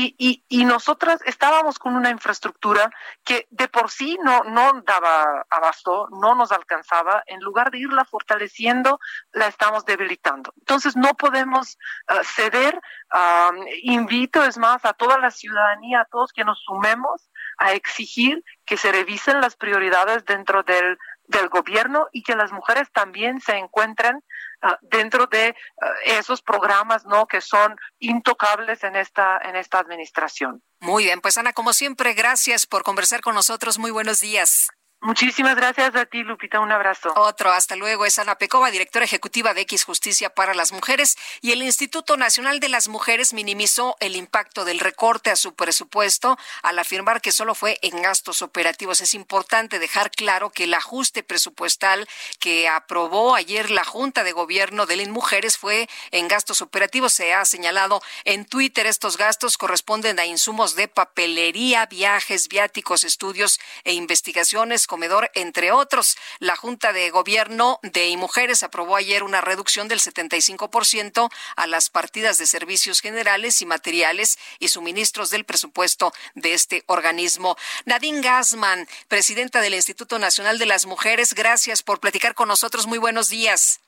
Y, 0.00 0.14
y, 0.16 0.44
y, 0.48 0.64
nosotras 0.64 1.20
estábamos 1.24 1.80
con 1.80 1.96
una 1.96 2.10
infraestructura 2.10 2.88
que 3.24 3.48
de 3.50 3.66
por 3.66 3.90
sí 3.90 4.16
no, 4.22 4.44
no 4.44 4.80
daba 4.86 5.44
abasto, 5.50 6.06
no 6.12 6.36
nos 6.36 6.52
alcanzaba. 6.52 7.24
En 7.26 7.40
lugar 7.40 7.72
de 7.72 7.78
irla 7.78 8.04
fortaleciendo, 8.04 9.00
la 9.32 9.48
estamos 9.48 9.84
debilitando. 9.84 10.52
Entonces 10.56 10.94
no 10.94 11.14
podemos 11.14 11.78
uh, 12.12 12.22
ceder. 12.22 12.80
Um, 13.12 13.66
invito, 13.82 14.44
es 14.44 14.56
más, 14.56 14.84
a 14.84 14.92
toda 14.92 15.18
la 15.18 15.32
ciudadanía, 15.32 16.02
a 16.02 16.04
todos 16.04 16.32
que 16.32 16.44
nos 16.44 16.60
sumemos 16.60 17.28
a 17.58 17.72
exigir 17.72 18.44
que 18.64 18.76
se 18.76 18.92
revisen 18.92 19.40
las 19.40 19.56
prioridades 19.56 20.24
dentro 20.24 20.62
del, 20.62 20.96
del 21.28 21.48
gobierno 21.48 22.08
y 22.12 22.22
que 22.22 22.34
las 22.34 22.52
mujeres 22.52 22.90
también 22.92 23.40
se 23.40 23.56
encuentren 23.56 24.22
Ah, 24.60 24.76
dentro 24.82 25.26
de 25.26 25.54
ah, 25.80 25.86
esos 26.04 26.42
programas 26.42 27.04
no 27.06 27.26
que 27.26 27.40
son 27.40 27.76
intocables 28.00 28.82
en 28.82 28.96
esta 28.96 29.38
en 29.44 29.54
esta 29.54 29.78
administración. 29.78 30.64
Muy 30.80 31.04
bien, 31.04 31.20
pues 31.20 31.38
Ana, 31.38 31.52
como 31.52 31.72
siempre, 31.72 32.12
gracias 32.14 32.66
por 32.66 32.82
conversar 32.82 33.20
con 33.20 33.36
nosotros. 33.36 33.78
Muy 33.78 33.92
buenos 33.92 34.20
días. 34.20 34.68
Muchísimas 35.00 35.54
gracias 35.54 35.94
a 35.94 36.06
ti, 36.06 36.24
Lupita. 36.24 36.58
Un 36.58 36.72
abrazo. 36.72 37.12
Otro, 37.14 37.52
hasta 37.52 37.76
luego. 37.76 38.04
Es 38.04 38.18
Ana 38.18 38.34
Pecova, 38.34 38.72
directora 38.72 39.04
ejecutiva 39.04 39.54
de 39.54 39.60
X 39.60 39.84
Justicia 39.84 40.30
para 40.30 40.54
las 40.54 40.72
Mujeres. 40.72 41.16
Y 41.40 41.52
el 41.52 41.62
Instituto 41.62 42.16
Nacional 42.16 42.58
de 42.58 42.68
las 42.68 42.88
Mujeres 42.88 43.32
minimizó 43.32 43.96
el 44.00 44.16
impacto 44.16 44.64
del 44.64 44.80
recorte 44.80 45.30
a 45.30 45.36
su 45.36 45.54
presupuesto 45.54 46.36
al 46.62 46.80
afirmar 46.80 47.20
que 47.20 47.30
solo 47.30 47.54
fue 47.54 47.78
en 47.82 48.02
gastos 48.02 48.42
operativos. 48.42 49.00
Es 49.00 49.14
importante 49.14 49.78
dejar 49.78 50.10
claro 50.10 50.50
que 50.50 50.64
el 50.64 50.74
ajuste 50.74 51.22
presupuestal 51.22 52.08
que 52.40 52.68
aprobó 52.68 53.36
ayer 53.36 53.70
la 53.70 53.84
Junta 53.84 54.24
de 54.24 54.32
Gobierno 54.32 54.84
del 54.86 55.08
Mujeres 55.10 55.58
fue 55.58 55.88
en 56.10 56.26
gastos 56.26 56.60
operativos. 56.60 57.12
Se 57.12 57.32
ha 57.34 57.44
señalado 57.44 58.02
en 58.24 58.46
Twitter 58.46 58.86
estos 58.86 59.16
gastos 59.16 59.58
corresponden 59.58 60.18
a 60.18 60.26
insumos 60.26 60.74
de 60.74 60.88
papelería, 60.88 61.86
viajes, 61.86 62.48
viáticos, 62.48 63.04
estudios 63.04 63.60
e 63.84 63.92
investigaciones 63.92 64.87
comedor, 64.88 65.30
entre 65.34 65.70
otros. 65.70 66.16
La 66.40 66.56
Junta 66.56 66.92
de 66.92 67.10
Gobierno 67.10 67.78
de 67.82 68.16
Mujeres 68.16 68.64
aprobó 68.64 68.96
ayer 68.96 69.22
una 69.22 69.40
reducción 69.40 69.86
del 69.86 70.00
75% 70.00 71.30
a 71.54 71.66
las 71.68 71.90
partidas 71.90 72.38
de 72.38 72.46
servicios 72.46 73.00
generales 73.00 73.62
y 73.62 73.66
materiales 73.66 74.36
y 74.58 74.66
suministros 74.66 75.30
del 75.30 75.44
presupuesto 75.44 76.12
de 76.34 76.54
este 76.54 76.82
organismo. 76.86 77.56
Nadine 77.84 78.20
Gassman, 78.20 78.88
presidenta 79.06 79.60
del 79.60 79.74
Instituto 79.74 80.18
Nacional 80.18 80.58
de 80.58 80.66
las 80.66 80.86
Mujeres, 80.86 81.34
gracias 81.34 81.84
por 81.84 82.00
platicar 82.00 82.34
con 82.34 82.48
nosotros. 82.48 82.88
Muy 82.88 82.98
buenos 82.98 83.28
días. 83.28 83.80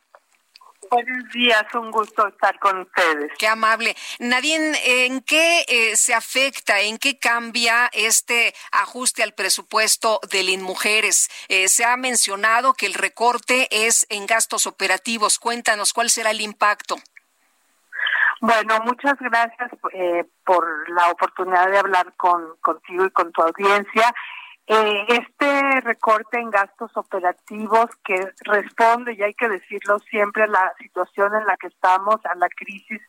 Buenos 0.91 1.29
días, 1.33 1.65
un 1.75 1.93
gusto 1.93 2.27
estar 2.27 2.59
con 2.59 2.81
ustedes. 2.81 3.31
Qué 3.39 3.47
amable. 3.47 3.95
Nadine, 4.19 4.77
¿en 5.07 5.21
qué 5.21 5.65
eh, 5.69 5.95
se 5.95 6.15
afecta, 6.15 6.81
en 6.81 6.99
qué 6.99 7.17
cambia 7.17 7.89
este 7.93 8.53
ajuste 8.73 9.23
al 9.23 9.33
presupuesto 9.33 10.19
del 10.33 10.49
INMujeres? 10.49 11.29
Eh, 11.49 11.69
se 11.69 11.85
ha 11.85 11.97
mencionado 11.97 12.75
que 12.75 12.87
el 12.87 12.95
recorte 12.95 13.69
es 13.71 14.05
en 14.11 14.27
gastos 14.27 14.67
operativos. 14.67 15.39
Cuéntanos 15.39 15.93
cuál 15.93 16.11
será 16.11 16.33
el 16.33 16.41
impacto. 16.41 16.97
Bueno, 18.41 18.81
muchas 18.85 19.15
gracias 19.21 19.71
eh, 19.93 20.25
por 20.45 20.91
la 20.91 21.11
oportunidad 21.11 21.71
de 21.71 21.79
hablar 21.79 22.13
con, 22.17 22.57
contigo 22.63 23.05
y 23.05 23.11
con 23.11 23.31
tu 23.31 23.43
audiencia. 23.43 24.13
Este 24.73 25.81
recorte 25.81 26.39
en 26.39 26.49
gastos 26.49 26.97
operativos 26.97 27.87
que 28.05 28.25
responde, 28.45 29.15
y 29.15 29.23
hay 29.25 29.35
que 29.35 29.49
decirlo 29.49 29.99
siempre, 29.99 30.45
a 30.45 30.47
la 30.47 30.73
situación 30.79 31.35
en 31.35 31.45
la 31.45 31.57
que 31.57 31.67
estamos, 31.67 32.25
a 32.25 32.37
la 32.37 32.49
crisis 32.49 33.01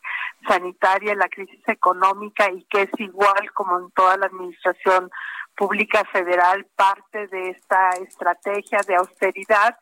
sanitaria, 0.48 1.14
la 1.14 1.30
crisis 1.30 1.62
económica 1.68 2.50
y 2.50 2.64
que 2.64 2.82
es 2.82 2.90
igual 2.98 3.52
como 3.54 3.78
en 3.78 3.92
toda 3.92 4.18
la 4.18 4.26
administración 4.26 5.12
pública 5.56 6.04
federal, 6.06 6.66
parte 6.76 7.28
de 7.28 7.50
esta 7.50 7.92
estrategia 7.92 8.80
de 8.88 8.96
austeridad, 8.96 9.78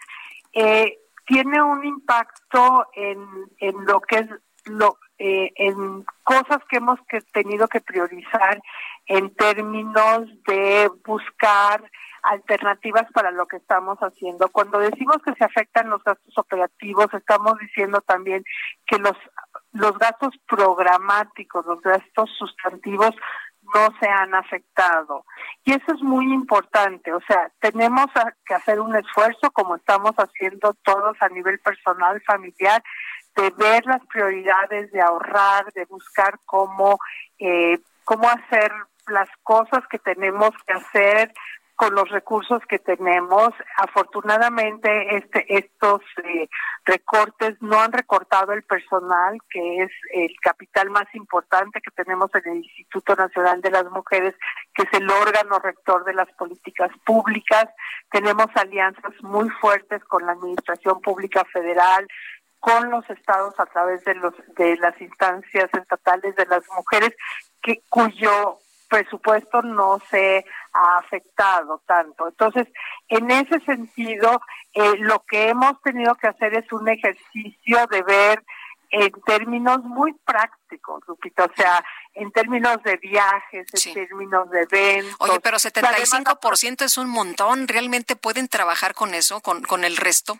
eh, 0.52 1.00
tiene 1.26 1.62
un 1.62 1.86
impacto 1.86 2.88
en, 2.92 3.26
en 3.60 3.86
lo 3.86 4.02
que 4.02 4.18
es 4.18 4.28
lo, 4.66 4.98
eh, 5.20 5.52
en 5.56 6.06
cosas 6.24 6.60
que 6.70 6.78
hemos 6.78 7.00
que 7.08 7.22
tenido 7.34 7.68
que 7.68 7.82
priorizar 7.82 8.62
en 9.06 9.34
términos 9.36 10.28
de 10.48 10.90
buscar 11.06 11.84
alternativas 12.24 13.06
para 13.14 13.32
lo 13.32 13.48
que 13.48 13.58
estamos 13.58 13.98
haciendo. 14.00 14.50
Cuando 14.50 14.80
decimos 14.80 15.18
que 15.24 15.34
se 15.36 15.46
afectan 15.46 15.90
los 15.90 16.04
gastos 16.04 16.38
operativos, 16.38 17.08
estamos 17.14 17.58
diciendo 17.60 18.02
también 18.02 18.44
que 18.86 18.98
los 18.98 19.16
los 19.72 19.98
gastos 20.00 20.34
programáticos, 20.48 21.66
los 21.66 21.82
gastos 21.82 22.30
sustantivos 22.38 23.14
no 23.74 23.94
se 24.00 24.08
han 24.08 24.34
afectado. 24.34 25.26
Y 25.64 25.74
eso 25.74 25.94
es 25.94 26.02
muy 26.02 26.34
importante, 26.34 27.14
o 27.14 27.22
sea, 27.28 27.52
tenemos 27.60 28.08
que 28.46 28.56
hacer 28.56 28.80
un 28.80 28.96
esfuerzo 28.96 29.52
como 29.52 29.76
estamos 29.76 30.14
haciendo 30.16 30.74
todos 30.84 31.16
a 31.22 31.30
nivel 31.30 31.60
personal, 31.60 32.22
familiar, 32.26 32.82
de 33.40 33.52
ver 33.52 33.86
las 33.86 34.06
prioridades, 34.08 34.92
de 34.92 35.02
ahorrar, 35.02 35.72
de 35.74 35.86
buscar 35.86 36.40
cómo, 36.46 37.00
eh, 37.40 37.80
cómo 38.04 38.28
hacer 38.28 38.72
las 39.08 39.30
cosas 39.44 39.82
que 39.90 40.00
tenemos 40.00 40.52
que 40.68 40.74
hacer 40.74 41.34
con 41.80 41.96
los 41.96 42.10
recursos 42.10 42.62
que 42.68 42.78
tenemos. 42.78 43.52
Afortunadamente, 43.78 45.16
este, 45.16 45.46
estos 45.48 46.02
eh, 46.26 46.50
recortes 46.84 47.56
no 47.62 47.80
han 47.80 47.94
recortado 47.94 48.52
el 48.52 48.64
personal, 48.64 49.38
que 49.50 49.84
es 49.84 49.92
el 50.14 50.36
capital 50.42 50.90
más 50.90 51.06
importante 51.14 51.80
que 51.80 51.92
tenemos 51.92 52.30
en 52.36 52.52
el 52.52 52.58
Instituto 52.58 53.16
Nacional 53.16 53.62
de 53.62 53.72
las 53.72 53.86
Mujeres, 53.92 54.36
que 54.76 54.84
es 54.84 54.94
el 55.00 55.10
órgano 55.10 55.58
rector 55.60 56.04
de 56.04 56.16
las 56.16 56.30
políticas 56.34 56.92
públicas. 57.06 57.70
Tenemos 58.12 58.48
alianzas 58.56 59.14
muy 59.22 59.50
fuertes 59.62 60.04
con 60.04 60.26
la 60.26 60.34
Administración 60.34 61.00
Pública 61.00 61.46
Federal, 61.46 62.06
con 62.60 62.90
los 62.90 63.10
estados 63.10 63.54
a 63.60 63.66
través 63.66 64.04
de 64.04 64.16
los 64.16 64.34
de 64.56 64.76
las 64.78 65.00
instancias 65.02 65.70
estatales 65.74 66.36
de 66.36 66.46
las 66.46 66.64
mujeres 66.76 67.16
que 67.62 67.82
cuyo 67.90 68.60
presupuesto 68.90 69.62
no 69.62 70.02
se 70.10 70.44
ha 70.74 70.98
afectado 70.98 71.82
tanto. 71.86 72.28
Entonces, 72.28 72.68
en 73.08 73.30
ese 73.32 73.60
sentido, 73.62 74.42
eh, 74.74 74.98
lo 74.98 75.24
que 75.26 75.50
hemos 75.50 75.80
tenido 75.82 76.16
que 76.16 76.28
hacer 76.28 76.56
es 76.56 76.72
un 76.74 76.90
ejercicio 76.90 77.88
de 77.88 78.02
ver 78.02 78.44
en 78.92 79.12
términos 79.26 79.84
muy 79.84 80.14
prácticos, 80.26 81.04
Lupita, 81.08 81.46
o 81.46 81.52
sea, 81.56 81.84
en 82.16 82.32
términos 82.32 82.82
de 82.84 82.98
viajes, 82.98 83.68
en 83.86 83.94
términos 83.94 84.50
de 84.50 84.62
eventos. 84.64 85.16
Oye, 85.20 85.40
pero 85.40 85.58
75% 85.58 86.82
es 86.84 86.98
un 86.98 87.08
montón, 87.08 87.68
¿realmente 87.68 88.16
pueden 88.16 88.48
trabajar 88.48 88.96
con 88.96 89.14
eso, 89.14 89.42
con, 89.42 89.62
con 89.62 89.84
el 89.84 89.96
resto? 89.96 90.40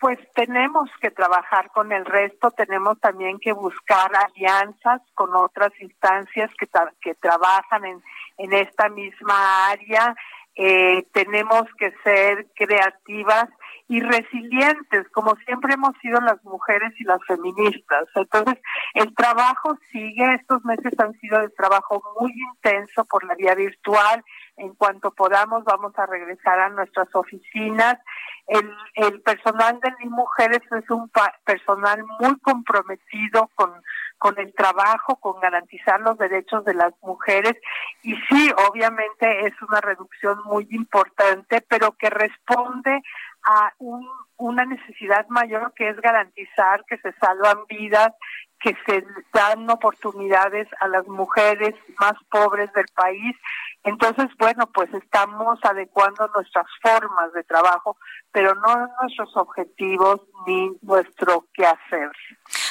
Pues 0.00 0.18
tenemos 0.34 0.90
que 1.02 1.10
trabajar 1.10 1.70
con 1.72 1.92
el 1.92 2.06
resto, 2.06 2.50
tenemos 2.50 2.98
también 3.00 3.38
que 3.38 3.52
buscar 3.52 4.10
alianzas 4.16 5.02
con 5.14 5.34
otras 5.36 5.72
instancias 5.78 6.50
que, 6.58 6.66
que 7.02 7.14
trabajan 7.16 7.84
en, 7.84 8.02
en 8.38 8.52
esta 8.54 8.88
misma 8.88 9.68
área, 9.68 10.16
eh, 10.56 11.06
tenemos 11.12 11.64
que 11.78 11.92
ser 12.02 12.46
creativas 12.54 13.48
y 13.88 14.00
resilientes, 14.00 15.08
como 15.10 15.34
siempre 15.46 15.74
hemos 15.74 15.96
sido 16.00 16.20
las 16.20 16.42
mujeres 16.44 16.92
y 16.98 17.04
las 17.04 17.18
feministas. 17.26 18.04
Entonces, 18.14 18.62
el 18.94 19.12
trabajo 19.16 19.76
sigue, 19.90 20.34
estos 20.34 20.64
meses 20.64 20.92
han 20.98 21.12
sido 21.18 21.40
de 21.40 21.48
trabajo 21.50 22.00
muy 22.20 22.32
intenso 22.54 23.04
por 23.06 23.24
la 23.24 23.34
vía 23.34 23.54
virtual, 23.56 24.24
en 24.56 24.74
cuanto 24.74 25.10
podamos 25.10 25.64
vamos 25.64 25.92
a 25.98 26.06
regresar 26.06 26.60
a 26.60 26.68
nuestras 26.68 27.08
oficinas. 27.14 27.98
El, 28.46 29.22
personal 29.22 29.80
de 29.80 30.08
mujeres 30.08 30.60
es 30.70 30.90
un 30.90 31.10
personal 31.44 32.04
muy 32.20 32.38
comprometido 32.40 33.50
con, 33.54 33.72
con 34.20 34.38
el 34.38 34.52
trabajo, 34.52 35.16
con 35.16 35.40
garantizar 35.40 35.98
los 36.02 36.18
derechos 36.18 36.62
de 36.66 36.74
las 36.74 36.92
mujeres. 37.00 37.54
Y 38.02 38.14
sí, 38.28 38.52
obviamente 38.68 39.46
es 39.46 39.54
una 39.62 39.80
reducción 39.80 40.38
muy 40.44 40.68
importante, 40.70 41.62
pero 41.66 41.92
que 41.92 42.10
responde 42.10 43.02
a 43.44 43.72
un, 43.78 44.06
una 44.40 44.64
necesidad 44.64 45.26
mayor 45.28 45.72
que 45.74 45.90
es 45.90 46.00
garantizar 46.00 46.84
que 46.86 46.98
se 46.98 47.12
salvan 47.12 47.66
vidas, 47.68 48.12
que 48.60 48.76
se 48.86 49.04
dan 49.32 49.68
oportunidades 49.70 50.68
a 50.80 50.88
las 50.88 51.06
mujeres 51.06 51.74
más 51.98 52.14
pobres 52.30 52.72
del 52.72 52.86
país. 52.94 53.36
Entonces, 53.82 54.26
bueno, 54.38 54.66
pues 54.66 54.92
estamos 54.92 55.58
adecuando 55.62 56.28
nuestras 56.34 56.66
formas 56.82 57.32
de 57.32 57.42
trabajo, 57.44 57.96
pero 58.30 58.54
no 58.54 58.88
nuestros 59.00 59.34
objetivos 59.36 60.20
ni 60.46 60.70
nuestro 60.82 61.46
quehacer. 61.54 62.10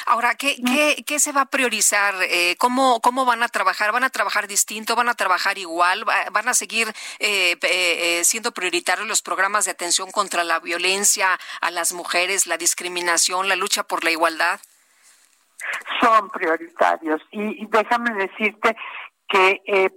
Ahora, 0.06 0.34
¿qué, 0.34 0.56
qué, 0.64 1.04
qué 1.06 1.18
se 1.18 1.32
va 1.32 1.42
a 1.42 1.46
priorizar? 1.46 2.14
Eh, 2.22 2.56
¿cómo, 2.58 3.00
¿Cómo 3.00 3.24
van 3.24 3.42
a 3.42 3.48
trabajar? 3.48 3.92
¿Van 3.92 4.04
a 4.04 4.10
trabajar 4.10 4.46
distinto? 4.46 4.96
¿Van 4.96 5.08
a 5.08 5.14
trabajar 5.14 5.58
igual? 5.58 6.04
¿Van 6.04 6.48
a 6.48 6.54
seguir 6.54 6.88
eh, 7.18 7.56
eh, 7.62 8.22
siendo 8.24 8.52
prioritarios 8.52 9.06
los 9.06 9.22
programas 9.22 9.64
de 9.64 9.72
atención 9.72 10.10
contra 10.10 10.44
la 10.44 10.60
violencia 10.60 11.38
a 11.60 11.70
las 11.70 11.92
mujeres, 11.92 12.46
la 12.46 12.56
discriminación, 12.56 13.48
la 13.48 13.56
lucha 13.56 13.82
por 13.82 14.04
la 14.04 14.10
igualdad? 14.10 14.60
Son 16.00 16.30
prioritarios 16.30 17.20
y, 17.30 17.66
déjame 17.66 18.14
decirte 18.14 18.76
que 19.28 19.92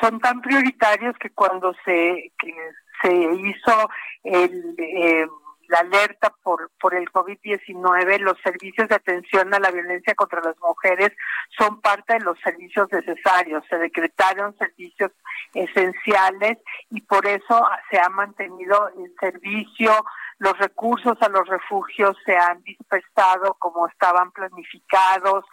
son 0.00 0.20
tan 0.20 0.40
prioritarios 0.40 1.16
que 1.18 1.30
cuando 1.30 1.74
se, 1.84 2.32
se 3.02 3.12
hizo 3.12 3.90
el 4.24 5.28
la 5.70 5.78
alerta 5.78 6.32
por, 6.42 6.70
por 6.80 6.94
el 6.94 7.10
COVID-19, 7.10 8.18
los 8.18 8.36
servicios 8.42 8.88
de 8.88 8.96
atención 8.96 9.54
a 9.54 9.60
la 9.60 9.70
violencia 9.70 10.14
contra 10.16 10.40
las 10.40 10.58
mujeres 10.58 11.12
son 11.56 11.80
parte 11.80 12.14
de 12.14 12.20
los 12.20 12.38
servicios 12.40 12.88
necesarios. 12.90 13.62
Se 13.70 13.78
decretaron 13.78 14.56
servicios 14.58 15.12
esenciales 15.54 16.58
y 16.90 17.00
por 17.02 17.24
eso 17.26 17.68
se 17.88 18.00
ha 18.00 18.08
mantenido 18.08 18.90
el 18.98 19.14
servicio, 19.20 19.92
los 20.40 20.56
recursos 20.58 21.18
a 21.20 21.28
los 21.28 21.46
refugios 21.46 22.16
se 22.24 22.34
han 22.34 22.62
dispersado 22.62 23.54
como 23.58 23.86
estaban 23.86 24.32
planificados, 24.32 25.44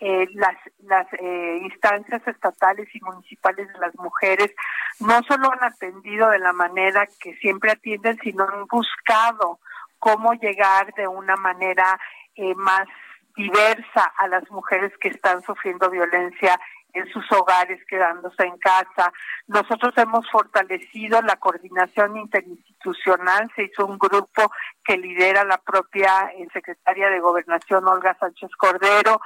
eh, 0.00 0.28
las, 0.34 0.56
las 0.80 1.06
eh, 1.14 1.60
instancias 1.62 2.20
estatales 2.28 2.86
y 2.94 3.00
municipales 3.00 3.72
de 3.72 3.78
las 3.78 3.94
mujeres 3.96 4.54
no 5.00 5.22
solo 5.22 5.50
han 5.50 5.64
atendido 5.64 6.28
de 6.28 6.40
la 6.40 6.52
manera 6.52 7.08
que 7.20 7.34
siempre 7.36 7.70
atienden, 7.70 8.18
sino 8.22 8.44
han 8.44 8.66
buscado 8.66 9.60
cómo 9.98 10.34
llegar 10.34 10.92
de 10.92 11.08
una 11.08 11.36
manera 11.36 11.98
eh, 12.34 12.54
más 12.54 12.86
diversa 13.34 14.12
a 14.18 14.28
las 14.28 14.48
mujeres 14.50 14.92
que 15.00 15.08
están 15.08 15.42
sufriendo 15.42 15.90
violencia 15.90 16.60
en 16.94 17.06
sus 17.08 17.30
hogares, 17.32 17.84
quedándose 17.86 18.44
en 18.44 18.56
casa. 18.58 19.12
Nosotros 19.46 19.92
hemos 19.96 20.30
fortalecido 20.30 21.20
la 21.22 21.36
coordinación 21.36 22.16
interinstitucional, 22.16 22.73
se 23.54 23.64
hizo 23.64 23.86
un 23.86 23.98
grupo 23.98 24.50
que 24.84 24.96
lidera 24.96 25.44
la 25.44 25.58
propia 25.58 26.30
eh, 26.36 26.46
secretaria 26.52 27.08
de 27.08 27.20
Gobernación, 27.20 27.86
Olga 27.88 28.16
Sánchez 28.18 28.50
Cordero, 28.56 29.20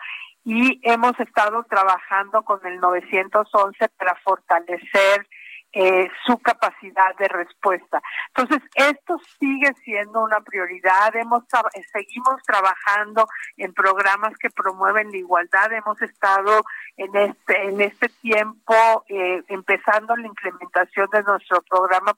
y 0.45 0.81
hemos 0.83 1.19
estado 1.21 1.65
trabajando 1.65 2.43
con 2.43 2.65
el 2.67 2.79
911 2.81 3.89
para 3.97 4.15
fortalecer 4.25 5.27
eh, 5.73 6.09
su 6.25 6.39
capacidad 6.39 7.15
de 7.19 7.29
respuesta. 7.29 8.01
Entonces, 8.29 8.63
esto 8.75 9.19
sigue 9.39 9.71
siendo 9.85 10.23
una 10.23 10.41
prioridad. 10.41 11.15
Hemos 11.15 11.45
seguimos 11.93 12.43
trabajando 12.47 13.27
en 13.57 13.75
programas 13.75 14.33
que 14.39 14.49
promueven 14.51 15.11
la 15.11 15.19
igualdad. 15.19 15.73
Hemos 15.73 16.01
estado 16.01 16.63
en 16.97 17.15
este 17.17 17.69
en 17.69 17.81
este 17.81 18.09
tiempo 18.09 18.75
eh, 19.09 19.43
empezando 19.49 20.17
la 20.17 20.27
implementación 20.27 21.09
de 21.13 21.23
nuestro 21.23 21.61
programa 21.63 22.17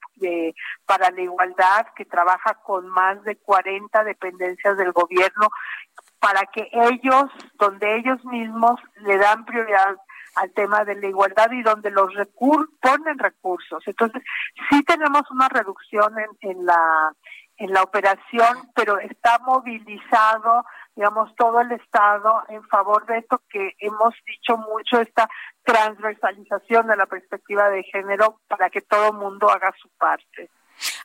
para 0.87 1.11
la 1.11 1.21
igualdad 1.21 1.87
que 1.97 2.05
trabaja 2.05 2.55
con 2.63 2.89
más 2.89 3.23
de 3.25 3.37
40 3.37 4.05
dependencias 4.05 4.77
del 4.77 4.93
gobierno 4.93 5.49
para 6.21 6.45
que 6.47 6.69
ellos, 6.73 7.31
donde 7.55 7.97
ellos 7.97 8.25
mismos 8.27 8.79
le 9.01 9.17
dan 9.17 9.45
prioridad 9.45 9.97
al 10.37 10.53
tema 10.53 10.85
de 10.85 10.97
la 10.97 11.07
igualdad 11.07 11.51
y 11.53 11.63
donde 11.63 11.91
los 11.91 12.15
recursos 12.15 12.75
ponen 12.81 13.19
recursos. 13.19 13.83
Entonces, 13.87 14.23
sí 14.71 14.83
tenemos 14.85 15.23
una 15.31 15.49
reducción 15.49 16.15
en, 16.19 16.51
en 16.51 16.67
la 16.67 17.13
en 17.61 17.75
la 17.75 17.83
operación, 17.83 18.71
pero 18.75 18.99
está 18.99 19.39
movilizado, 19.41 20.65
digamos, 20.97 21.37
todo 21.37 21.61
el 21.61 21.73
Estado 21.73 22.43
en 22.49 22.67
favor 22.69 23.05
de 23.05 23.19
esto 23.19 23.43
que 23.51 23.75
hemos 23.81 24.15
dicho 24.27 24.57
mucho, 24.57 24.99
esta 24.99 25.29
transversalización 25.63 26.87
de 26.87 26.97
la 26.97 27.05
perspectiva 27.05 27.69
de 27.69 27.83
género 27.83 28.41
para 28.49 28.71
que 28.71 28.81
todo 28.81 29.13
mundo 29.13 29.51
haga 29.51 29.75
su 29.79 29.91
parte. 29.91 30.51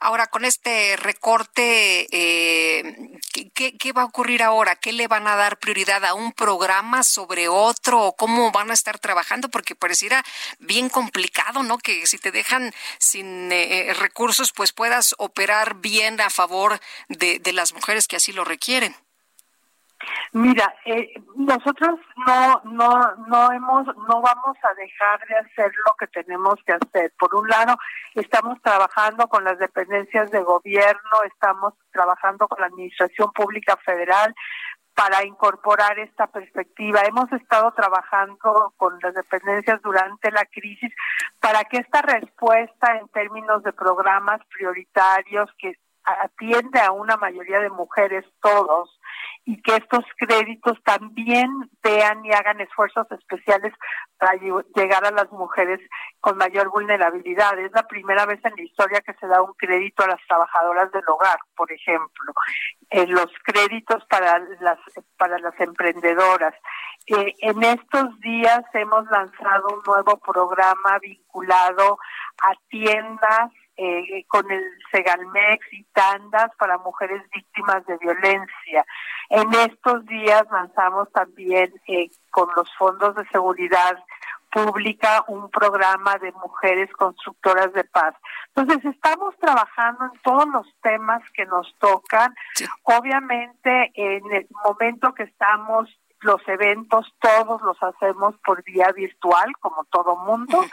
Ahora, 0.05 0.27
con 0.27 0.45
este 0.45 0.97
recorte, 0.97 2.05
eh, 2.11 3.17
¿qué, 3.55 3.91
va 3.91 4.03
a 4.03 4.05
ocurrir 4.05 4.43
ahora? 4.43 4.75
¿Qué 4.75 4.93
le 4.93 5.07
van 5.07 5.27
a 5.27 5.35
dar 5.35 5.57
prioridad 5.57 6.05
a 6.05 6.13
un 6.13 6.31
programa 6.31 7.01
sobre 7.01 7.47
otro? 7.47 8.13
¿Cómo 8.15 8.51
van 8.51 8.69
a 8.69 8.75
estar 8.75 8.99
trabajando? 8.99 9.49
Porque 9.49 9.73
pareciera 9.73 10.23
bien 10.59 10.89
complicado, 10.89 11.63
¿no? 11.63 11.79
Que 11.79 12.05
si 12.05 12.19
te 12.19 12.31
dejan 12.31 12.71
sin 12.99 13.51
eh, 13.51 13.95
recursos, 13.95 14.51
pues 14.51 14.73
puedas 14.73 15.15
operar 15.17 15.77
bien 15.77 16.21
a 16.21 16.29
favor 16.29 16.79
de 17.09 17.53
las 17.53 17.73
mujeres 17.73 18.07
que 18.07 18.17
así 18.17 18.31
lo 18.31 18.43
requieren. 18.43 18.95
Mira, 20.33 20.73
eh, 20.85 21.13
nosotros 21.35 21.99
no, 22.25 22.61
no, 22.65 23.15
no 23.27 23.51
hemos, 23.51 23.85
no 23.87 24.21
vamos 24.21 24.57
a 24.63 24.73
dejar 24.73 25.19
de 25.27 25.35
hacer 25.35 25.71
lo 25.85 25.95
que 25.97 26.07
tenemos 26.07 26.55
que 26.65 26.73
hacer. 26.73 27.13
Por 27.17 27.35
un 27.35 27.47
lado, 27.47 27.77
estamos 28.15 28.61
trabajando 28.61 29.27
con 29.27 29.43
las 29.43 29.57
dependencias 29.59 30.31
de 30.31 30.41
gobierno, 30.41 31.23
estamos 31.25 31.73
trabajando 31.91 32.47
con 32.47 32.59
la 32.59 32.67
Administración 32.67 33.31
Pública 33.31 33.77
Federal 33.77 34.33
para 34.95 35.25
incorporar 35.25 35.99
esta 35.99 36.27
perspectiva. 36.27 37.01
Hemos 37.01 37.31
estado 37.33 37.71
trabajando 37.73 38.73
con 38.77 38.97
las 39.01 39.13
dependencias 39.13 39.81
durante 39.81 40.31
la 40.31 40.45
crisis 40.45 40.91
para 41.39 41.65
que 41.65 41.77
esta 41.77 42.01
respuesta 42.01 42.97
en 42.97 43.07
términos 43.09 43.61
de 43.63 43.73
programas 43.73 44.41
prioritarios 44.47 45.49
que 45.59 45.77
atiende 46.05 46.79
a 46.79 46.91
una 46.91 47.17
mayoría 47.17 47.59
de 47.59 47.69
mujeres 47.69 48.25
todos, 48.41 48.94
y 49.45 49.61
que 49.61 49.75
estos 49.75 50.03
créditos 50.17 50.81
también 50.83 51.47
vean 51.83 52.25
y 52.25 52.31
hagan 52.33 52.59
esfuerzos 52.61 53.05
especiales 53.11 53.73
para 54.17 54.33
llegar 54.75 55.05
a 55.05 55.11
las 55.11 55.31
mujeres 55.31 55.79
con 56.19 56.37
mayor 56.37 56.69
vulnerabilidad. 56.69 57.57
Es 57.59 57.71
la 57.73 57.83
primera 57.83 58.25
vez 58.25 58.43
en 58.43 58.55
la 58.55 58.63
historia 58.63 59.01
que 59.01 59.13
se 59.13 59.27
da 59.27 59.43
un 59.43 59.53
crédito 59.53 60.03
a 60.03 60.07
las 60.07 60.27
trabajadoras 60.27 60.91
del 60.91 61.07
hogar, 61.07 61.37
por 61.55 61.71
ejemplo, 61.71 62.33
eh, 62.89 63.05
los 63.05 63.27
créditos 63.43 64.03
para 64.05 64.39
las 64.61 64.79
para 65.17 65.37
las 65.37 65.59
emprendedoras. 65.59 66.55
Eh, 67.05 67.33
en 67.41 67.61
estos 67.63 68.19
días 68.21 68.63
hemos 68.73 69.05
lanzado 69.11 69.67
un 69.75 69.83
nuevo 69.85 70.17
programa 70.17 70.97
vinculado 70.99 71.99
a 72.41 72.53
tiendas 72.69 73.51
eh, 73.77 74.25
con 74.27 74.49
el 74.51 74.63
Segalmex 74.91 75.65
y 75.73 75.83
tandas 75.93 76.51
para 76.57 76.77
mujeres 76.77 77.21
víctimas 77.33 77.85
de 77.85 77.97
violencia. 77.97 78.85
En 79.29 79.53
estos 79.53 80.05
días 80.05 80.43
lanzamos 80.51 81.11
también 81.11 81.73
eh, 81.87 82.09
con 82.31 82.49
los 82.55 82.73
fondos 82.77 83.15
de 83.15 83.27
seguridad 83.27 83.97
pública 84.51 85.25
un 85.27 85.49
programa 85.49 86.17
de 86.17 86.31
mujeres 86.31 86.89
constructoras 86.93 87.73
de 87.73 87.83
paz. 87.83 88.15
Entonces 88.55 88.85
estamos 88.85 89.35
trabajando 89.37 90.05
en 90.05 90.21
todos 90.21 90.47
los 90.47 90.67
temas 90.81 91.21
que 91.33 91.45
nos 91.45 91.75
tocan. 91.77 92.33
Obviamente 92.83 93.91
en 93.95 94.31
el 94.31 94.47
momento 94.63 95.13
que 95.13 95.23
estamos 95.23 95.89
los 96.21 96.41
eventos 96.47 97.13
todos 97.19 97.61
los 97.61 97.77
hacemos 97.83 98.35
por 98.45 98.63
vía 98.63 98.91
virtual 98.93 99.51
como 99.59 99.83
todo 99.85 100.15
mundo. 100.15 100.63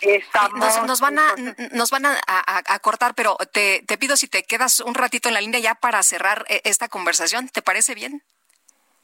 Estamos, 0.00 0.82
nos, 0.86 1.00
van 1.00 1.18
a 1.18 1.34
nos 1.72 1.90
van 1.90 2.06
a, 2.06 2.78
cortar, 2.80 3.14
pero 3.14 3.36
te, 3.52 3.82
te 3.86 3.98
pido 3.98 4.16
si 4.16 4.28
te 4.28 4.44
quedas 4.44 4.80
un 4.80 4.94
ratito 4.94 5.28
en 5.28 5.34
la 5.34 5.40
línea 5.40 5.60
ya 5.60 5.74
para 5.74 6.02
cerrar 6.02 6.44
eh, 6.48 6.60
esta 6.64 6.88
conversación. 6.88 7.48
¿Te 7.48 7.62
parece 7.62 7.94
bien? 7.94 8.22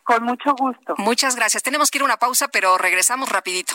Con 0.05 0.23
mucho 0.23 0.55
gusto. 0.55 0.95
Muchas 0.99 1.35
gracias. 1.35 1.63
Tenemos 1.63 1.91
que 1.91 1.99
ir 1.99 2.03
a 2.03 2.05
una 2.05 2.19
pausa, 2.19 2.49
pero 2.49 2.77
regresamos 2.79 3.31
rapidito. 3.31 3.75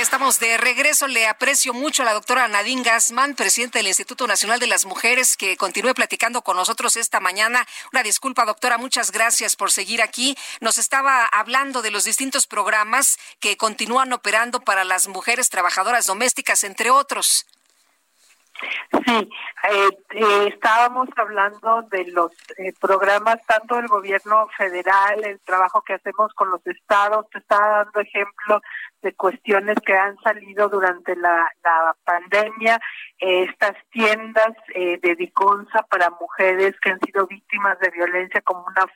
Estamos 0.00 0.40
de 0.40 0.56
regreso. 0.56 1.06
Le 1.06 1.26
aprecio 1.26 1.74
mucho 1.74 2.02
a 2.02 2.06
la 2.06 2.14
doctora 2.14 2.48
Nadine 2.48 2.82
Gassman, 2.82 3.34
presidenta 3.34 3.78
del 3.78 3.88
Instituto 3.88 4.26
Nacional 4.26 4.58
de 4.58 4.66
las 4.66 4.86
Mujeres, 4.86 5.36
que 5.36 5.56
continúe 5.58 5.92
platicando 5.94 6.42
con 6.42 6.56
nosotros 6.56 6.96
esta 6.96 7.20
mañana. 7.20 7.66
Una 7.92 8.02
disculpa, 8.02 8.46
doctora, 8.46 8.78
muchas 8.78 9.10
gracias 9.12 9.56
por 9.56 9.70
seguir 9.70 10.00
aquí. 10.00 10.36
Nos 10.60 10.78
estaba 10.78 11.26
hablando 11.26 11.82
de 11.82 11.90
los 11.90 12.04
distintos 12.04 12.46
programas 12.46 13.18
que 13.40 13.58
continúan 13.58 14.12
operando 14.12 14.60
para 14.60 14.84
las 14.84 15.06
mujeres 15.06 15.50
trabajadoras 15.50 16.06
domésticas, 16.06 16.64
entre 16.64 16.90
otros. 16.90 17.46
Sí, 19.06 19.30
eh, 19.70 19.88
eh, 20.10 20.48
estábamos 20.48 21.08
hablando 21.16 21.82
de 21.90 22.04
los 22.12 22.32
eh, 22.58 22.72
programas 22.78 23.38
tanto 23.46 23.76
del 23.76 23.86
gobierno 23.86 24.48
federal, 24.56 25.24
el 25.24 25.40
trabajo 25.40 25.82
que 25.82 25.94
hacemos 25.94 26.32
con 26.34 26.50
los 26.50 26.66
estados, 26.66 27.28
te 27.30 27.38
estaba 27.38 27.84
dando 27.84 28.00
ejemplo 28.00 28.60
de 29.00 29.14
cuestiones 29.14 29.76
que 29.84 29.94
han 29.94 30.18
salido 30.18 30.68
durante 30.68 31.16
la, 31.16 31.50
la 31.64 31.96
pandemia, 32.04 32.78
estas 33.18 33.76
tiendas 33.90 34.52
de 34.74 35.16
Diconsa 35.16 35.82
para 35.88 36.10
mujeres 36.10 36.78
que 36.80 36.90
han 36.90 37.00
sido 37.00 37.26
víctimas 37.26 37.78
de 37.80 37.90
violencia 37.90 38.42
como 38.42 38.66
una 38.66 38.86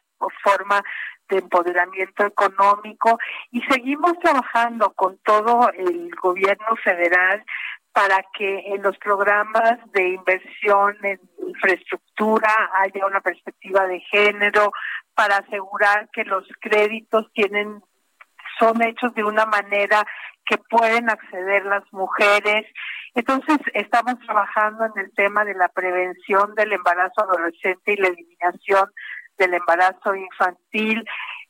forma 0.42 0.82
de 1.28 1.38
empoderamiento 1.38 2.26
económico 2.26 3.18
y 3.50 3.62
seguimos 3.62 4.18
trabajando 4.18 4.92
con 4.92 5.18
todo 5.18 5.70
el 5.72 6.10
gobierno 6.16 6.76
federal 6.82 7.44
para 7.94 8.24
que 8.36 8.74
en 8.74 8.82
los 8.82 8.98
programas 8.98 9.78
de 9.92 10.08
inversión 10.08 10.96
en 11.04 11.20
infraestructura 11.46 12.50
haya 12.74 13.06
una 13.06 13.20
perspectiva 13.20 13.86
de 13.86 14.00
género, 14.00 14.72
para 15.14 15.36
asegurar 15.36 16.08
que 16.12 16.24
los 16.24 16.44
créditos 16.60 17.32
tienen 17.32 17.80
son 18.58 18.82
hechos 18.82 19.14
de 19.14 19.24
una 19.24 19.46
manera 19.46 20.04
que 20.46 20.58
pueden 20.58 21.08
acceder 21.08 21.64
las 21.64 21.84
mujeres. 21.92 22.66
Entonces, 23.14 23.58
estamos 23.72 24.18
trabajando 24.26 24.84
en 24.84 25.04
el 25.04 25.12
tema 25.14 25.44
de 25.44 25.54
la 25.54 25.68
prevención 25.68 26.54
del 26.54 26.72
embarazo 26.72 27.22
adolescente 27.22 27.92
y 27.92 27.96
la 27.96 28.08
eliminación 28.08 28.90
del 29.38 29.54
embarazo 29.54 30.14
infantil. 30.14 31.04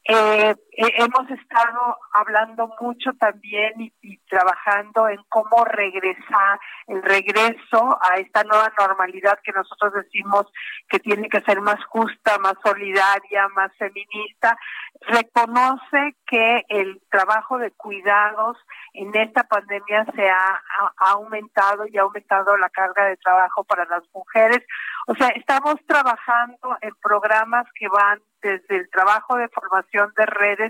Eh, 0.07 0.55
hemos 0.77 1.31
estado 1.31 1.99
hablando 2.13 2.71
mucho 2.81 3.13
también 3.19 3.73
y, 3.81 4.19
trabajando 4.29 5.09
en 5.09 5.19
cómo 5.29 5.65
regresar, 5.65 6.59
el 6.89 7.03
regreso 7.03 7.99
a 8.01 8.17
esta 8.17 8.43
nueva 8.45 8.73
normalidad 8.79 9.39
que 9.43 9.53
nosotros 9.53 9.93
decimos 9.95 10.47
que 10.89 10.99
tiene 10.99 11.29
que 11.29 11.41
ser 11.43 11.61
más 11.61 11.85
justa, 11.87 12.39
más 12.39 12.55
solidaria, 12.65 13.49
más 13.55 13.73
feminista. 13.77 14.57
Reconoce 15.03 16.17
que 16.27 16.65
el 16.69 17.01
trabajo 17.11 17.59
de 17.59 17.71
cuidados 17.73 18.57
en 18.95 19.15
esta 19.15 19.45
pandemia 19.45 20.05
se 20.15 20.29
ha, 20.29 20.63
ha 20.97 21.11
aumentado 21.11 21.87
y 21.87 21.99
ha 21.99 22.03
aumentado 22.03 22.57
la 22.57 22.71
carga 22.71 23.07
de 23.07 23.17
trabajo 23.19 23.65
para 23.65 23.85
las 23.85 24.03
mujeres. 24.13 24.65
O 25.07 25.15
sea, 25.15 25.29
estamos 25.29 25.77
trabajando 25.87 26.77
en 26.81 26.95
programas 27.03 27.67
que 27.75 27.89
van 27.89 28.21
desde 28.45 28.77
el 28.77 28.91
trabajo 28.91 29.37
de 29.37 29.49
formación 29.49 30.13
de 30.17 30.27
redes 30.27 30.64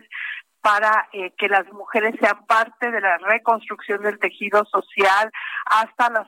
para 0.61 1.09
eh, 1.13 1.33
que 1.37 1.49
las 1.49 1.71
mujeres 1.73 2.15
sean 2.21 2.47
parte 2.47 2.91
de 2.91 3.01
la 3.01 3.19
reconstrucción 3.19 4.03
del 4.03 4.19
tejido 4.19 4.65
social 4.65 5.31
hasta 5.67 6.11
las 6.11 6.27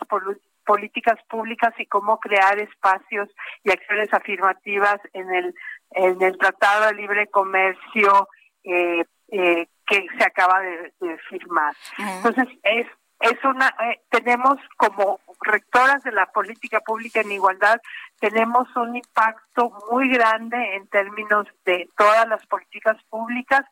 políticas 0.64 1.18
públicas 1.28 1.72
y 1.78 1.86
cómo 1.86 2.18
crear 2.20 2.58
espacios 2.58 3.30
y 3.64 3.70
acciones 3.70 4.12
afirmativas 4.12 4.98
en 5.14 5.34
el 5.34 5.54
en 5.92 6.20
el 6.20 6.36
Tratado 6.36 6.86
de 6.86 6.94
Libre 6.94 7.28
Comercio 7.28 8.28
eh, 8.64 9.04
eh, 9.28 9.66
que 9.86 10.06
se 10.18 10.24
acaba 10.24 10.60
de, 10.60 11.18
firmar. 11.28 11.74
Entonces 11.98 12.48
es 12.62 12.86
es 13.20 13.42
una 13.44 13.74
tenemos 14.10 14.58
como 14.76 15.20
rectoras 15.40 16.02
de 16.02 16.12
la 16.12 16.26
política 16.26 16.80
pública 16.80 17.20
en 17.20 17.32
igualdad 17.32 17.80
tenemos 18.20 18.68
un 18.76 18.96
impacto 18.96 19.72
muy 19.90 20.08
grande 20.08 20.76
en 20.76 20.86
términos 20.88 21.46
de 21.64 21.88
todas 21.96 22.26
las 22.28 22.44
políticas 22.46 22.96
públicas 23.10 23.62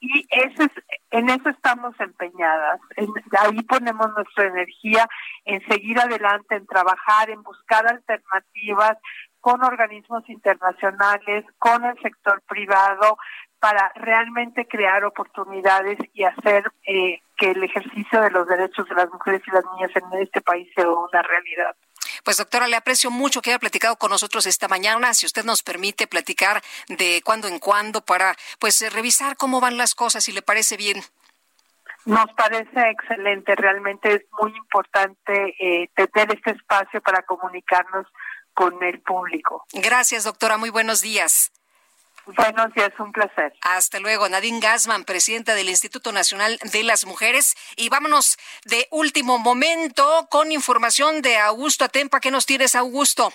y 0.00 0.26
ese 0.30 0.70
en 1.10 1.30
eso 1.30 1.48
estamos 1.48 1.94
empeñadas. 1.98 2.80
ahí 3.38 3.62
ponemos 3.62 4.10
nuestra 4.14 4.46
energía 4.46 5.08
en 5.44 5.64
seguir 5.66 5.98
adelante, 5.98 6.56
en 6.56 6.66
trabajar, 6.66 7.30
en 7.30 7.42
buscar 7.42 7.86
alternativas 7.86 8.98
con 9.40 9.62
organismos 9.62 10.28
internacionales, 10.28 11.44
con 11.58 11.84
el 11.84 11.98
sector 12.00 12.42
privado, 12.48 13.18
para 13.60 13.92
realmente 13.94 14.66
crear 14.66 15.04
oportunidades 15.04 15.98
y 16.12 16.24
hacer 16.24 16.64
eh, 16.86 17.20
que 17.36 17.50
el 17.50 17.62
ejercicio 17.62 18.20
de 18.20 18.30
los 18.30 18.46
derechos 18.46 18.88
de 18.88 18.94
las 18.94 19.10
mujeres 19.10 19.42
y 19.46 19.50
las 19.50 19.64
niñas 19.74 19.90
en 19.94 20.22
este 20.22 20.40
país 20.40 20.68
sea 20.74 20.88
una 20.88 21.22
realidad. 21.22 21.74
Pues 22.22 22.38
doctora, 22.38 22.68
le 22.68 22.76
aprecio 22.76 23.10
mucho 23.10 23.42
que 23.42 23.50
haya 23.50 23.58
platicado 23.58 23.96
con 23.96 24.10
nosotros 24.10 24.46
esta 24.46 24.68
mañana. 24.68 25.12
Si 25.12 25.26
usted 25.26 25.44
nos 25.44 25.62
permite 25.62 26.06
platicar 26.06 26.62
de 26.88 27.20
cuando 27.24 27.48
en 27.48 27.58
cuando 27.58 28.00
para 28.00 28.34
pues 28.58 28.80
eh, 28.82 28.90
revisar 28.90 29.36
cómo 29.36 29.60
van 29.60 29.76
las 29.76 29.94
cosas, 29.94 30.24
si 30.24 30.32
le 30.32 30.42
parece 30.42 30.76
bien. 30.76 31.02
Nos 32.06 32.26
parece 32.34 32.90
excelente, 32.90 33.54
realmente 33.56 34.14
es 34.14 34.22
muy 34.38 34.54
importante 34.56 35.54
eh, 35.58 35.88
tener 35.94 36.34
este 36.34 36.50
espacio 36.50 37.00
para 37.00 37.22
comunicarnos 37.22 38.06
con 38.52 38.82
el 38.82 39.00
público. 39.00 39.64
Gracias, 39.72 40.24
doctora. 40.24 40.58
Muy 40.58 40.70
buenos 40.70 41.00
días. 41.00 41.50
Buenos 42.26 42.72
días, 42.72 42.90
un 42.98 43.12
placer. 43.12 43.52
Hasta 43.60 44.00
luego, 44.00 44.26
Nadine 44.28 44.58
Gassman, 44.58 45.04
presidenta 45.04 45.54
del 45.54 45.68
Instituto 45.68 46.10
Nacional 46.10 46.58
de 46.72 46.82
las 46.82 47.04
Mujeres. 47.04 47.54
Y 47.76 47.90
vámonos 47.90 48.38
de 48.64 48.88
último 48.90 49.38
momento 49.38 50.26
con 50.30 50.50
información 50.50 51.20
de 51.20 51.36
Augusto 51.36 51.84
Atempa. 51.84 52.20
¿Qué 52.20 52.30
nos 52.30 52.46
tienes, 52.46 52.74
Augusto? 52.76 53.30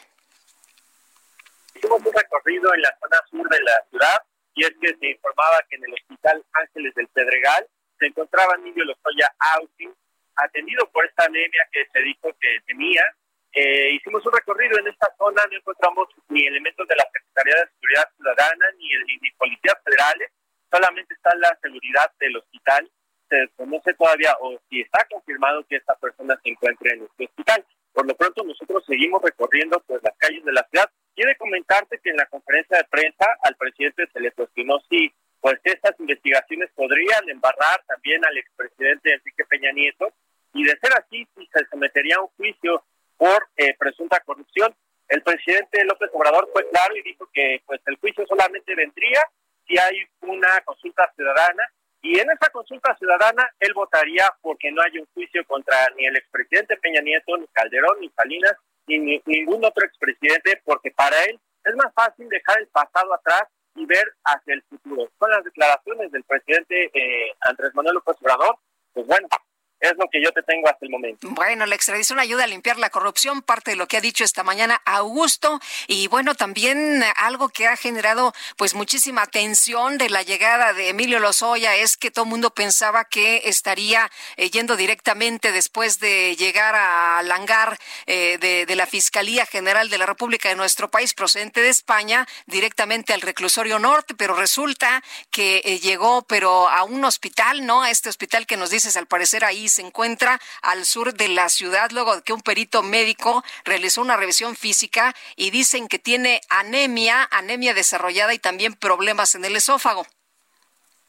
Hicimos 1.76 2.00
un 2.04 2.14
recorrido 2.14 2.74
en 2.74 2.82
la 2.82 2.98
zona 3.00 3.18
sur 3.30 3.48
de 3.48 3.62
la 3.62 3.84
ciudad 3.92 4.24
y 4.56 4.66
es 4.66 4.72
que 4.82 4.96
se 4.98 5.08
informaba 5.08 5.64
que 5.70 5.76
en 5.76 5.84
el 5.86 5.94
Hospital 5.94 6.44
Ángeles 6.54 6.96
del 6.96 7.08
Pedregal 7.10 7.68
se 8.00 8.08
encontraba 8.08 8.58
Niño 8.58 8.84
Lozoya 8.86 9.32
Austin, 9.56 9.94
atendido 10.36 10.90
por 10.90 11.06
esta 11.06 11.26
anemia 11.26 11.68
que 11.72 11.86
se 11.94 12.00
dijo 12.00 12.30
que 12.42 12.60
tenía 12.66 13.04
eh, 13.54 13.92
hicimos 13.94 14.26
un 14.26 14.34
recorrido 14.34 14.78
en 14.78 14.88
esta 14.88 15.08
zona, 15.18 15.42
no 15.50 15.58
encontramos 15.58 16.08
ni 16.30 16.46
elementos 16.46 16.88
de 16.88 16.96
la 16.96 17.06
Secretaría 17.12 17.56
de 17.56 17.72
Seguridad 17.72 18.10
Ciudadana 18.16 18.66
ni, 18.78 18.94
el, 18.94 19.06
ni 19.22 19.32
policías 19.32 19.76
federales, 19.84 20.32
solamente 20.72 21.14
está 21.14 21.36
la 21.36 21.58
seguridad 21.62 22.12
del 22.20 22.38
hospital. 22.38 22.90
Se 23.30 23.36
desconoce 23.36 23.94
todavía 23.94 24.36
o 24.40 24.60
si 24.70 24.82
está 24.82 25.06
confirmado 25.10 25.66
que 25.68 25.78
esta 25.78 25.96
persona 25.96 26.40
se 26.44 26.50
encuentre 26.50 26.94
en 26.94 27.04
este 27.04 27.26
hospital. 27.26 27.66
Por 27.94 28.08
lo 28.08 28.16
pronto 28.16 28.44
nosotros 28.44 28.84
seguimos 28.86 29.22
recorriendo 29.22 29.80
pues 29.86 30.02
las 30.04 30.16
calles 30.18 30.44
de 30.46 30.54
la 30.54 30.66
ciudad. 30.70 30.90
Quiero 31.16 31.32
comentarte 31.38 32.00
que 32.00 32.10
en 32.12 32.18
la 32.18 32.26
conferencia 32.28 32.78
de 32.78 32.86
prensa 32.86 33.26
al 33.44 33.56
presidente 33.56 34.08
se 34.12 34.20
le 34.20 34.32
cuestionó 34.32 34.80
si 34.90 35.12
pues 35.42 35.60
estas 35.64 36.00
investigaciones 36.00 36.70
podrían 36.76 37.30
embarrar 37.30 37.84
también 37.88 38.24
al 38.26 38.38
expresidente 38.38 39.14
Enrique 39.14 39.46
Peña 39.46 39.72
Nieto 39.72 40.14
y 40.54 40.64
de 40.64 40.78
ser 40.78 40.94
así 40.98 41.28
si 41.36 41.48
se 41.48 41.66
sometería 41.70 42.18
a 42.18 42.22
un 42.22 42.28
juicio 42.30 42.84
por 43.20 43.50
eh, 43.58 43.76
presunta 43.78 44.22
corrupción. 44.22 44.74
El 45.10 45.22
presidente 45.22 45.84
López 45.84 46.10
Obrador 46.14 46.50
fue 46.54 46.68
claro 46.70 46.96
y 46.96 47.02
dijo 47.04 47.30
que 47.34 47.62
pues 47.66 47.82
el 47.86 47.98
juicio 47.98 48.26
solamente 48.26 48.74
vendría 48.74 49.20
si 49.68 49.78
hay 49.78 49.98
una 50.22 50.62
consulta 50.62 51.12
ciudadana 51.16 51.64
y 52.02 52.18
en 52.18 52.32
esa 52.32 52.50
consulta 52.52 52.96
ciudadana 52.98 53.52
él 53.60 53.74
votaría 53.74 54.24
porque 54.42 54.72
no 54.72 54.82
haya 54.82 55.02
un 55.02 55.08
juicio 55.14 55.44
contra 55.46 55.76
ni 55.98 56.06
el 56.06 56.16
expresidente 56.16 56.78
Peña 56.78 57.02
Nieto, 57.02 57.38
ni 57.38 57.48
Calderón, 57.48 58.00
ni 58.00 58.10
Salinas, 58.10 58.56
ni, 58.88 59.22
ningún 59.26 59.66
otro 59.66 59.86
expresidente, 59.86 60.62
porque 60.64 60.92
para 60.92 61.16
él 61.26 61.38
es 61.66 61.76
más 61.76 61.94
fácil 61.94 62.30
dejar 62.30 62.60
el 62.60 62.68
pasado 62.68 63.14
atrás 63.14 63.44
y 63.76 63.86
ver 63.86 64.14
hacia 64.24 64.54
el 64.54 64.64
futuro. 64.64 65.12
Con 65.18 65.30
las 65.30 65.44
declaraciones 65.44 66.12
del 66.12 66.24
presidente 66.24 66.90
eh, 66.94 67.34
Andrés 67.42 67.76
Manuel 67.76 67.96
López 67.96 68.16
Obrador, 68.22 68.58
pues 68.94 69.06
bueno, 69.06 69.28
es 69.80 69.94
lo 69.98 70.08
que 70.12 70.22
yo 70.24 70.32
te 70.32 70.44
tengo 70.44 70.68
hasta 70.68 70.86
el 70.86 70.92
momento. 70.92 71.28
Bueno, 71.32 71.66
la 71.66 71.76
extradición 71.76 72.20
ayuda 72.20 72.44
a 72.44 72.48
limpiar 72.48 72.78
la 72.78 72.90
corrupción, 72.90 73.42
parte 73.42 73.72
de 73.72 73.78
lo 73.78 73.88
que 73.88 73.98
ha 73.98 74.02
dicho 74.02 74.24
esta 74.24 74.44
mañana 74.44 74.82
Augusto, 74.86 75.60
y 75.88 76.08
bueno, 76.08 76.36
también 76.36 77.04
algo 77.16 77.50
que 77.50 77.68
ha 77.68 77.76
generado 77.76 78.34
pues 78.58 78.74
muchísima 78.74 79.24
atención 79.24 79.98
de 79.98 80.10
la 80.10 80.24
llegada 80.24 80.74
de 80.74 80.90
Emilio 80.90 81.20
Lozoya 81.20 81.76
es 81.76 81.98
que 81.98 82.12
todo 82.12 82.26
el 82.26 82.32
mundo 82.32 82.52
pensaba 82.52 83.06
que 83.06 83.44
estaría 83.46 84.10
eh, 84.38 84.50
yendo 84.50 84.76
directamente 84.76 85.52
después 85.52 86.00
de 86.00 86.36
llegar 86.36 86.76
al 86.76 87.32
hangar 87.32 87.78
eh, 88.06 88.38
de, 88.40 88.76
la 88.76 88.86
Fiscalía 88.86 89.46
General 89.46 89.90
de 89.90 89.98
la 89.98 90.06
República 90.06 90.50
de 90.50 90.56
nuestro 90.56 90.90
país, 90.90 91.14
procedente 91.14 91.62
de 91.62 91.70
España, 91.70 92.28
directamente 92.46 93.14
al 93.14 93.22
reclusorio 93.22 93.78
norte, 93.78 94.14
pero 94.16 94.36
resulta 94.36 95.04
que 95.32 95.62
eh, 95.66 95.80
llegó 95.80 96.22
pero 96.24 96.70
a 96.70 96.84
un 96.84 97.04
hospital, 97.04 97.66
¿no? 97.66 97.84
A 97.84 97.92
este 97.92 98.10
hospital 98.10 98.46
que 98.46 98.58
nos 98.58 98.70
dices 98.70 98.96
al 98.96 99.08
parecer 99.08 99.44
ahí 99.44 99.69
se 99.70 99.82
encuentra 99.82 100.40
al 100.62 100.86
sur 100.86 101.14
de 101.14 101.28
la 101.30 101.50
ciudad 101.50 101.92
luego 101.92 102.16
de 102.16 102.22
que 102.22 102.34
un 102.34 102.42
perito 102.42 102.84
médico 102.84 103.44
realizó 103.64 104.02
una 104.02 104.18
revisión 104.18 104.56
física 104.56 105.14
y 105.36 105.52
dicen 105.52 105.88
que 105.88 106.00
tiene 106.00 106.42
anemia, 106.50 107.28
anemia 107.32 107.74
desarrollada 107.74 108.34
y 108.34 108.40
también 108.40 108.74
problemas 108.74 109.36
en 109.36 109.46
el 109.46 109.56
esófago. 109.56 110.06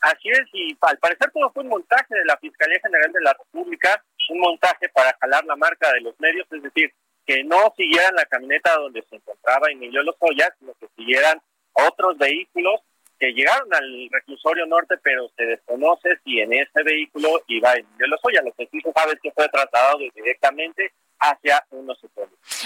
Así 0.00 0.30
es, 0.30 0.48
y 0.52 0.76
al 0.80 0.98
parecer 0.98 1.30
todo 1.32 1.50
fue 1.50 1.62
un 1.62 1.68
montaje 1.68 2.14
de 2.14 2.24
la 2.24 2.36
Fiscalía 2.38 2.80
General 2.82 3.12
de 3.12 3.20
la 3.20 3.34
República, 3.34 4.02
un 4.30 4.40
montaje 4.40 4.88
para 4.88 5.14
jalar 5.20 5.44
la 5.44 5.56
marca 5.56 5.92
de 5.92 6.00
los 6.00 6.18
medios, 6.20 6.46
es 6.50 6.62
decir, 6.62 6.92
que 7.26 7.44
no 7.44 7.72
siguieran 7.76 8.14
la 8.14 8.24
camioneta 8.24 8.74
donde 8.76 9.02
se 9.02 9.16
encontraba 9.16 9.70
Emilio 9.70 10.02
Lozoya, 10.02 10.54
sino 10.58 10.72
que 10.80 10.88
siguieran 10.96 11.40
otros 11.72 12.16
vehículos 12.16 12.80
que 13.20 13.32
llegaron 13.32 13.72
al 13.72 14.08
reclusorio 14.10 14.64
norte, 14.66 14.96
pero 15.02 15.30
se 15.36 15.44
desconoce 15.44 16.08
si 16.24 16.40
en 16.40 16.54
ese 16.54 16.82
vehículo 16.82 17.28
iba 17.48 17.74
Emilio 17.74 18.06
Lozoya. 18.06 18.40
Lo 18.42 18.52
que 18.52 18.66
sí 18.66 18.80
se 18.80 18.90
sabe 18.92 19.12
es 19.12 19.20
que 19.20 19.30
fue 19.32 19.46
trasladado 19.50 19.98
directamente 19.98 20.90
hacia 21.20 21.64
unos. 21.70 21.98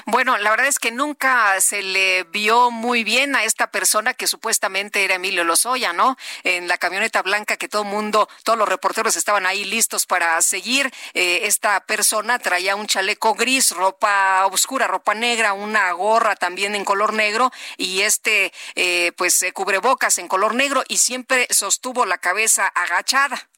Bueno, 0.06 0.38
la 0.38 0.50
verdad 0.50 0.66
es 0.66 0.78
que 0.78 0.90
nunca 0.92 1.60
se 1.60 1.82
le 1.82 2.24
vio 2.24 2.70
muy 2.70 3.04
bien 3.04 3.34
a 3.34 3.44
esta 3.44 3.70
persona 3.70 4.14
que 4.14 4.26
supuestamente 4.26 5.04
era 5.04 5.16
Emilio 5.16 5.44
Lozoya, 5.44 5.92
¿no? 5.92 6.16
En 6.42 6.68
la 6.68 6.78
camioneta 6.78 7.22
blanca 7.22 7.56
que 7.56 7.68
todo 7.68 7.82
el 7.82 7.88
mundo, 7.88 8.28
todos 8.44 8.58
los 8.58 8.68
reporteros 8.68 9.16
estaban 9.16 9.46
ahí 9.46 9.64
listos 9.64 10.06
para 10.06 10.40
seguir. 10.42 10.90
Eh, 11.14 11.40
esta 11.46 11.80
persona 11.80 12.38
traía 12.38 12.76
un 12.76 12.86
chaleco 12.86 13.34
gris, 13.34 13.72
ropa 13.72 14.46
oscura, 14.46 14.86
ropa 14.86 15.14
negra, 15.14 15.52
una 15.52 15.90
gorra 15.92 16.36
también 16.36 16.74
en 16.74 16.84
color 16.84 17.12
negro 17.12 17.50
y 17.76 18.02
este, 18.02 18.52
eh, 18.74 19.12
pues, 19.16 19.42
eh, 19.42 19.52
cubrebocas 19.52 20.18
en 20.18 20.28
color 20.28 20.54
negro 20.54 20.82
y 20.88 20.98
siempre 20.98 21.46
sostuvo 21.50 22.06
la 22.06 22.18
cabeza 22.18 22.66
agachada. 22.66 23.48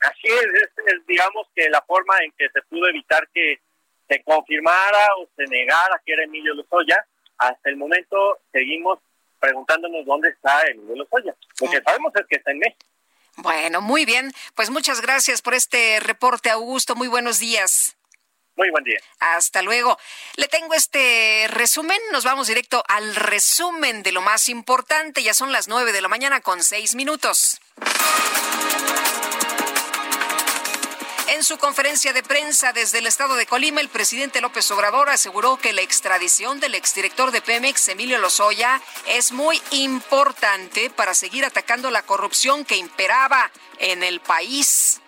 Así 0.00 0.26
es, 0.26 0.70
es 0.86 1.06
digamos 1.06 1.46
que 1.54 1.68
la 1.70 1.80
forma 1.82 2.16
en 2.24 2.32
que 2.32 2.48
se 2.48 2.60
pudo 2.62 2.88
evitar 2.88 3.28
que 3.32 3.60
se 4.12 4.22
confirmara 4.24 5.06
o 5.18 5.28
se 5.36 5.44
negara 5.46 6.00
que 6.04 6.12
era 6.12 6.24
Emilio 6.24 6.54
Lozoya, 6.54 6.96
hasta 7.38 7.70
el 7.70 7.76
momento 7.76 8.40
seguimos 8.52 8.98
preguntándonos 9.40 10.04
dónde 10.04 10.28
está 10.28 10.62
Emilio 10.68 10.96
Lozoya. 10.96 11.34
Lo 11.60 11.70
que 11.70 11.80
sabemos 11.80 12.12
es 12.14 12.26
que 12.28 12.36
está 12.36 12.50
en 12.50 12.58
México. 12.58 12.86
Bueno, 13.36 13.80
muy 13.80 14.04
bien. 14.04 14.30
Pues 14.54 14.68
muchas 14.68 15.00
gracias 15.00 15.40
por 15.40 15.54
este 15.54 15.98
reporte, 16.00 16.50
Augusto. 16.50 16.94
Muy 16.94 17.08
buenos 17.08 17.38
días. 17.38 17.96
Muy 18.56 18.68
buen 18.68 18.84
día. 18.84 18.98
Hasta 19.18 19.62
luego. 19.62 19.98
Le 20.36 20.46
tengo 20.48 20.74
este 20.74 21.46
resumen. 21.48 21.98
Nos 22.12 22.24
vamos 22.24 22.48
directo 22.48 22.84
al 22.86 23.16
resumen 23.16 24.02
de 24.02 24.12
lo 24.12 24.20
más 24.20 24.50
importante. 24.50 25.22
Ya 25.22 25.32
son 25.32 25.50
las 25.50 25.68
nueve 25.68 25.92
de 25.92 26.02
la 26.02 26.08
mañana 26.08 26.42
con 26.42 26.62
seis 26.62 26.94
minutos. 26.94 27.58
En 31.32 31.42
su 31.44 31.56
conferencia 31.56 32.12
de 32.12 32.22
prensa 32.22 32.74
desde 32.74 32.98
el 32.98 33.06
estado 33.06 33.36
de 33.36 33.46
Colima, 33.46 33.80
el 33.80 33.88
presidente 33.88 34.42
López 34.42 34.70
Obrador 34.70 35.08
aseguró 35.08 35.56
que 35.56 35.72
la 35.72 35.80
extradición 35.80 36.60
del 36.60 36.74
exdirector 36.74 37.30
de 37.30 37.40
Pemex, 37.40 37.88
Emilio 37.88 38.18
Lozoya, 38.18 38.82
es 39.06 39.32
muy 39.32 39.58
importante 39.70 40.90
para 40.90 41.14
seguir 41.14 41.46
atacando 41.46 41.90
la 41.90 42.02
corrupción 42.02 42.66
que 42.66 42.76
imperaba 42.76 43.50
en 43.78 44.02
el 44.02 44.20
país. 44.20 45.00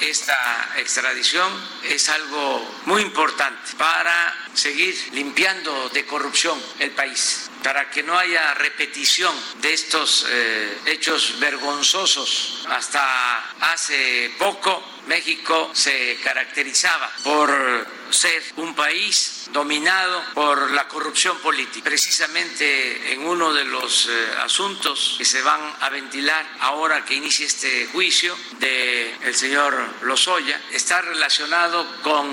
Esta 0.00 0.70
extradición 0.78 1.52
es 1.84 2.08
algo 2.08 2.66
muy 2.86 3.02
importante 3.02 3.72
para 3.76 4.34
seguir 4.54 4.96
limpiando 5.12 5.90
de 5.90 6.06
corrupción 6.06 6.58
el 6.78 6.92
país, 6.92 7.50
para 7.62 7.90
que 7.90 8.02
no 8.02 8.18
haya 8.18 8.54
repetición 8.54 9.34
de 9.60 9.74
estos 9.74 10.24
eh, 10.26 10.78
hechos 10.86 11.38
vergonzosos. 11.38 12.64
Hasta 12.70 13.50
hace 13.60 14.34
poco 14.38 14.95
México 15.06 15.70
se 15.72 16.18
caracterizaba 16.22 17.10
por 17.22 17.86
ser 18.10 18.42
un 18.56 18.74
país 18.74 19.48
dominado 19.52 20.22
por 20.34 20.70
la 20.72 20.88
corrupción 20.88 21.38
política. 21.38 21.84
Precisamente 21.84 23.12
en 23.12 23.26
uno 23.26 23.52
de 23.52 23.64
los 23.64 24.08
eh, 24.08 24.28
asuntos 24.42 25.14
que 25.18 25.24
se 25.24 25.42
van 25.42 25.60
a 25.80 25.88
ventilar 25.90 26.46
ahora 26.60 27.04
que 27.04 27.14
inicie 27.14 27.46
este 27.46 27.86
juicio 27.92 28.36
del 28.58 29.14
el 29.22 29.34
señor 29.34 29.74
Lozoya 30.02 30.60
está 30.72 31.00
relacionado 31.02 31.86
con 32.02 32.26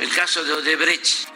el 0.00 0.10
caso 0.10 0.44
de 0.44 0.52
Odebrecht. 0.52 1.28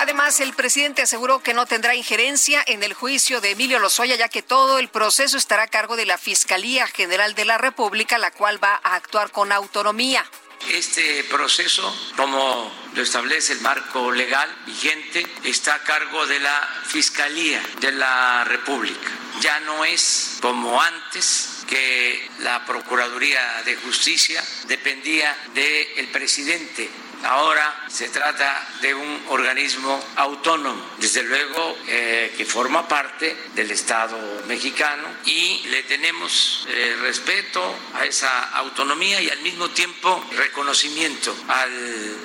Además, 0.00 0.40
el 0.40 0.54
presidente 0.54 1.02
aseguró 1.02 1.42
que 1.42 1.52
no 1.52 1.66
tendrá 1.66 1.94
injerencia 1.94 2.64
en 2.66 2.82
el 2.82 2.94
juicio 2.94 3.42
de 3.42 3.50
Emilio 3.50 3.78
Lozoya, 3.78 4.16
ya 4.16 4.30
que 4.30 4.40
todo 4.40 4.78
el 4.78 4.88
proceso 4.88 5.36
estará 5.36 5.64
a 5.64 5.68
cargo 5.68 5.94
de 5.94 6.06
la 6.06 6.16
Fiscalía 6.16 6.86
General 6.86 7.34
de 7.34 7.44
la 7.44 7.58
República, 7.58 8.16
la 8.16 8.30
cual 8.30 8.62
va 8.64 8.80
a 8.82 8.94
actuar 8.94 9.30
con 9.30 9.52
autonomía. 9.52 10.24
Este 10.70 11.22
proceso, 11.24 11.94
como 12.16 12.72
lo 12.94 13.02
establece 13.02 13.52
el 13.52 13.60
marco 13.60 14.10
legal 14.10 14.48
vigente, 14.64 15.26
está 15.44 15.74
a 15.74 15.82
cargo 15.82 16.26
de 16.26 16.40
la 16.40 16.82
Fiscalía 16.86 17.62
de 17.80 17.92
la 17.92 18.44
República. 18.44 19.10
Ya 19.42 19.60
no 19.60 19.84
es 19.84 20.38
como 20.40 20.80
antes 20.80 21.64
que 21.68 22.26
la 22.38 22.64
Procuraduría 22.64 23.62
de 23.66 23.76
Justicia 23.76 24.42
dependía 24.66 25.36
del 25.52 26.08
presidente 26.08 26.88
Ahora 27.24 27.84
se 27.88 28.08
trata 28.08 28.66
de 28.80 28.94
un 28.94 29.24
organismo 29.28 30.02
autónomo, 30.16 30.82
desde 30.98 31.22
luego 31.22 31.76
eh, 31.86 32.32
que 32.36 32.44
forma 32.44 32.88
parte 32.88 33.36
del 33.54 33.70
Estado 33.70 34.18
mexicano 34.46 35.06
y 35.26 35.62
le 35.68 35.82
tenemos 35.82 36.66
eh, 36.70 36.96
respeto 37.02 37.62
a 37.94 38.04
esa 38.04 38.50
autonomía 38.56 39.20
y 39.20 39.28
al 39.28 39.40
mismo 39.40 39.68
tiempo 39.70 40.24
reconocimiento 40.32 41.34
al 41.48 41.70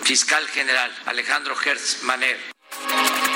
fiscal 0.03 0.47
general 0.47 0.95
Alejandro 1.05 1.55
Hertz 1.61 2.03
Manero. 2.03 2.54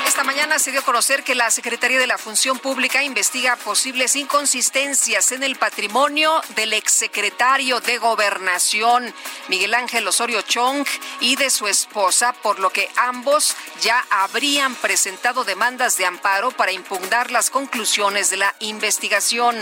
Esta 0.09 0.23
mañana 0.23 0.57
se 0.57 0.71
dio 0.71 0.79
a 0.79 0.83
conocer 0.83 1.23
que 1.23 1.35
la 1.35 1.51
Secretaría 1.51 1.99
de 1.99 2.07
la 2.07 2.17
Función 2.17 2.57
Pública 2.57 3.03
investiga 3.03 3.55
posibles 3.57 4.15
inconsistencias 4.15 5.31
en 5.31 5.43
el 5.43 5.55
patrimonio 5.55 6.41
del 6.55 6.73
exsecretario 6.73 7.79
de 7.79 7.99
Gobernación, 7.99 9.13
Miguel 9.49 9.75
Ángel 9.75 10.07
Osorio 10.07 10.41
Chong, 10.41 10.83
y 11.19 11.35
de 11.35 11.51
su 11.51 11.67
esposa, 11.67 12.33
por 12.33 12.57
lo 12.57 12.71
que 12.71 12.89
ambos 12.95 13.55
ya 13.83 14.03
habrían 14.09 14.73
presentado 14.73 15.43
demandas 15.43 15.95
de 15.97 16.07
amparo 16.07 16.49
para 16.49 16.71
impugnar 16.71 17.29
las 17.29 17.51
conclusiones 17.51 18.31
de 18.31 18.37
la 18.37 18.55
investigación. 18.61 19.55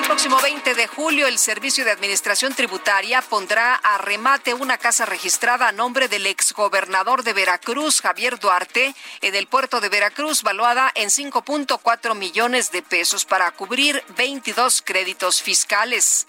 El 0.00 0.06
próximo 0.06 0.40
20 0.40 0.74
de 0.74 0.86
julio, 0.86 1.26
el 1.26 1.38
Servicio 1.38 1.84
de 1.84 1.90
Administración 1.90 2.54
Tributaria 2.54 3.20
pondrá 3.20 3.74
a 3.74 3.98
remate 3.98 4.54
una 4.54 4.78
casa 4.78 5.04
registrada 5.04 5.68
a 5.68 5.72
nombre 5.72 6.08
del 6.08 6.26
exgobernador 6.26 7.22
de 7.22 7.34
Veracruz, 7.34 8.00
Javier 8.00 8.38
Duarte, 8.40 8.94
en 9.20 9.34
el 9.34 9.46
puerto 9.46 9.78
de 9.78 9.90
Veracruz, 9.90 10.42
valuada 10.42 10.90
en 10.94 11.10
5.4 11.10 12.14
millones 12.14 12.72
de 12.72 12.82
pesos 12.82 13.26
para 13.26 13.50
cubrir 13.50 14.02
22 14.16 14.80
créditos 14.80 15.42
fiscales. 15.42 16.26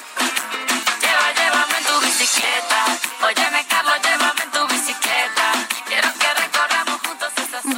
Lleva, 1.00 1.32
llévame 1.32 1.78
en 1.78 1.84
tu 1.86 2.00
bicicleta. 2.06 2.86
Óyeme, 3.24 3.66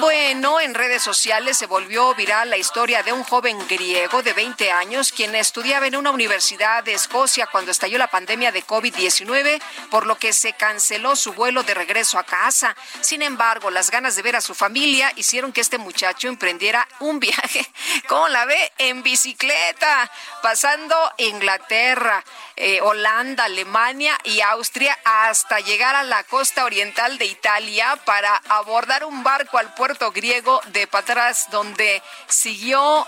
Bueno, 0.03 0.59
en 0.59 0.73
redes 0.73 1.01
sociales 1.01 1.57
se 1.57 1.65
volvió 1.65 2.13
viral 2.13 2.49
la 2.49 2.57
historia 2.57 3.03
de 3.03 3.13
un 3.13 3.23
joven 3.23 3.57
griego 3.69 4.21
de 4.21 4.33
20 4.33 4.69
años 4.69 5.13
quien 5.13 5.33
estudiaba 5.33 5.87
en 5.87 5.95
una 5.95 6.11
universidad 6.11 6.83
de 6.83 6.93
Escocia 6.93 7.47
cuando 7.47 7.71
estalló 7.71 7.97
la 7.97 8.11
pandemia 8.11 8.51
de 8.51 8.65
COVID-19, 8.65 9.61
por 9.89 10.05
lo 10.05 10.17
que 10.17 10.33
se 10.33 10.51
canceló 10.51 11.15
su 11.15 11.31
vuelo 11.31 11.63
de 11.63 11.73
regreso 11.73 12.19
a 12.19 12.25
casa. 12.25 12.75
Sin 12.99 13.21
embargo, 13.21 13.71
las 13.71 13.91
ganas 13.91 14.17
de 14.17 14.23
ver 14.23 14.35
a 14.35 14.41
su 14.41 14.53
familia 14.53 15.09
hicieron 15.15 15.53
que 15.53 15.61
este 15.61 15.77
muchacho 15.77 16.27
emprendiera 16.27 16.85
un 16.99 17.19
viaje, 17.21 17.65
¿cómo 18.09 18.27
la 18.27 18.43
ve? 18.43 18.73
En 18.79 19.03
bicicleta, 19.03 20.11
pasando 20.41 20.97
Inglaterra, 21.17 22.25
eh, 22.57 22.81
Holanda, 22.81 23.45
Alemania 23.45 24.17
y 24.25 24.41
Austria 24.41 24.99
hasta 25.05 25.61
llegar 25.61 25.95
a 25.95 26.03
la 26.03 26.25
costa 26.25 26.65
oriental 26.65 27.17
de 27.17 27.25
Italia 27.25 27.97
para 28.03 28.35
abordar 28.49 29.05
un 29.05 29.23
barco 29.23 29.57
al 29.57 29.73
puerto 29.73 29.92
griego 30.11 30.61
de 30.67 30.87
Patras, 30.87 31.49
donde 31.51 32.01
siguió 32.27 33.05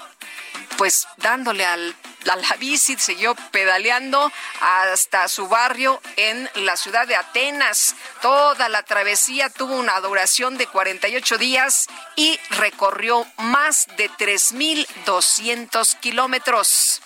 pues 0.77 1.07
dándole 1.17 1.65
al, 1.65 1.95
a 2.29 2.35
la 2.35 2.55
bici, 2.57 2.97
siguió 2.97 3.35
pedaleando 3.51 4.31
hasta 4.59 5.27
su 5.27 5.47
barrio 5.47 6.01
en 6.17 6.49
la 6.55 6.75
ciudad 6.75 7.07
de 7.07 7.15
Atenas. 7.15 7.95
Toda 8.21 8.67
la 8.69 8.83
travesía 8.83 9.49
tuvo 9.49 9.75
una 9.75 9.99
duración 9.99 10.57
de 10.57 10.67
48 10.67 11.37
días 11.37 11.87
y 12.15 12.39
recorrió 12.51 13.25
más 13.37 13.87
de 13.97 14.09
3.200 14.09 15.99
kilómetros. 15.99 17.01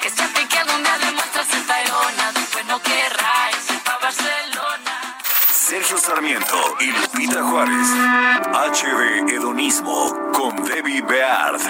Que 0.00 0.10
Barcelona. 1.66 3.57
Sergio 5.68 5.98
Sarmiento 5.98 6.56
y 6.80 6.86
Lupita 6.86 7.42
Juárez. 7.42 7.88
HD 8.54 9.30
Hedonismo 9.30 10.16
con 10.32 10.64
Debbie 10.64 11.02
Beard. 11.02 11.60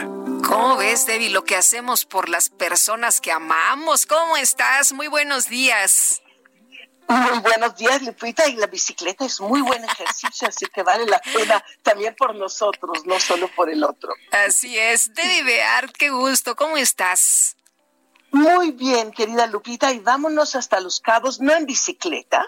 ¿Cómo 0.46 0.76
ves, 0.76 1.04
Debbie, 1.04 1.30
lo 1.30 1.42
que 1.42 1.56
hacemos 1.56 2.04
por 2.04 2.28
las 2.28 2.48
personas 2.48 3.20
que 3.20 3.32
amamos? 3.32 4.06
¿Cómo 4.06 4.36
estás? 4.36 4.92
Muy 4.92 5.08
buenos 5.08 5.48
días. 5.48 6.22
Muy 7.08 7.40
buenos 7.40 7.74
días, 7.74 8.00
Lupita. 8.02 8.46
Y 8.46 8.54
la 8.54 8.68
bicicleta 8.68 9.24
es 9.24 9.40
muy 9.40 9.62
buen 9.62 9.82
ejercicio, 9.84 10.46
así 10.46 10.66
que 10.66 10.84
vale 10.84 11.04
la 11.04 11.18
pena 11.18 11.60
también 11.82 12.14
por 12.16 12.36
nosotros, 12.36 13.04
no 13.04 13.18
solo 13.18 13.48
por 13.48 13.68
el 13.68 13.82
otro. 13.82 14.12
Así 14.30 14.78
es. 14.78 15.12
Debbie 15.12 15.42
Beard, 15.42 15.90
qué 15.90 16.10
gusto. 16.10 16.54
¿Cómo 16.54 16.76
estás? 16.76 17.56
Muy 18.30 18.70
bien, 18.70 19.10
querida 19.10 19.48
Lupita, 19.48 19.92
y 19.92 19.98
vámonos 19.98 20.54
hasta 20.54 20.78
Los 20.78 21.00
Cabos, 21.00 21.40
no 21.40 21.52
en 21.52 21.66
bicicleta, 21.66 22.46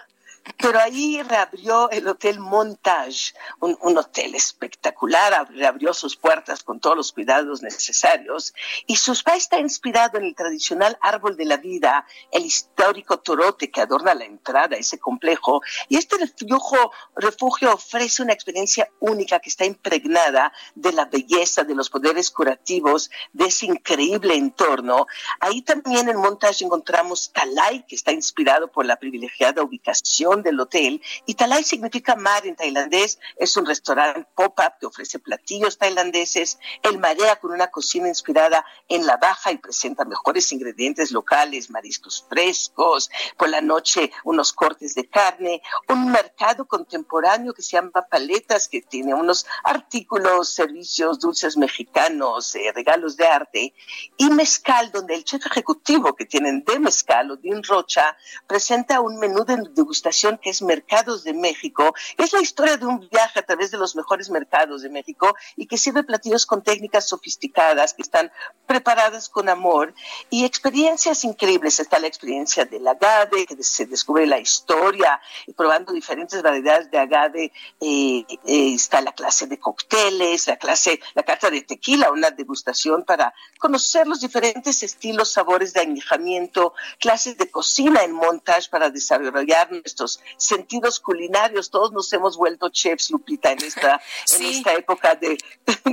pero 0.57 0.79
ahí 0.79 1.21
reabrió 1.21 1.89
el 1.91 2.07
Hotel 2.07 2.39
Montage, 2.39 3.33
un, 3.59 3.97
hotel 3.97 4.35
espectacular, 4.35 5.47
reabrió 5.51 5.93
sus 5.93 6.15
puertas 6.15 6.63
con 6.63 6.79
todos 6.79 6.95
los 6.95 7.11
cuidados 7.11 7.61
necesarios 7.61 8.53
y 8.87 8.95
su 8.95 9.13
spa 9.13 9.35
está 9.35 9.59
inspirado 9.59 10.17
en 10.17 10.25
el 10.25 10.35
tradicional 10.35 10.97
árbol 11.01 11.37
de 11.37 11.45
la 11.45 11.57
vida, 11.57 12.05
el 12.31 12.45
histórico 12.45 13.19
torote 13.19 13.69
que 13.69 13.81
adorna 13.81 14.15
la 14.15 14.25
entrada 14.25 14.75
a 14.75 14.79
ese 14.79 14.97
complejo. 14.99 15.61
Y 15.89 15.97
este 15.97 16.17
refugio, 16.17 16.91
refugio 17.15 17.73
ofrece 17.73 18.23
una 18.23 18.33
experiencia 18.33 18.89
única 18.99 19.39
que 19.39 19.49
está 19.49 19.65
impregnada 19.65 20.51
de 20.75 20.91
la 20.93 21.05
belleza, 21.05 21.63
de 21.63 21.75
los 21.75 21.89
poderes 21.89 22.31
curativos, 22.31 23.11
de 23.33 23.45
ese 23.45 23.65
increíble 23.67 24.35
entorno. 24.35 25.07
Ahí 25.39 25.61
también 25.61 26.09
en 26.09 26.17
Montage 26.17 26.65
encontramos 26.65 27.31
Talai, 27.31 27.85
que 27.85 27.95
está 27.95 28.11
inspirado 28.11 28.71
por 28.71 28.85
la 28.85 28.97
privilegiada 28.97 29.63
ubicación 29.63 30.30
del 30.39 30.59
hotel. 30.59 31.01
Y 31.25 31.33
Talai 31.33 31.63
significa 31.63 32.15
mar 32.15 32.47
en 32.47 32.55
tailandés. 32.55 33.19
Es 33.35 33.57
un 33.57 33.65
restaurante 33.65 34.25
pop-up 34.33 34.73
que 34.79 34.85
ofrece 34.85 35.19
platillos 35.19 35.77
tailandeses. 35.77 36.57
El 36.81 36.99
marea 36.99 37.35
con 37.35 37.51
una 37.51 37.67
cocina 37.69 38.07
inspirada 38.07 38.65
en 38.87 39.05
la 39.05 39.17
baja 39.17 39.51
y 39.51 39.57
presenta 39.57 40.05
mejores 40.05 40.51
ingredientes 40.53 41.11
locales, 41.11 41.69
mariscos 41.69 42.25
frescos. 42.29 43.11
Por 43.37 43.49
la 43.49 43.59
noche, 43.59 44.11
unos 44.23 44.53
cortes 44.53 44.95
de 44.95 45.09
carne. 45.09 45.61
Un 45.89 46.09
mercado 46.11 46.65
contemporáneo 46.65 47.53
que 47.53 47.61
se 47.61 47.71
llama 47.71 47.91
Paletas, 48.09 48.69
que 48.69 48.81
tiene 48.81 49.13
unos 49.13 49.45
artículos, 49.65 50.53
servicios, 50.53 51.19
dulces 51.19 51.57
mexicanos, 51.57 52.55
eh, 52.55 52.71
regalos 52.73 53.17
de 53.17 53.27
arte. 53.27 53.73
Y 54.15 54.29
Mezcal, 54.29 54.91
donde 54.91 55.15
el 55.15 55.25
chef 55.25 55.45
ejecutivo 55.45 56.15
que 56.15 56.25
tienen 56.25 56.63
de 56.63 56.79
Mezcal, 56.79 57.31
Odín 57.31 57.63
Rocha, 57.63 58.15
presenta 58.47 59.01
un 59.01 59.17
menú 59.17 59.43
de 59.43 59.57
degustación 59.73 60.20
que 60.41 60.51
es 60.51 60.61
Mercados 60.61 61.23
de 61.23 61.33
México. 61.33 61.93
Es 62.17 62.33
la 62.33 62.41
historia 62.41 62.77
de 62.77 62.85
un 62.85 62.99
viaje 63.09 63.39
a 63.39 63.41
través 63.41 63.71
de 63.71 63.77
los 63.77 63.95
mejores 63.95 64.29
mercados 64.29 64.83
de 64.83 64.89
México 64.89 65.35
y 65.55 65.65
que 65.65 65.77
sirve 65.77 66.03
platillos 66.03 66.45
con 66.45 66.63
técnicas 66.63 67.09
sofisticadas 67.09 67.93
que 67.93 68.03
están 68.03 68.31
preparadas 68.67 69.29
con 69.29 69.49
amor 69.49 69.93
y 70.29 70.45
experiencias 70.45 71.23
increíbles. 71.23 71.79
Está 71.79 71.99
la 71.99 72.07
experiencia 72.07 72.65
del 72.65 72.87
agave, 72.87 73.45
que 73.45 73.61
se 73.63 73.85
descubre 73.85 74.25
la 74.27 74.39
historia 74.39 75.19
y 75.47 75.53
probando 75.53 75.91
diferentes 75.91 76.41
variedades 76.41 76.91
de 76.91 76.99
agave. 76.99 77.51
Eh, 77.79 78.25
eh, 78.45 78.73
está 78.73 79.01
la 79.01 79.13
clase 79.13 79.47
de 79.47 79.59
cócteles, 79.59 80.47
la 80.47 80.57
clase, 80.57 80.99
la 81.15 81.23
carta 81.23 81.49
de 81.49 81.61
tequila, 81.61 82.11
una 82.11 82.31
degustación 82.31 83.03
para 83.03 83.33
conocer 83.59 84.07
los 84.07 84.21
diferentes 84.21 84.83
estilos, 84.83 85.31
sabores 85.31 85.73
de 85.73 85.81
añejamiento, 85.81 86.73
clases 86.99 87.37
de 87.37 87.49
cocina 87.49 88.03
en 88.03 88.11
montage 88.11 88.69
para 88.69 88.89
desarrollar 88.89 89.71
nuestros 89.71 90.10
sentidos 90.37 90.99
culinarios. 90.99 91.69
Todos 91.69 91.91
nos 91.91 92.11
hemos 92.13 92.37
vuelto 92.37 92.69
chefs, 92.69 93.11
Lupita, 93.11 93.51
en 93.51 93.63
esta, 93.63 94.01
en 94.37 94.45
esta 94.45 94.73
época 94.73 95.15
de 95.15 95.37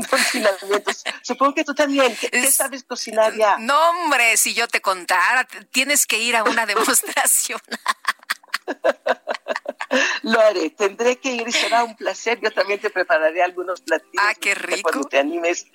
confinamientos. 0.09 1.05
Supongo 1.23 1.55
que 1.55 1.65
tú 1.65 1.75
también. 1.75 2.17
¿Qué, 2.17 2.51
sabes 2.51 2.85
cocinar 2.85 3.35
ya? 3.37 3.59
No, 3.59 3.79
hombre, 3.91 4.37
si 4.37 4.55
yo 4.55 4.69
te 4.69 4.81
contara, 4.81 5.47
tienes 5.71 6.07
que 6.07 6.19
ir 6.19 6.37
a 6.37 6.45
una 6.45 6.67
demostración. 6.67 7.61
Lo 10.23 10.41
haré, 10.41 10.71
tendré 10.71 11.19
que 11.19 11.33
ir 11.33 11.49
y 11.49 11.53
será 11.53 11.85
un 11.85 11.97
placer. 11.97 12.39
Yo 12.43 12.51
también 12.51 12.81
te 12.81 12.91
prepararé 12.91 13.43
algunos 13.43 13.81
platillos. 13.81 14.25
Ah, 14.27 14.35
qué 14.35 14.55
rico. 14.55 14.91
Cuando 14.91 15.09
te 15.09 15.19
animes 15.19 15.67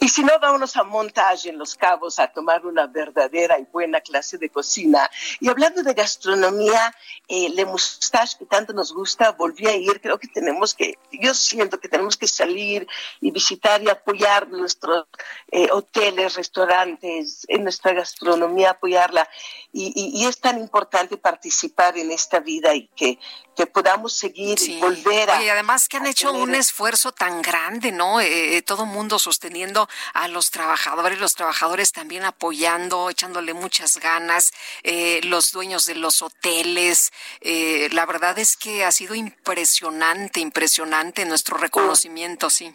y 0.00 0.08
si 0.08 0.22
no, 0.22 0.38
vámonos 0.40 0.76
a 0.76 0.84
Montage 0.84 1.48
en 1.48 1.58
Los 1.58 1.74
Cabos 1.74 2.18
a 2.18 2.28
tomar 2.28 2.64
una 2.64 2.86
verdadera 2.86 3.58
y 3.58 3.64
buena 3.64 4.00
clase 4.00 4.38
de 4.38 4.48
cocina. 4.48 5.10
Y 5.40 5.48
hablando 5.48 5.82
de 5.82 5.92
gastronomía, 5.92 6.94
eh, 7.26 7.48
Le 7.50 7.64
Moustache, 7.64 8.38
que 8.38 8.46
tanto 8.46 8.72
nos 8.72 8.92
gusta, 8.92 9.32
volví 9.32 9.66
a 9.66 9.74
ir. 9.74 10.00
Creo 10.00 10.18
que 10.18 10.28
tenemos 10.28 10.74
que, 10.74 10.98
yo 11.10 11.34
siento 11.34 11.80
que 11.80 11.88
tenemos 11.88 12.16
que 12.16 12.28
salir 12.28 12.86
y 13.20 13.32
visitar 13.32 13.82
y 13.82 13.88
apoyar 13.88 14.48
nuestros 14.48 15.06
eh, 15.50 15.68
hoteles, 15.72 16.36
restaurantes, 16.36 17.44
en 17.48 17.64
nuestra 17.64 17.92
gastronomía, 17.92 18.70
apoyarla. 18.70 19.28
Y, 19.72 20.26
es 20.26 20.40
tan 20.40 20.58
importante 20.58 21.16
participar 21.16 21.96
en 21.96 22.10
esta 22.10 22.40
vida 22.40 22.74
y 22.74 22.88
que, 22.88 23.18
que 23.58 23.66
podamos 23.66 24.12
seguir 24.12 24.56
y 24.62 24.78
volver 24.78 25.30
a. 25.30 25.42
Y 25.42 25.48
además 25.48 25.88
que 25.88 25.96
han 25.96 26.06
hecho 26.06 26.32
un 26.32 26.54
esfuerzo 26.54 27.10
tan 27.10 27.42
grande, 27.42 27.90
¿no? 27.90 28.20
Eh, 28.20 28.56
eh 28.56 28.62
todo 28.62 28.86
mundo 28.86 29.18
sosteniendo 29.18 29.88
a 30.14 30.28
los 30.28 30.52
trabajadores, 30.52 31.18
los 31.18 31.34
trabajadores 31.34 31.90
también 31.90 32.24
apoyando, 32.24 33.10
echándole 33.10 33.54
muchas 33.54 33.96
ganas, 33.96 34.52
eh, 34.84 35.20
los 35.24 35.50
dueños 35.50 35.86
de 35.86 35.96
los 35.96 36.22
hoteles. 36.22 37.12
Eh, 37.40 37.88
la 37.90 38.06
verdad 38.06 38.38
es 38.38 38.56
que 38.56 38.84
ha 38.84 38.92
sido 38.92 39.16
impresionante, 39.16 40.38
impresionante 40.38 41.24
nuestro 41.24 41.58
reconocimiento, 41.58 42.50
sí. 42.50 42.72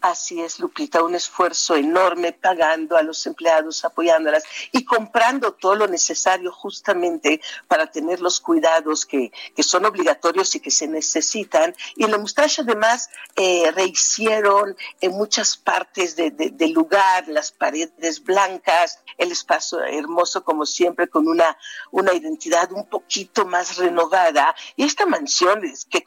Así 0.00 0.40
es, 0.40 0.60
Lupita, 0.60 1.02
un 1.02 1.14
esfuerzo 1.14 1.76
enorme 1.76 2.32
pagando 2.32 2.96
a 2.96 3.02
los 3.02 3.26
empleados, 3.26 3.84
apoyándolas 3.84 4.44
y 4.72 4.84
comprando 4.84 5.52
todo 5.52 5.74
lo 5.74 5.86
necesario 5.86 6.52
justamente 6.52 7.40
para 7.68 7.90
tener 7.90 8.20
los 8.20 8.40
cuidados 8.40 9.06
que, 9.06 9.32
que 9.54 9.62
son 9.62 9.84
obligatorios 9.84 10.54
y 10.54 10.60
que 10.60 10.70
se 10.70 10.86
necesitan. 10.86 11.74
Y 11.96 12.04
en 12.04 12.10
la 12.10 12.18
mustache 12.18 12.62
además 12.62 13.08
eh, 13.36 13.70
rehicieron 13.74 14.76
en 15.00 15.12
muchas 15.12 15.56
partes 15.56 16.16
del 16.16 16.36
de, 16.36 16.68
lugar 16.68 17.28
las 17.28 17.52
paredes 17.52 18.22
blancas, 18.22 19.00
el 19.18 19.32
espacio 19.32 19.82
hermoso 19.82 20.44
como 20.44 20.66
siempre 20.66 21.08
con 21.08 21.28
una, 21.28 21.56
una 21.90 22.12
identidad 22.12 22.72
un 22.72 22.86
poquito 22.88 23.46
más 23.46 23.76
renovada. 23.76 24.54
Y 24.76 24.84
esta 24.84 25.06
mansión 25.06 25.64
es 25.64 25.84
que, 25.84 26.04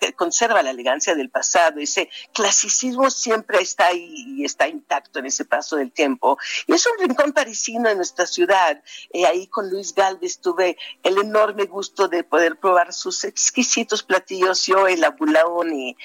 que 0.00 0.12
conserva 0.14 0.62
la 0.62 0.70
elegancia 0.70 1.14
del 1.14 1.30
pasado, 1.30 1.80
ese 1.80 2.08
clasicismo 2.32 3.10
siempre 3.26 3.60
está 3.60 3.88
ahí 3.88 4.36
y 4.38 4.44
está 4.44 4.68
intacto 4.68 5.18
en 5.18 5.26
ese 5.26 5.44
paso 5.44 5.74
del 5.74 5.90
tiempo. 5.90 6.38
Y 6.68 6.74
es 6.74 6.86
un 6.86 7.08
rincón 7.08 7.32
parisino 7.32 7.88
en 7.88 7.96
nuestra 7.96 8.24
ciudad. 8.24 8.80
Eh, 9.12 9.26
ahí 9.26 9.48
con 9.48 9.68
Luis 9.68 9.92
Galvez 9.92 10.38
tuve 10.38 10.78
el 11.02 11.18
enorme 11.18 11.64
gusto 11.64 12.06
de 12.06 12.22
poder 12.22 12.56
probar 12.56 12.92
sus 12.92 13.24
exquisitos 13.24 14.04
platillos, 14.04 14.64
yo 14.64 14.86
el 14.86 15.02
abulaón 15.02 15.72
y, 15.72 15.96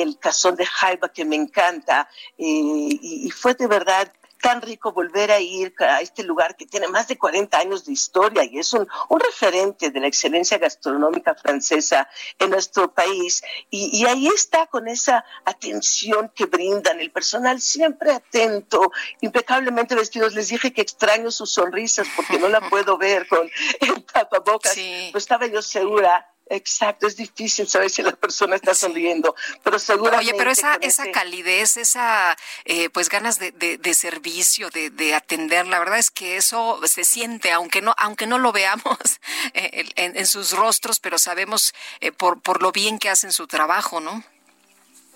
el 0.00 0.18
cazón 0.18 0.56
de 0.56 0.64
jaiba 0.64 1.10
que 1.10 1.26
me 1.26 1.36
encanta. 1.36 2.08
Eh, 2.38 2.98
y 3.26 3.30
fue 3.30 3.52
de 3.52 3.66
verdad 3.66 4.10
tan 4.40 4.62
rico 4.62 4.92
volver 4.92 5.30
a 5.30 5.40
ir 5.40 5.74
a 5.78 6.00
este 6.00 6.22
lugar 6.22 6.56
que 6.56 6.66
tiene 6.66 6.88
más 6.88 7.08
de 7.08 7.18
40 7.18 7.58
años 7.58 7.84
de 7.84 7.92
historia 7.92 8.44
y 8.44 8.58
es 8.58 8.72
un, 8.72 8.88
referente 9.10 9.90
de 9.90 10.00
la 10.00 10.06
excelencia 10.06 10.58
gastronómica 10.58 11.34
francesa 11.34 12.08
en 12.38 12.50
nuestro 12.50 12.92
país. 12.92 13.42
Y, 13.70 14.04
ahí 14.06 14.26
está 14.28 14.66
con 14.66 14.88
esa 14.88 15.24
atención 15.44 16.32
que 16.34 16.46
brindan, 16.46 17.00
el 17.00 17.10
personal 17.10 17.60
siempre 17.60 18.12
atento, 18.12 18.90
impecablemente 19.20 19.94
vestidos. 19.94 20.34
Les 20.34 20.48
dije 20.48 20.72
que 20.72 20.80
extraño 20.80 21.30
sus 21.30 21.52
sonrisas 21.52 22.08
porque 22.16 22.38
no 22.38 22.48
la 22.48 22.60
puedo 22.60 22.96
ver 22.96 23.28
con 23.28 23.48
el 23.80 24.04
tapabocas. 24.04 24.74
Pues 25.12 25.24
estaba 25.24 25.46
yo 25.46 25.60
segura 25.62 26.29
Exacto, 26.52 27.06
es 27.06 27.16
difícil 27.16 27.68
saber 27.68 27.90
si 27.90 28.02
la 28.02 28.10
persona 28.10 28.56
está 28.56 28.74
sonriendo, 28.74 29.36
pero 29.62 29.78
seguramente... 29.78 30.32
Oye, 30.32 30.34
pero 30.36 30.50
esa, 30.50 30.74
esa 30.80 31.08
calidez, 31.12 31.76
esa 31.76 32.36
eh, 32.64 32.90
pues 32.90 33.08
ganas 33.08 33.38
de, 33.38 33.52
de, 33.52 33.94
servicio, 33.94 34.68
de, 34.70 34.90
de, 34.90 35.14
atender, 35.14 35.68
la 35.68 35.78
verdad 35.78 36.00
es 36.00 36.10
que 36.10 36.36
eso 36.36 36.80
se 36.88 37.04
siente, 37.04 37.52
aunque 37.52 37.82
no, 37.82 37.94
aunque 37.96 38.26
no 38.26 38.38
lo 38.38 38.50
veamos 38.50 38.98
eh, 39.54 39.84
en, 39.94 40.26
sus 40.26 40.50
rostros, 40.50 40.98
pero 40.98 41.18
sabemos 41.18 41.72
eh, 42.00 42.10
por, 42.10 42.42
por 42.42 42.62
lo 42.62 42.72
bien 42.72 42.98
que 42.98 43.10
hacen 43.10 43.30
su 43.30 43.46
trabajo, 43.46 44.00
¿no? 44.00 44.24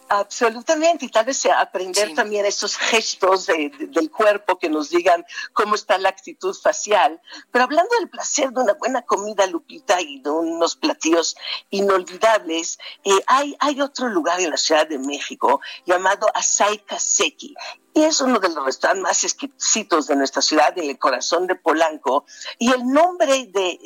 Absolutamente, 0.09 1.06
y 1.06 1.09
tal 1.09 1.24
vez 1.24 1.47
aprender 1.47 2.14
también 2.14 2.44
esos 2.44 2.76
gestos 2.76 3.47
del 3.47 4.10
cuerpo 4.10 4.59
que 4.59 4.68
nos 4.68 4.90
digan 4.90 5.24
cómo 5.52 5.74
está 5.74 5.97
la 5.98 6.10
actitud 6.10 6.55
facial. 6.55 7.20
Pero 7.51 7.64
hablando 7.64 7.90
del 7.98 8.10
placer 8.10 8.51
de 8.51 8.60
una 8.60 8.74
buena 8.74 9.02
comida, 9.02 9.47
Lupita, 9.47 10.01
y 10.01 10.20
de 10.20 10.31
unos 10.31 10.76
platillos 10.76 11.36
inolvidables, 11.70 12.78
eh, 13.05 13.18
hay, 13.26 13.56
hay 13.60 13.81
otro 13.81 14.09
lugar 14.09 14.40
en 14.40 14.51
la 14.51 14.56
Ciudad 14.59 14.86
de 14.86 14.98
México 14.98 15.60
llamado 15.86 16.26
Asai 16.35 16.78
Kaseki 16.85 17.55
y 17.94 18.02
es 18.02 18.20
uno 18.20 18.40
de 18.40 18.48
los 18.48 18.64
restaurantes 18.64 19.02
más 19.02 19.22
exquisitos 19.22 20.08
de 20.08 20.16
nuestra 20.16 20.42
ciudad, 20.42 20.76
en 20.76 20.90
el 20.90 20.98
corazón 20.98 21.46
de 21.46 21.54
Polanco. 21.54 22.26
Y 22.58 22.72
el 22.72 22.84
nombre 22.84 23.46
de, 23.46 23.78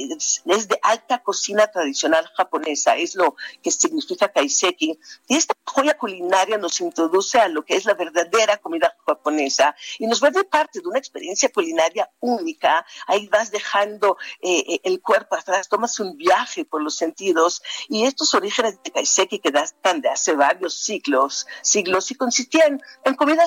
es, 0.47 0.69
de 0.69 0.79
alta 0.83 1.23
cocina 1.23 1.67
tradicional 1.67 2.27
japonesa, 2.35 2.97
es 2.97 3.15
lo 3.15 3.37
que 3.63 3.71
significa 3.71 4.29
kaiseki. 4.29 4.99
Y 5.29 5.37
esta 5.37 5.55
joya 5.65 5.97
culinaria 5.99 6.57
nos 6.57 6.81
introduce 6.81 7.39
a 7.39 7.49
lo 7.49 7.65
que 7.65 7.77
es 7.77 7.85
la 7.85 7.95
verdadera 7.95 8.57
comida 8.57 8.97
japonesa 9.07 9.77
y 9.99 10.07
nos 10.07 10.21
vuelve 10.21 10.45
parte 10.45 10.81
de 10.81 10.89
una 10.89 10.99
experiencia 10.99 11.51
culinaria 11.51 12.11
única. 12.21 12.87
Ahí 13.07 13.29
vas 13.29 13.51
dejando 13.51 14.17
eh, 14.41 14.65
eh, 14.67 14.81
el 14.85 15.03
cuerpo 15.03 15.37
atrás, 15.37 15.69
tomas 15.69 16.01
un 16.01 16.17
viaje 16.17 16.65
por 16.65 16.83
los 16.83 16.97
sentidos 16.97 17.63
y 17.89 18.05
estos 18.05 18.33
orígenes 18.33 18.83
de 18.83 18.91
kaiseki 18.91 19.39
que 19.39 19.51
datan 19.51 20.01
de 20.01 20.09
hace 20.09 20.33
varios 20.33 20.75
siglos, 20.81 21.47
siglos 21.61 22.11
y 22.11 22.15
consistían 22.15 22.81
en 23.05 23.15
comida 23.15 23.47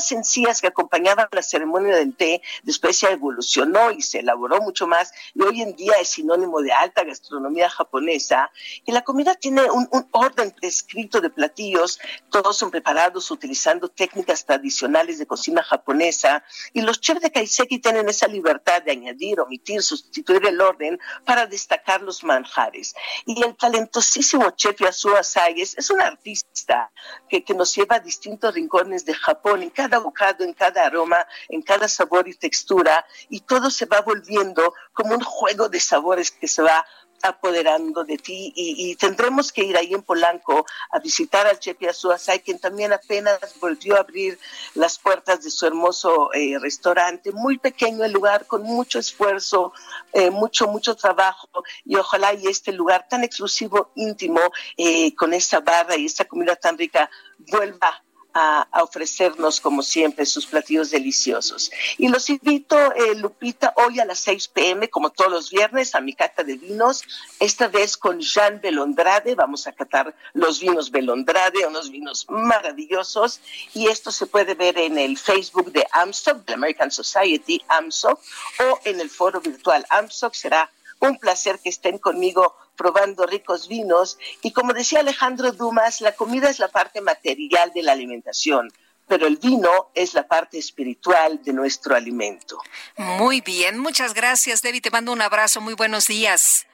que 0.60 0.68
acompañaban 0.68 1.28
la 1.32 1.41
ceremonia 1.41 1.95
del 1.95 2.15
té, 2.15 2.41
después 2.64 2.98
se 2.98 3.11
evolucionó 3.11 3.91
y 3.91 4.02
se 4.02 4.19
elaboró 4.19 4.60
mucho 4.61 4.88
más 4.88 5.14
y 5.34 5.44
hoy 5.44 5.61
en 5.61 5.76
día 5.76 5.94
es 6.02 6.10
sinónimo 6.10 6.61
de 6.61 6.72
alta 6.73 7.03
gastronomía 7.03 7.69
japonesa. 7.69 8.52
Y 8.86 8.91
la 8.91 9.03
comida 9.03 9.36
tiene 9.36 9.69
un, 9.69 9.88
un 9.91 10.07
orden 10.11 10.52
prescrito 10.52 11.22
de 11.22 11.30
platillos, 11.30 11.99
todos 12.30 12.57
son 12.57 12.72
preparados 12.72 13.30
utilizando 13.32 13.88
técnicas 13.88 14.45
tradicionales 14.45 15.19
de 15.19 15.28
cocina 15.28 15.64
japonesa 15.64 16.44
y 16.73 16.82
los 16.82 16.99
chefs 16.99 17.22
de 17.22 17.32
Kaiseki 17.32 17.80
tienen 17.80 18.10
esa 18.10 18.28
libertad 18.28 18.82
de 18.82 18.91
añadir, 18.91 19.40
omitir, 19.40 19.82
sustituir 19.84 20.45
el 20.48 20.60
orden 20.60 20.99
para 21.26 21.45
destacar 21.45 22.02
los 22.02 22.23
manjares. 22.23 22.95
Y 23.26 23.44
el 23.44 23.56
talentosísimo 23.56 24.52
chef 24.52 24.80
Yasuo 24.80 25.15
Asai 25.15 25.61
es, 25.61 25.90
un 25.90 26.02
artista 26.02 26.91
que, 27.30 27.44
que 27.44 27.53
nos 27.53 27.76
lleva 27.76 27.98
a 27.98 27.99
distintos 27.99 28.53
rincones 28.53 29.06
de 29.06 29.14
Japón, 29.14 29.64
en 29.64 29.69
cada 29.69 29.99
bocado, 29.99 30.40
en 30.43 30.53
cada 30.53 30.85
aroma, 30.85 31.26
en 31.49 31.61
cada 31.61 31.88
sabor 31.88 32.27
y 32.27 32.35
textura, 32.35 33.05
y 33.30 33.41
todo 33.41 33.69
se 33.69 33.85
va 33.85 34.01
volviendo 34.01 34.73
como 34.93 35.15
un 35.15 35.22
juego 35.22 35.69
de 35.69 35.80
sabores 35.80 36.31
que 36.31 36.47
se 36.47 36.61
va 36.61 36.85
apoderando 37.23 38.03
de 38.03 38.18
ti 38.18 38.51
y, 38.55 38.95
tendremos 38.95 39.51
que 39.51 39.63
ir 39.63 39.77
ahí 39.77 39.93
en 39.93 40.03
Polanco 40.03 40.65
a 40.91 40.99
visitar 40.99 41.47
al 41.47 41.59
Chepi 41.59 41.88
Azuasay, 41.88 42.39
quien 42.39 42.59
también 42.59 42.93
apenas 42.93 43.39
volvió 43.59 43.95
a 43.95 43.99
abrir 43.99 44.39
las 44.76 44.99
puertas 44.99 45.43
de 45.43 45.49
su 45.49 45.65
hermoso 45.65 46.34
eh, 46.34 46.57
restaurante, 46.59 47.31
muy 47.31 47.57
pequeño 47.57 48.03
el 48.03 48.11
lugar, 48.11 48.45
con 48.47 48.63
mucho 48.63 48.99
esfuerzo, 48.99 49.73
eh, 50.13 50.30
mucho, 50.30 50.68
mucho 50.68 50.95
trabajo 50.95 51.47
y 51.85 51.95
ojalá 51.95 52.34
y 52.34 52.47
este 52.47 52.72
lugar 52.72 53.07
tan 53.07 53.23
exclusivo, 53.23 53.91
íntimo, 53.95 54.41
eh, 54.77 55.15
con 55.15 55.34
esa 55.34 55.59
barra 55.59 55.95
y 55.95 56.05
esta 56.05 56.26
comida 56.26 56.55
tan 56.55 56.77
rica, 56.77 57.09
vuelva 57.51 58.03
a, 58.33 58.67
ofrecernos, 58.81 59.59
como 59.59 59.83
siempre, 59.83 60.25
sus 60.25 60.45
platillos 60.45 60.91
deliciosos. 60.91 61.71
Y 61.97 62.07
los 62.07 62.29
invito, 62.29 62.77
eh, 62.93 63.15
Lupita, 63.15 63.73
hoy 63.77 63.99
a 63.99 64.05
las 64.05 64.19
6 64.19 64.47
pm, 64.49 64.89
como 64.89 65.09
todos 65.09 65.31
los 65.31 65.49
viernes, 65.49 65.95
a 65.95 66.01
mi 66.01 66.13
cata 66.13 66.43
de 66.43 66.55
vinos, 66.55 67.03
esta 67.39 67.67
vez 67.67 67.97
con 67.97 68.19
Jean 68.19 68.59
Belondrade. 68.61 69.35
Vamos 69.35 69.67
a 69.67 69.71
catar 69.71 70.15
los 70.33 70.59
vinos 70.59 70.91
Belondrade, 70.91 71.65
unos 71.65 71.89
vinos 71.89 72.25
maravillosos. 72.29 73.41
Y 73.73 73.87
esto 73.87 74.11
se 74.11 74.25
puede 74.25 74.53
ver 74.53 74.77
en 74.77 74.97
el 74.97 75.17
Facebook 75.17 75.71
de 75.71 75.85
AMSOC, 75.91 76.45
de 76.45 76.53
American 76.53 76.91
Society 76.91 77.63
AMSOC, 77.67 78.19
o 78.59 78.79
en 78.85 78.99
el 78.99 79.09
foro 79.09 79.41
virtual 79.41 79.85
AMSOC. 79.89 80.33
Será 80.33 80.71
un 81.02 81.18
placer 81.18 81.60
que 81.60 81.69
estén 81.69 81.98
conmigo 81.98 82.56
probando 82.78 83.26
ricos 83.26 83.68
vinos. 83.68 84.18
Y 84.41 84.52
como 84.53 84.73
decía 84.73 84.99
Alejandro 84.99 85.52
Dumas, 85.52 86.02
la 86.02 86.14
comida 86.14 86.49
es 86.49 86.60
la 86.60 86.69
parte 86.69 87.02
material 87.02 87.72
de 87.73 87.84
la 87.84 87.91
alimentación 87.91 88.69
pero 89.07 89.28
el 89.28 89.36
vino 89.36 89.91
es 89.94 90.14
la 90.14 90.26
parte 90.26 90.57
espiritual 90.57 91.44
de 91.44 91.52
nuestro 91.52 91.95
alimento. 91.95 92.57
Muy 92.95 93.41
bien, 93.41 93.78
muchas 93.78 94.14
gracias, 94.14 94.61
Debbie. 94.61 94.80
Te 94.80 94.90
mando 94.90 95.11
un 95.11 95.22
abrazo. 95.22 95.60
Muy 95.60 95.73
buenos 95.73 96.07
días. 96.07 96.65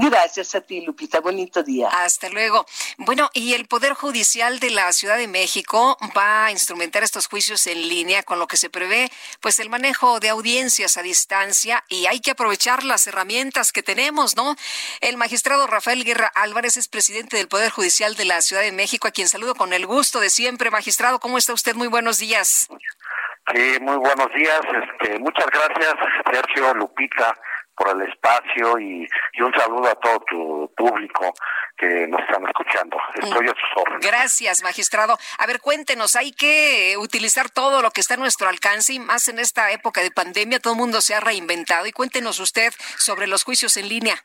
Gracias 0.00 0.54
a 0.54 0.60
ti, 0.60 0.80
Lupita. 0.80 1.18
Bonito 1.18 1.64
día. 1.64 1.88
Hasta 1.88 2.28
luego. 2.28 2.64
Bueno, 2.98 3.30
y 3.34 3.54
el 3.54 3.66
Poder 3.66 3.94
Judicial 3.94 4.60
de 4.60 4.70
la 4.70 4.92
Ciudad 4.92 5.16
de 5.16 5.26
México 5.26 5.98
va 6.16 6.46
a 6.46 6.50
instrumentar 6.52 7.02
estos 7.02 7.26
juicios 7.26 7.66
en 7.66 7.88
línea, 7.88 8.22
con 8.22 8.38
lo 8.38 8.46
que 8.46 8.56
se 8.56 8.70
prevé, 8.70 9.10
pues 9.40 9.58
el 9.58 9.70
manejo 9.70 10.20
de 10.20 10.28
audiencias 10.28 10.96
a 10.96 11.02
distancia 11.02 11.82
y 11.88 12.06
hay 12.06 12.20
que 12.20 12.30
aprovechar 12.30 12.84
las 12.84 13.08
herramientas 13.08 13.72
que 13.72 13.82
tenemos, 13.82 14.36
¿no? 14.36 14.54
El 15.00 15.16
magistrado 15.16 15.66
Rafael 15.66 16.04
Guerra 16.04 16.30
Álvarez 16.32 16.76
es 16.76 16.86
presidente 16.86 17.36
del 17.36 17.48
Poder 17.48 17.70
Judicial 17.70 18.14
de 18.14 18.24
la 18.24 18.40
Ciudad 18.40 18.62
de 18.62 18.70
México, 18.70 19.08
a 19.08 19.10
quien 19.10 19.28
saludo 19.28 19.56
con 19.56 19.72
el 19.72 19.84
gusto 19.84 20.20
de 20.20 20.30
siempre. 20.30 20.70
Magistrado, 20.70 21.18
¿cómo 21.18 21.38
está 21.38 21.52
usted? 21.54 21.74
Muy 21.74 21.88
buenos 21.88 22.20
días. 22.20 22.68
Sí, 23.52 23.78
muy 23.80 23.96
buenos 23.96 24.28
días. 24.32 24.60
Este, 24.62 25.18
muchas 25.18 25.46
gracias, 25.46 25.94
Sergio, 26.32 26.72
Lupita 26.74 27.36
por 27.78 27.88
el 27.90 28.08
espacio 28.08 28.78
y, 28.78 29.08
un 29.40 29.54
saludo 29.54 29.88
a 29.88 29.94
todo 29.94 30.20
tu 30.28 30.72
público 30.76 31.32
que 31.76 32.06
nos 32.08 32.20
están 32.22 32.44
escuchando. 32.46 32.98
Estoy 33.14 33.46
a 33.46 33.50
sus 33.50 33.82
órdenes. 33.82 34.06
Gracias, 34.06 34.62
magistrado. 34.62 35.16
A 35.38 35.46
ver, 35.46 35.60
cuéntenos, 35.60 36.16
hay 36.16 36.32
que 36.32 36.96
utilizar 36.98 37.48
todo 37.50 37.80
lo 37.80 37.90
que 37.92 38.00
está 38.00 38.14
a 38.14 38.16
nuestro 38.16 38.48
alcance 38.48 38.94
y 38.94 38.98
más 38.98 39.28
en 39.28 39.38
esta 39.38 39.70
época 39.70 40.02
de 40.02 40.10
pandemia, 40.10 40.58
todo 40.58 40.72
el 40.74 40.78
mundo 40.78 41.00
se 41.00 41.14
ha 41.14 41.20
reinventado. 41.20 41.86
Y 41.86 41.92
cuéntenos 41.92 42.40
usted 42.40 42.72
sobre 42.96 43.28
los 43.28 43.44
juicios 43.44 43.76
en 43.76 43.88
línea. 43.88 44.16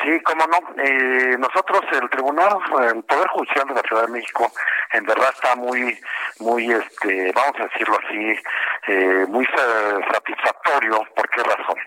Sí, 0.00 0.20
cómo 0.24 0.46
no. 0.46 0.82
Eh, 0.82 1.36
nosotros, 1.38 1.82
el 1.92 2.08
Tribunal, 2.10 2.58
el 2.90 3.04
Poder 3.04 3.28
Judicial 3.28 3.68
de 3.68 3.74
la 3.74 3.82
Ciudad 3.82 4.06
de 4.06 4.12
México, 4.12 4.50
en 4.92 5.04
verdad 5.04 5.30
está 5.32 5.54
muy, 5.54 5.98
muy, 6.40 6.72
este, 6.72 7.32
vamos 7.32 7.54
a 7.60 7.64
decirlo 7.64 7.98
así, 8.04 8.34
eh, 8.88 9.26
muy 9.28 9.46
satisfactorio. 9.46 11.06
¿Por 11.14 11.28
qué 11.30 11.42
razón? 11.42 11.78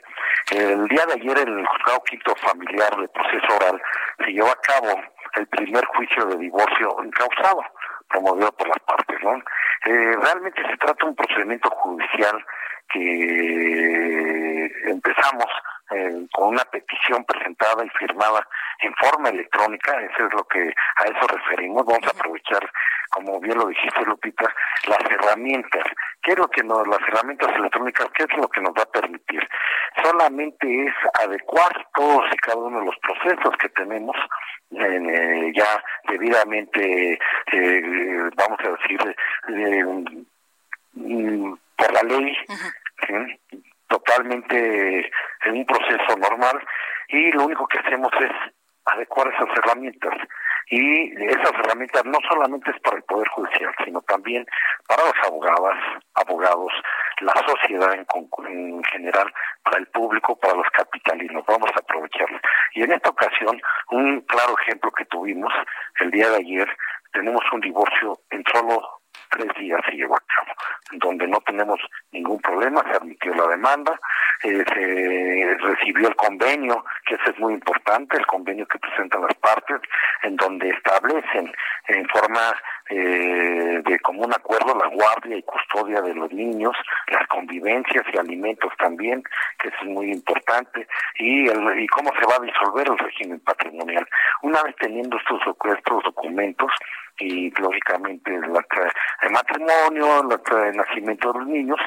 El 0.51 0.87
día 0.87 1.03
de 1.07 1.13
ayer 1.13 1.39
el 1.39 1.65
juzgado 1.65 2.03
quinto 2.03 2.35
familiar 2.35 2.95
de 2.97 3.07
proceso 3.07 3.55
oral 3.55 3.81
se 4.19 4.31
llevó 4.31 4.49
a 4.49 4.61
cabo 4.61 5.01
el 5.35 5.47
primer 5.47 5.83
juicio 5.85 6.25
de 6.25 6.37
divorcio 6.37 7.03
encausado, 7.03 7.63
promovido 8.09 8.51
por 8.51 8.67
las 8.67 8.79
partes. 8.79 9.17
¿no? 9.23 9.37
Eh, 9.85 10.15
realmente 10.21 10.61
se 10.69 10.77
trata 10.77 11.03
de 11.03 11.09
un 11.09 11.15
procedimiento 11.15 11.69
judicial 11.71 12.45
que 12.89 12.99
empezamos 14.85 15.45
eh, 15.91 16.25
con 16.33 16.49
una 16.49 16.65
petición 16.65 17.23
presentada 17.25 17.85
y 17.85 17.89
firmada 17.89 18.47
en 18.81 18.93
forma 18.95 19.29
electrónica, 19.29 20.01
eso 20.01 20.25
es 20.25 20.33
lo 20.33 20.43
que 20.45 20.73
a 20.95 21.03
eso 21.03 21.27
referimos, 21.27 21.85
vamos 21.85 22.07
a 22.07 22.09
aprovechar, 22.09 22.71
como 23.11 23.39
bien 23.39 23.57
lo 23.57 23.67
dijiste 23.67 24.01
Lupita, 24.03 24.51
las 24.87 25.11
herramientas. 25.11 25.83
¿Qué 26.23 26.31
es 26.31 26.39
lo 26.39 26.47
que 26.47 26.63
nos, 26.63 26.87
las 26.87 27.01
herramientas 27.07 27.55
electrónicas, 27.55 28.07
qué 28.15 28.23
es 28.23 28.37
lo 28.37 28.47
que 28.47 28.61
nos 28.61 28.73
va 28.73 28.81
a 28.81 28.99
permitir? 28.99 29.47
Solamente 30.03 30.85
es 30.87 30.93
adecuar 31.23 31.87
todos 31.93 32.25
y 32.33 32.37
cada 32.37 32.57
uno 32.57 32.79
de 32.79 32.85
los 32.87 32.97
procesos 32.97 33.55
que 33.57 33.69
tenemos 33.69 34.15
eh, 34.71 35.53
ya 35.55 35.83
debidamente, 36.07 37.19
eh, 37.51 38.29
vamos 38.35 38.59
a 38.59 38.69
decir, 38.71 39.15
mm, 40.95 41.53
por 41.77 41.93
la 41.93 42.03
ley, 42.03 42.35
totalmente 43.95 45.11
en 45.45 45.53
un 45.53 45.65
proceso 45.65 46.17
normal 46.17 46.59
y 47.07 47.31
lo 47.31 47.45
único 47.45 47.67
que 47.67 47.79
hacemos 47.79 48.11
es 48.19 48.31
adecuar 48.85 49.33
esas 49.33 49.49
herramientas 49.57 50.13
y 50.69 51.11
esas 51.25 51.53
herramientas 51.53 52.03
no 52.05 52.17
solamente 52.27 52.71
es 52.71 52.79
para 52.81 52.97
el 52.97 53.03
Poder 53.03 53.27
Judicial, 53.29 53.71
sino 53.83 54.01
también 54.01 54.45
para 54.87 55.03
los 55.03 55.13
abogadas, 55.23 55.77
abogados, 56.15 56.73
la 57.21 57.33
sociedad 57.47 57.93
en, 57.93 58.05
en 58.47 58.83
general, 58.85 59.31
para 59.63 59.77
el 59.77 59.87
público, 59.87 60.35
para 60.39 60.55
los 60.55 60.67
capitalinos. 60.71 61.45
Vamos 61.47 61.69
a 61.75 61.79
aprovecharlo. 61.79 62.39
Y 62.73 62.83
en 62.83 62.93
esta 62.93 63.09
ocasión, 63.11 63.61
un 63.91 64.21
claro 64.21 64.55
ejemplo 64.61 64.91
que 64.91 65.05
tuvimos 65.05 65.53
el 65.99 66.09
día 66.09 66.29
de 66.31 66.37
ayer, 66.37 66.77
tenemos 67.13 67.43
un 67.53 67.61
divorcio 67.61 68.19
en 68.31 68.43
solo 68.51 68.81
tres 69.29 69.47
días 69.59 69.81
se 69.85 69.95
llevó 69.95 70.15
a 70.15 70.23
cabo, 70.33 70.53
donde 70.93 71.27
no 71.27 71.39
tenemos 71.41 71.79
ningún 72.11 72.39
problema, 72.41 72.83
se 72.83 72.97
admitió 72.97 73.33
la 73.33 73.47
demanda, 73.47 73.99
eh, 74.43 74.63
se 74.73 75.57
recibió 75.59 76.07
el 76.07 76.15
convenio, 76.15 76.83
que 77.05 77.15
eso 77.15 77.31
es 77.31 77.39
muy 77.39 77.53
importante, 77.53 78.17
el 78.17 78.25
convenio 78.25 78.65
que 78.67 78.79
presentan 78.79 79.21
las 79.21 79.35
partes, 79.35 79.81
en 80.23 80.35
donde 80.35 80.69
establecen 80.69 81.51
en 81.87 82.07
forma 82.09 82.53
eh, 82.89 83.81
de 83.83 83.99
común 83.99 84.31
acuerdo 84.33 84.75
la 84.75 84.87
guardia 84.87 85.37
y 85.37 85.43
custodia 85.43 86.01
de 86.01 86.13
los 86.13 86.31
niños, 86.31 86.75
las 87.07 87.27
convivencias 87.27 88.03
y 88.13 88.17
alimentos 88.17 88.71
también, 88.77 89.23
que 89.59 89.69
es 89.69 89.83
muy 89.85 90.11
importante, 90.11 90.87
y, 91.17 91.47
el, 91.47 91.79
y 91.79 91.87
cómo 91.87 92.11
se 92.19 92.25
va 92.27 92.35
a 92.35 92.45
disolver 92.45 92.87
el 92.87 92.97
régimen 92.97 93.39
patrimonial. 93.39 94.07
Una 94.43 94.61
vez 94.63 94.75
teniendo 94.79 95.17
estos, 95.17 95.41
estos 95.77 96.03
documentos, 96.03 96.71
y 97.19 97.49
lógicamente 97.59 98.35
el 98.35 99.31
matrimonio, 99.31 100.21
el 100.21 100.77
nacimiento 100.77 101.31
de 101.31 101.39
los 101.39 101.47
niños, 101.47 101.79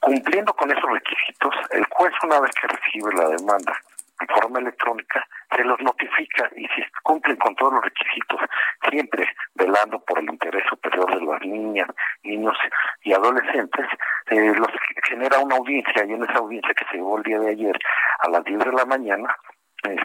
cumpliendo 0.00 0.52
con 0.54 0.70
esos 0.70 0.90
requisitos, 0.90 1.54
el 1.70 1.84
juez 1.90 2.12
una 2.24 2.40
vez 2.40 2.50
que 2.60 2.66
recibe 2.66 3.12
la 3.14 3.28
demanda 3.28 3.78
en 4.20 4.26
forma 4.28 4.60
electrónica, 4.60 5.26
se 5.54 5.64
los 5.64 5.80
notifica 5.80 6.50
y 6.56 6.66
si 6.68 6.82
cumplen 7.02 7.36
con 7.36 7.54
todos 7.56 7.74
los 7.74 7.84
requisitos, 7.84 8.40
siempre 8.88 9.26
velando 9.54 10.02
por 10.04 10.18
el 10.18 10.30
interés 10.30 10.64
superior 10.68 11.12
de 11.18 11.24
las 11.24 11.40
niñas, 11.42 11.88
niños 12.22 12.56
y 13.02 13.12
adolescentes, 13.12 13.86
eh, 14.26 14.52
los 14.54 14.68
genera 15.04 15.38
una 15.38 15.56
audiencia 15.56 16.04
y 16.04 16.12
en 16.12 16.22
esa 16.22 16.38
audiencia 16.38 16.74
que 16.74 16.84
se 16.86 16.96
llevó 16.96 17.18
el 17.18 17.24
día 17.24 17.38
de 17.38 17.50
ayer 17.50 17.78
a 18.20 18.28
las 18.30 18.44
10 18.44 18.58
de 18.58 18.72
la 18.72 18.84
mañana, 18.84 19.34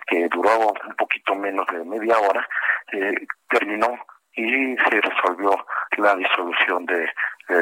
que 0.07 0.27
duró 0.29 0.73
un 0.87 0.95
poquito 0.95 1.35
menos 1.35 1.65
de 1.67 1.83
media 1.83 2.17
hora, 2.17 2.47
eh, 2.93 3.13
terminó 3.49 3.97
y 4.35 4.75
se 4.77 5.01
resolvió 5.01 5.51
la 5.97 6.15
disolución 6.15 6.85
de, 6.85 7.07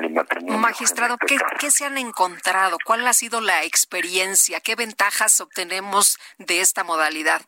matrimonio. 0.09 0.57
Magistrado, 0.57 1.17
este 1.21 1.37
¿qué, 1.37 1.43
¿qué 1.59 1.71
se 1.71 1.85
han 1.85 1.97
encontrado? 1.97 2.77
¿Cuál 2.85 3.05
ha 3.07 3.13
sido 3.13 3.41
la 3.41 3.63
experiencia? 3.63 4.59
¿Qué 4.59 4.75
ventajas 4.75 5.39
obtenemos 5.41 6.17
de 6.37 6.61
esta 6.61 6.83
modalidad? 6.83 7.41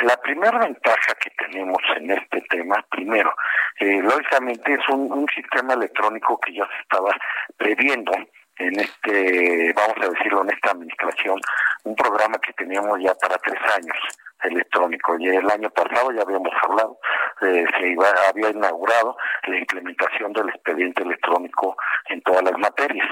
La 0.00 0.16
primera 0.20 0.58
ventaja 0.58 1.14
que 1.20 1.30
tenemos 1.30 1.78
en 1.96 2.10
este 2.10 2.40
tema, 2.42 2.84
primero, 2.90 3.34
eh, 3.80 4.00
lógicamente 4.02 4.74
es 4.74 4.88
un, 4.88 5.12
un 5.12 5.26
sistema 5.34 5.74
electrónico 5.74 6.38
que 6.40 6.54
ya 6.54 6.66
se 6.66 6.82
estaba 6.82 7.16
previendo 7.56 8.12
en 8.58 8.80
este, 8.80 9.72
vamos 9.74 9.96
a 10.02 10.08
decirlo, 10.08 10.42
en 10.42 10.50
esta 10.50 10.70
administración, 10.70 11.40
un 11.84 11.94
programa 11.94 12.38
que 12.38 12.52
teníamos 12.54 12.98
ya 13.02 13.14
para 13.14 13.36
tres 13.38 13.60
años 13.74 13.96
electrónico. 14.42 15.16
Y 15.18 15.28
el 15.28 15.50
año 15.50 15.70
pasado 15.70 16.12
ya 16.12 16.22
habíamos 16.22 16.52
hablado, 16.62 16.98
eh, 17.42 17.64
se 17.78 17.88
iba, 17.88 18.06
había 18.28 18.50
inaugurado 18.50 19.16
la 19.46 19.56
implementación 19.56 20.32
del 20.32 20.48
expediente 20.48 21.02
electrónico 21.02 21.76
en 22.08 22.20
todas 22.22 22.42
las 22.42 22.58
materias. 22.58 23.08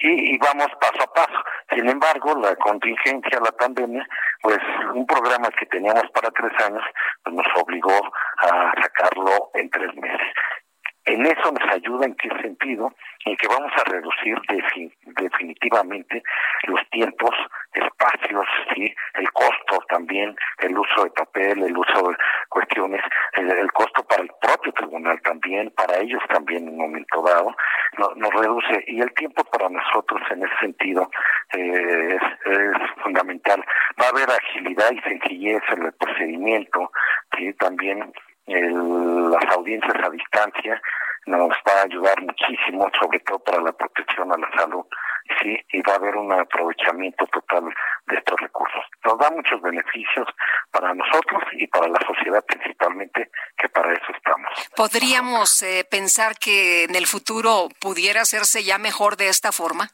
Y, 0.00 0.34
y 0.34 0.38
vamos 0.38 0.68
paso 0.80 1.02
a 1.02 1.12
paso. 1.12 1.44
Sin 1.74 1.88
embargo, 1.88 2.34
la 2.40 2.54
contingencia, 2.56 3.40
la 3.40 3.52
pandemia, 3.52 4.06
pues 4.42 4.58
un 4.94 5.06
programa 5.06 5.48
que 5.58 5.66
teníamos 5.66 6.08
para 6.12 6.30
tres 6.30 6.52
años, 6.64 6.84
pues 7.22 7.34
nos 7.34 7.46
obligó 7.62 8.00
a 8.38 8.72
sacarlo 8.80 9.50
en 9.54 9.68
tres 9.70 9.94
meses. 9.96 10.28
En 11.08 11.24
eso 11.24 11.50
nos 11.50 11.72
ayuda 11.72 12.04
en 12.04 12.14
qué 12.16 12.28
sentido, 12.42 12.92
en 13.24 13.34
que 13.38 13.48
vamos 13.48 13.72
a 13.74 13.90
reducir 13.90 14.36
definitivamente 15.06 16.22
los 16.64 16.80
tiempos, 16.90 17.30
espacios, 17.72 18.44
sí, 18.74 18.94
el 19.14 19.32
costo 19.32 19.78
también, 19.88 20.36
el 20.58 20.76
uso 20.76 21.04
de 21.04 21.10
papel, 21.12 21.62
el 21.62 21.74
uso 21.74 22.10
de 22.10 22.16
cuestiones, 22.50 23.00
el, 23.36 23.72
costo 23.72 24.02
para 24.04 24.22
el 24.22 24.30
propio 24.42 24.70
tribunal 24.74 25.18
también, 25.22 25.70
para 25.70 25.96
ellos 25.96 26.20
también 26.28 26.64
en 26.64 26.74
un 26.74 26.78
momento 26.78 27.22
dado, 27.22 27.56
nos 28.16 28.34
reduce. 28.34 28.84
Y 28.88 29.00
el 29.00 29.12
tiempo 29.14 29.42
para 29.44 29.70
nosotros 29.70 30.20
en 30.30 30.44
ese 30.44 30.56
sentido 30.60 31.10
eh, 31.54 32.18
es, 32.44 33.02
fundamental. 33.02 33.64
Va 33.98 34.06
a 34.06 34.10
haber 34.10 34.28
agilidad 34.28 34.90
y 34.92 35.00
sencillez 35.08 35.62
en 35.72 35.86
el 35.86 35.92
procedimiento, 35.94 36.92
sí, 37.34 37.54
también 37.54 38.12
las 38.48 39.56
audiencias 39.56 39.96
a 40.02 40.10
distancia 40.10 40.80
nos 41.26 41.50
va 41.50 41.80
a 41.80 41.84
ayudar 41.84 42.20
muchísimo, 42.22 42.90
sobre 42.98 43.20
todo 43.20 43.38
para 43.40 43.60
la 43.60 43.72
protección 43.72 44.32
a 44.32 44.38
la 44.38 44.50
salud, 44.56 44.84
sí, 45.40 45.58
y 45.72 45.82
va 45.82 45.92
a 45.92 45.96
haber 45.96 46.16
un 46.16 46.32
aprovechamiento 46.32 47.26
total 47.26 47.64
de 48.06 48.16
estos 48.16 48.40
recursos. 48.40 48.82
Nos 49.04 49.18
da 49.18 49.30
muchos 49.30 49.60
beneficios 49.60 50.26
para 50.70 50.94
nosotros 50.94 51.42
y 51.52 51.66
para 51.66 51.88
la 51.88 52.00
sociedad 52.06 52.44
principalmente, 52.46 53.30
que 53.56 53.68
para 53.68 53.92
eso 53.92 54.12
estamos. 54.16 54.48
¿Podríamos 54.74 55.62
eh, 55.62 55.86
pensar 55.90 56.36
que 56.38 56.84
en 56.84 56.94
el 56.94 57.06
futuro 57.06 57.68
pudiera 57.80 58.22
hacerse 58.22 58.64
ya 58.64 58.78
mejor 58.78 59.16
de 59.16 59.28
esta 59.28 59.52
forma? 59.52 59.90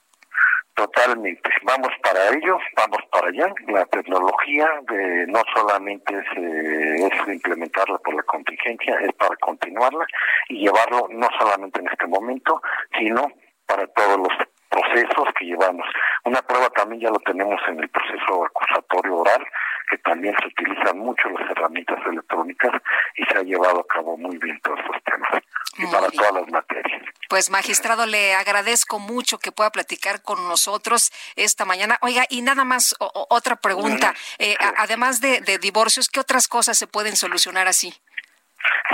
Totalmente. 0.74 1.51
Vamos 1.62 1.90
para 2.02 2.30
ello, 2.30 2.59
vamos 2.76 2.98
para 3.12 3.28
allá. 3.28 3.55
La 3.68 3.84
tecnología 3.86 4.68
de 4.88 5.26
no 5.28 5.40
solamente 5.55 6.12
es, 6.12 6.26
eh, 6.36 7.10
es, 7.12 7.28
implementarla 7.28 7.98
por 7.98 8.14
la 8.14 8.22
contingencia, 8.24 8.98
es 9.01 9.12
para 9.12 9.36
continuarla 9.36 10.05
y 10.48 10.64
llevarlo 10.64 11.06
no 11.10 11.28
solamente 11.38 11.80
en 11.80 11.88
este 11.88 12.06
momento, 12.09 12.60
sino 12.98 13.30
para 13.66 13.86
todos 13.86 14.18
los 14.18 14.32
procesos 14.68 15.28
que 15.38 15.44
llevamos. 15.44 15.86
Una 16.24 16.42
prueba 16.42 16.68
también 16.70 17.02
ya 17.02 17.10
lo 17.10 17.20
tenemos 17.20 17.60
en 17.68 17.78
el 17.78 17.88
proceso 17.88 18.44
acusatorio 18.44 19.18
oral, 19.18 19.46
que 19.88 19.98
también 19.98 20.34
se 20.40 20.48
utilizan 20.48 20.98
mucho 20.98 21.28
las 21.30 21.51
herramientas 21.51 22.01
electrónicas 22.05 22.72
y 23.16 23.24
se 23.26 23.38
ha 23.38 23.42
llevado 23.42 23.78
a 23.78 23.86
cabo 23.86 24.16
muy 24.16 24.36
bien 24.38 24.59
todos 24.62 24.80
estos 24.80 25.02
temas 25.05 25.40
y 25.78 25.86
para 25.86 26.10
todas 26.10 26.34
las 26.34 26.48
materias. 26.48 27.02
Pues 27.28 27.50
magistrado, 27.50 28.06
le 28.06 28.34
agradezco 28.34 28.98
mucho 28.98 29.38
que 29.38 29.52
pueda 29.52 29.70
platicar 29.70 30.22
con 30.22 30.46
nosotros 30.46 31.10
esta 31.36 31.64
mañana. 31.64 31.98
Oiga, 32.02 32.26
y 32.28 32.42
nada 32.42 32.64
más 32.64 32.94
otra 32.98 33.56
pregunta. 33.56 34.14
Eh, 34.38 34.56
además 34.76 35.20
de, 35.20 35.40
de 35.40 35.58
divorcios, 35.58 36.08
¿qué 36.08 36.20
otras 36.20 36.48
cosas 36.48 36.78
se 36.78 36.86
pueden 36.86 37.16
solucionar 37.16 37.66
así? 37.66 37.94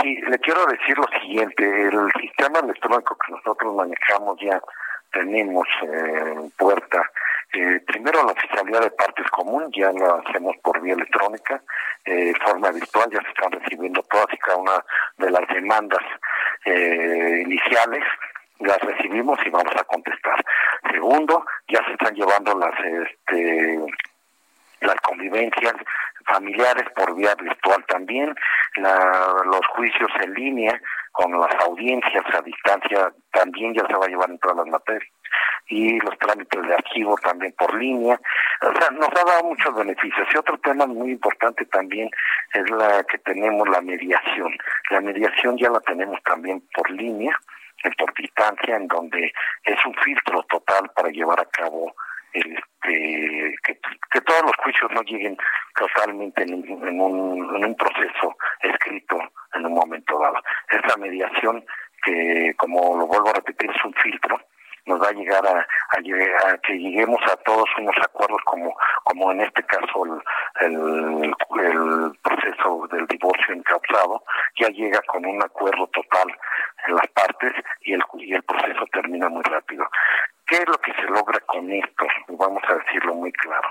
Sí, 0.00 0.16
le 0.16 0.38
quiero 0.38 0.64
decir 0.66 0.96
lo 0.96 1.06
siguiente, 1.20 1.64
el 1.64 2.10
sistema 2.20 2.60
electrónico 2.60 3.16
que 3.16 3.32
nosotros 3.32 3.74
manejamos 3.74 4.38
ya 4.40 4.60
tenemos 5.12 5.66
eh, 5.82 6.50
puerta 6.56 7.10
eh, 7.52 7.80
primero 7.84 8.24
la 8.24 8.32
oficialidad 8.32 8.82
de 8.82 8.90
partes 8.92 9.28
común, 9.30 9.72
ya 9.74 9.90
lo 9.90 10.20
hacemos 10.20 10.56
por 10.62 10.80
vía 10.80 10.94
electrónica, 10.94 11.60
eh, 12.04 12.32
forma 12.44 12.70
virtual, 12.70 13.10
ya 13.10 13.20
se 13.22 13.28
están 13.28 13.50
recibiendo 13.50 14.02
todas 14.04 14.26
y 14.32 14.38
cada 14.38 14.56
una 14.56 14.84
de 15.18 15.30
las 15.30 15.48
demandas 15.48 16.00
eh, 16.64 17.42
iniciales, 17.44 18.04
las 18.60 18.78
recibimos 18.80 19.38
y 19.44 19.50
vamos 19.50 19.74
a 19.76 19.84
contestar. 19.84 20.44
Segundo, 20.90 21.44
ya 21.68 21.84
se 21.84 21.92
están 21.92 22.14
llevando 22.14 22.58
las 22.58 22.74
este, 22.84 23.78
las 24.80 24.96
convivencias 25.02 25.74
familiares 26.26 26.84
por 26.94 27.14
vía 27.16 27.34
virtual 27.34 27.84
también, 27.86 28.34
los 28.76 29.66
juicios 29.74 30.10
en 30.22 30.34
línea 30.34 30.80
con 31.12 31.38
las 31.38 31.54
audiencias 31.66 32.24
a 32.32 32.40
distancia 32.42 33.12
también 33.32 33.74
ya 33.74 33.86
se 33.86 33.94
va 33.94 34.06
a 34.06 34.08
llevar 34.08 34.30
en 34.30 34.38
todas 34.38 34.58
las 34.58 34.66
materias 34.66 35.10
y 35.70 35.98
los 36.00 36.18
trámites 36.18 36.60
de 36.62 36.74
archivo 36.74 37.16
también 37.22 37.54
por 37.56 37.72
línea. 37.74 38.20
O 38.60 38.72
sea, 38.78 38.90
nos 38.90 39.08
ha 39.08 39.24
dado 39.24 39.44
muchos 39.44 39.74
beneficios. 39.74 40.28
Y 40.34 40.36
otro 40.36 40.58
tema 40.58 40.84
muy 40.86 41.12
importante 41.12 41.64
también 41.66 42.10
es 42.52 42.68
la 42.70 43.04
que 43.04 43.18
tenemos 43.18 43.68
la 43.68 43.80
mediación. 43.80 44.52
La 44.90 45.00
mediación 45.00 45.56
ya 45.56 45.70
la 45.70 45.80
tenemos 45.80 46.20
también 46.24 46.62
por 46.74 46.90
línea, 46.90 47.38
por 47.96 48.12
distancia, 48.14 48.76
en 48.76 48.88
donde 48.88 49.32
es 49.64 49.86
un 49.86 49.94
filtro 49.94 50.42
total 50.50 50.90
para 50.94 51.08
llevar 51.08 51.40
a 51.40 51.46
cabo 51.46 51.94
este, 52.32 53.54
que, 53.62 54.20
todos 54.20 54.42
los 54.42 54.56
juicios 54.62 54.90
no 54.92 55.02
lleguen 55.02 55.36
totalmente 55.76 56.42
en, 56.42 56.54
un, 56.54 57.56
en 57.56 57.64
un 57.64 57.76
proceso 57.76 58.36
escrito 58.60 59.18
en 59.54 59.66
un 59.66 59.74
momento 59.74 60.18
dado. 60.18 60.36
Esa 60.68 60.96
mediación 60.96 61.64
que, 62.02 62.54
como 62.56 62.96
lo 62.98 63.06
vuelvo 63.06 63.30
a 63.30 63.34
repetir, 63.34 63.70
es 63.70 63.84
un 63.84 63.94
filtro 63.94 64.40
nos 64.90 65.00
va 65.00 65.08
a 65.08 65.12
llegar 65.12 65.46
a, 65.46 65.60
a, 65.60 66.58
que 66.58 66.74
lleguemos 66.74 67.20
a 67.30 67.36
todos 67.36 67.68
unos 67.78 67.96
acuerdos 68.02 68.40
como 68.44 68.74
como 69.04 69.32
en 69.32 69.40
este 69.40 69.62
caso 69.64 70.04
el, 70.60 70.70
el, 70.70 72.18
proceso 72.22 72.88
del 72.92 73.06
divorcio 73.06 73.54
encauzado 73.54 74.22
ya 74.58 74.68
llega 74.68 75.00
con 75.02 75.24
un 75.24 75.42
acuerdo 75.42 75.86
total 75.88 76.28
en 76.86 76.94
las 76.94 77.06
partes 77.08 77.52
y 77.82 77.94
el, 77.94 78.02
y 78.18 78.34
el 78.34 78.42
proceso 78.42 78.86
termina 78.92 79.28
muy 79.28 79.42
rápido. 79.42 79.86
¿Qué 80.50 80.56
es 80.56 80.68
lo 80.68 80.78
que 80.78 80.92
se 80.94 81.02
logra 81.02 81.38
con 81.46 81.70
esto? 81.70 82.06
Vamos 82.26 82.60
a 82.68 82.74
decirlo 82.74 83.14
muy 83.14 83.30
claro. 83.30 83.68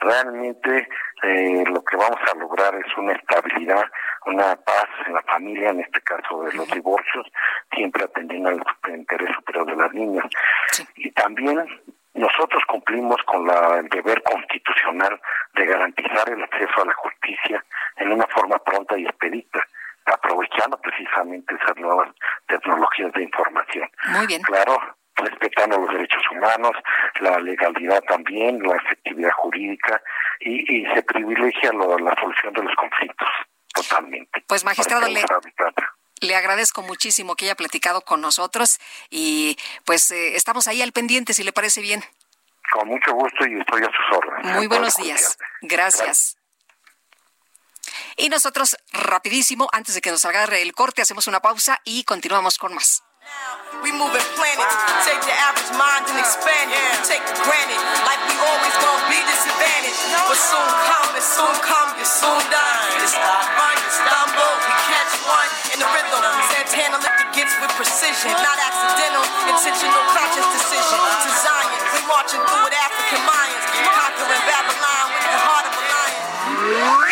Realmente 0.00 0.88
eh, 1.22 1.62
lo 1.66 1.84
que 1.84 1.94
vamos 1.94 2.18
a 2.22 2.34
lograr 2.38 2.74
es 2.74 2.96
una 2.96 3.12
estabilidad, 3.12 3.84
una 4.24 4.56
paz 4.56 4.88
en 5.06 5.12
la 5.12 5.20
familia, 5.24 5.68
en 5.68 5.80
este 5.80 6.00
caso 6.00 6.44
de 6.44 6.54
los 6.54 6.66
divorcios, 6.70 7.26
siempre 7.74 8.04
atendiendo 8.04 8.48
al 8.48 8.64
interés 8.94 9.28
superior 9.34 9.66
de 9.66 9.76
las 9.76 9.92
niñas. 9.92 10.24
Y 10.96 11.10
también 11.10 11.66
nosotros 12.14 12.62
cumplimos 12.66 13.22
con 13.24 13.46
la, 13.46 13.80
el 13.80 13.90
deber 13.90 14.22
constitucional 14.22 15.20
de 15.52 15.66
garantizar 15.66 16.30
el 16.30 16.42
acceso 16.42 16.80
a 16.80 16.86
la 16.86 16.94
justicia 16.94 17.62
en 17.96 18.10
una 18.10 18.26
forma 18.28 18.56
pronta 18.58 18.96
y 18.96 19.04
expedita 19.04 19.66
aprovechando 20.06 20.80
precisamente 20.80 21.54
esas 21.54 21.76
nuevas 21.76 22.08
tecnologías 22.46 23.12
de 23.12 23.22
información. 23.22 23.88
Muy 24.08 24.26
bien. 24.26 24.42
Claro, 24.42 24.78
respetando 25.22 25.78
los 25.78 25.92
derechos 25.92 26.22
humanos, 26.30 26.72
la 27.20 27.38
legalidad 27.40 28.02
también, 28.04 28.62
la 28.62 28.76
efectividad 28.76 29.32
jurídica 29.32 30.02
y, 30.40 30.84
se 30.94 31.02
privilegia 31.02 31.72
la 31.72 32.14
solución 32.20 32.52
de 32.52 32.62
los 32.62 32.74
conflictos 32.74 33.28
totalmente. 33.72 34.44
Pues 34.46 34.64
magistrado, 34.64 35.08
le, 35.08 35.24
le 36.20 36.36
agradezco 36.36 36.82
muchísimo 36.82 37.34
que 37.36 37.46
haya 37.46 37.54
platicado 37.54 38.02
con 38.02 38.20
nosotros 38.20 38.78
y 39.10 39.56
pues 39.84 40.10
eh, 40.10 40.36
estamos 40.36 40.68
ahí 40.68 40.82
al 40.82 40.92
pendiente 40.92 41.34
si 41.34 41.42
le 41.42 41.52
parece 41.52 41.80
bien. 41.80 42.02
Con 42.70 42.88
mucho 42.88 43.12
gusto 43.12 43.46
y 43.46 43.60
estoy 43.60 43.82
a 43.82 43.86
sus 43.86 44.16
órdenes. 44.16 44.56
Muy 44.56 44.66
buenos 44.66 44.96
días. 44.96 45.36
Gracias. 45.60 46.38
Y 48.16 48.28
nosotros, 48.28 48.76
rapidísimo, 48.92 49.68
antes 49.72 49.94
de 49.94 50.00
que 50.00 50.10
nos 50.10 50.24
agarre 50.24 50.62
el 50.62 50.72
corte, 50.72 51.02
hacemos 51.02 51.26
una 51.26 51.40
pausa 51.40 51.80
y 51.84 52.04
continuamos 52.04 52.58
con 52.58 52.74
más. 52.74 53.02
We 53.82 53.90
moving 53.90 54.22
planets. 54.38 54.76
Take 55.02 55.18
the 55.26 55.34
average 55.34 55.74
mind 55.74 56.06
and 56.06 56.14
expand 56.22 56.70
it. 56.70 57.02
Take 57.02 57.18
it 57.18 57.34
granted. 57.42 57.82
Like 58.06 58.22
we 58.30 58.34
always 58.38 58.74
gonna 58.78 59.10
be 59.10 59.18
disadvantaged. 59.26 59.98
But 60.22 60.38
soon 60.38 60.70
come, 60.86 61.10
and 61.18 61.26
soon 61.26 61.54
come, 61.66 61.90
you 61.98 62.06
soon 62.06 62.42
done. 62.46 62.86
Stop, 63.10 63.42
run, 63.58 63.74
you 63.74 63.90
stumble, 63.90 64.54
we 64.70 64.74
catch 64.86 65.12
one 65.26 65.50
in 65.74 65.78
the 65.82 65.88
rhythm. 65.98 66.22
Santana 66.54 67.02
lift 67.02 67.26
the 67.34 67.42
with 67.58 67.74
precision. 67.74 68.30
Not 68.38 68.54
accidental, 68.62 69.26
intentional, 69.50 70.02
conscious 70.14 70.46
decision. 70.62 71.02
To 71.02 71.30
Zion, 71.42 71.80
we 71.90 72.00
marching 72.06 72.38
through 72.38 72.62
with 72.62 72.78
African 72.86 73.22
Mayans. 73.26 73.66
Conquering 73.82 74.44
Babylon 74.46 75.06
with 75.10 75.26
the 75.26 75.40
heart 75.42 75.66
of 75.66 75.74
a 75.74 75.82
lion. 75.90 77.11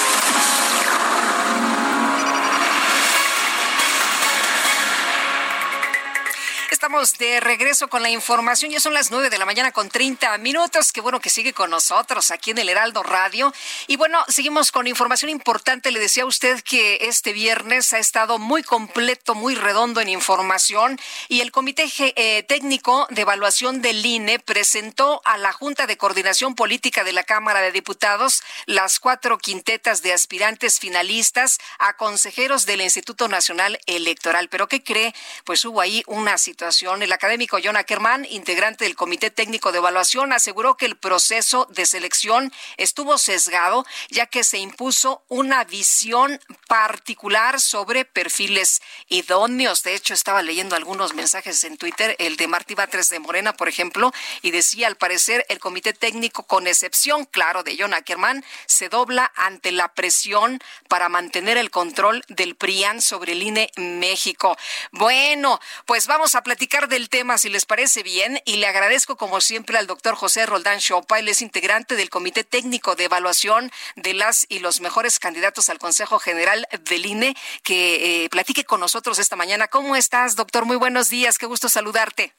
Estamos 6.71 7.17
de 7.17 7.41
regreso 7.41 7.89
con 7.89 8.01
la 8.01 8.09
información. 8.09 8.71
Ya 8.71 8.79
son 8.79 8.93
las 8.93 9.11
nueve 9.11 9.29
de 9.29 9.37
la 9.37 9.45
mañana 9.45 9.73
con 9.73 9.89
30 9.89 10.37
minutos. 10.37 10.93
Qué 10.93 11.01
bueno 11.01 11.19
que 11.19 11.29
sigue 11.29 11.51
con 11.51 11.69
nosotros 11.69 12.31
aquí 12.31 12.51
en 12.51 12.59
el 12.59 12.69
Heraldo 12.69 13.03
Radio. 13.03 13.53
Y 13.87 13.97
bueno, 13.97 14.23
seguimos 14.29 14.71
con 14.71 14.87
información 14.87 15.29
importante. 15.29 15.91
Le 15.91 15.99
decía 15.99 16.23
a 16.23 16.27
usted 16.27 16.61
que 16.61 16.99
este 17.01 17.33
viernes 17.33 17.91
ha 17.91 17.99
estado 17.99 18.39
muy 18.39 18.63
completo, 18.63 19.35
muy 19.35 19.53
redondo 19.53 19.99
en 19.99 20.07
información. 20.07 20.97
Y 21.27 21.41
el 21.41 21.51
Comité 21.51 21.91
eh, 21.97 22.43
Técnico 22.43 23.05
de 23.09 23.23
Evaluación 23.23 23.81
del 23.81 24.05
INE 24.05 24.39
presentó 24.39 25.21
a 25.25 25.37
la 25.37 25.51
Junta 25.51 25.87
de 25.87 25.97
Coordinación 25.97 26.55
Política 26.55 27.03
de 27.03 27.11
la 27.11 27.23
Cámara 27.23 27.59
de 27.61 27.73
Diputados 27.73 28.43
las 28.65 29.01
cuatro 29.01 29.37
quintetas 29.37 30.03
de 30.03 30.13
aspirantes 30.13 30.79
finalistas 30.79 31.59
a 31.79 31.97
consejeros 31.97 32.65
del 32.65 32.79
Instituto 32.79 33.27
Nacional 33.27 33.77
Electoral. 33.87 34.47
¿Pero 34.47 34.69
qué 34.69 34.81
cree? 34.81 35.13
Pues 35.43 35.65
hubo 35.65 35.81
ahí 35.81 36.01
una 36.07 36.37
situación 36.37 36.60
el 36.61 37.11
académico 37.11 37.57
John 37.63 37.75
Ackerman, 37.75 38.23
integrante 38.25 38.85
del 38.85 38.95
Comité 38.95 39.31
Técnico 39.31 39.71
de 39.71 39.79
Evaluación, 39.79 40.31
aseguró 40.31 40.77
que 40.77 40.85
el 40.85 40.95
proceso 40.95 41.67
de 41.71 41.87
selección 41.87 42.53
estuvo 42.77 43.17
sesgado, 43.17 43.83
ya 44.09 44.27
que 44.27 44.43
se 44.43 44.59
impuso 44.59 45.23
una 45.27 45.63
visión 45.63 46.39
particular 46.67 47.59
sobre 47.59 48.05
perfiles 48.05 48.83
idóneos. 49.07 49.81
De 49.81 49.95
hecho, 49.95 50.13
estaba 50.13 50.43
leyendo 50.43 50.75
algunos 50.75 51.15
mensajes 51.15 51.63
en 51.63 51.77
Twitter, 51.77 52.15
el 52.19 52.37
de 52.37 52.47
Martí 52.47 52.75
Batres 52.75 53.09
de 53.09 53.17
Morena, 53.17 53.53
por 53.53 53.67
ejemplo, 53.67 54.11
y 54.43 54.51
decía, 54.51 54.85
al 54.85 54.97
parecer, 54.97 55.43
el 55.49 55.59
Comité 55.59 55.93
Técnico, 55.93 56.43
con 56.43 56.67
excepción, 56.67 57.25
claro, 57.25 57.63
de 57.63 57.75
John 57.79 57.95
Ackerman, 57.95 58.45
se 58.67 58.87
dobla 58.87 59.31
ante 59.35 59.71
la 59.71 59.95
presión 59.95 60.59
para 60.87 61.09
mantener 61.09 61.57
el 61.57 61.71
control 61.71 62.23
del 62.27 62.55
PRIAN 62.55 63.01
sobre 63.01 63.31
el 63.31 63.41
INE 63.41 63.71
México. 63.77 64.55
Bueno, 64.91 65.59
pues 65.87 66.05
vamos 66.05 66.35
a 66.35 66.43
platicar 66.51 66.89
del 66.89 67.07
tema, 67.07 67.37
si 67.37 67.47
les 67.47 67.65
parece 67.65 68.03
bien, 68.03 68.41
y 68.43 68.57
le 68.57 68.67
agradezco 68.67 69.15
como 69.15 69.39
siempre 69.39 69.77
al 69.77 69.87
doctor 69.87 70.15
José 70.15 70.45
Roldán 70.45 70.79
Chopa, 70.79 71.17
él 71.17 71.29
es 71.29 71.41
integrante 71.41 71.95
del 71.95 72.09
Comité 72.09 72.43
Técnico 72.43 72.97
de 72.97 73.05
Evaluación 73.05 73.71
de 73.95 74.13
las 74.13 74.47
y 74.49 74.59
los 74.59 74.81
mejores 74.81 75.17
candidatos 75.17 75.69
al 75.69 75.79
Consejo 75.79 76.19
General 76.19 76.67
del 76.89 77.05
INE, 77.05 77.37
que 77.63 78.25
eh, 78.25 78.29
platique 78.29 78.65
con 78.65 78.81
nosotros 78.81 79.17
esta 79.17 79.37
mañana. 79.37 79.69
¿Cómo 79.69 79.95
estás, 79.95 80.35
doctor? 80.35 80.65
Muy 80.65 80.75
buenos 80.75 81.09
días, 81.09 81.37
qué 81.37 81.45
gusto 81.45 81.69
saludarte. 81.69 82.33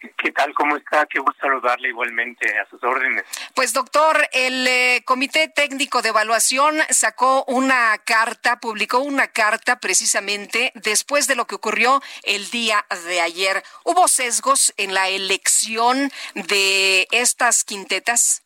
¿Qué 0.00 0.30
tal? 0.30 0.54
¿Cómo 0.54 0.76
está? 0.76 1.06
Qué 1.06 1.18
gusto 1.18 1.40
saludarle 1.40 1.88
igualmente 1.88 2.56
a 2.56 2.66
sus 2.66 2.82
órdenes. 2.84 3.24
Pues 3.54 3.72
doctor, 3.72 4.16
el 4.32 4.64
eh, 4.68 5.02
Comité 5.04 5.48
Técnico 5.48 6.02
de 6.02 6.10
Evaluación 6.10 6.76
sacó 6.90 7.44
una 7.48 7.98
carta, 8.04 8.60
publicó 8.60 9.00
una 9.00 9.26
carta 9.26 9.80
precisamente 9.80 10.70
después 10.76 11.26
de 11.26 11.34
lo 11.34 11.46
que 11.46 11.56
ocurrió 11.56 12.00
el 12.22 12.48
día 12.50 12.86
de 13.06 13.20
ayer. 13.20 13.62
¿Hubo 13.84 14.06
sesgos 14.06 14.72
en 14.76 14.94
la 14.94 15.08
elección 15.08 16.10
de 16.34 17.08
estas 17.10 17.64
quintetas? 17.64 18.44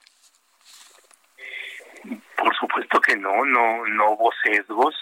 Por 2.37 2.57
supuesto 2.57 2.99
que 3.01 3.15
no, 3.17 3.45
no, 3.45 3.87
no 3.89 4.13
hubo 4.13 4.31
sesgos, 4.43 4.95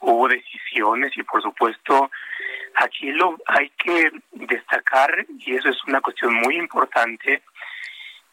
hubo 0.00 0.26
decisiones 0.26 1.16
y 1.16 1.22
por 1.22 1.40
supuesto 1.42 2.10
Aquí 2.78 3.10
lo 3.10 3.38
hay 3.46 3.70
que 3.70 4.10
destacar, 4.32 5.24
y 5.38 5.54
eso 5.54 5.70
es 5.70 5.82
una 5.86 6.02
cuestión 6.02 6.34
muy 6.34 6.56
importante, 6.56 7.42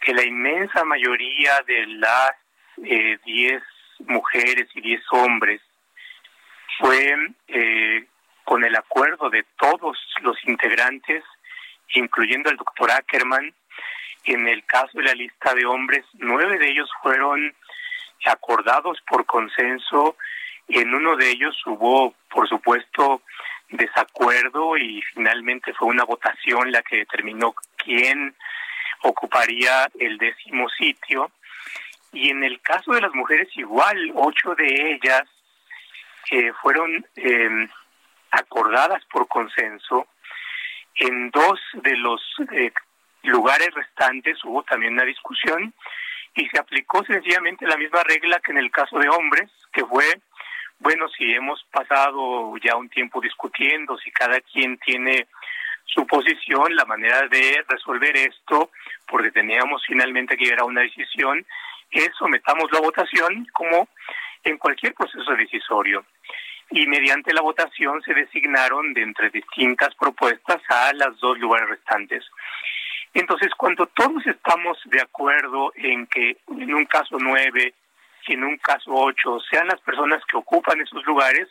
que 0.01 0.13
la 0.13 0.23
inmensa 0.23 0.83
mayoría 0.83 1.61
de 1.65 1.87
las 1.87 2.31
10 2.75 3.21
eh, 3.25 3.61
mujeres 3.99 4.67
y 4.75 4.81
10 4.81 5.01
hombres 5.11 5.61
fue 6.77 7.15
eh, 7.47 8.05
con 8.43 8.65
el 8.65 8.75
acuerdo 8.75 9.29
de 9.29 9.45
todos 9.57 9.97
los 10.21 10.35
integrantes, 10.45 11.23
incluyendo 11.95 12.49
el 12.49 12.57
doctor 12.57 12.91
Ackerman. 12.91 13.53
En 14.25 14.47
el 14.49 14.65
caso 14.65 14.97
de 14.97 15.03
la 15.05 15.13
lista 15.13 15.53
de 15.53 15.65
hombres, 15.65 16.05
nueve 16.15 16.57
de 16.57 16.69
ellos 16.69 16.89
fueron 17.01 17.55
acordados 18.25 19.01
por 19.07 19.25
consenso. 19.25 20.17
En 20.67 20.93
uno 20.93 21.15
de 21.15 21.29
ellos 21.29 21.55
hubo, 21.65 22.13
por 22.29 22.47
supuesto, 22.49 23.21
desacuerdo 23.77 24.77
y 24.77 25.01
finalmente 25.13 25.73
fue 25.73 25.87
una 25.87 26.03
votación 26.03 26.71
la 26.71 26.81
que 26.83 26.97
determinó 26.97 27.53
quién 27.75 28.35
ocuparía 29.01 29.89
el 29.99 30.17
décimo 30.17 30.69
sitio. 30.69 31.31
Y 32.11 32.29
en 32.29 32.43
el 32.43 32.61
caso 32.61 32.93
de 32.93 33.01
las 33.01 33.13
mujeres 33.13 33.49
igual, 33.55 34.11
ocho 34.15 34.53
de 34.55 34.93
ellas 34.93 35.23
eh, 36.29 36.51
fueron 36.61 37.05
em, 37.15 37.67
acordadas 38.31 39.03
por 39.05 39.27
consenso. 39.27 40.07
En 40.95 41.31
dos 41.31 41.59
de 41.73 41.97
los 41.97 42.21
eh, 42.51 42.71
lugares 43.23 43.73
restantes 43.73 44.43
hubo 44.43 44.63
también 44.63 44.93
una 44.93 45.05
discusión 45.05 45.73
y 46.35 46.47
se 46.49 46.59
aplicó 46.59 47.03
sencillamente 47.05 47.65
la 47.65 47.77
misma 47.77 48.03
regla 48.03 48.39
que 48.39 48.51
en 48.51 48.59
el 48.59 48.71
caso 48.71 48.99
de 48.99 49.09
hombres, 49.09 49.49
que 49.71 49.85
fue 49.85 50.05
bueno, 50.83 51.07
si 51.07 51.33
hemos 51.33 51.63
pasado 51.71 52.53
ya 52.57 52.75
un 52.75 52.89
tiempo 52.89 53.21
discutiendo, 53.21 53.97
si 53.97 54.11
cada 54.11 54.41
quien 54.41 54.77
tiene 54.79 55.27
su 55.85 56.05
posición, 56.05 56.75
la 56.75 56.83
manera 56.83 57.25
de 57.29 57.63
resolver 57.69 58.15
esto, 58.17 58.69
porque 59.07 59.31
teníamos 59.31 59.81
finalmente 59.87 60.35
que 60.35 60.43
llegar 60.43 60.59
a 60.59 60.65
una 60.65 60.81
decisión, 60.81 61.45
es 61.89 62.09
sometamos 62.19 62.69
la 62.73 62.81
votación 62.81 63.47
como 63.53 63.87
en 64.43 64.57
cualquier 64.57 64.93
proceso 64.93 65.31
decisorio. 65.35 66.05
Y 66.69 66.85
mediante 66.87 67.33
la 67.33 67.41
votación 67.41 68.01
se 68.01 68.13
designaron 68.13 68.93
de 68.93 69.03
entre 69.03 69.29
distintas 69.29 69.95
propuestas 69.95 70.61
a 70.67 70.91
las 70.93 71.17
dos 71.19 71.39
lugares 71.39 71.69
restantes. 71.69 72.25
Entonces, 73.13 73.51
cuando 73.55 73.85
todos 73.85 74.25
estamos 74.27 74.77
de 74.85 75.01
acuerdo 75.01 75.71
en 75.75 76.07
que 76.07 76.35
en 76.49 76.73
un 76.73 76.85
caso 76.85 77.17
nueve 77.19 77.73
si 78.25 78.33
en 78.33 78.43
un 78.43 78.57
caso 78.57 78.91
ocho 78.91 79.39
sean 79.49 79.67
las 79.67 79.79
personas 79.81 80.23
que 80.25 80.37
ocupan 80.37 80.81
esos 80.81 81.03
lugares, 81.05 81.47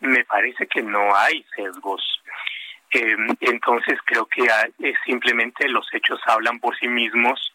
me 0.00 0.24
parece 0.24 0.66
que 0.66 0.82
no 0.82 1.14
hay 1.14 1.44
sesgos. 1.54 2.02
Eh, 2.92 3.16
entonces 3.40 3.98
creo 4.04 4.26
que 4.26 4.48
simplemente 5.04 5.68
los 5.68 5.86
hechos 5.92 6.20
hablan 6.26 6.58
por 6.58 6.76
sí 6.78 6.88
mismos. 6.88 7.52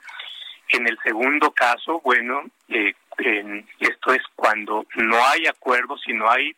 En 0.70 0.88
el 0.88 0.98
segundo 1.04 1.52
caso, 1.52 2.02
bueno, 2.02 2.44
eh, 2.70 2.94
esto 3.80 4.14
es 4.14 4.24
cuando 4.36 4.86
no 4.96 5.18
hay 5.28 5.48
acuerdo, 5.48 5.98
si 5.98 6.14
no 6.14 6.30
hay 6.30 6.56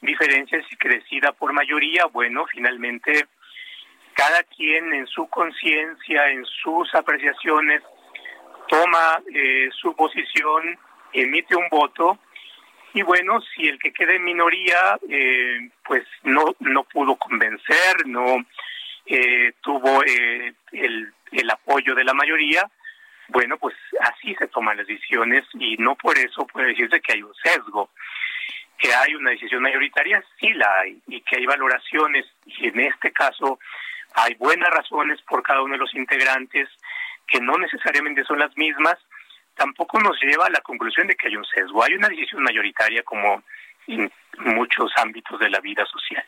diferencias 0.00 0.64
y 0.70 0.76
que 0.76 0.88
decida 0.88 1.32
por 1.32 1.52
mayoría, 1.52 2.06
bueno, 2.06 2.46
finalmente 2.46 3.26
cada 4.14 4.42
quien 4.44 4.94
en 4.94 5.06
su 5.06 5.28
conciencia, 5.28 6.30
en 6.30 6.44
sus 6.46 6.94
apreciaciones, 6.94 7.82
toma 8.68 9.20
eh, 9.32 9.68
su 9.72 9.94
posición 9.94 10.78
emite 11.20 11.56
un 11.56 11.68
voto 11.70 12.18
y 12.94 13.02
bueno, 13.02 13.40
si 13.54 13.68
el 13.68 13.78
que 13.78 13.92
quede 13.92 14.16
en 14.16 14.24
minoría 14.24 14.98
eh, 15.08 15.68
pues 15.84 16.04
no, 16.22 16.56
no 16.60 16.84
pudo 16.84 17.16
convencer, 17.16 18.06
no 18.06 18.44
eh, 19.04 19.52
tuvo 19.60 20.02
eh, 20.04 20.54
el, 20.72 21.12
el 21.32 21.50
apoyo 21.50 21.94
de 21.94 22.04
la 22.04 22.14
mayoría, 22.14 22.68
bueno, 23.28 23.58
pues 23.58 23.74
así 24.00 24.34
se 24.36 24.46
toman 24.48 24.76
las 24.76 24.86
decisiones 24.86 25.44
y 25.54 25.76
no 25.76 25.96
por 25.96 26.16
eso 26.18 26.46
puede 26.46 26.68
decirse 26.68 27.00
que 27.00 27.14
hay 27.14 27.22
un 27.22 27.34
sesgo. 27.34 27.90
Que 28.78 28.92
hay 28.92 29.14
una 29.14 29.30
decisión 29.30 29.62
mayoritaria, 29.62 30.22
sí 30.38 30.52
la 30.52 30.80
hay, 30.80 31.00
y 31.06 31.22
que 31.22 31.36
hay 31.36 31.46
valoraciones, 31.46 32.26
y 32.44 32.68
en 32.68 32.80
este 32.80 33.10
caso 33.10 33.58
hay 34.14 34.34
buenas 34.34 34.68
razones 34.68 35.20
por 35.22 35.42
cada 35.42 35.62
uno 35.62 35.74
de 35.74 35.78
los 35.80 35.94
integrantes, 35.94 36.68
que 37.26 37.40
no 37.40 37.56
necesariamente 37.56 38.22
son 38.24 38.38
las 38.38 38.54
mismas, 38.56 38.96
tampoco 39.56 39.98
nos 40.00 40.20
lleva 40.20 40.46
a 40.46 40.50
la 40.50 40.60
conclusión 40.60 41.06
de 41.06 41.14
que 41.14 41.28
hay 41.28 41.36
un 41.36 41.44
sesgo. 41.44 41.82
Hay 41.82 41.94
una 41.94 42.08
decisión 42.08 42.42
mayoritaria 42.42 43.02
como 43.02 43.42
en 43.88 44.10
muchos 44.38 44.92
ámbitos 44.96 45.38
de 45.40 45.50
la 45.50 45.60
vida 45.60 45.84
social. 45.86 46.24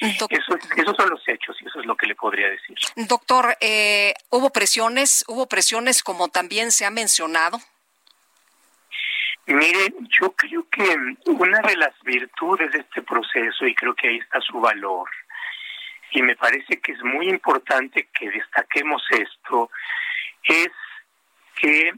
Eso, 0.00 0.28
esos 0.76 0.96
son 0.96 1.10
los 1.10 1.28
hechos 1.28 1.56
y 1.60 1.66
eso 1.66 1.80
es 1.80 1.86
lo 1.86 1.96
que 1.96 2.06
le 2.06 2.16
podría 2.16 2.48
decir. 2.48 2.76
Doctor, 2.96 3.56
eh, 3.60 4.14
¿hubo 4.30 4.50
presiones? 4.50 5.24
¿Hubo 5.28 5.46
presiones 5.46 6.02
como 6.02 6.28
también 6.28 6.72
se 6.72 6.84
ha 6.84 6.90
mencionado? 6.90 7.58
Mire, 9.46 9.94
yo 10.20 10.32
creo 10.32 10.66
que 10.68 10.82
una 11.26 11.60
de 11.60 11.76
las 11.76 11.94
virtudes 12.02 12.70
de 12.72 12.78
este 12.78 13.02
proceso, 13.02 13.66
y 13.66 13.74
creo 13.74 13.94
que 13.94 14.08
ahí 14.08 14.18
está 14.18 14.40
su 14.40 14.60
valor, 14.60 15.08
y 16.12 16.22
me 16.22 16.36
parece 16.36 16.80
que 16.80 16.92
es 16.92 17.02
muy 17.02 17.28
importante 17.28 18.08
que 18.12 18.30
destaquemos 18.30 19.02
esto, 19.10 19.70
es 20.44 20.70
que 21.56 21.92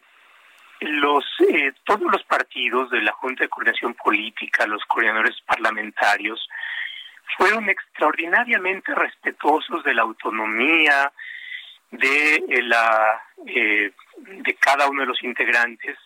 los 0.85 1.25
eh, 1.49 1.73
todos 1.85 2.11
los 2.11 2.23
partidos 2.25 2.91
de 2.91 3.03
la 3.03 3.13
Junta 3.13 3.45
de 3.45 3.49
Coordinación 3.49 3.95
Política, 3.95 4.67
los 4.67 4.85
coordinadores 4.85 5.41
parlamentarios, 5.47 6.49
fueron 7.37 7.69
extraordinariamente 7.69 8.95
respetuosos 8.95 9.83
de 9.85 9.95
la 9.95 10.03
autonomía 10.03 11.13
de 11.91 12.37
eh, 12.37 12.63
la 12.63 13.23
eh, 13.47 13.93
de 14.17 14.55
cada 14.55 14.89
uno 14.89 15.03
de 15.03 15.07
los 15.07 15.23
integrantes 15.23 15.97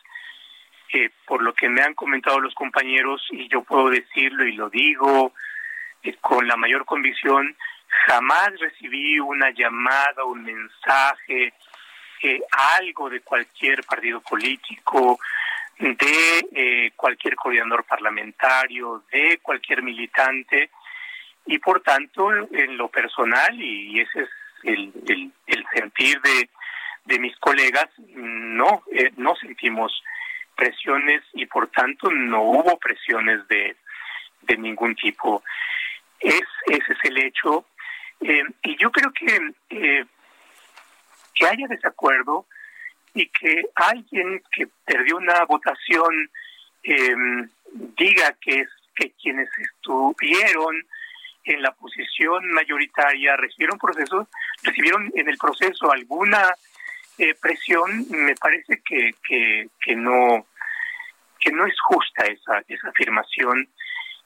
eh, 0.93 1.11
por 1.27 1.43
lo 1.43 1.53
que 1.53 1.69
me 1.69 1.83
han 1.83 1.95
comentado 1.95 2.41
los 2.41 2.55
compañeros 2.55 3.27
y 3.31 3.49
yo 3.49 3.63
puedo 3.63 3.91
decirlo 3.91 4.45
y 4.45 4.53
lo 4.53 4.71
digo 4.71 5.33
con 6.21 6.47
la 6.47 6.57
mayor 6.57 6.85
convicción 6.85 7.57
jamás 8.07 8.51
recibí 8.61 9.19
una 9.19 9.51
llamada 9.51 10.25
un 10.25 10.45
mensaje 10.45 11.53
algo 12.79 13.09
de 13.09 13.21
cualquier 13.21 13.85
partido 13.85 14.21
político 14.21 15.19
de 15.79 16.93
cualquier 16.97 17.37
coordinador 17.37 17.85
parlamentario 17.85 19.05
de 19.13 19.39
cualquier 19.41 19.83
militante 19.83 20.71
y 21.47 21.59
por 21.59 21.81
tanto 21.83 22.33
en 22.33 22.77
lo 22.77 22.89
personal 22.89 23.61
y 23.61 24.01
ese 24.01 24.23
es 24.23 24.29
el, 24.65 24.93
el, 25.47 25.65
sentir 25.73 26.21
de, 26.21 26.49
de 27.05 27.19
mis 27.21 27.37
colegas 27.39 27.89
no 28.15 28.83
eh, 28.93 29.13
no 29.17 29.37
sentimos 29.37 30.03
presiones 30.59 31.23
y 31.35 31.47
por 31.47 31.69
tanto 31.69 32.11
no 32.11 32.43
hubo 32.43 32.77
presiones 32.79 33.47
de, 33.47 33.77
de 34.43 34.57
ningún 34.57 34.97
tipo. 34.97 35.43
Es 36.19 36.43
ese 36.67 36.93
es 36.93 36.99
el 37.05 37.19
hecho. 37.19 37.65
Eh, 38.21 38.43
y 38.65 38.77
yo 38.77 38.91
creo 38.91 39.13
que 39.13 39.53
eh, 39.71 40.05
que 41.39 41.47
haya 41.47 41.67
desacuerdo 41.69 42.47
y 43.15 43.27
que 43.29 43.65
alguien 43.75 44.43
que 44.53 44.69
perdió 44.85 45.17
una 45.17 45.45
votación 45.45 46.31
diga 47.97 48.35
que 48.41 48.61
es 48.61 48.69
que 48.95 49.13
quienes 49.13 49.49
estuvieron 49.59 50.85
en 51.45 51.63
la 51.63 51.73
posición 51.73 52.47
mayoritaria 52.53 53.37
recibieron 53.37 53.79
procesos, 53.79 54.27
recibieron 54.63 55.11
en 55.15 55.29
el 55.29 55.39
proceso 55.39 55.91
alguna 55.91 56.55
eh, 57.19 57.35
presión, 57.41 58.07
me 58.11 58.35
parece 58.37 58.81
que, 58.85 59.15
que, 59.27 59.69
que 59.81 59.97
no 59.97 60.47
que 61.41 61.53
no 61.53 61.67
es 61.67 61.75
justa 61.81 62.25
esa, 62.25 62.65
esa 62.67 62.89
afirmación. 62.89 63.69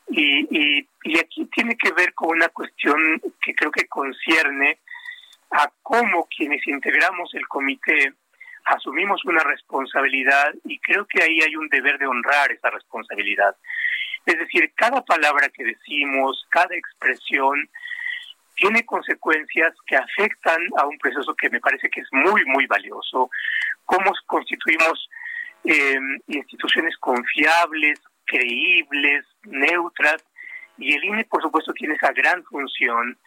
Y, 0.09 0.87
y 1.05 1.19
aquí 1.19 1.45
tiene 1.55 1.77
que 1.77 1.93
ver 1.93 2.15
con 2.15 2.31
una 2.31 2.49
cuestión 2.49 3.21
que 3.43 3.55
creo 3.55 3.71
que 3.71 3.87
concierne 3.87 4.79
a 5.53 5.71
cómo 5.83 6.27
quienes 6.35 6.67
integramos 6.67 7.35
el 7.35 7.47
comité 7.47 8.13
asumimos 8.65 9.25
una 9.25 9.43
responsabilidad 9.43 10.55
y 10.65 10.79
creo 10.79 11.07
que 11.07 11.23
ahí 11.23 11.41
hay 11.41 11.57
un 11.57 11.69
deber 11.69 11.99
de 11.99 12.07
honrar 12.07 12.53
esa 12.53 12.71
responsabilidad. 12.71 13.57
Es 14.25 14.39
decir, 14.39 14.73
cada 14.75 15.05
palabra 15.05 15.49
que 15.49 15.65
decimos, 15.65 16.47
cada 16.51 16.75
expresión, 16.75 17.69
tiene 18.55 18.85
consecuencias 18.85 19.75
que 19.87 19.97
afectan 19.97 20.61
a 20.77 20.87
un 20.87 20.99
proceso 20.99 21.35
que 21.35 21.51
me 21.51 21.61
parece 21.61 21.89
que 21.91 22.01
es 22.01 22.09
muy, 22.13 22.45
muy 22.47 22.67
valioso. 22.67 23.31
Cómo 23.85 24.13
constituimos 24.27 25.09
em, 25.65 26.19
instituciones 26.29 26.97
confiables, 26.99 28.01
creíbles, 28.27 29.25
neutras, 29.45 30.25
y 30.79 30.95
el 30.95 31.05
INE, 31.05 31.25
por 31.25 31.43
supuesto, 31.43 31.73
tiene 31.73 31.95
esa 31.95 32.13
gran 32.13 32.43
función. 32.45 33.19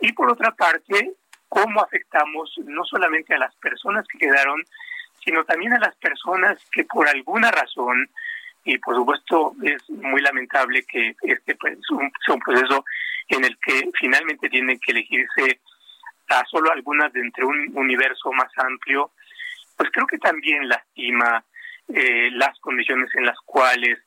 Y 0.00 0.12
por 0.12 0.30
otra 0.30 0.52
parte, 0.52 1.12
cómo 1.52 1.82
afectamos 1.82 2.50
no 2.64 2.82
solamente 2.86 3.34
a 3.34 3.38
las 3.38 3.54
personas 3.56 4.06
que 4.08 4.16
quedaron, 4.16 4.64
sino 5.22 5.44
también 5.44 5.74
a 5.74 5.78
las 5.80 5.94
personas 5.96 6.58
que 6.72 6.84
por 6.84 7.06
alguna 7.06 7.50
razón 7.50 8.08
y 8.64 8.78
por 8.78 8.96
supuesto 8.96 9.52
es 9.62 9.90
muy 9.90 10.22
lamentable 10.22 10.82
que 10.84 11.14
este 11.20 11.54
pues, 11.56 11.78
sea 12.24 12.34
un 12.34 12.40
proceso 12.40 12.86
en 13.28 13.44
el 13.44 13.58
que 13.58 13.86
finalmente 14.00 14.48
tienen 14.48 14.80
que 14.80 14.92
elegirse 14.92 15.60
a 16.30 16.42
solo 16.46 16.72
algunas 16.72 17.12
de 17.12 17.20
entre 17.20 17.44
un 17.44 17.70
universo 17.74 18.32
más 18.32 18.50
amplio, 18.56 19.10
pues 19.76 19.90
creo 19.92 20.06
que 20.06 20.16
también 20.16 20.66
lastima 20.66 21.44
eh, 21.94 22.30
las 22.32 22.58
condiciones 22.60 23.14
en 23.14 23.26
las 23.26 23.38
cuales 23.44 23.98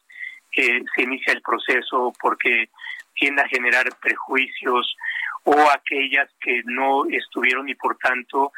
eh, 0.57 0.81
se 0.95 1.03
inicia 1.03 1.34
el 1.34 1.43
proceso 1.43 2.11
porque 2.19 2.69
tiende 3.13 3.43
a 3.43 3.47
generar 3.47 3.85
prejuicios 4.01 4.97
o 5.45 5.69
aquellas 5.72 6.30
que 6.39 6.61
no 6.65 7.05
estuvieron 7.09 7.69
y 7.69 7.76
por 7.76 7.97
tanto 7.97 8.51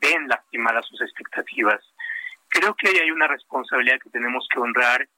ven 0.00 0.28
lastimadas 0.28 0.86
sus 0.86 1.00
expectativas. 1.02 1.80
Creo 2.48 2.74
que 2.74 2.88
hay 2.88 3.10
una 3.10 3.26
responsabilidad 3.26 3.98
que 4.00 4.10
tenemos 4.10 4.46
que 4.52 4.60
honrar 4.60 5.08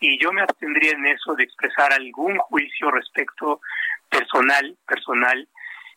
y 0.00 0.18
yo 0.18 0.32
me 0.32 0.42
abstendría 0.42 0.92
en 0.92 1.06
eso 1.06 1.34
de 1.34 1.44
expresar 1.44 1.92
algún 1.92 2.38
juicio 2.38 2.90
respecto 2.90 3.60
personal, 4.08 4.76
personal, 4.86 5.48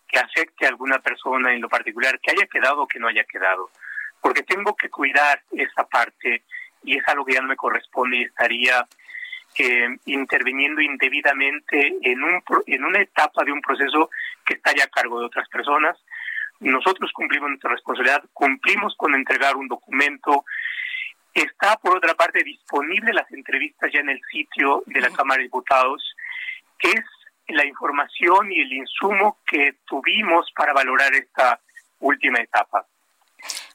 que 0.08 0.20
afecte 0.20 0.66
a 0.66 0.70
alguna 0.70 1.00
persona 1.00 1.54
en 1.54 1.62
lo 1.62 1.70
particular, 1.70 2.20
que 2.20 2.32
haya 2.32 2.46
quedado 2.46 2.84
o 2.84 2.88
que 2.88 3.00
no 3.00 3.08
haya 3.08 3.24
quedado, 3.24 3.72
porque 4.22 4.44
tengo 4.44 4.76
que 4.76 4.90
cuidar 4.90 5.42
esa 5.54 5.88
parte 5.88 6.44
y 6.84 6.98
es 6.98 7.08
algo 7.08 7.26
que 7.26 7.34
ya 7.34 7.42
no 7.42 7.48
me 7.48 7.56
corresponde 7.56 8.18
y 8.18 8.24
estaría 8.24 8.86
eh, 9.58 9.98
interviniendo 10.06 10.82
indebidamente 10.82 11.96
en, 12.02 12.24
un, 12.24 12.44
en 12.66 12.84
una 12.84 13.02
etapa 13.02 13.44
de 13.44 13.52
un 13.52 13.62
proceso 13.62 14.10
que 14.46 14.56
está 14.56 14.74
ya 14.76 14.86
a 14.86 14.88
cargo 14.88 15.20
de 15.20 15.26
otras 15.26 15.48
personas. 15.50 15.98
Nosotros 16.60 17.12
cumplimos 17.14 17.50
nuestra 17.50 17.72
responsabilidad, 17.72 18.24
cumplimos 18.34 18.96
con 18.96 19.16
entregar 19.16 19.56
un 19.56 19.68
documento 19.68 20.46
Está, 21.34 21.78
por 21.78 21.98
otra 21.98 22.14
parte, 22.14 22.44
disponible 22.44 23.12
las 23.12 23.32
entrevistas 23.32 23.92
ya 23.92 24.02
en 24.02 24.10
el 24.10 24.22
sitio 24.32 24.84
de 24.86 25.02
la 25.02 25.10
Cámara 25.10 25.40
de 25.40 25.46
Diputados, 25.46 26.16
que 26.78 26.92
es 26.92 27.06
la 27.48 27.66
información 27.66 28.52
y 28.52 28.62
el 28.62 28.72
insumo 28.72 29.40
que 29.48 29.78
tuvimos 29.86 30.52
para 30.56 30.74
valorar 30.74 31.14
esta 31.16 31.60
última 32.00 32.40
etapa. 32.40 32.86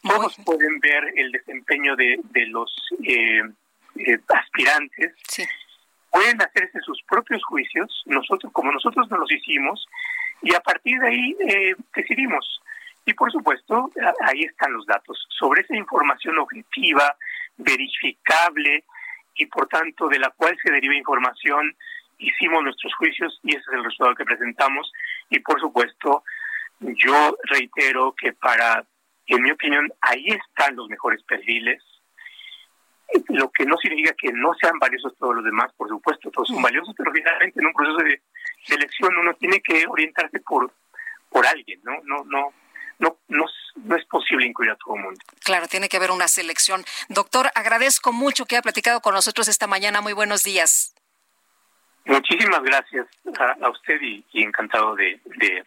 Todos 0.02 0.36
pueden 0.44 0.78
ver 0.78 1.12
el 1.16 1.32
desempeño 1.32 1.96
de, 1.96 2.20
de 2.30 2.46
los 2.46 2.72
eh, 3.02 3.42
eh, 3.96 4.18
aspirantes. 4.28 5.14
Pueden 6.10 6.40
hacerse 6.40 6.80
sus 6.80 7.02
propios 7.02 7.42
juicios, 7.44 8.02
nosotros 8.06 8.52
como 8.52 8.72
nosotros 8.72 9.08
no 9.10 9.18
los 9.18 9.30
hicimos, 9.30 9.86
y 10.42 10.54
a 10.54 10.60
partir 10.60 10.98
de 11.00 11.08
ahí 11.08 11.36
eh, 11.40 11.74
decidimos. 11.94 12.60
Y 13.04 13.14
por 13.14 13.32
supuesto, 13.32 13.90
ahí 14.20 14.42
están 14.42 14.72
los 14.72 14.86
datos. 14.86 15.26
Sobre 15.30 15.62
esa 15.62 15.74
información 15.74 16.38
objetiva, 16.38 17.16
verificable 17.56 18.84
y 19.34 19.46
por 19.46 19.66
tanto 19.68 20.08
de 20.08 20.18
la 20.18 20.30
cual 20.30 20.56
se 20.62 20.70
deriva 20.70 20.94
información, 20.94 21.74
hicimos 22.18 22.62
nuestros 22.62 22.94
juicios 22.94 23.38
y 23.44 23.50
ese 23.50 23.60
es 23.60 23.72
el 23.72 23.84
resultado 23.84 24.14
que 24.14 24.24
presentamos 24.24 24.92
y 25.30 25.38
por 25.38 25.60
supuesto 25.60 26.24
yo 26.80 27.36
reitero 27.44 28.14
que 28.14 28.32
para, 28.32 28.84
en 29.26 29.42
mi 29.42 29.50
opinión, 29.50 29.88
ahí 30.00 30.26
están 30.26 30.76
los 30.76 30.88
mejores 30.88 31.22
perfiles, 31.24 31.82
lo 33.28 33.50
que 33.50 33.64
no 33.64 33.76
significa 33.78 34.14
que 34.14 34.32
no 34.32 34.52
sean 34.54 34.78
valiosos 34.78 35.16
todos 35.18 35.36
los 35.36 35.44
demás, 35.44 35.72
por 35.76 35.88
supuesto, 35.88 36.30
todos 36.30 36.48
son 36.48 36.62
valiosos, 36.62 36.94
pero 36.96 37.12
finalmente 37.12 37.60
en 37.60 37.66
un 37.66 37.72
proceso 37.72 37.98
de, 37.98 38.20
elección 38.68 39.16
uno 39.16 39.32
tiene 39.34 39.60
que 39.60 39.86
orientarse 39.88 40.40
por 40.40 40.70
por 41.30 41.46
alguien, 41.46 41.80
¿no? 41.82 41.92
No, 42.04 42.24
no, 42.24 42.52
no, 42.98 43.18
no, 43.28 43.44
no 43.76 43.96
es 43.96 44.04
posible 44.06 44.46
incluir 44.46 44.70
a 44.70 44.76
todo 44.76 44.96
el 44.96 45.02
mundo. 45.02 45.20
Claro, 45.44 45.68
tiene 45.68 45.88
que 45.88 45.98
haber 45.98 46.10
una 46.10 46.26
selección. 46.26 46.84
Doctor, 47.08 47.50
agradezco 47.54 48.12
mucho 48.12 48.46
que 48.46 48.56
haya 48.56 48.62
platicado 48.62 49.00
con 49.00 49.14
nosotros 49.14 49.48
esta 49.48 49.66
mañana. 49.66 50.00
Muy 50.00 50.14
buenos 50.14 50.42
días. 50.42 50.94
Muchísimas 52.06 52.62
gracias 52.62 53.06
a, 53.60 53.68
usted 53.68 54.00
y, 54.00 54.24
encantado 54.42 54.96
de, 54.96 55.20
de, 55.36 55.64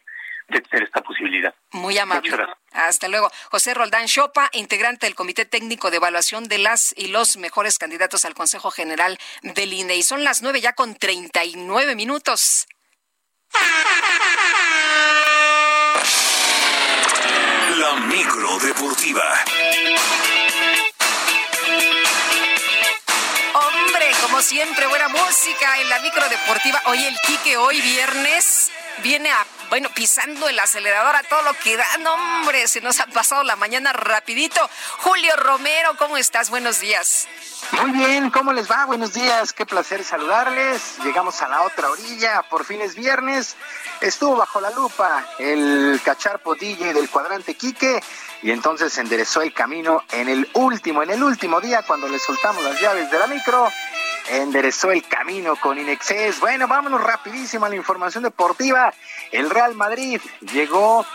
tener 0.60 0.84
esta 0.84 1.02
posibilidad. 1.02 1.56
Muy 1.72 1.98
amable. 1.98 2.30
Hasta 2.74 3.08
luego. 3.08 3.32
José 3.50 3.74
Roldán 3.74 4.08
Chopa, 4.08 4.50
integrante 4.52 5.06
del 5.06 5.16
Comité 5.16 5.46
Técnico 5.46 5.90
de 5.90 5.98
Evaluación 5.98 6.50
de 6.50 6.58
las 6.58 6.94
y 6.98 7.08
los 7.08 7.38
mejores 7.38 7.78
candidatos 7.78 8.26
al 8.26 8.34
Consejo 8.34 8.72
General 8.72 9.18
del 9.42 9.72
INE. 9.72 9.96
Y 9.96 10.04
son 10.04 10.24
las 10.26 10.42
nueve 10.42 10.60
ya 10.60 10.74
con 10.74 10.96
treinta 10.96 11.46
y 11.46 11.54
nueve 11.56 11.96
minutos. 11.96 12.68
La 17.78 17.96
micro 18.02 18.60
deportiva. 18.60 19.24
Siempre, 24.42 24.88
buena 24.88 25.08
música 25.08 25.80
en 25.80 25.90
la 25.90 26.00
micro 26.00 26.28
deportiva. 26.28 26.82
Oye, 26.88 27.08
el 27.08 27.20
Quique 27.22 27.58
hoy 27.58 27.80
viernes 27.80 28.72
viene 29.04 29.30
a, 29.32 29.46
bueno, 29.70 29.90
pisando 29.94 30.50
el 30.50 30.58
acelerador 30.58 31.16
a 31.16 31.24
todo 31.24 31.44
lo 31.44 31.54
que 31.54 31.78
da. 31.78 31.86
No, 32.00 32.14
hombre, 32.14 32.68
se 32.68 32.82
nos 32.82 33.00
ha 33.00 33.06
pasado 33.06 33.44
la 33.44 33.56
mañana 33.56 33.94
rapidito. 33.94 34.60
Julio 35.00 35.36
Romero, 35.36 35.96
¿cómo 35.98 36.18
estás? 36.18 36.50
Buenos 36.50 36.80
días. 36.80 37.28
Muy 37.72 37.92
bien, 37.92 38.32
¿cómo 38.32 38.52
les 38.52 38.70
va? 38.70 38.86
Buenos 38.86 39.14
días, 39.14 39.54
qué 39.54 39.66
placer 39.66 40.04
saludarles. 40.04 40.98
Llegamos 41.04 41.42
a 41.44 41.48
la 41.48 41.62
otra 41.62 41.92
orilla, 41.92 42.42
por 42.50 42.66
fin 42.66 42.82
es 42.82 42.96
viernes. 42.96 43.56
Estuvo 44.02 44.36
bajo 44.38 44.60
la 44.60 44.72
lupa 44.72 45.24
el 45.38 46.02
cacharpo 46.04 46.56
DJ 46.56 46.94
del 46.94 47.10
cuadrante 47.10 47.54
Quique 47.54 48.02
y 48.42 48.52
entonces 48.52 48.98
enderezó 48.98 49.42
el 49.42 49.54
camino 49.54 50.04
en 50.12 50.30
el 50.30 50.50
último, 50.54 51.04
en 51.04 51.12
el 51.12 51.24
último 51.24 51.62
día 51.62 51.84
cuando 51.86 52.08
le 52.08 52.20
soltamos 52.20 52.64
las 52.64 52.80
llaves 52.82 53.12
de 53.12 53.20
la 53.20 53.28
micro 53.28 53.68
enderezó 54.30 54.92
el 54.92 55.04
camino 55.08 55.56
con 55.56 55.78
Inexcess. 55.78 56.40
Bueno, 56.40 56.68
vámonos 56.68 57.04
rapidísimo 57.04 57.66
a 57.66 57.70
la 57.70 57.76
información 57.76 58.24
deportiva. 58.24 58.94
El 59.32 59.50
Real 59.50 59.76
Madrid 59.76 60.22
llegó 60.54 61.06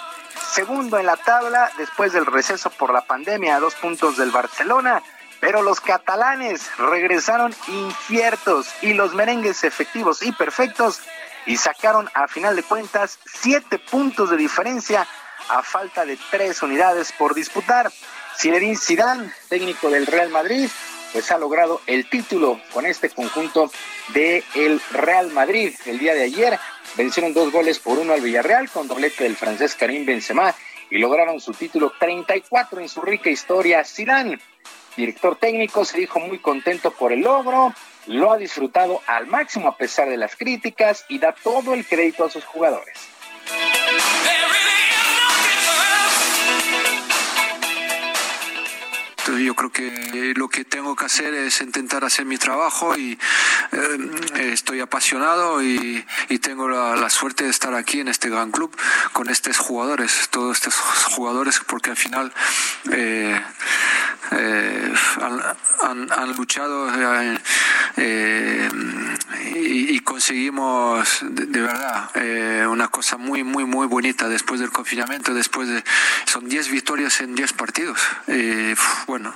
segundo 0.53 0.99
en 0.99 1.07
la 1.07 1.17
tabla 1.17 1.71
después 1.79 2.13
del 2.13 2.27
receso 2.27 2.71
por 2.71 2.93
la 2.93 3.03
pandemia 3.03 3.57
a 3.57 3.61
dos 3.61 3.75
puntos 3.75 4.17
del 4.17 4.31
Barcelona. 4.31 5.03
Pero 5.41 5.63
los 5.63 5.81
catalanes 5.81 6.71
regresaron 6.79 7.55
inciertos 7.69 8.69
y 8.81 8.95
los 8.95 9.15
merengues 9.15 9.65
efectivos 9.65 10.23
y 10.23 10.33
perfectos 10.33 11.01
y 11.45 11.59
sacaron 11.59 12.11
a 12.15 12.27
final 12.27 12.57
de 12.57 12.63
cuentas 12.63 13.19
siete 13.27 13.79
puntos 13.79 14.31
de 14.31 14.37
diferencia 14.37 15.07
a 15.49 15.63
falta 15.63 16.05
de 16.05 16.19
tres 16.31 16.63
unidades 16.63 17.13
por 17.13 17.35
disputar. 17.35 17.91
Zinedine 18.39 18.77
Zidane, 18.77 19.31
técnico 19.49 19.91
del 19.91 20.07
Real 20.07 20.29
Madrid, 20.29 20.69
pues 21.13 21.31
ha 21.31 21.39
logrado 21.39 21.81
el 21.87 22.09
título 22.09 22.61
con 22.73 22.85
este 22.87 23.11
conjunto 23.11 23.71
de 24.09 24.45
el 24.55 24.81
Real 24.91 25.31
Madrid. 25.33 25.75
El 25.87 25.99
día 25.99 26.15
de 26.15 26.25
ayer 26.25 26.59
vencieron 26.97 27.33
dos 27.33 27.51
goles 27.51 27.79
por 27.79 27.99
uno 27.99 28.13
al 28.13 28.21
Villarreal 28.21 28.69
con 28.71 28.89
doblete 28.89 29.25
del 29.25 29.37
francés 29.37 29.75
Karim 29.75 30.05
Benzema 30.05 30.55
y 30.91 30.99
lograron 30.99 31.41
su 31.41 31.53
título 31.53 31.93
34 31.99 32.81
en 32.81 32.89
su 32.89 33.01
rica 33.01 33.31
historia. 33.31 33.85
Zidane, 33.85 34.39
director 34.97 35.37
técnico, 35.37 35.85
se 35.85 35.99
dijo 35.99 36.21
muy 36.21 36.39
contento 36.39 36.91
por 36.91 37.13
el 37.13 37.21
logro, 37.21 37.73
lo 38.07 38.33
ha 38.33 38.37
disfrutado 38.37 39.01
al 39.07 39.27
máximo 39.27 39.69
a 39.69 39.77
pesar 39.77 40.09
de 40.09 40.17
las 40.17 40.37
críticas 40.37 41.05
y 41.09 41.19
da 41.19 41.33
todo 41.33 41.75
el 41.75 41.87
crédito 41.87 42.25
a 42.25 42.31
sus 42.31 42.45
jugadores. 42.45 43.16
Yo 49.45 49.55
creo 49.55 49.71
que 49.71 50.35
lo 50.37 50.49
que 50.49 50.65
tengo 50.65 50.97
que 50.97 51.05
hacer 51.05 51.35
es 51.35 51.61
intentar 51.61 52.05
hacer 52.05 52.25
mi 52.25 52.39
trabajo 52.39 52.97
y 52.97 53.19
eh, 53.73 54.53
estoy 54.53 54.81
apasionado 54.81 55.63
y, 55.63 56.05
tengo 56.41 56.69
la, 56.69 57.11
suerte 57.11 57.45
de 57.45 57.51
estar 57.51 57.75
aquí 57.75 58.01
en 58.01 58.09
este 58.09 58.29
gran 58.29 58.53
club 58.53 58.77
con 59.13 59.29
estos 59.29 59.59
jugadores, 59.59 60.29
todos 60.31 60.59
estos 60.59 60.75
jugadores, 60.75 61.61
porque 61.67 61.91
al 61.91 61.97
final 61.97 62.33
eh, 62.93 63.41
eh, 64.33 64.93
han, 65.83 66.37
luchado 66.37 66.91
y, 69.57 70.01
conseguimos 70.01 71.19
de, 71.23 71.61
verdad 71.61 72.11
una 72.69 72.89
cosa 72.89 73.17
muy, 73.17 73.43
muy, 73.45 73.65
muy 73.65 73.87
bonita 73.87 74.29
después 74.29 74.61
del 74.61 74.71
confinamiento, 74.71 75.35
después 75.35 75.69
de, 75.69 75.85
son 76.27 76.49
10 76.49 76.71
victorias 76.71 77.21
en 77.21 77.35
10 77.35 77.53
partidos. 77.55 78.01
bueno, 79.07 79.33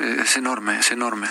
es 0.00 0.36
enorme, 0.36 0.78
es 0.78 0.90
enorme. 0.90 1.28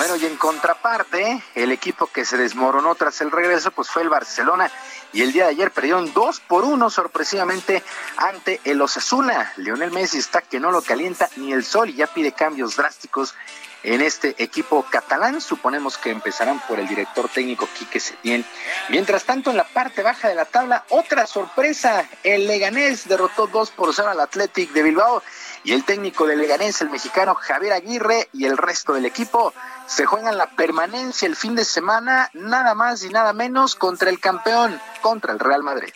Bueno, 0.00 0.16
y 0.16 0.24
en 0.24 0.38
contraparte, 0.38 1.42
el 1.54 1.72
equipo 1.72 2.06
que 2.06 2.24
se 2.24 2.38
desmoronó 2.38 2.94
tras 2.94 3.20
el 3.20 3.30
regreso, 3.30 3.70
pues 3.70 3.90
fue 3.90 4.00
el 4.00 4.08
Barcelona. 4.08 4.72
Y 5.12 5.20
el 5.20 5.30
día 5.30 5.44
de 5.44 5.50
ayer 5.50 5.70
perdieron 5.72 6.14
dos 6.14 6.40
por 6.40 6.64
uno 6.64 6.88
sorpresivamente 6.88 7.82
ante 8.16 8.62
el 8.64 8.80
Osasuna. 8.80 9.52
Lionel 9.58 9.90
Messi 9.90 10.16
está 10.16 10.40
que 10.40 10.58
no 10.58 10.70
lo 10.70 10.80
calienta 10.80 11.28
ni 11.36 11.52
el 11.52 11.66
sol 11.66 11.90
y 11.90 11.96
ya 11.96 12.06
pide 12.06 12.32
cambios 12.32 12.76
drásticos 12.76 13.34
en 13.82 14.00
este 14.00 14.34
equipo 14.42 14.86
catalán. 14.90 15.42
Suponemos 15.42 15.98
que 15.98 16.08
empezarán 16.08 16.60
por 16.66 16.80
el 16.80 16.88
director 16.88 17.28
técnico 17.28 17.68
Quique 17.78 18.00
Setién. 18.00 18.46
Mientras 18.88 19.24
tanto, 19.24 19.50
en 19.50 19.58
la 19.58 19.64
parte 19.64 20.02
baja 20.02 20.28
de 20.28 20.34
la 20.34 20.46
tabla, 20.46 20.84
otra 20.88 21.26
sorpresa. 21.26 22.08
El 22.22 22.46
Leganés 22.46 23.06
derrotó 23.06 23.46
2 23.48 23.70
por 23.72 23.94
0 23.94 24.08
al 24.08 24.20
Athletic 24.20 24.72
de 24.72 24.82
Bilbao. 24.82 25.22
Y 25.62 25.72
el 25.72 25.84
técnico 25.84 26.26
del 26.26 26.38
Leganés, 26.38 26.80
el 26.80 26.90
mexicano 26.90 27.34
Javier 27.34 27.74
Aguirre 27.74 28.28
y 28.32 28.46
el 28.46 28.56
resto 28.56 28.94
del 28.94 29.04
equipo 29.04 29.52
se 29.86 30.06
juegan 30.06 30.38
la 30.38 30.48
permanencia 30.50 31.26
el 31.26 31.36
fin 31.36 31.54
de 31.54 31.64
semana, 31.64 32.30
nada 32.32 32.74
más 32.74 33.02
y 33.04 33.10
nada 33.10 33.32
menos 33.32 33.74
contra 33.74 34.08
el 34.08 34.20
campeón, 34.20 34.80
contra 35.02 35.32
el 35.32 35.38
Real 35.38 35.62
Madrid. 35.62 35.92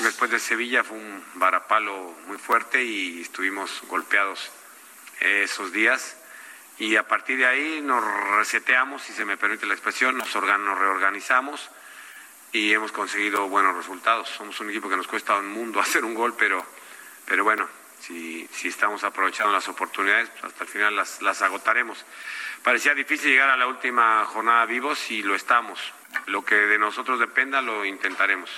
después 0.00 0.30
de 0.30 0.40
Sevilla 0.40 0.82
fue 0.82 0.96
un 0.96 1.24
varapalo 1.34 2.14
muy 2.26 2.38
fuerte 2.38 2.82
y 2.82 3.20
estuvimos 3.20 3.82
golpeados 3.88 4.50
esos 5.20 5.72
días. 5.72 6.16
Y 6.78 6.96
a 6.96 7.06
partir 7.06 7.38
de 7.38 7.46
ahí 7.46 7.80
nos 7.82 8.02
reseteamos, 8.36 9.02
si 9.02 9.12
se 9.12 9.24
me 9.24 9.36
permite 9.36 9.66
la 9.66 9.74
expresión, 9.74 10.16
nos 10.16 10.32
reorganizamos 10.32 11.70
y 12.52 12.72
hemos 12.72 12.92
conseguido 12.92 13.48
buenos 13.48 13.76
resultados. 13.76 14.28
Somos 14.28 14.58
un 14.60 14.70
equipo 14.70 14.88
que 14.88 14.96
nos 14.96 15.06
cuesta 15.06 15.38
un 15.38 15.48
mundo 15.48 15.80
hacer 15.80 16.04
un 16.04 16.14
gol, 16.14 16.34
pero, 16.38 16.64
pero 17.26 17.44
bueno, 17.44 17.68
si, 18.00 18.48
si 18.52 18.68
estamos 18.68 19.04
aprovechando 19.04 19.52
las 19.52 19.68
oportunidades, 19.68 20.28
pues 20.30 20.44
hasta 20.44 20.64
el 20.64 20.70
final 20.70 20.96
las, 20.96 21.22
las 21.22 21.42
agotaremos. 21.42 22.04
Parecía 22.62 22.94
difícil 22.94 23.30
llegar 23.30 23.50
a 23.50 23.56
la 23.56 23.66
última 23.66 24.24
jornada 24.26 24.66
vivos 24.66 25.10
y 25.10 25.22
lo 25.22 25.34
estamos. 25.34 25.80
Lo 26.26 26.44
que 26.44 26.54
de 26.54 26.78
nosotros 26.78 27.18
dependa 27.18 27.62
lo 27.62 27.84
intentaremos. 27.84 28.50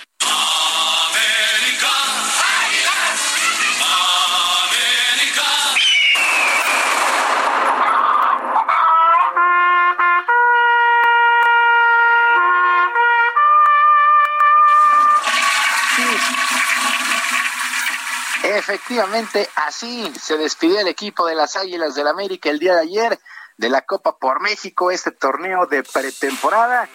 Efectivamente, 18.55 19.49
así 19.55 20.13
se 20.21 20.37
despidió 20.37 20.79
el 20.79 20.87
equipo 20.87 21.25
de 21.25 21.33
las 21.33 21.55
Águilas 21.55 21.95
del 21.95 22.07
América 22.07 22.49
el 22.49 22.59
día 22.59 22.75
de 22.75 22.81
ayer 22.81 23.19
de 23.57 23.69
la 23.69 23.81
Copa 23.81 24.17
por 24.17 24.41
México, 24.41 24.91
este 24.91 25.09
torneo 25.11 25.65
de 25.65 25.83
pretemporada. 25.83 26.87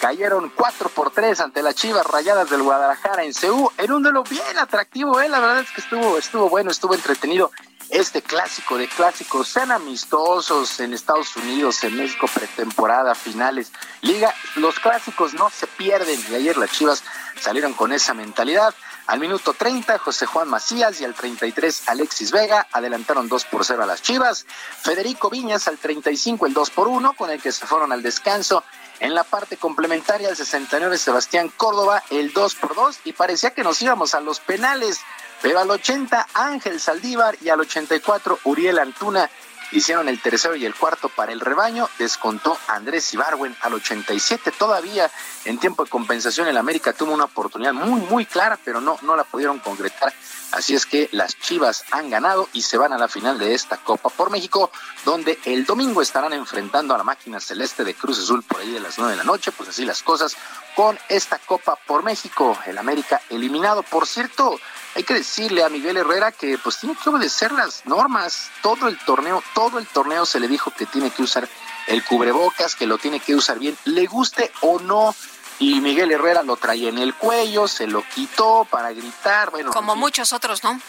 Cayeron 0.00 0.50
4 0.50 0.88
por 0.88 1.12
3 1.12 1.40
ante 1.40 1.62
las 1.62 1.76
Chivas 1.76 2.04
Rayadas 2.04 2.50
del 2.50 2.62
Guadalajara 2.62 3.22
en 3.22 3.32
CU, 3.32 3.70
en 3.78 3.92
un 3.92 4.02
duelo 4.02 4.24
bien 4.24 4.58
atractivo, 4.58 5.20
¿eh? 5.20 5.28
la 5.28 5.38
verdad 5.38 5.60
es 5.60 5.70
que 5.70 5.80
estuvo, 5.80 6.18
estuvo 6.18 6.48
bueno, 6.48 6.72
estuvo 6.72 6.94
entretenido 6.94 7.50
este 7.90 8.20
clásico 8.20 8.76
de 8.76 8.88
clásicos, 8.88 9.48
sean 9.48 9.70
amistosos 9.70 10.80
en 10.80 10.94
Estados 10.94 11.36
Unidos, 11.36 11.84
en 11.84 11.96
México, 11.96 12.26
pretemporada, 12.32 13.14
finales, 13.14 13.72
liga, 14.02 14.34
los 14.56 14.80
clásicos 14.80 15.32
no 15.34 15.48
se 15.48 15.66
pierden 15.68 16.18
y 16.28 16.34
ayer 16.34 16.56
las 16.56 16.72
Chivas 16.72 17.04
salieron 17.40 17.72
con 17.72 17.92
esa 17.92 18.14
mentalidad. 18.14 18.74
Al 19.06 19.20
minuto 19.20 19.52
30, 19.52 19.98
José 19.98 20.24
Juan 20.24 20.48
Macías 20.48 20.98
y 20.98 21.04
al 21.04 21.14
33, 21.14 21.88
Alexis 21.88 22.32
Vega 22.32 22.66
adelantaron 22.72 23.28
2 23.28 23.44
por 23.44 23.62
0 23.62 23.82
a 23.82 23.86
las 23.86 24.00
Chivas. 24.00 24.46
Federico 24.80 25.28
Viñas 25.28 25.68
al 25.68 25.76
35, 25.76 26.46
el 26.46 26.54
2 26.54 26.70
por 26.70 26.88
1, 26.88 27.12
con 27.12 27.30
el 27.30 27.40
que 27.42 27.52
se 27.52 27.66
fueron 27.66 27.92
al 27.92 28.02
descanso. 28.02 28.64
En 29.00 29.14
la 29.14 29.22
parte 29.22 29.58
complementaria, 29.58 30.30
el 30.30 30.36
69, 30.36 30.96
Sebastián 30.96 31.52
Córdoba, 31.54 32.02
el 32.08 32.32
2 32.32 32.54
por 32.54 32.74
2, 32.74 33.00
y 33.04 33.12
parecía 33.12 33.50
que 33.50 33.62
nos 33.62 33.82
íbamos 33.82 34.14
a 34.14 34.20
los 34.20 34.40
penales. 34.40 35.00
Pero 35.42 35.58
al 35.58 35.70
80, 35.70 36.28
Ángel 36.32 36.80
Saldívar 36.80 37.36
y 37.42 37.50
al 37.50 37.60
84, 37.60 38.38
Uriel 38.44 38.78
Antuna 38.78 39.28
hicieron 39.74 40.08
el 40.08 40.20
tercero 40.20 40.56
y 40.56 40.64
el 40.64 40.74
cuarto 40.74 41.08
para 41.08 41.32
el 41.32 41.40
rebaño, 41.40 41.88
descontó 41.98 42.56
Andrés 42.68 43.12
Ibarwen 43.12 43.54
al 43.60 43.74
87 43.74 44.52
todavía 44.52 45.10
en 45.44 45.58
tiempo 45.58 45.84
de 45.84 45.90
compensación 45.90 46.48
el 46.48 46.56
América 46.56 46.92
tuvo 46.92 47.12
una 47.12 47.24
oportunidad 47.24 47.72
muy 47.72 48.00
muy 48.02 48.24
clara, 48.24 48.58
pero 48.64 48.80
no 48.80 48.96
no 49.02 49.16
la 49.16 49.24
pudieron 49.24 49.58
concretar. 49.58 50.12
Así 50.54 50.76
es 50.76 50.86
que 50.86 51.08
las 51.10 51.36
Chivas 51.40 51.84
han 51.90 52.10
ganado 52.10 52.48
y 52.52 52.62
se 52.62 52.78
van 52.78 52.92
a 52.92 52.98
la 52.98 53.08
final 53.08 53.38
de 53.40 53.54
esta 53.54 53.76
Copa 53.76 54.08
por 54.08 54.30
México, 54.30 54.70
donde 55.04 55.36
el 55.46 55.66
domingo 55.66 56.00
estarán 56.00 56.32
enfrentando 56.32 56.94
a 56.94 56.98
la 56.98 57.02
máquina 57.02 57.40
celeste 57.40 57.82
de 57.82 57.94
Cruz 57.94 58.20
Azul 58.20 58.44
por 58.44 58.60
ahí 58.60 58.70
de 58.70 58.78
las 58.78 58.96
nueve 58.96 59.14
de 59.14 59.16
la 59.18 59.24
noche, 59.24 59.50
pues 59.50 59.70
así 59.70 59.84
las 59.84 60.04
cosas 60.04 60.36
con 60.76 60.96
esta 61.08 61.38
Copa 61.40 61.76
por 61.88 62.04
México, 62.04 62.56
el 62.66 62.78
América 62.78 63.20
eliminado. 63.30 63.82
Por 63.82 64.06
cierto, 64.06 64.60
hay 64.94 65.02
que 65.02 65.14
decirle 65.14 65.64
a 65.64 65.68
Miguel 65.68 65.96
Herrera 65.96 66.30
que 66.30 66.56
pues 66.56 66.78
tiene 66.78 66.96
que 67.02 67.10
obedecer 67.10 67.50
las 67.50 67.84
normas. 67.84 68.48
Todo 68.62 68.86
el 68.86 68.96
torneo, 69.04 69.42
todo 69.54 69.80
el 69.80 69.88
torneo 69.88 70.24
se 70.24 70.38
le 70.38 70.46
dijo 70.46 70.70
que 70.70 70.86
tiene 70.86 71.10
que 71.10 71.22
usar 71.22 71.48
el 71.88 72.04
cubrebocas, 72.04 72.76
que 72.76 72.86
lo 72.86 72.96
tiene 72.98 73.18
que 73.18 73.34
usar 73.34 73.58
bien, 73.58 73.76
le 73.86 74.06
guste 74.06 74.52
o 74.60 74.78
no 74.78 75.16
y 75.58 75.80
Miguel 75.80 76.10
Herrera 76.12 76.42
lo 76.42 76.56
traía 76.56 76.88
en 76.88 76.98
el 76.98 77.14
cuello, 77.14 77.68
se 77.68 77.86
lo 77.86 78.02
quitó 78.14 78.66
para 78.70 78.92
gritar, 78.92 79.50
bueno. 79.50 79.70
Como 79.72 79.94
muchos 79.94 80.32
otros, 80.32 80.64
¿no? 80.64 80.80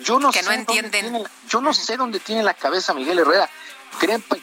Yo 0.00 0.18
no 0.18 0.30
que 0.30 0.40
sé 0.40 0.46
no 0.46 0.52
entienden. 0.52 1.12
Tiene, 1.12 1.24
yo 1.48 1.60
no 1.60 1.74
sé 1.74 1.96
dónde 1.96 2.20
tiene 2.20 2.42
la 2.42 2.54
cabeza 2.54 2.94
Miguel 2.94 3.18
Herrera. 3.18 3.48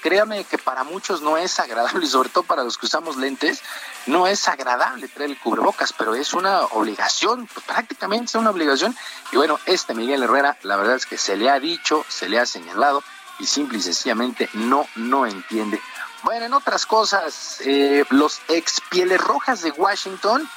créame 0.02 0.44
que 0.44 0.58
para 0.58 0.84
muchos 0.84 1.22
no 1.22 1.38
es 1.38 1.60
agradable, 1.60 2.06
y 2.06 2.10
sobre 2.10 2.30
todo 2.30 2.44
para 2.44 2.64
los 2.64 2.78
que 2.78 2.86
usamos 2.86 3.18
lentes, 3.18 3.62
no 4.06 4.28
es 4.28 4.48
agradable 4.48 5.08
traer 5.08 5.32
el 5.32 5.40
cubrebocas, 5.40 5.94
pero 5.94 6.14
es 6.14 6.34
una 6.34 6.62
obligación, 6.66 7.48
pues 7.48 7.66
prácticamente 7.66 8.26
es 8.26 8.36
una 8.36 8.50
obligación. 8.50 8.96
Y 9.32 9.38
bueno, 9.38 9.60
este 9.66 9.94
Miguel 9.94 10.24
Herrera, 10.24 10.58
la 10.64 10.76
verdad 10.76 10.96
es 10.96 11.06
que 11.06 11.18
se 11.18 11.36
le 11.38 11.50
ha 11.50 11.60
dicho, 11.60 12.06
se 12.10 12.30
le 12.30 12.40
ha 12.40 12.46
señalado 12.46 13.04
y 13.40 13.46
simple 13.46 13.78
y 13.78 13.82
sencillamente 13.82 14.50
no, 14.54 14.86
no 14.96 15.26
entiende. 15.26 15.82
Bueno, 16.24 16.46
en 16.46 16.54
otras 16.54 16.86
cosas, 16.86 17.62
eh, 17.66 18.04
los 18.10 18.42
ex 18.50 18.82
pieles 18.90 19.22
rojas 19.22 19.62
de 19.62 19.72
Washington 19.72 20.50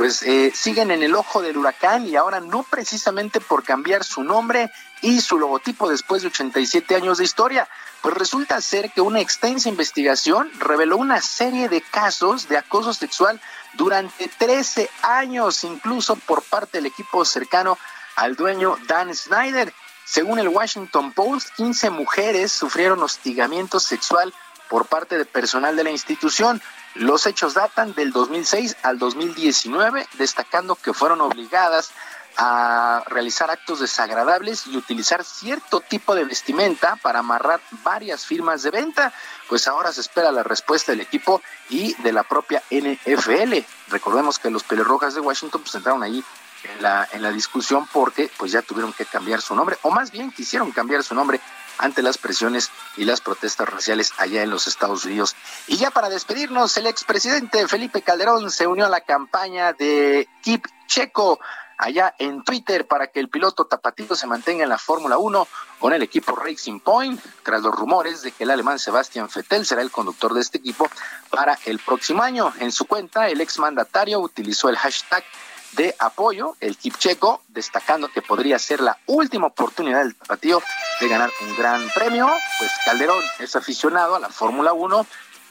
pues 0.00 0.22
eh, 0.22 0.50
siguen 0.54 0.90
en 0.90 1.02
el 1.02 1.14
ojo 1.14 1.42
del 1.42 1.58
huracán 1.58 2.06
y 2.06 2.16
ahora 2.16 2.40
no 2.40 2.62
precisamente 2.62 3.38
por 3.38 3.62
cambiar 3.62 4.02
su 4.02 4.24
nombre 4.24 4.72
y 5.02 5.20
su 5.20 5.38
logotipo 5.38 5.90
después 5.90 6.22
de 6.22 6.28
87 6.28 6.94
años 6.96 7.18
de 7.18 7.24
historia, 7.24 7.68
pues 8.00 8.14
resulta 8.14 8.58
ser 8.62 8.90
que 8.92 9.02
una 9.02 9.20
extensa 9.20 9.68
investigación 9.68 10.50
reveló 10.58 10.96
una 10.96 11.20
serie 11.20 11.68
de 11.68 11.82
casos 11.82 12.48
de 12.48 12.56
acoso 12.56 12.94
sexual 12.94 13.42
durante 13.74 14.28
13 14.28 14.88
años, 15.02 15.64
incluso 15.64 16.16
por 16.16 16.44
parte 16.44 16.78
del 16.78 16.86
equipo 16.86 17.22
cercano 17.26 17.76
al 18.16 18.36
dueño 18.36 18.78
Dan 18.86 19.14
Snyder. 19.14 19.70
Según 20.06 20.38
el 20.38 20.48
Washington 20.48 21.12
Post, 21.12 21.50
15 21.56 21.90
mujeres 21.90 22.52
sufrieron 22.52 23.02
hostigamiento 23.02 23.78
sexual 23.78 24.32
por 24.70 24.86
parte 24.86 25.18
de 25.18 25.26
personal 25.26 25.76
de 25.76 25.84
la 25.84 25.90
institución. 25.90 26.62
Los 26.94 27.26
hechos 27.26 27.54
datan 27.54 27.92
del 27.92 28.12
2006 28.12 28.76
al 28.82 28.98
2019, 28.98 30.06
destacando 30.16 30.76
que 30.76 30.94
fueron 30.94 31.20
obligadas 31.20 31.90
a 32.36 33.02
realizar 33.06 33.50
actos 33.50 33.80
desagradables 33.80 34.66
y 34.68 34.76
utilizar 34.76 35.24
cierto 35.24 35.80
tipo 35.80 36.14
de 36.14 36.24
vestimenta 36.24 36.96
para 37.02 37.18
amarrar 37.18 37.60
varias 37.82 38.24
firmas 38.24 38.62
de 38.62 38.70
venta. 38.70 39.12
Pues 39.48 39.66
ahora 39.66 39.92
se 39.92 40.00
espera 40.00 40.30
la 40.30 40.44
respuesta 40.44 40.92
del 40.92 41.00
equipo 41.00 41.42
y 41.68 41.94
de 42.02 42.12
la 42.12 42.22
propia 42.22 42.62
NFL. 42.70 43.58
Recordemos 43.88 44.38
que 44.38 44.50
los 44.50 44.66
Rojas 44.68 45.14
de 45.14 45.20
Washington 45.20 45.62
pues 45.62 45.74
entraron 45.74 46.04
ahí 46.04 46.24
en 46.62 46.82
la, 46.82 47.08
en 47.12 47.22
la 47.22 47.32
discusión 47.32 47.88
porque 47.92 48.30
pues 48.36 48.52
ya 48.52 48.62
tuvieron 48.62 48.92
que 48.92 49.06
cambiar 49.06 49.40
su 49.40 49.54
nombre, 49.54 49.78
o 49.82 49.90
más 49.90 50.10
bien 50.10 50.30
quisieron 50.30 50.70
cambiar 50.72 51.02
su 51.02 51.14
nombre 51.14 51.40
ante 51.78 52.02
las 52.02 52.18
presiones 52.18 52.70
y 52.96 53.04
las 53.04 53.20
protestas 53.20 53.68
raciales 53.68 54.12
allá 54.18 54.42
en 54.42 54.50
los 54.50 54.66
Estados 54.66 55.04
Unidos. 55.04 55.36
Y 55.66 55.76
ya 55.76 55.90
para 55.90 56.08
despedirnos, 56.08 56.76
el 56.76 56.86
expresidente 56.86 57.66
Felipe 57.68 58.02
Calderón 58.02 58.50
se 58.50 58.66
unió 58.66 58.86
a 58.86 58.90
la 58.90 59.00
campaña 59.00 59.72
de 59.72 60.28
Keep 60.42 60.66
Checo 60.86 61.38
allá 61.80 62.14
en 62.18 62.44
Twitter 62.44 62.86
para 62.86 63.06
que 63.06 63.20
el 63.20 63.28
piloto 63.28 63.64
tapatito 63.64 64.14
se 64.14 64.26
mantenga 64.26 64.62
en 64.62 64.68
la 64.68 64.78
Fórmula 64.78 65.16
1 65.16 65.48
con 65.78 65.92
el 65.94 66.02
equipo 66.02 66.36
Racing 66.36 66.80
Point, 66.80 67.20
tras 67.42 67.62
los 67.62 67.74
rumores 67.74 68.22
de 68.22 68.32
que 68.32 68.44
el 68.44 68.50
alemán 68.50 68.78
Sebastián 68.78 69.28
Vettel 69.34 69.64
será 69.64 69.80
el 69.80 69.90
conductor 69.90 70.34
de 70.34 70.42
este 70.42 70.58
equipo 70.58 70.88
para 71.30 71.58
el 71.64 71.78
próximo 71.78 72.22
año. 72.22 72.52
En 72.60 72.70
su 72.70 72.84
cuenta, 72.84 73.28
el 73.28 73.40
exmandatario 73.40 74.20
utilizó 74.20 74.68
el 74.68 74.76
hashtag 74.76 75.24
de 75.72 75.94
apoyo, 75.98 76.56
el 76.60 76.76
Checo, 76.76 77.42
destacando 77.48 78.08
que 78.08 78.22
podría 78.22 78.58
ser 78.58 78.80
la 78.80 78.98
última 79.06 79.46
oportunidad 79.46 80.00
del 80.00 80.16
tapatío 80.16 80.62
de 81.00 81.08
ganar 81.08 81.30
un 81.40 81.56
gran 81.56 81.88
premio. 81.90 82.30
Pues 82.58 82.70
Calderón 82.84 83.22
es 83.38 83.56
aficionado 83.56 84.14
a 84.14 84.20
la 84.20 84.28
Fórmula 84.28 84.72
1, 84.72 85.06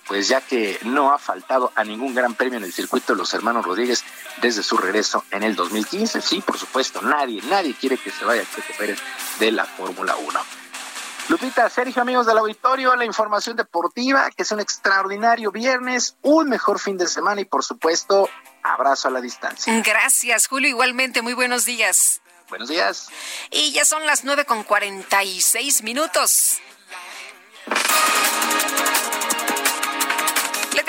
pues 0.07 0.27
ya 0.27 0.41
que 0.41 0.79
no 0.83 1.11
ha 1.11 1.17
faltado 1.17 1.71
a 1.75 1.83
ningún 1.83 2.13
gran 2.13 2.35
premio 2.35 2.57
en 2.57 2.63
el 2.63 2.73
circuito 2.73 3.13
de 3.13 3.17
los 3.17 3.33
hermanos 3.33 3.65
Rodríguez 3.65 4.03
desde 4.41 4.63
su 4.63 4.77
regreso 4.77 5.23
en 5.31 5.43
el 5.43 5.55
2015. 5.55 6.21
Sí, 6.21 6.41
por 6.41 6.57
supuesto, 6.57 7.01
nadie, 7.01 7.41
nadie 7.43 7.73
quiere 7.73 7.97
que 7.97 8.11
se 8.11 8.25
vaya 8.25 8.43
Checo 8.43 8.73
Pérez 8.77 8.99
de 9.39 9.51
la 9.51 9.65
Fórmula 9.65 10.15
1. 10.15 10.39
Lupita, 11.29 11.69
Sergio, 11.69 12.01
amigos 12.01 12.25
del 12.25 12.39
auditorio, 12.39 12.95
la 12.95 13.05
información 13.05 13.55
deportiva, 13.55 14.31
que 14.31 14.41
es 14.41 14.51
un 14.51 14.59
extraordinario 14.59 15.51
viernes, 15.51 16.17
un 16.23 16.49
mejor 16.49 16.79
fin 16.79 16.97
de 16.97 17.07
semana 17.07 17.41
y 17.41 17.45
por 17.45 17.63
supuesto, 17.63 18.27
abrazo 18.63 19.09
a 19.09 19.11
la 19.11 19.21
distancia. 19.21 19.79
Gracias, 19.85 20.47
Julio, 20.47 20.69
igualmente, 20.69 21.21
muy 21.21 21.33
buenos 21.33 21.65
días. 21.65 22.19
Buenos 22.49 22.69
días. 22.69 23.07
Y 23.51 23.71
ya 23.71 23.85
son 23.85 24.05
las 24.05 24.23
nueve 24.23 24.45
con 24.45 24.63
cuarenta 24.63 25.23
y 25.23 25.41
seis 25.41 25.83
minutos. 25.83 26.59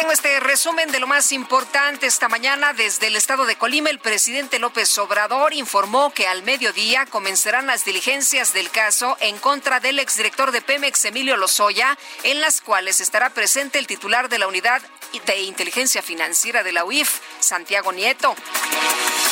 Tengo 0.00 0.12
este 0.12 0.40
resumen 0.40 0.90
de 0.90 0.98
lo 0.98 1.06
más 1.06 1.30
importante 1.30 2.06
esta 2.06 2.30
mañana 2.30 2.72
desde 2.72 3.08
el 3.08 3.16
estado 3.16 3.44
de 3.44 3.56
Colima. 3.56 3.90
El 3.90 3.98
presidente 3.98 4.58
López 4.58 4.96
Obrador 4.96 5.52
informó 5.52 6.10
que 6.14 6.26
al 6.26 6.42
mediodía 6.42 7.04
comenzarán 7.04 7.66
las 7.66 7.84
diligencias 7.84 8.54
del 8.54 8.70
caso 8.70 9.18
en 9.20 9.36
contra 9.36 9.78
del 9.78 9.98
exdirector 9.98 10.52
de 10.52 10.62
Pemex, 10.62 11.04
Emilio 11.04 11.36
Lozoya, 11.36 11.98
en 12.22 12.40
las 12.40 12.62
cuales 12.62 13.02
estará 13.02 13.28
presente 13.28 13.78
el 13.78 13.86
titular 13.86 14.30
de 14.30 14.38
la 14.38 14.48
unidad 14.48 14.80
de 15.26 15.40
inteligencia 15.40 16.00
financiera 16.00 16.62
de 16.62 16.72
la 16.72 16.84
UIF, 16.84 17.20
Santiago 17.40 17.92
Nieto. 17.92 18.34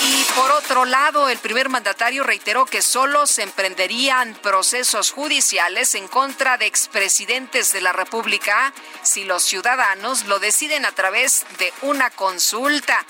Y 0.04 0.24
por 0.34 0.50
otro 0.52 0.84
lado, 0.84 1.28
el 1.28 1.38
primer 1.38 1.68
mandatario 1.68 2.24
reiteró 2.24 2.66
que 2.66 2.82
solo 2.82 3.26
se 3.26 3.42
emprenderían 3.42 4.34
procesos 4.34 5.10
judiciales 5.10 5.94
en 5.94 6.08
contra 6.08 6.56
de 6.56 6.66
expresidentes 6.66 7.72
de 7.72 7.80
la 7.80 7.92
República 7.92 8.72
si 9.02 9.24
los 9.24 9.42
ciudadanos 9.42 10.24
lo 10.26 10.38
deciden 10.58 10.86
a 10.86 10.90
través 10.90 11.46
de 11.60 11.72
una 11.82 12.10
consulta. 12.10 13.06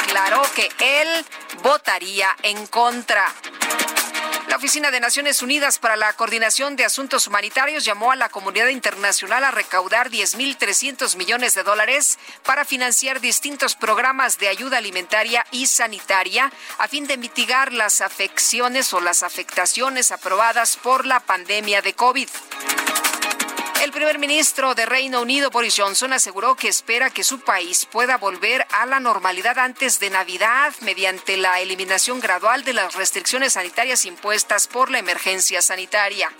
Aclaró 0.00 0.42
que 0.54 0.66
él 0.78 1.26
votaría 1.62 2.34
en 2.42 2.66
contra. 2.68 3.22
La 4.48 4.56
Oficina 4.56 4.90
de 4.90 4.98
Naciones 4.98 5.42
Unidas 5.42 5.78
para 5.78 5.96
la 5.96 6.14
Coordinación 6.14 6.74
de 6.74 6.86
Asuntos 6.86 7.26
Humanitarios 7.26 7.84
llamó 7.84 8.12
a 8.12 8.16
la 8.16 8.30
comunidad 8.30 8.68
internacional 8.68 9.44
a 9.44 9.50
recaudar 9.50 10.08
10.300 10.08 11.16
millones 11.16 11.52
de 11.52 11.64
dólares 11.64 12.18
para 12.46 12.64
financiar 12.64 13.20
distintos 13.20 13.74
programas 13.74 14.38
de 14.38 14.48
ayuda 14.48 14.78
alimentaria 14.78 15.44
y 15.50 15.66
sanitaria 15.66 16.50
a 16.78 16.88
fin 16.88 17.06
de 17.06 17.18
mitigar 17.18 17.74
las 17.74 18.00
afecciones 18.00 18.94
o 18.94 19.02
las 19.02 19.22
afectaciones 19.22 20.12
aprobadas 20.12 20.78
por 20.78 21.04
la 21.04 21.20
pandemia 21.20 21.82
de 21.82 21.92
COVID. 21.92 22.28
El 23.82 23.92
primer 23.92 24.18
ministro 24.18 24.74
de 24.74 24.86
Reino 24.86 25.20
Unido, 25.20 25.50
Boris 25.50 25.74
Johnson, 25.76 26.12
aseguró 26.12 26.56
que 26.56 26.68
espera 26.68 27.10
que 27.10 27.22
su 27.22 27.40
país 27.40 27.86
pueda 27.86 28.16
volver 28.16 28.66
a 28.72 28.86
la 28.86 29.00
normalidad 29.00 29.58
antes 29.58 30.00
de 30.00 30.10
Navidad 30.10 30.74
mediante 30.80 31.36
la 31.36 31.60
eliminación 31.60 32.18
gradual 32.18 32.64
de 32.64 32.72
las 32.72 32.94
restricciones 32.94 33.52
sanitarias 33.52 34.06
impuestas 34.06 34.66
por 34.66 34.90
la 34.90 34.98
emergencia 34.98 35.60
sanitaria. 35.60 36.30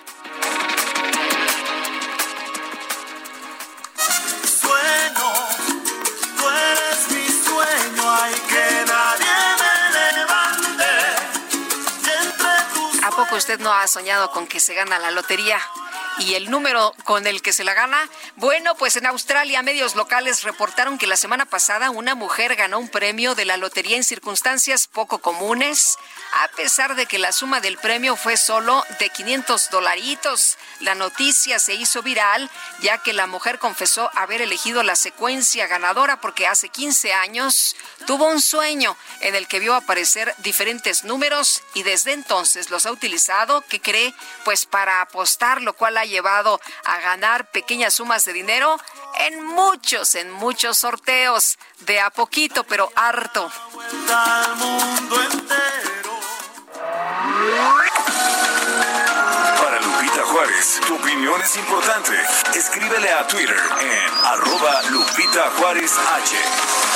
Poco 13.17 13.35
usted 13.35 13.59
no 13.61 13.73
ha 13.73 13.89
soñado 13.89 14.31
con 14.31 14.47
que 14.47 14.61
se 14.61 14.75
gana 14.75 14.99
la 14.99 15.11
lotería? 15.11 15.59
y 16.19 16.35
el 16.35 16.51
número 16.51 16.95
con 17.05 17.27
el 17.27 17.43
que 17.43 17.53
se 17.53 17.65
la 17.65 17.75
gana. 17.75 18.09
Bueno, 18.36 18.75
pues 18.77 18.97
en 18.97 19.07
Australia 19.07 19.62
medios 19.62 19.95
locales 19.95 20.43
reportaron 20.43 20.99
que 20.99 21.07
la 21.07 21.17
semana 21.17 21.45
pasada 21.45 21.91
una 21.91 22.15
mujer 22.15 22.57
ganó 22.57 22.78
un 22.78 22.89
premio 22.89 23.35
de 23.35 23.45
la 23.45 23.57
lotería 23.57 23.97
en 23.97 24.05
circunstancias 24.05 24.86
poco 24.86 25.19
comunes, 25.19 25.99
a 26.45 26.49
pesar 26.57 26.95
de 26.95 27.07
que 27.07 27.19
la 27.19 27.33
suma 27.33 27.61
del 27.61 27.78
premio 27.78 28.17
fue 28.17 28.36
solo 28.36 28.85
de 28.99 29.11
500 29.11 29.70
dolaritos. 29.70 30.59
La 30.81 30.95
noticia 30.95 31.59
se 31.59 31.75
hizo 31.75 32.03
viral 32.03 32.51
ya 32.81 32.99
que 32.99 33.12
la 33.12 33.27
mujer 33.27 33.59
confesó 33.59 34.11
haber 34.15 34.41
elegido 34.43 34.83
la 34.83 34.97
secuencia 34.97 35.67
ganadora 35.67 36.20
porque 36.20 36.47
hace 36.47 36.69
15 36.69 37.12
años 37.12 37.77
tuvo 38.07 38.26
un 38.28 38.41
sueño 38.41 38.97
en 39.20 39.35
el 39.35 39.49
que 39.49 39.59
vio 39.59 39.75
aparecer 39.75 40.35
diferentes 40.39 41.05
números 41.05 41.62
y 41.75 41.83
desde 41.83 42.12
entonces 42.12 42.70
los 42.70 42.86
ha 42.86 42.93
utilizado, 42.93 43.62
que 43.62 43.81
cree, 43.81 44.15
pues 44.44 44.65
para 44.65 45.02
apostar, 45.02 45.60
lo 45.60 45.75
cual 45.75 45.99
ha 45.99 46.05
llevado 46.05 46.60
a 46.85 47.01
ganar 47.01 47.51
pequeñas 47.51 47.94
sumas 47.94 48.25
de 48.25 48.33
dinero 48.33 48.78
en 49.18 49.44
muchos, 49.44 50.15
en 50.15 50.31
muchos 50.31 50.78
sorteos, 50.78 51.59
de 51.81 52.01
a 52.01 52.10
poquito, 52.10 52.65
pero 52.65 52.91
harto. 52.94 53.51
Para 59.60 59.81
Lupita 59.81 60.25
Juárez, 60.25 60.81
tu 60.86 60.94
opinión 60.94 61.41
es 61.43 61.57
importante. 61.57 62.12
Escríbele 62.55 63.12
a 63.12 63.26
Twitter 63.26 63.60
en 63.81 64.25
arroba 64.25 64.83
Lupita 64.91 65.51
Juárez 65.59 65.93
H. 65.93 66.95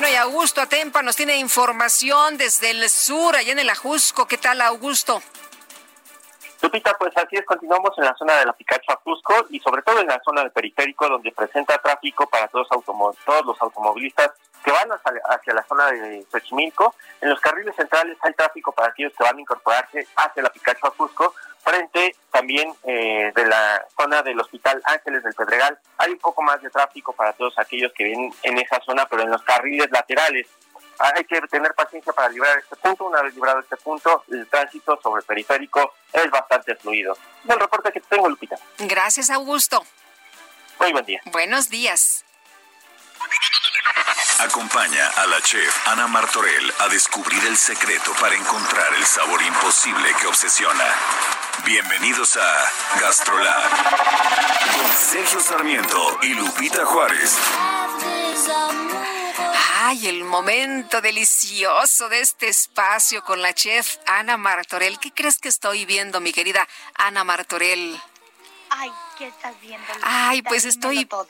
Bueno, 0.00 0.12
y 0.12 0.16
Augusto 0.16 0.60
Atempa 0.60 1.02
nos 1.02 1.16
tiene 1.16 1.38
información 1.38 2.38
desde 2.38 2.70
el 2.70 2.88
sur, 2.88 3.34
allá 3.34 3.50
en 3.50 3.58
el 3.58 3.68
Ajusco. 3.68 4.28
¿Qué 4.28 4.38
tal, 4.38 4.60
Augusto? 4.60 5.20
Lupita, 6.62 6.96
pues 6.96 7.16
así 7.16 7.34
es, 7.34 7.44
continuamos 7.44 7.90
en 7.98 8.04
la 8.04 8.14
zona 8.14 8.34
de 8.34 8.46
la 8.46 8.52
Picacho 8.52 8.92
a 8.92 9.00
Cusco 9.00 9.34
y 9.50 9.58
sobre 9.58 9.82
todo 9.82 9.98
en 9.98 10.06
la 10.06 10.20
zona 10.24 10.42
del 10.42 10.52
periférico 10.52 11.08
donde 11.08 11.32
presenta 11.32 11.78
tráfico 11.78 12.28
para 12.28 12.46
todos, 12.46 12.68
todos 12.68 13.44
los 13.44 13.60
automovilistas 13.60 14.30
que 14.64 14.70
van 14.70 14.88
hacia, 14.92 15.20
hacia, 15.30 15.54
la 15.54 15.64
zona 15.64 15.86
de 15.90 16.24
Xochimilco. 16.30 16.94
En 17.20 17.30
los 17.30 17.40
carriles 17.40 17.74
centrales 17.74 18.16
hay 18.20 18.34
tráfico 18.34 18.70
para 18.70 18.90
aquellos 18.90 19.12
que 19.18 19.24
van 19.24 19.36
a 19.36 19.40
incorporarse 19.40 20.06
hacia 20.14 20.42
la 20.44 20.50
Picacho 20.50 20.86
a 20.86 20.92
Cusco. 20.92 21.34
Frente 21.62 22.16
también 22.30 22.72
eh, 22.84 23.32
de 23.34 23.46
la 23.46 23.84
zona 23.96 24.22
del 24.22 24.40
Hospital 24.40 24.80
Ángeles 24.84 25.22
del 25.22 25.34
Pedregal 25.34 25.78
hay 25.98 26.12
un 26.12 26.18
poco 26.18 26.42
más 26.42 26.62
de 26.62 26.70
tráfico 26.70 27.12
para 27.12 27.32
todos 27.32 27.58
aquellos 27.58 27.92
que 27.92 28.04
vienen 28.04 28.32
en 28.42 28.58
esa 28.58 28.80
zona, 28.80 29.06
pero 29.06 29.22
en 29.22 29.30
los 29.30 29.42
carriles 29.42 29.90
laterales 29.90 30.46
hay 30.98 31.24
que 31.24 31.40
tener 31.42 31.74
paciencia 31.74 32.12
para 32.12 32.28
librar 32.28 32.58
este 32.58 32.76
punto. 32.76 33.04
Una 33.04 33.22
vez 33.22 33.34
librado 33.34 33.60
este 33.60 33.76
punto, 33.76 34.24
el 34.30 34.46
tránsito 34.48 34.98
sobre 35.02 35.20
el 35.20 35.26
periférico 35.26 35.94
es 36.12 36.30
bastante 36.30 36.74
fluido. 36.76 37.16
Es 37.44 37.50
el 37.50 37.60
reporte 37.60 37.92
que 37.92 38.00
tengo, 38.00 38.28
Lupita. 38.28 38.56
Gracias, 38.78 39.30
Augusto. 39.30 39.84
Muy 40.80 40.92
buen 40.92 41.04
día. 41.04 41.20
Buenos 41.26 41.68
días. 41.68 42.24
Acompaña 44.40 45.08
a 45.16 45.26
la 45.26 45.40
chef 45.42 45.88
Ana 45.88 46.06
Martorell 46.06 46.72
a 46.78 46.88
descubrir 46.88 47.44
el 47.46 47.56
secreto 47.56 48.12
para 48.20 48.36
encontrar 48.36 48.94
el 48.94 49.04
sabor 49.04 49.42
imposible 49.42 50.08
que 50.20 50.28
obsesiona. 50.28 50.84
Bienvenidos 51.64 52.36
a 52.36 53.00
Gastrolab 53.00 53.70
con 54.74 54.92
Sergio 54.96 55.40
Sarmiento 55.40 56.18
y 56.22 56.34
Lupita 56.34 56.84
Juárez. 56.86 57.36
Ay, 59.80 60.08
el 60.08 60.24
momento 60.24 61.00
delicioso 61.00 62.08
de 62.08 62.20
este 62.20 62.48
espacio 62.48 63.22
con 63.24 63.42
la 63.42 63.52
chef 63.54 63.96
Ana 64.06 64.36
Martorell. 64.36 64.98
¿Qué 64.98 65.12
crees 65.12 65.38
que 65.38 65.48
estoy 65.48 65.84
viendo, 65.84 66.20
mi 66.20 66.32
querida 66.32 66.66
Ana 66.94 67.24
Martorell? 67.24 68.00
Ay, 68.70 68.92
¿qué 69.16 69.28
estás 69.28 69.60
viendo? 69.60 69.86
Ay, 70.02 70.42
pues 70.42 70.64
estoy. 70.64 71.06
Todo. 71.06 71.28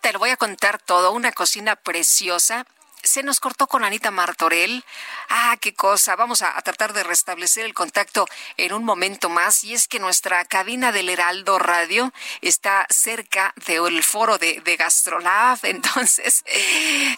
te 0.00 0.12
lo 0.12 0.18
voy 0.18 0.30
a 0.30 0.36
contar 0.36 0.78
todo. 0.78 1.12
Una 1.12 1.32
cocina 1.32 1.76
preciosa 1.76 2.66
se 3.02 3.22
nos 3.22 3.40
cortó 3.40 3.66
con 3.66 3.84
Anita 3.84 4.10
Martorell. 4.10 4.84
Ah, 5.28 5.56
qué 5.60 5.74
cosa. 5.74 6.16
Vamos 6.16 6.42
a, 6.42 6.60
tratar 6.62 6.92
de 6.92 7.02
restablecer 7.02 7.64
el 7.64 7.74
contacto 7.74 8.26
en 8.56 8.72
un 8.72 8.84
momento 8.84 9.28
más. 9.28 9.64
Y 9.64 9.74
es 9.74 9.88
que 9.88 9.98
nuestra 9.98 10.44
cabina 10.44 10.92
del 10.92 11.08
Heraldo 11.08 11.58
Radio 11.58 12.12
está 12.40 12.86
cerca 12.90 13.52
del 13.66 14.02
foro 14.02 14.38
de, 14.38 14.60
de. 14.60 14.78
Entonces, 15.62 16.44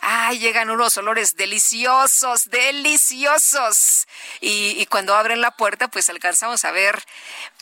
ah, 0.03 0.33
llegan 0.33 0.71
unos 0.71 0.97
olores 0.97 1.37
deliciosos, 1.37 2.51
deliciosos. 2.51 4.07
Y, 4.41 4.81
y 4.81 4.87
cuando 4.87 5.15
abren 5.15 5.41
la 5.41 5.51
puerta, 5.53 5.89
pues 5.89 6.09
alcanzamos 6.11 6.65
a 6.65 6.71
ver 6.71 7.05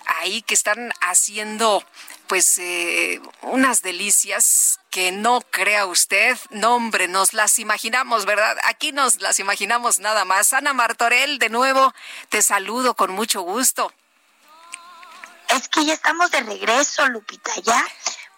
ahí 0.06 0.42
que 0.42 0.54
están 0.54 0.92
haciendo 1.00 1.84
pues 2.28 2.58
eh, 2.58 3.20
unas 3.42 3.82
delicias 3.82 4.78
que 4.90 5.10
no 5.10 5.40
crea 5.40 5.86
usted. 5.86 6.38
No, 6.50 6.76
hombre, 6.76 7.08
nos 7.08 7.32
las 7.32 7.58
imaginamos, 7.58 8.26
¿verdad? 8.26 8.56
Aquí 8.64 8.92
nos 8.92 9.20
las 9.20 9.40
imaginamos 9.40 9.98
nada 9.98 10.24
más. 10.24 10.52
Ana 10.52 10.74
Martorell, 10.74 11.38
de 11.38 11.48
nuevo, 11.48 11.94
te 12.28 12.42
saludo 12.42 12.94
con 12.94 13.10
mucho 13.12 13.40
gusto. 13.42 13.92
Es 15.48 15.68
que 15.68 15.84
ya 15.86 15.94
estamos 15.94 16.30
de 16.30 16.40
regreso, 16.40 17.08
Lupita, 17.08 17.52
ya 17.62 17.82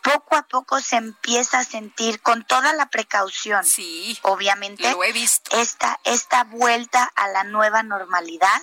poco 0.02 0.36
a 0.36 0.42
poco 0.42 0.80
se 0.80 0.96
empieza 0.96 1.58
a 1.58 1.64
sentir 1.64 2.20
con 2.20 2.44
toda 2.44 2.72
la 2.72 2.86
precaución. 2.86 3.64
Sí. 3.64 4.18
Obviamente. 4.22 4.90
Lo 4.90 5.04
he 5.04 5.12
visto. 5.12 5.56
Esta, 5.56 5.98
esta 6.04 6.44
vuelta 6.44 7.10
a 7.14 7.28
la 7.28 7.44
nueva 7.44 7.82
normalidad 7.82 8.62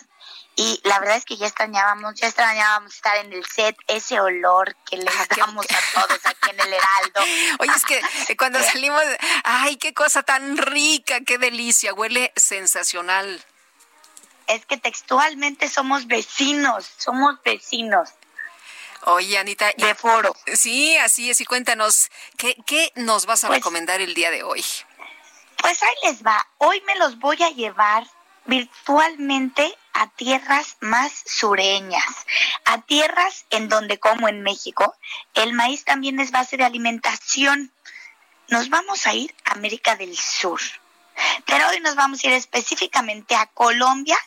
y 0.59 0.81
la 0.85 0.99
verdad 0.99 1.17
es 1.17 1.23
que 1.23 1.37
ya 1.37 1.45
extrañábamos, 1.45 2.15
ya 2.15 2.25
extrañábamos 2.25 2.95
estar 2.95 3.15
en 3.17 3.31
el 3.31 3.45
set, 3.45 3.77
ese 3.85 4.19
olor 4.19 4.75
que 4.89 4.97
les 4.97 5.15
ah, 5.15 5.27
damos 5.37 5.67
a 5.69 6.01
todos 6.01 6.19
aquí 6.25 6.49
en 6.49 6.59
el 6.59 6.73
Heraldo. 6.73 7.21
Oye, 7.59 7.71
es 7.75 7.85
que 7.85 8.01
eh, 8.27 8.35
cuando 8.35 8.59
salimos, 8.63 9.03
ay, 9.43 9.77
qué 9.77 9.93
cosa 9.93 10.23
tan 10.23 10.57
rica, 10.57 11.21
qué 11.21 11.37
delicia, 11.37 11.93
huele 11.93 12.33
sensacional. 12.35 13.45
Es 14.47 14.65
que 14.65 14.77
textualmente 14.77 15.69
somos 15.69 16.07
vecinos, 16.07 16.89
somos 16.97 17.39
vecinos. 17.43 18.09
Oye, 19.03 19.37
Anita. 19.37 19.71
De 19.77 19.93
foro. 19.93 20.35
Sí, 20.55 20.97
así 20.97 21.29
es. 21.29 21.39
Y 21.39 21.45
cuéntanos, 21.45 22.09
¿qué, 22.35 22.57
qué 22.65 22.91
nos 22.95 23.27
vas 23.27 23.43
a 23.43 23.47
pues 23.47 23.59
recomendar 23.59 24.01
el 24.01 24.15
día 24.15 24.31
de 24.31 24.41
hoy? 24.41 24.65
Pues 25.61 25.83
ahí 25.83 25.95
les 26.09 26.25
va. 26.25 26.47
Hoy 26.57 26.81
me 26.87 26.95
los 26.95 27.19
voy 27.19 27.43
a 27.43 27.51
llevar 27.51 28.07
virtualmente 28.47 29.77
a 29.93 30.07
tierras 30.07 30.77
más 30.79 31.23
sureñas, 31.25 32.25
a 32.65 32.81
tierras 32.81 33.45
en 33.49 33.69
donde, 33.69 33.99
como 33.99 34.27
en 34.27 34.41
México, 34.41 34.95
el 35.33 35.53
maíz 35.53 35.85
también 35.85 36.19
es 36.19 36.31
base 36.31 36.57
de 36.57 36.63
alimentación. 36.63 37.71
Nos 38.49 38.69
vamos 38.69 39.05
a 39.05 39.13
ir 39.13 39.35
a 39.43 39.51
América 39.51 39.95
del 39.95 40.17
Sur. 40.17 40.59
Pero 41.45 41.67
hoy 41.69 41.79
nos 41.79 41.95
vamos 41.95 42.23
a 42.23 42.27
ir 42.27 42.33
específicamente 42.33 43.35
a 43.35 43.47
Colombia 43.47 44.17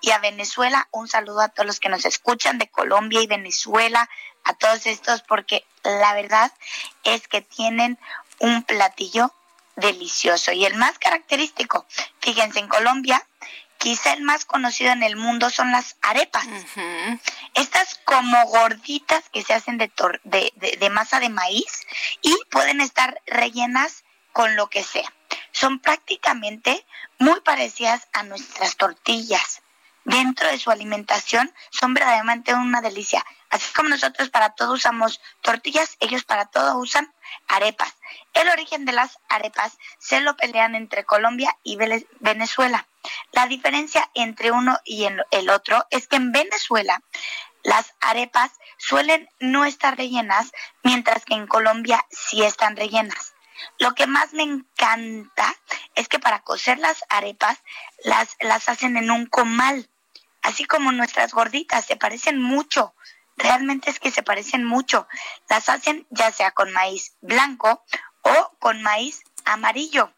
y 0.00 0.10
a 0.10 0.18
Venezuela. 0.18 0.88
Un 0.90 1.06
saludo 1.06 1.40
a 1.40 1.48
todos 1.48 1.66
los 1.66 1.80
que 1.80 1.90
nos 1.90 2.04
escuchan 2.04 2.58
de 2.58 2.70
Colombia 2.70 3.20
y 3.20 3.26
Venezuela, 3.26 4.08
a 4.44 4.54
todos 4.54 4.86
estos, 4.86 5.22
porque 5.22 5.66
la 5.84 6.14
verdad 6.14 6.52
es 7.04 7.28
que 7.28 7.42
tienen 7.42 7.98
un 8.38 8.62
platillo 8.62 9.32
delicioso 9.76 10.52
y 10.52 10.64
el 10.64 10.74
más 10.74 10.98
característico. 10.98 11.86
Fíjense, 12.20 12.58
en 12.60 12.68
Colombia 12.68 13.24
quizá 13.78 14.12
el 14.12 14.22
más 14.22 14.44
conocido 14.44 14.92
en 14.92 15.02
el 15.02 15.16
mundo 15.16 15.50
son 15.50 15.72
las 15.72 15.96
arepas. 16.02 16.46
Estas 17.54 18.00
como 18.04 18.44
gorditas 18.46 19.28
que 19.30 19.42
se 19.42 19.54
hacen 19.54 19.78
de, 19.78 19.90
de, 20.24 20.90
masa 20.90 21.20
de 21.20 21.28
maíz 21.28 21.86
y 22.20 22.36
pueden 22.50 22.80
estar 22.80 23.20
rellenas 23.26 24.04
con 24.32 24.56
lo 24.56 24.68
que 24.68 24.84
sea. 24.84 25.12
Son 25.52 25.78
prácticamente 25.78 26.84
muy 27.18 27.40
parecidas 27.40 28.08
a 28.12 28.22
nuestras 28.24 28.76
tortillas. 28.76 29.62
Dentro 30.04 30.48
de 30.48 30.58
su 30.58 30.70
alimentación 30.70 31.52
son 31.70 31.94
verdaderamente 31.94 32.54
una 32.54 32.80
delicia. 32.80 33.24
Así 33.50 33.72
como 33.72 33.88
nosotros 33.88 34.28
para 34.30 34.50
todo 34.50 34.74
usamos 34.74 35.20
tortillas, 35.42 35.96
ellos 36.00 36.24
para 36.24 36.46
todo 36.46 36.76
usan 36.78 37.12
arepas. 37.46 37.94
El 38.34 38.48
origen 38.50 38.84
de 38.84 38.92
las 38.92 39.18
arepas 39.28 39.78
se 39.98 40.20
lo 40.20 40.36
pelean 40.36 40.74
entre 40.74 41.04
Colombia 41.04 41.56
y 41.62 41.78
Venezuela. 42.20 42.86
La 43.32 43.46
diferencia 43.46 44.10
entre 44.14 44.50
uno 44.50 44.78
y 44.84 45.06
el 45.30 45.50
otro 45.50 45.86
es 45.90 46.08
que 46.08 46.16
en 46.16 46.32
Venezuela 46.32 47.02
las 47.62 47.94
arepas 48.00 48.52
suelen 48.76 49.28
no 49.40 49.64
estar 49.64 49.96
rellenas, 49.96 50.52
mientras 50.82 51.24
que 51.24 51.34
en 51.34 51.46
Colombia 51.46 52.04
sí 52.10 52.42
están 52.42 52.76
rellenas. 52.76 53.34
Lo 53.78 53.94
que 53.94 54.06
más 54.06 54.32
me 54.32 54.44
encanta 54.44 55.54
es 55.94 56.08
que 56.08 56.18
para 56.18 56.40
cocer 56.40 56.78
las 56.78 57.04
arepas 57.08 57.58
las, 58.04 58.36
las 58.40 58.68
hacen 58.68 58.96
en 58.96 59.10
un 59.10 59.26
comal, 59.26 59.88
así 60.42 60.64
como 60.64 60.92
nuestras 60.92 61.32
gorditas, 61.32 61.84
se 61.84 61.96
parecen 61.96 62.40
mucho. 62.40 62.94
Realmente 63.38 63.88
es 63.88 64.00
que 64.00 64.10
se 64.10 64.24
parecen 64.24 64.64
mucho. 64.64 65.06
Las 65.48 65.68
hacen 65.68 66.06
ya 66.10 66.32
sea 66.32 66.50
con 66.50 66.72
maíz 66.72 67.14
blanco 67.20 67.84
o 68.22 68.50
con 68.58 68.82
maíz 68.82 69.22
amarillo. 69.44 70.12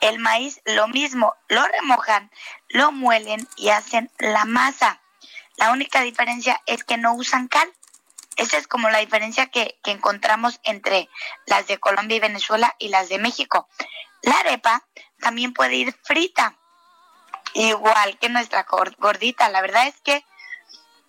El 0.00 0.18
maíz 0.18 0.60
lo 0.66 0.86
mismo, 0.86 1.34
lo 1.48 1.66
remojan, 1.66 2.30
lo 2.68 2.92
muelen 2.92 3.48
y 3.56 3.70
hacen 3.70 4.10
la 4.18 4.44
masa. 4.44 5.00
La 5.56 5.70
única 5.72 6.02
diferencia 6.02 6.60
es 6.66 6.84
que 6.84 6.98
no 6.98 7.14
usan 7.14 7.48
cal. 7.48 7.72
Esa 8.36 8.58
es 8.58 8.66
como 8.66 8.90
la 8.90 8.98
diferencia 8.98 9.46
que, 9.46 9.78
encontramos 9.84 10.60
entre 10.64 11.08
las 11.46 11.66
de 11.66 11.78
Colombia 11.78 12.16
y 12.16 12.20
Venezuela 12.20 12.76
y 12.78 12.88
las 12.88 13.08
de 13.08 13.18
México. 13.18 13.68
La 14.22 14.40
arepa 14.40 14.84
también 15.20 15.54
puede 15.54 15.76
ir 15.76 15.94
frita, 16.02 16.56
igual 17.54 18.18
que 18.18 18.28
nuestra 18.28 18.66
gordita. 18.98 19.48
La 19.48 19.62
verdad 19.62 19.86
es 19.86 20.00
que 20.02 20.24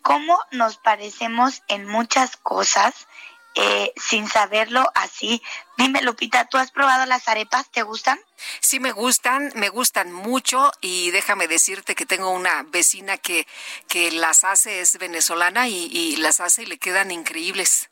cómo 0.03 0.39
nos 0.51 0.77
parecemos 0.77 1.63
en 1.67 1.87
muchas 1.87 2.37
cosas 2.37 3.07
eh, 3.55 3.91
sin 3.95 4.27
saberlo 4.27 4.91
así. 4.93 5.41
Dime, 5.77 6.01
Lupita, 6.01 6.45
¿tú 6.45 6.57
has 6.57 6.71
probado 6.71 7.05
las 7.05 7.27
arepas? 7.27 7.69
¿Te 7.71 7.83
gustan? 7.83 8.19
Sí, 8.59 8.79
me 8.79 8.91
gustan, 8.91 9.51
me 9.55 9.69
gustan 9.69 10.11
mucho 10.11 10.71
y 10.81 11.11
déjame 11.11 11.47
decirte 11.47 11.95
que 11.95 12.05
tengo 12.05 12.29
una 12.29 12.63
vecina 12.63 13.17
que, 13.17 13.47
que 13.87 14.11
las 14.11 14.43
hace, 14.43 14.81
es 14.81 14.97
venezolana 14.97 15.67
y, 15.67 15.85
y 15.85 16.17
las 16.17 16.39
hace 16.39 16.63
y 16.63 16.65
le 16.67 16.77
quedan 16.77 17.09
increíbles. 17.09 17.89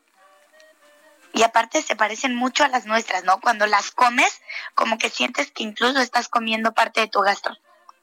Y 1.33 1.43
aparte 1.43 1.81
se 1.81 1.95
parecen 1.95 2.35
mucho 2.35 2.63
a 2.63 2.67
las 2.67 2.85
nuestras, 2.85 3.23
¿no? 3.23 3.39
Cuando 3.39 3.65
las 3.65 3.91
comes, 3.91 4.41
como 4.75 4.97
que 4.97 5.09
sientes 5.09 5.51
que 5.51 5.63
incluso 5.63 5.99
estás 6.01 6.27
comiendo 6.27 6.73
parte 6.73 7.01
de 7.01 7.07
tu 7.07 7.21
gastro 7.21 7.55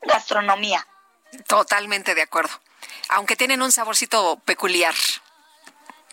gastronomía. 0.03 0.87
Totalmente 1.47 2.15
de 2.15 2.23
acuerdo. 2.23 2.53
Aunque 3.11 3.37
tienen 3.37 3.63
un 3.63 3.73
saborcito 3.73 4.41
peculiar. 4.45 4.95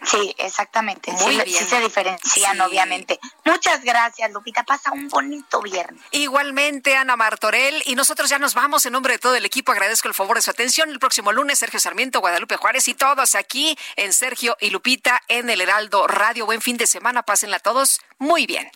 Sí, 0.03 0.35
exactamente. 0.38 1.11
Muy 1.14 1.35
sí, 1.38 1.42
bien. 1.45 1.64
sí 1.64 1.69
se 1.69 1.80
diferencian, 1.80 2.56
Sí. 2.56 2.61
obviamente. 2.61 3.18
Muchas 3.45 3.82
gracias, 3.84 4.30
Lupita. 4.32 4.64
Pasa 4.64 4.92
un 4.92 5.08
bonito 5.08 5.61
viernes. 5.61 6.03
Igualmente, 6.11 6.95
Ana 6.98 7.16
Martorell, 7.16 7.82
y 7.85 7.95
nosotros 7.95 8.30
ya 8.30 8.38
nos 8.38 8.53
vamos 8.53 8.85
en 8.85 8.92
nombre 8.92 9.14
de 9.14 9.19
todo 9.19 9.35
el 9.35 9.45
equipo. 9.45 9.72
Agradezco 9.72 10.08
el 10.08 10.14
favor 10.14 10.35
de 10.35 10.42
su 10.44 10.52
atención. 10.52 10.90
El 10.90 11.00
próximo 11.00 11.32
lunes, 11.32 11.58
Sergio 11.58 11.80
Sarmiento, 11.80 12.19
Guadalupe 12.19 12.58
Juárez 12.58 12.88
y 12.90 12.94
todos 12.94 13.35
aquí 13.35 13.77
en 13.95 14.14
Sergio 14.14 14.58
y 14.60 14.69
Lupita 14.69 15.24
en 15.30 15.50
el 15.50 15.61
Heraldo 15.61 16.06
Radio. 16.08 16.45
Buen 16.45 16.61
fin 16.61 16.77
de 16.77 16.88
semana, 16.88 17.24
pásenla 17.24 17.60
todos 17.60 18.00
muy 18.19 18.45
bien. 18.45 18.69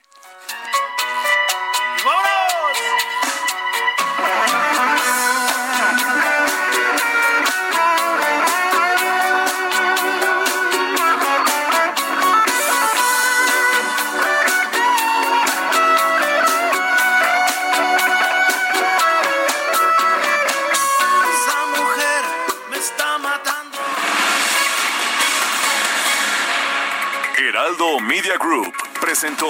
Heraldo 27.80 28.00
Media 28.06 28.38
Group 28.38 28.74
presentó 29.00 29.48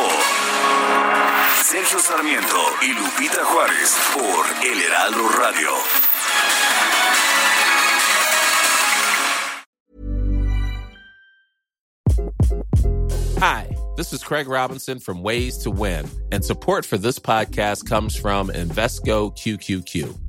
Sergio 1.63 1.99
Sarmiento 1.99 2.57
y 2.81 2.93
Lupita 2.93 3.43
Juárez 3.43 3.97
por 4.13 4.45
El 4.63 4.81
Heraldo 4.81 5.29
Radio. 5.29 5.69
Hi, 13.39 13.75
this 13.97 14.13
is 14.13 14.23
Craig 14.23 14.47
Robinson 14.47 14.99
from 14.99 15.23
Ways 15.23 15.57
to 15.59 15.71
Win, 15.71 16.05
and 16.31 16.45
support 16.45 16.85
for 16.85 16.97
this 16.97 17.17
podcast 17.17 17.87
comes 17.87 18.15
from 18.15 18.49
Invesco 18.49 19.35
QQQ. 19.35 20.28